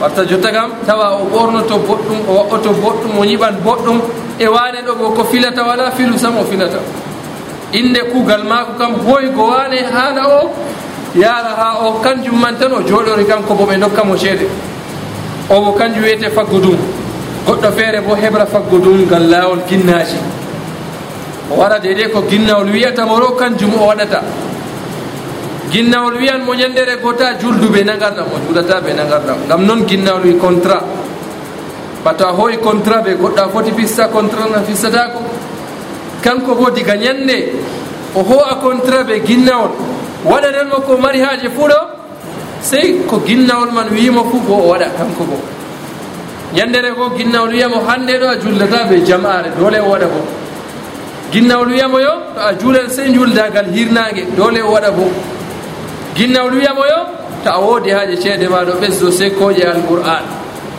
warta 0.00 0.24
jotta 0.24 0.50
kam 0.52 0.70
tawa 0.86 1.18
o 1.18 1.24
ɓornoto 1.26 1.78
boɗɗum 1.78 2.18
o 2.28 2.32
waɓɓoto 2.38 2.70
boɗɗum 2.82 3.18
o 3.18 3.24
ñiɓan 3.24 3.54
boɗɗum 3.64 4.00
e 4.38 4.46
waane 4.46 4.82
ɗo 4.86 5.10
ko 5.14 5.24
filata 5.24 5.62
wala 5.64 5.90
filu 5.90 6.16
sam 6.18 6.36
o 6.38 6.44
filata. 6.44 6.78
Inde 7.72 8.00
kuugal 8.12 8.44
maako 8.44 8.72
kam 8.78 8.92
woygo 9.04 9.48
waane 9.50 9.82
haala 9.92 10.22
o 10.28 10.50
yaara 11.14 11.50
ha 11.58 11.78
o 11.82 11.98
kanjum 12.00 12.38
man 12.38 12.56
tan 12.58 12.72
o 12.72 12.80
jooɗori 12.82 13.24
kanko 13.26 13.54
bo 13.54 13.64
ɓe 13.66 13.78
dokkamo 13.78 14.16
ceede. 14.16 14.46
O 15.50 15.60
bo 15.60 15.72
kanjum 15.72 16.02
wiyete 16.02 16.30
faggudum 16.30 16.76
goɗɗo 17.46 17.72
feere 17.72 18.00
bo 18.00 18.14
heɓra 18.14 18.46
faggudum 18.46 19.04
ngal 19.06 19.28
laawol 19.28 19.60
ginnaji 19.68 20.16
o 21.50 21.56
waɗa 21.56 21.78
dede 21.80 22.08
ko 22.12 22.22
ginnawol 22.28 22.70
wiyatamo 22.70 23.18
ro 23.18 23.32
kanjum 23.34 23.74
o 23.74 23.86
waɗata. 23.86 24.22
ginnawol 25.70 26.16
wiyan 26.16 26.44
mo 26.44 26.54
ñandere 26.54 26.96
gota 27.02 27.34
julduɓe 27.40 27.84
nagarɗam 27.84 28.26
o 28.32 28.38
juulata 28.46 28.80
ɓe 28.80 28.92
nagarɗam 28.94 29.38
gam 29.48 29.64
noon 29.66 29.86
ginnawol 29.86 30.24
wi 30.24 30.36
contrat. 30.38 30.82
Bato 32.04 32.24
a 32.26 32.32
hooyi 32.32 32.58
contrat 32.58 33.04
ɓe 33.04 33.14
goɗɗo 33.16 33.40
a 33.40 33.48
foti 33.48 33.72
fista 33.72 34.08
contrat 34.08 34.50
na 34.50 34.62
fistatako 34.62 35.20
kanko 36.22 36.54
bo 36.54 36.70
diga 36.70 36.96
ñande 36.96 37.52
o 38.14 38.22
ho 38.22 38.38
a 38.40 38.56
contrat 38.56 39.04
ɓe 39.06 39.22
ginnawol. 39.26 39.70
Waɗanan 40.24 40.68
mo 40.68 40.80
ko 40.80 40.96
mari 40.96 41.20
haaje 41.20 41.48
fuu 41.50 41.68
ɗo 41.68 41.80
sey 42.60 43.00
ko 43.06 43.20
ginnawol 43.26 43.70
man 43.72 43.88
wimo 43.90 44.24
fuu 44.30 44.40
bo 44.40 44.54
o 44.54 44.68
waɗa 44.72 44.88
kanko 44.96 45.24
bo. 45.24 45.38
Ñandere 46.54 46.94
ko 46.94 47.10
ginnawol 47.16 47.50
wiyamo 47.52 47.80
hande 47.86 48.18
ɗo 48.18 48.26
a 48.28 48.36
juldata 48.40 48.88
ɓe 48.88 49.04
jam'are 49.04 49.50
dole 49.58 49.78
o 49.80 49.90
waɗa 49.90 50.06
bo. 50.06 50.20
Ginnawol 51.30 51.68
wiyamo 51.68 51.98
yo 52.00 52.12
to 52.34 52.40
a 52.40 52.54
juulan 52.58 52.88
sey 52.90 53.12
juldagal 53.12 53.66
hirnage 53.74 54.24
dole 54.36 54.62
o 54.62 54.72
waɗa 54.72 54.90
bo. 54.96 55.10
ginnawɗo 56.18 56.56
wiyamo 56.58 56.82
yo 56.92 57.00
to 57.44 57.48
a 57.50 57.58
woodi 57.60 57.90
haaje 57.90 58.16
ceede 58.18 58.48
maɗo 58.48 58.72
ɓesdo 58.82 59.10
sekkoje 59.10 59.62
alqur'an. 59.62 60.24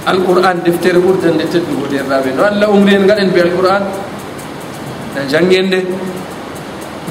Alqur'an 0.06 0.57
deftere 0.66 0.99
ɓurdan 0.99 1.34
nde 1.36 1.45
teddugo 1.48 1.88
derraɓe 1.88 2.36
no 2.36 2.44
allah 2.44 2.68
umri 2.70 2.95
en 2.95 3.07
gaɗen 3.07 3.30
be 3.32 3.40
alqur'an? 3.41 3.84
Na 5.16 5.22
janggen 5.32 5.68
nde. 5.68 5.80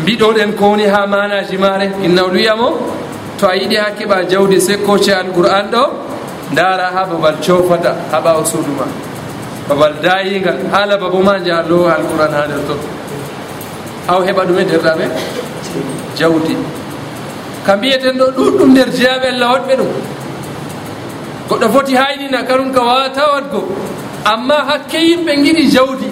Mbiɗoɗen 0.03 0.53
kowoni 0.59 0.85
ha 0.87 1.07
manaji 1.07 1.57
maare. 1.57 1.87
Ginnawɗo 2.03 2.33
wiyamo? 2.35 2.69
To 3.39 3.47
a 3.49 3.55
yiɗi 3.57 3.77
ha 3.77 3.91
keɓa 3.97 4.29
jawdi 4.29 4.61
sekkoce 4.61 5.13
alqur'an 5.13 5.71
ɗo 5.73 5.83
ndara 6.53 6.91
ha 6.95 7.05
babal 7.11 7.37
cofata 7.41 7.97
ha 8.13 8.21
ɓawa 8.21 8.45
suudu 8.45 8.73
ma. 8.77 8.85
Babal 9.69 9.95
dayigal 10.03 10.59
haala 10.73 10.97
babo 10.99 11.21
ma 11.23 11.39
jaha 11.39 11.63
lowa 11.69 11.97
alqur'an 11.97 12.33
ha 12.33 12.45
nder 12.47 12.61
ton 12.67 12.79
aw 14.09 14.21
heɓa 14.23 14.45
ɗume 14.45 14.65
derraɓe 14.65 15.07
jawdi. 16.17 16.57
ka 17.69 17.77
mbiyeten 17.77 18.17
ɗo 18.17 18.27
ɗuɗɗum 18.37 18.71
nder 18.73 18.89
jeyaɓe 18.97 19.29
allah 19.29 19.49
waɗɓe 19.53 19.75
ɗum. 19.77 19.91
Goɗɗo 21.49 21.67
foti 21.75 21.95
haynina 22.01 22.41
kanum 22.49 22.73
ka 22.73 22.81
wawata 22.81 23.23
watgo 23.33 23.61
amma 24.25 24.57
hakke 24.69 24.97
yimɓe 25.09 25.33
giɗi 25.45 25.65
jawdi 25.75 26.09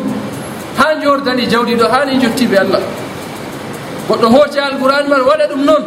ha 0.77 0.87
jordani 1.03 1.47
jawdi 1.49 1.75
ɗo 1.81 1.87
hani 1.89 2.21
jottiɓe 2.21 2.57
allah. 2.61 2.83
Goɗɗo 4.09 4.27
hooce 4.35 4.59
alqouran 4.61 5.09
man 5.09 5.21
waɗa 5.25 5.47
ɗum 5.49 5.63
noon 5.65 5.85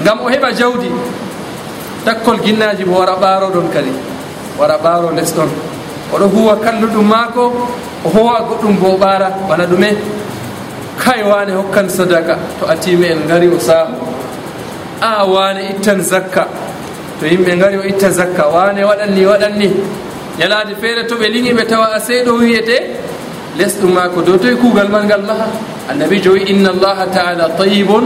ngam 0.00 0.18
o 0.24 0.28
heɓa 0.32 0.50
jawdi. 0.56 0.88
Takkol 2.04 2.40
ginnaji 2.40 2.84
mo 2.86 2.96
wara 2.98 3.16
ɓaaro 3.20 3.52
ɗon 3.52 3.68
kadi 3.72 3.92
wara 4.58 4.78
ɓaaro 4.78 5.10
les 5.14 5.30
ɗon. 5.36 5.50
Oɗo 6.14 6.26
huwa 6.34 6.56
kalluɗum 6.64 7.04
maako 7.04 7.52
o 8.04 8.08
howa 8.08 8.40
goɗɗum 8.48 8.74
bo 8.80 8.96
ɓaara 8.96 9.28
bana 9.48 9.66
ɗume. 9.66 9.92
Kay 11.04 11.20
wane 11.22 11.52
hokkan 11.52 11.84
sadaka 11.90 12.38
to 12.58 12.64
atimi 12.66 13.12
en 13.12 13.28
gari 13.28 13.48
o 13.52 13.58
saaho 13.60 14.16
a 15.00 15.26
wane 15.26 15.70
ittan 15.76 16.00
zakka. 16.00 16.46
To 17.20 17.26
yimɓe 17.26 17.56
gari 17.58 17.76
o 17.78 17.82
itta 17.84 18.10
zakka 18.10 18.48
wane 18.52 18.84
waɗan 18.84 19.10
ni 19.14 19.24
waɗan 19.24 19.54
ni 19.58 19.68
ñalade 20.38 20.74
feere 20.80 21.06
to 21.08 21.16
ɓe 21.16 21.28
liŋi 21.28 21.52
ɓe 21.54 21.64
tawa 21.66 21.86
a 21.96 21.98
seyɗo 22.00 22.32
wiyete 22.38 22.76
lesɗum 23.58 23.92
ma 23.94 24.08
ko 24.08 24.20
dow 24.20 24.36
toye 24.36 24.54
kuugal 24.56 24.88
mal 24.88 25.04
ngal 25.04 25.22
maha 25.22 25.46
annabi 25.90 26.20
jowi 26.20 26.42
inna 26.52 26.70
allaha 26.70 27.06
taala 27.08 27.48
tayibun 27.56 28.04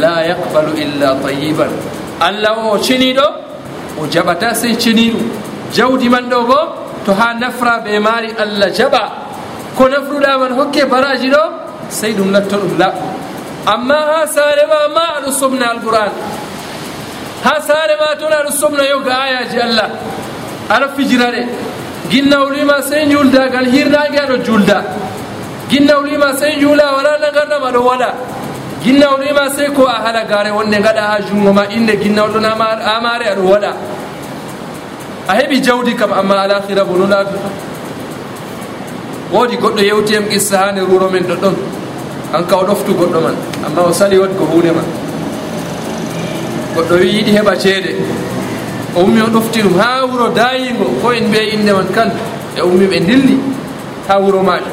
la 0.00 0.24
yaqbalu 0.24 0.72
illa 0.80 1.14
tayiban 1.22 1.68
allah 2.20 2.56
o 2.56 2.72
o 2.72 2.78
ciniɗo 2.78 3.26
o 4.00 4.06
jaɓata 4.08 4.54
sey 4.54 4.74
ciniɗum 4.76 5.20
jawdi 5.72 6.08
man 6.08 6.24
ɗo 6.30 6.46
bo 6.46 6.58
to 7.04 7.12
ha 7.12 7.34
nafra 7.34 7.84
ɓe 7.84 7.98
maari 8.00 8.30
allah 8.38 8.70
jaɓa. 8.72 9.02
Ko 9.76 9.88
nafruɗa 9.88 10.38
man 10.40 10.52
hokke 10.58 10.82
baraji 10.90 11.28
ɗo 11.30 11.42
sey 11.88 12.12
ɗum 12.14 12.32
latto 12.32 12.56
ɗum 12.56 12.78
laɓɗum 12.78 13.10
amma 13.72 13.98
ha 14.10 14.20
saare 14.26 14.64
ma 14.72 14.78
ma 14.96 15.04
aɗo 15.18 15.30
somna 15.40 15.66
alquran. 15.74 16.10
Ha 17.44 17.54
saare 17.68 17.94
ma 18.02 18.08
toon 18.20 18.32
aɗo 18.32 18.50
somna 18.60 18.84
yoga 18.92 19.12
ayaji 19.24 19.58
allah. 19.66 19.88
Aɗa 20.74 20.86
fijiraɗe 20.96 21.42
ginnawlima 22.10 22.76
sey 22.88 23.02
juldagal 23.12 23.66
hirnage 23.74 24.18
aɗo 24.24 24.36
julda 24.46 24.78
ginnawlima 25.70 26.28
sey 26.40 26.52
juula 26.60 26.84
wala 26.96 27.12
nagarɗam 27.24 27.62
aɗo 27.68 27.80
waɗa. 27.90 28.10
Ginnawlima 28.84 29.44
sey 29.56 29.68
ko 29.76 29.82
a 29.86 29.96
hala 30.04 30.24
gare 30.24 30.50
wonde 30.50 30.78
gaɗa 30.86 31.02
ha 31.10 31.16
jungo 31.28 31.52
ma 31.52 31.64
inde 31.76 31.92
ginnawol 32.02 32.44
amare 32.44 33.26
aɗo 33.32 33.42
waɗa. 33.52 33.72
A 35.28 35.32
heɓi 35.38 35.60
jawdi 35.62 35.94
kam 35.94 36.12
amma 36.12 36.34
alahira 36.44 36.84
bono 36.84 37.06
laafi 37.06 37.36
woodi 39.32 39.56
goɗɗo 39.62 39.80
yewti 39.90 40.14
hem 40.14 40.24
qissa 40.28 40.56
ha 40.58 40.72
nder 40.72 40.84
wuro 40.88 41.10
men 41.10 41.24
ɗoɗɗon. 41.24 41.56
an 42.34 42.44
ka 42.46 42.56
o 42.56 42.64
ɗoftu 42.64 42.92
goɗɗo 42.94 43.20
man 43.20 43.36
amma 43.66 43.82
o 43.88 43.92
sali 43.92 44.18
watgo 44.18 44.44
hunde 44.44 44.72
man. 44.74 44.84
Goɗɗo 46.74 46.94
wi 47.00 47.06
yiɗi 47.16 47.32
heɓa 47.36 47.56
ceede. 47.58 47.92
O 48.96 49.00
ummi 49.04 49.20
o 49.20 49.26
ɗofti 49.26 49.62
ɗum 49.62 49.78
ha 49.78 50.04
wuro 50.06 50.28
dayingo 50.28 50.84
ko 51.02 51.12
en 51.12 51.24
mbiya 51.28 51.42
inde 51.54 51.72
man 51.72 51.88
kan 51.94 52.10
e 52.56 52.60
ummi 52.62 52.86
ɓe 52.86 53.00
dilli 53.06 53.38
ha 54.08 54.18
wuro 54.18 54.42
majum 54.42 54.72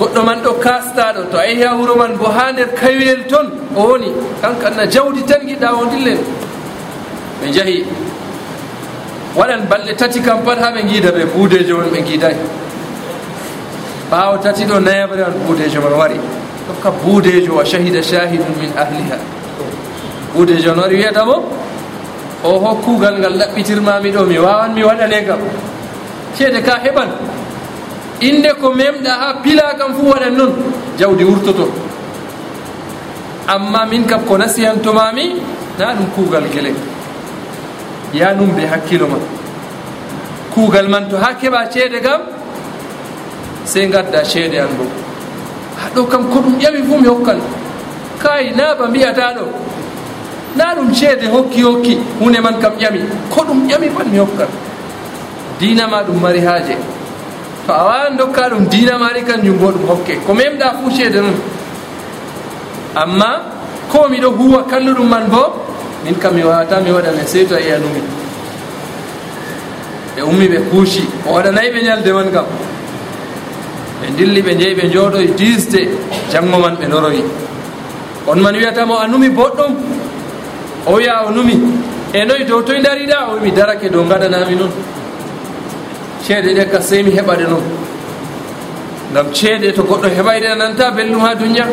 goɗɗo 0.00 0.22
man 0.24 0.40
ɗo 0.42 0.52
kastaɗo 0.60 1.22
to 1.30 1.36
a 1.38 1.44
yehi 1.46 1.62
ha 1.62 1.74
wuro 1.76 1.94
man 1.96 2.16
bo 2.16 2.26
ha 2.26 2.50
nder 2.52 2.68
kaywel 2.74 3.26
toon 3.28 3.46
o 3.76 3.80
woni 3.92 4.08
kankanna 4.40 4.86
jawdi 4.86 5.22
tan 5.28 5.40
giɗɗa 5.46 5.68
o 5.76 5.84
dillen 5.92 6.18
ɓe 7.42 7.52
jahi 7.52 7.84
waɗan 9.36 9.68
balɗe 9.68 9.94
tati 9.96 10.20
kam 10.20 10.42
pat 10.42 10.58
ha 10.58 10.70
ɓe 10.72 10.82
giida 10.88 11.10
ɓe 11.12 11.24
buudejo 11.34 11.76
on 11.78 11.90
ɓe 11.92 12.00
giidayi 12.06 12.36
ɓawo 14.10 14.38
tati 14.42 14.64
ɗo 14.64 14.80
nayabre 14.80 15.22
an 15.22 15.32
buudejo 15.46 15.80
man 15.80 15.92
wari. 15.92 16.18
Ɗokka 16.68 16.90
buudejo 17.02 17.54
wa 17.54 17.64
shahida 17.64 18.02
shahidum 18.02 18.50
min 18.60 18.70
ahliha. 18.76 19.16
Buudejo 20.34 20.74
no 20.74 20.82
wari 20.82 20.96
wiyata 20.96 21.24
mo 21.24 21.36
o 22.44 22.58
ho 22.58 22.74
kuugal 22.82 23.18
ngal 23.18 23.38
ɗaɓɓitirmami 23.38 24.10
ɗo 24.12 24.24
mi 24.26 24.38
wawan 24.38 24.74
mi 24.74 24.82
waɗane 24.82 25.24
kam 25.26 25.38
ceede 26.34 26.60
ka 26.62 26.78
heɓan. 26.82 27.08
Inde 28.20 28.50
ko 28.60 28.72
memɗa 28.72 29.10
ha 29.10 29.34
pila 29.42 29.74
kam 29.78 29.94
fuu 29.94 30.10
waɗan 30.10 30.34
noon 30.36 30.52
jawdi 30.98 31.24
wurtoto. 31.24 31.68
Amma 33.46 33.86
min 33.86 34.04
kam 34.06 34.24
ko 34.26 34.36
nasiyantomami 34.38 35.34
na 35.78 35.94
ɗum 35.94 36.06
kuugal 36.14 36.44
gele. 36.52 36.74
Ya 38.12 38.34
num 38.34 38.50
be 38.56 38.66
hakkilo 38.66 39.06
ma 39.06 39.16
kuugal 40.52 40.88
man 40.88 41.08
to 41.08 41.16
ha 41.16 41.32
keɓa 41.34 41.70
ceede 41.70 42.00
kam 42.02 42.39
sey 43.72 43.86
gadda 43.86 44.20
ceede 44.24 44.58
an 44.58 44.68
bo 44.78 44.84
haɗo 45.80 46.02
kam 46.10 46.22
ko 46.30 46.38
ɗum 46.44 46.58
ƴawi 46.60 46.80
fuu 46.88 46.98
mi 47.00 47.08
hokkan 47.08 47.38
kay 48.22 48.50
naaba 48.58 48.86
mbiyata 48.88 49.34
ɗo? 49.38 49.44
Na 50.56 50.74
ɗum 50.74 50.92
ceede 50.92 51.26
hokki 51.30 51.62
hokki 51.62 51.94
hunde 52.20 52.40
man 52.42 52.58
kam 52.60 52.72
ƴami. 52.78 53.00
Ko 53.30 53.40
ɗum 53.46 53.68
ƴami 53.70 53.88
pat 53.96 54.06
mi 54.12 54.18
hokkan 54.18 54.48
dinama 55.60 56.02
ɗum 56.02 56.18
mari 56.20 56.40
haaje. 56.40 56.74
To 57.66 57.72
a 57.72 57.84
wawan 57.84 58.16
dokka 58.18 58.50
ɗum 58.50 58.66
dinamari 58.68 59.22
kanjum 59.22 59.56
bo 59.58 59.70
ɗum 59.70 59.86
hokke. 59.88 60.18
Ko 60.26 60.34
memɗa 60.34 60.74
fuu 60.82 60.90
ceede 60.90 61.20
noon 61.22 61.38
amma 62.94 63.30
ko 63.88 64.08
miɗo 64.10 64.30
huwa 64.36 64.64
kalluɗum 64.70 65.08
man 65.08 65.28
bo 65.30 65.54
min 66.04 66.14
kam 66.18 66.34
mi 66.34 66.42
wawata 66.42 66.80
mi 66.80 66.90
waɗane 66.90 67.26
sey 67.26 67.46
to 67.46 67.54
a 67.54 67.60
yiyanumi 67.60 68.02
ɓe 70.16 70.22
ummi 70.22 70.46
ɓe 70.48 70.58
kuuci 70.70 71.02
o 71.26 71.32
waɗanayi 71.34 71.70
ɓe 71.70 71.80
ñalde 71.84 72.12
man 72.12 72.30
kam 72.32 72.44
ɓe 74.00 74.06
dilli 74.16 74.42
ɓe 74.42 74.52
jeeyi 74.60 74.74
ɓe 74.74 74.84
jooɗoy 74.92 75.26
disde 75.38 75.80
janngo 76.32 76.58
man 76.58 76.76
ɓe 76.80 76.86
loroyi. 76.88 77.22
On 78.26 78.36
man 78.40 78.54
wiyatamo 78.54 78.94
a 78.98 79.06
numi 79.06 79.28
boɗɗum? 79.30 79.72
O 80.86 80.92
wiya 80.94 81.24
o 81.26 81.30
numi? 81.30 81.54
E 82.12 82.24
noyi 82.24 82.44
dow 82.44 82.62
toye 82.62 82.82
dariɗa 82.82 83.28
o 83.30 83.34
wi 83.34 83.40
mi 83.40 83.50
darake 83.52 83.88
dow 83.88 84.04
gaɗanami 84.04 84.54
noon 84.56 84.70
ceeɗe 86.26 86.54
ɗe 86.54 86.64
ka 86.70 86.80
sey 86.80 87.02
mi 87.02 87.10
heɓaɗe 87.12 87.44
noon 87.48 87.62
ngam 89.12 89.26
ceeɗe 89.32 89.72
to 89.74 89.82
goɗɗo 89.82 90.08
heɓayde 90.16 90.46
ananta 90.48 90.90
belɗum 90.90 91.20
ha 91.20 91.34
duniya 91.34 91.66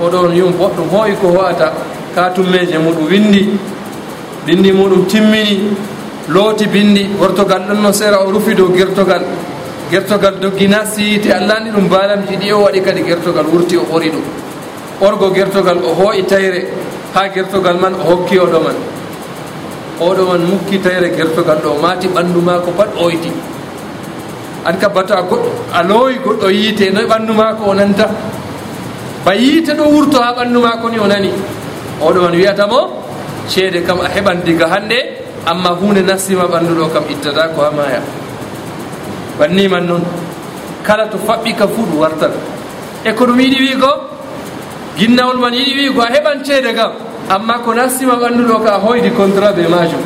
oɗon 0.00 0.34
yum 0.36 0.52
boɗɗum 0.58 0.88
hooyi 0.90 1.14
ko 1.20 1.28
ho'ata 1.28 1.72
ka 2.14 2.30
tummeje 2.34 2.78
muɗum 2.78 3.06
windi 3.10 3.48
bindi 4.44 4.72
muɗum 4.72 5.06
timmini 5.06 5.70
looti 6.28 6.66
bindi 6.66 7.06
gortogal 7.18 7.62
ɗon 7.68 7.80
no 7.82 7.92
sera 7.92 8.18
o 8.26 8.30
rufi 8.32 8.54
dow 8.54 8.68
gertogal 8.74 9.22
gertogal 9.92 10.40
doggina 10.40 10.80
siite 10.94 11.28
allahni 11.38 11.70
ɗum 11.70 11.86
balamji 11.92 12.36
ɗi 12.40 12.48
o 12.56 12.58
waɗi 12.64 12.80
kadi 12.86 13.02
gertogal 13.04 13.46
wurti 13.52 13.76
o 13.76 13.84
ɓori 13.90 14.08
ɗum. 14.14 14.24
Orgo 15.06 15.26
gertogal 15.36 15.78
o 15.84 15.90
hoo'i 15.98 16.22
tayre 16.24 16.60
ha 17.14 17.28
gertogal 17.34 17.76
man 17.82 17.92
o 18.00 18.04
hokki 18.10 18.38
oɗo 18.44 18.58
man. 18.64 18.76
Oɗo 20.00 20.22
man 20.30 20.40
mukki 20.50 20.78
tayre 20.80 21.08
gertogal 21.16 21.58
ɗo 21.64 21.76
maati 21.82 22.08
ɓanndu 22.08 22.40
maako 22.40 22.70
pat 22.78 22.88
oyti 23.04 23.30
an 24.64 24.78
ka 24.80 24.88
bato 24.88 25.12
a 25.14 25.22
goɗɗo 25.30 25.50
a 25.74 25.82
loowi 25.82 26.16
goɗɗo 26.24 26.48
yiite 26.50 26.84
noye 26.94 27.06
ɓanndu 27.12 27.32
maako 27.34 27.62
o 27.70 27.74
nanta? 27.74 28.08
Ba 29.24 29.34
yiite 29.34 29.76
ɗo 29.76 29.84
wurto 29.92 30.18
ha 30.24 30.32
ɓanndu 30.38 30.58
maako 30.60 30.88
ni 30.88 30.98
o 30.98 31.06
nani? 31.06 31.30
Oɗo 32.00 32.18
man 32.24 32.32
wiyata 32.40 32.66
mo 32.66 32.80
ceede 33.46 33.84
kam 33.84 34.00
a 34.00 34.08
heɓan 34.08 34.40
diga 34.44 34.66
hannde 34.72 34.98
amma 35.44 35.70
hunde 35.80 36.00
nassima 36.00 36.44
ɓanndu 36.48 36.72
ɗo 36.80 36.86
kam 36.94 37.04
ittata 37.12 37.48
ko 37.54 37.60
ha 37.60 37.70
maya 37.70 38.00
banniman 39.38 39.86
noon 39.86 40.02
kala 40.82 41.08
to 41.08 41.18
faɓɓi 41.18 41.54
ka 41.56 41.66
fuu 41.66 41.84
ɗum 41.90 41.98
wartat 41.98 42.32
e 43.04 43.12
ko 43.12 43.24
ɗum 43.26 43.40
yiɗi 43.40 43.58
wiigo 43.60 43.92
ginnawol 44.98 45.38
man 45.38 45.54
yiɗi 45.54 45.72
wiigo 45.78 46.00
a 46.02 46.06
heɓan 46.12 46.44
ceede 46.44 46.74
kam 46.74 46.92
amma 47.28 47.58
ko 47.64 47.72
nassima 47.74 48.14
ɓannduɗo 48.16 48.64
ka 48.64 48.74
a 48.74 48.78
hoydi 48.78 49.10
contrat 49.10 49.54
be 49.56 49.62
majum. 49.68 50.00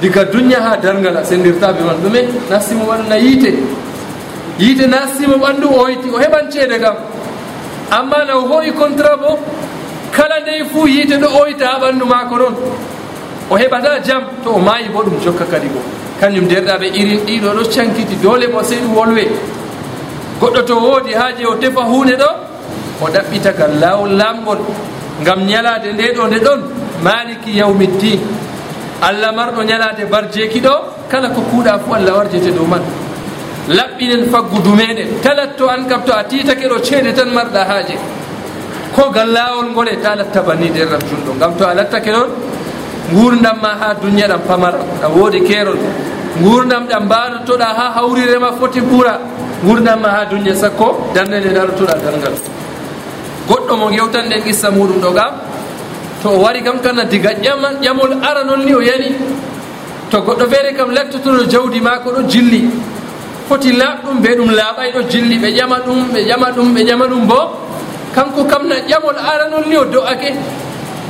Diga 0.00 0.24
duña 0.24 0.60
ha 0.60 0.76
dargal 0.76 1.16
a 1.16 1.24
sendirta 1.24 1.72
be 1.72 1.82
man. 1.82 1.96
Ɗume 2.02 2.20
nassimo 2.50 2.84
wanna 2.84 3.16
yiite. 3.16 3.54
Yiite 4.58 4.86
nastimo 4.86 5.36
ɓanndu 5.36 5.66
o 5.68 5.78
hoyti 5.84 6.08
o 6.10 6.18
heɓan 6.18 6.50
ceede 6.50 6.78
kam 6.80 6.96
amma 7.90 8.24
naw 8.24 8.40
hoyi 8.48 8.72
contrat 8.72 9.16
bo 9.20 9.38
kala 10.12 10.40
ndey 10.40 10.64
fuu 10.72 10.86
yiite 10.88 11.16
ɗo 11.20 11.28
oyta 11.40 11.66
ha 11.66 11.78
ɓanndu 11.78 12.04
maako 12.06 12.36
noon 12.38 12.54
o 13.50 13.56
heɓata 13.56 14.00
jam 14.04 14.22
to 14.42 14.50
o 14.50 14.58
maayi 14.58 14.88
bo 14.88 15.02
ɗum 15.02 15.20
jokka 15.22 15.44
kadi 15.44 15.68
goo 15.68 15.82
kañum 16.20 16.46
derɗaɓe 16.48 16.86
irin 16.94 17.20
ɗiɗo 17.26 17.48
ɗo 17.56 17.62
cankiti. 17.74 18.16
Doole 18.22 18.46
mo 18.48 18.62
sey 18.62 18.78
ɗum 18.80 18.94
wolwe. 18.96 19.24
Goɗɗo 20.40 20.60
to 20.66 20.74
woodi 20.80 21.12
haaji 21.14 21.44
o 21.46 21.54
tefa 21.56 21.80
hunde 21.82 22.16
ɗo 22.16 22.28
o 23.02 23.06
ɗaɓɓitagal 23.08 23.80
lawol 23.80 24.10
lamgol 24.16 24.58
ngam 25.22 25.40
ñalade 25.46 25.92
nde 25.92 26.12
ɗo 26.16 26.26
nde 26.28 26.38
ɗon 26.44 26.60
maliki 27.02 27.56
yawmiddin 27.58 28.20
allah 29.02 29.32
marɗo 29.32 29.62
ñalade 29.64 30.04
barjeeki 30.10 30.60
ɗo 30.60 30.74
kala 31.10 31.28
ko 31.30 31.40
kuuɗa 31.50 31.78
fo 31.84 31.94
allah 31.94 32.16
warjete 32.18 32.50
dow 32.54 32.66
man. 32.66 32.82
Laɓɓinen 33.68 34.30
faggudu 34.30 34.70
meɗen 34.76 35.20
talat 35.22 35.56
to 35.56 35.68
an 35.68 35.86
kam 35.88 36.02
to 36.04 36.12
a 36.12 36.22
titake 36.24 36.68
ɗo 36.68 36.78
ceede 36.84 37.12
tan 37.14 37.28
marɗa 37.32 37.64
haaje. 37.64 37.96
Ko 38.94 39.10
gal 39.10 39.28
lawol 39.32 39.70
ngole 39.72 39.96
ta 40.02 40.14
latta 40.16 40.40
banni 40.42 40.68
nder 40.70 40.88
rat 40.88 41.02
junɗo 41.08 41.32
ngam 41.36 41.56
to 41.58 41.64
a 41.66 41.74
lattake 41.74 42.10
ɗon 42.12 42.28
gurdam 43.12 43.58
ma 43.62 43.72
ha 43.80 43.94
duniya 43.94 44.28
ɗam 44.28 44.40
pamara 44.48 44.78
ɗam 45.00 45.12
woodi 45.18 45.40
keerol 45.42 45.78
gurdam 46.42 46.86
ɗam 46.88 47.04
mbanotoɗa 47.04 47.64
ha 47.78 47.92
hawrirema 47.96 48.52
foti 48.58 48.80
ɓuura 48.80 49.18
gurdam 49.64 50.00
ma 50.00 50.08
ha 50.08 50.24
duniya 50.24 50.54
sakko 50.54 51.10
darde 51.14 51.40
nde 51.40 51.50
darotoɗa 51.54 51.94
dargal 52.04 52.34
goɗɗo 53.48 53.76
mo 53.76 53.86
gewtanɗen 53.90 54.42
qissa 54.42 54.70
muɗum 54.70 55.00
ɗo 55.00 55.10
gam 55.14 55.32
to 56.22 56.28
o 56.30 56.38
wari 56.42 56.62
kam 56.62 56.80
kana 56.80 57.04
diga 57.04 57.30
ƴama 57.42 57.68
ƴamol 57.82 58.12
ara 58.22 58.44
noon 58.44 58.64
ni 58.64 58.74
o 58.74 58.80
yani 58.80 59.14
to 60.10 60.18
goɗɗo 60.20 60.44
feere 60.50 60.74
kam 60.76 60.90
lettotoɗo 60.90 61.44
jawdi 61.50 61.80
maako 61.80 62.10
ɗo 62.10 62.22
jilli. 62.28 62.70
Foti 63.48 63.72
laaɓɗum 63.72 64.20
be 64.22 64.28
ɗum 64.36 64.50
laaɓay 64.50 64.92
ɗo 64.92 65.02
jilli 65.10 65.38
ɓe 65.38 65.48
ƴama 65.54 65.78
ɗum 65.86 65.98
ɓe 66.12 66.20
ƴama 66.26 66.50
ɗum 66.50 66.74
ɓe 66.74 66.80
ƴama 66.84 67.06
ɗum 67.06 67.26
bo 67.26 67.38
kanko 68.14 68.44
kam 68.44 68.66
na 68.68 68.76
ƴamol 68.88 69.14
aranol 69.18 69.64
ni 69.68 69.76
o 69.76 69.84
do'ake. 69.84 70.34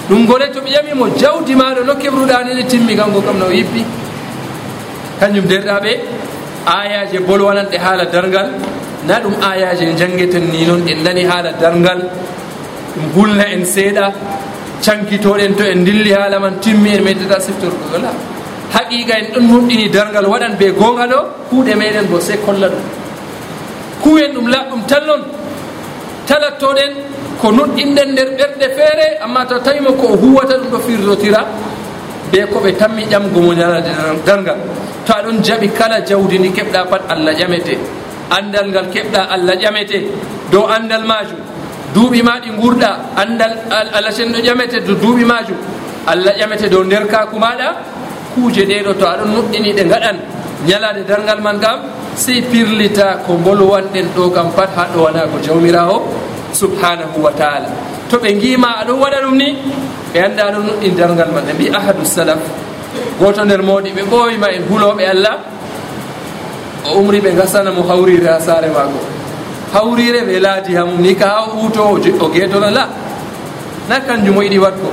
ɗum 0.08 0.26
gole 0.26 0.46
to 0.52 0.60
ɓe 0.60 0.70
ƴamimo 0.70 1.06
jawdi 1.18 1.54
maɗo 1.54 1.84
no 1.84 1.94
kebruɗanine 1.96 2.66
timmi 2.68 2.94
kanko 2.96 3.20
kam 3.22 3.38
no 3.38 3.50
yippi. 3.50 3.84
Kañum 5.20 5.46
derɗaɓe 5.46 5.92
ayaje 6.66 7.18
bolwananɗe 7.26 7.76
haala 7.78 8.04
dargal 8.06 8.48
na 9.06 9.20
ɗum 9.20 9.34
ayaje 9.42 9.84
jangueten 9.98 10.44
ni 10.52 10.64
noon 10.66 10.86
en 10.88 11.02
nani 11.02 11.22
haala 11.24 11.52
dargal 11.52 12.00
ɗum 12.94 13.04
hulna 13.14 13.44
en 13.54 13.64
seeɗa 13.64 14.12
cankitoɗen 14.84 15.54
to 15.56 15.64
en 15.64 15.84
dilli 15.84 16.12
haala 16.12 16.38
man 16.38 16.54
timmi 16.60 16.90
en 16.96 17.02
meddata 17.02 17.40
siftorɗugo 17.40 17.98
la. 18.02 18.10
Haqiqa 18.74 19.14
en 19.18 19.26
ɗon 19.34 19.44
nuɗɗini 19.50 19.88
dargal 19.90 20.26
waɗan 20.26 20.56
be 20.58 20.66
gonga 20.78 21.06
ɗo 21.06 21.18
kuuɗe 21.50 21.74
meɗen 21.74 22.06
bo 22.10 22.20
se 22.20 22.34
kolla 22.44 22.68
ɗum. 22.68 22.84
Kuwen 24.02 24.32
ɗum 24.34 24.46
laɓɗum 24.54 24.82
tan 24.86 25.02
noon 25.06 25.22
talattoɗen 26.26 26.92
ko 27.40 27.50
nuɗɗinɗen 27.52 28.08
nder 28.12 28.28
ɓerɗe 28.38 28.66
feere 28.76 29.06
amma 29.24 29.44
to 29.46 29.58
tawima 29.60 29.90
ko 29.92 30.06
o 30.12 30.16
huwata 30.16 30.54
ɗum 30.58 30.70
ɗo 30.72 30.78
firlotira 30.86 31.40
be 32.32 32.38
koɓe 32.52 32.72
tammi 32.78 33.04
ƴamgo 33.06 33.40
mo 33.40 33.52
dargal 33.54 34.56
to 35.06 35.12
aɗon 35.12 35.42
jaɓi 35.44 35.68
kala 35.78 36.00
jawdi 36.00 36.38
ndi 36.38 36.50
keɓɗa 36.50 36.84
pat 36.90 37.02
allah 37.08 37.32
ƴamete. 37.34 37.78
Andal 38.30 38.66
ngal 38.70 38.86
keɓɗa 38.92 39.20
allah 39.30 39.54
ƴamete. 39.54 39.98
Dow 40.50 40.66
andal 40.66 41.04
majum 41.06 41.38
duuɓi 41.94 42.22
ma 42.22 42.40
ɗi 42.42 42.50
gurɗa 42.58 42.90
andal 43.16 43.52
allah 43.70 44.10
sen 44.10 44.32
ɗo 44.32 44.38
ƴamete 44.42 44.80
do 44.86 44.94
duuɓi 44.94 45.24
majum 45.24 45.56
allah 46.06 46.32
ƴamete. 46.38 46.68
Dow 46.68 46.82
nder 46.84 47.06
kaku 47.06 47.38
maɗa 47.38 47.68
kuuje 48.34 48.66
ɗeɗo 48.66 48.92
to 48.98 49.04
aɗon 49.06 49.28
nuɗɗini 49.34 49.72
ɗe 49.72 49.84
gaɗan 49.88 50.16
ñalade 50.66 51.04
dargal 51.06 51.40
man 51.40 51.60
kam 51.60 51.78
sey 52.16 52.40
pirlita 52.42 53.20
ko 53.26 53.36
bolwanɗen 53.36 54.08
ɗo 54.16 54.30
kam 54.32 54.48
pat 54.56 54.70
ha 54.76 54.88
ɗo 54.94 55.04
wona 55.04 55.20
ko 55.28 55.36
jawmirawo 55.44 55.96
subhanahu 56.52 57.20
wa 57.22 57.30
taala. 57.32 57.68
To 58.10 58.16
ɓe 58.18 58.32
ngima 58.36 58.68
aɗon 58.80 58.98
waɗa 59.00 59.18
ɗum 59.24 59.36
ni 59.36 59.48
ɓe 60.12 60.18
anda 60.24 60.50
ɗon 60.52 60.64
nuɗɗin 60.66 60.94
dargal 60.96 61.30
maɓɓe 61.36 61.52
mbi 61.54 61.66
ahadu 61.68 62.04
salaf. 62.04 62.38
Goto 63.20 63.44
nder 63.44 63.62
moɗi 63.62 63.90
ɓe 63.92 64.02
ɓowima 64.10 64.48
en 64.56 64.62
huloɓe 64.70 65.04
allah. 65.04 65.36
O 66.88 66.98
umri 67.00 67.20
ɓe 67.20 67.30
gasana 67.36 67.70
mo 67.70 67.82
hawrire 67.82 68.26
ha 68.28 68.40
saare 68.40 68.68
mako 68.72 69.00
hawrire 69.74 70.24
ɓe 70.24 70.40
laati 70.40 70.72
hamum 70.74 71.00
ni 71.00 71.14
ka 71.14 71.26
ha 71.28 71.42
uto 71.52 71.82
o 72.20 72.28
geetona 72.32 72.70
la. 72.70 72.88
Na 73.88 74.00
kanjum 74.00 74.38
o 74.38 74.42
yiɗi 74.42 74.58
wat 74.58 74.74
ko 74.80 74.88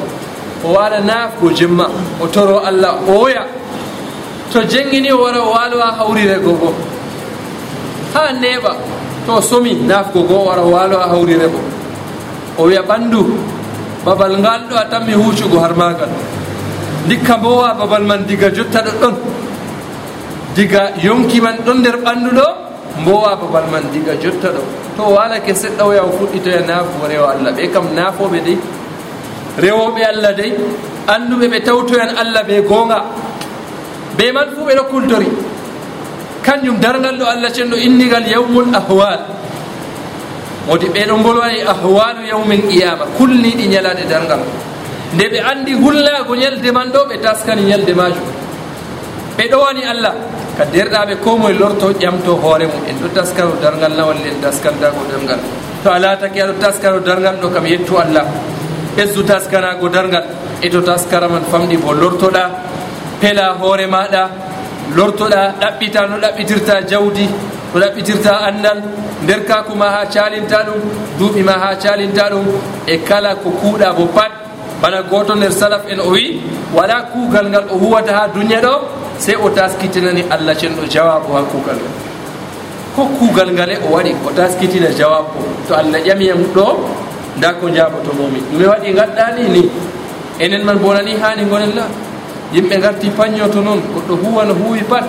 o 0.68 0.74
waɗa 0.76 1.00
naafgo 1.00 1.52
jemma 1.56 1.88
o 2.22 2.28
toro 2.28 2.60
allah 2.60 3.00
o 3.08 3.24
oya 3.24 3.46
to 4.52 4.60
jengini 4.68 5.12
o 5.12 5.24
wara 5.24 5.40
o 5.42 5.52
waalo 5.54 5.80
ha 5.80 5.92
hawrire 6.04 6.40
goo 6.44 6.56
goo. 6.60 6.74
ha 8.14 8.32
neɓa 8.42 8.72
to 9.26 9.42
somi 9.42 9.74
nafgo 9.74 10.22
goo 10.28 10.46
wara 10.48 10.62
walo 10.62 10.98
a 11.00 11.08
hawrire 11.10 11.48
mo 11.48 11.60
o 12.58 12.64
wiya 12.68 12.82
ɓandu 12.84 13.22
babal 14.06 14.38
ngal 14.40 14.62
ɗo 14.70 14.76
a 14.76 14.86
tanmi 14.90 15.14
huccugo 15.14 15.60
har 15.60 15.74
magal. 15.76 16.10
Ndikka 17.06 17.38
mbowa 17.38 17.74
babal 17.80 18.04
man 18.04 18.26
diga 18.28 18.50
jotta 18.52 18.80
ɗo 18.84 18.92
ɗon. 19.02 19.16
Diga 20.56 20.92
yonki 21.04 21.42
man 21.42 21.58
ɗon 21.66 21.78
nder 21.80 21.98
ɓanndu 22.04 22.30
ɗo 22.36 22.48
mbowa 23.02 23.36
babal 23.42 23.66
man 23.72 23.84
diga 23.94 24.14
jotta 24.22 24.50
ɗo. 24.52 24.62
To 24.98 25.04
walake 25.16 25.54
seɗɗa 25.56 25.84
oya 25.86 26.04
o 26.04 26.12
fuɗɗitoya 26.20 26.60
e 26.64 26.68
naafugo 26.68 27.08
rewo 27.08 27.26
allah. 27.28 27.52
Ɓe 27.56 27.72
kam 27.72 27.86
naafoɓe 27.96 28.40
dey 28.46 28.58
rewoɓe 29.58 30.02
allah 30.04 30.34
dey 30.36 30.52
annduɓe 31.08 31.48
ɓe 31.48 31.60
tawtoyan 31.64 32.12
allah 32.18 32.44
be 32.44 32.62
goonga 32.68 33.00
be 34.18 34.32
man 34.32 34.48
fuu 34.56 34.66
ɓe 34.66 34.74
ɗo 34.76 34.84
kultori. 34.92 35.28
kanjum 36.44 36.80
dargal 36.80 37.16
ɗo 37.18 37.26
allah 37.26 37.50
cenɗo 37.52 37.76
innigal 37.78 38.26
yawmul 38.28 38.70
ahwal. 38.76 39.20
Wodi 40.68 40.88
ɓeɗo 40.96 41.14
mbolwa 41.18 41.48
e 41.52 41.62
ahwalu 41.74 42.22
yawmil 42.32 42.64
qiyama 42.70 43.06
kulniɗi 43.18 43.68
ñalade 43.68 44.04
dargal 44.10 44.40
nde 45.14 45.26
ɓe 45.32 45.40
andi 45.52 45.74
hullago 45.74 46.36
ñalde 46.36 46.70
man 46.72 46.88
ɗo 46.92 47.00
ɓe 47.10 47.16
taskani 47.22 47.64
ñalde 47.64 47.94
majum. 47.94 48.28
Ɓe 49.38 49.44
ɗowani 49.52 49.84
allah. 49.84 50.14
Ka 50.58 50.64
derɗaɓe 50.66 51.16
ko 51.24 51.38
moye 51.38 51.54
lorto 51.58 51.92
ƴamto 51.94 52.32
hoore 52.42 52.66
mum 52.72 52.84
en 52.88 52.96
ɗo 53.02 53.08
taskano 53.16 53.54
dargal 53.62 53.94
nawalle 53.98 54.28
en 54.30 54.40
taskandago 54.42 55.02
dargal 55.12 55.40
to 55.84 55.90
a 55.92 56.00
laatake 56.00 56.38
aɗo 56.42 56.54
taskano 56.62 57.00
dargal 57.00 57.36
ɗo 57.42 57.50
kam 57.54 57.66
yettu 57.66 57.98
allah. 57.98 58.26
Ɓesdu 58.96 59.24
taskanago 59.26 59.90
dargal 59.90 60.24
e 60.62 60.70
to 60.70 60.82
taskara 60.82 61.28
man 61.28 61.44
famɗi 61.52 61.78
bo 61.78 61.92
lortoɗa. 61.94 62.44
Pela 63.20 63.56
hoore 63.60 63.88
maɗa. 63.88 64.43
lortoɗa 64.96 65.54
ɗaɓɓita 65.62 66.08
no 66.10 66.16
ɗaɓɓitirta 66.24 66.82
jawdi 66.90 67.26
no 67.74 67.80
ɗaɓɓitirta 67.82 68.32
andal 68.48 68.80
nder 69.24 69.40
kakuma 69.46 69.86
ha 69.86 70.06
calinta 70.14 70.58
ɗum 70.68 70.82
duuɓi 71.20 71.42
ma 71.44 71.54
ha 71.54 71.76
calinta 71.76 72.30
ɗum 72.30 72.46
e 72.88 72.98
kala 72.98 73.36
ko 73.36 73.50
kuuɗa 73.50 73.94
bo 73.98 74.06
pat. 74.16 74.32
Bana 74.82 75.02
goto 75.04 75.36
nder 75.36 75.52
salaf 75.52 75.82
en 75.90 76.00
o 76.00 76.10
wi 76.12 76.42
wala 76.76 77.02
kuugal 77.14 77.48
ngal 77.50 77.66
o 77.72 77.78
huwata 77.78 78.12
ha 78.14 78.28
duniya 78.28 78.62
ɗo 78.62 78.74
sey 79.18 79.36
o 79.36 79.50
taskitinani 79.50 80.24
allah 80.30 80.56
cenɗo 80.56 80.84
jawabu 80.90 81.34
ha 81.34 81.42
kuugal 81.52 81.76
ngal. 81.80 81.96
Ko 82.96 83.02
kuugal 83.18 83.50
ngal 83.54 83.72
e 83.72 83.78
o 83.88 83.96
waɗi 83.96 84.12
o 84.28 84.30
taskitina 84.36 84.90
jawabu 84.92 85.40
o. 85.40 85.48
To 85.68 85.76
allah 85.76 86.00
ƴamiyam 86.04 86.44
ɗo 86.56 86.68
nda 87.38 87.54
ko 87.54 87.70
jabotomomin 87.70 88.44
ɗume 88.52 88.66
waɗi 88.68 88.94
gaɗɗani 88.94 89.44
ni 89.50 89.62
enen 90.40 90.64
man 90.66 90.78
bonani 90.78 91.16
hani 91.22 91.46
gonen 91.50 91.72
la 91.76 91.86
yimɓe 92.54 92.76
garti 92.82 93.10
paññoto 93.10 93.62
noon 93.62 93.82
goɗɗo 93.94 94.14
huwana 94.24 94.54
huuwi 94.54 94.84
pat 94.90 95.06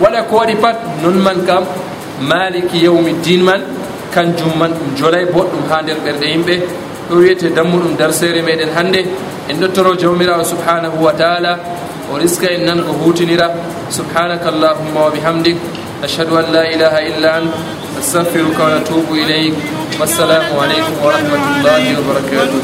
waɗa 0.00 0.22
ko 0.28 0.36
waɗi 0.36 0.54
pat 0.60 0.76
non 1.02 1.16
man 1.22 1.44
kam 1.46 1.64
maliki 2.20 2.84
yawmi 2.84 3.12
din 3.24 3.42
man 3.42 3.60
kanjum 4.14 4.52
man 4.58 4.70
ɗum 4.78 4.90
jolay 4.98 5.24
boɗɗum 5.34 5.62
ha 5.70 5.76
nder 5.82 5.96
ɓerɗe 6.04 6.26
yimɓe. 6.32 6.54
Ɗo 7.08 7.14
wiyete 7.16 7.46
dammuɗum 7.56 7.96
darsere 7.98 8.40
meɗen 8.42 8.70
hannde. 8.76 9.00
En 9.48 9.56
ɗottoro 9.60 9.96
jawmirawo 10.00 10.44
subhanahu 10.44 10.98
wa 11.04 11.12
taala 11.12 11.58
o 12.12 12.16
riska 12.18 12.46
en 12.54 12.64
nan 12.66 12.78
ko 12.84 12.92
hutinira. 13.02 13.48
Subhanaka 13.90 14.48
allahumma 14.52 15.00
wa 15.06 15.10
bihamdik 15.10 15.56
ashhadu 16.04 16.36
an 16.36 16.46
la 16.52 16.62
ilaha 16.74 16.98
illa 17.08 17.28
an 17.38 17.44
astahfiruka 17.98 18.60
wa 18.64 18.70
natubu 18.76 19.12
ileyk 19.22 19.54
wassalamu 20.00 20.60
aleykum 20.62 20.96
wa 21.04 21.10
rahmatullahi 21.16 21.88
wa 21.96 22.02
barakatuh. 22.08 22.60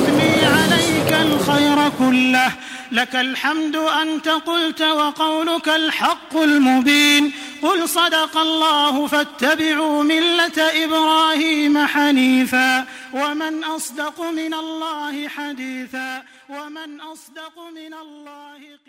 لك 2.93 3.17
الحمد 3.17 3.77
أنت 3.77 4.29
قلت 4.29 4.83
وقولك 4.83 5.69
الحق 5.69 6.37
المبين 6.37 7.33
قل 7.63 7.89
صدق 7.89 8.37
الله 8.37 9.07
فاتبعوا 9.07 10.03
ملة 10.03 10.85
إبراهيم 10.85 11.87
حنيفا 11.87 12.87
ومن 13.15 13.65
أصدق 13.65 14.21
من 14.21 14.55
الله 14.55 15.29
حديثا 15.29 16.25
ومن 16.49 17.01
أصدق 17.01 17.59
من 17.75 17.95
الله 17.95 18.57
قيلا 18.87 18.88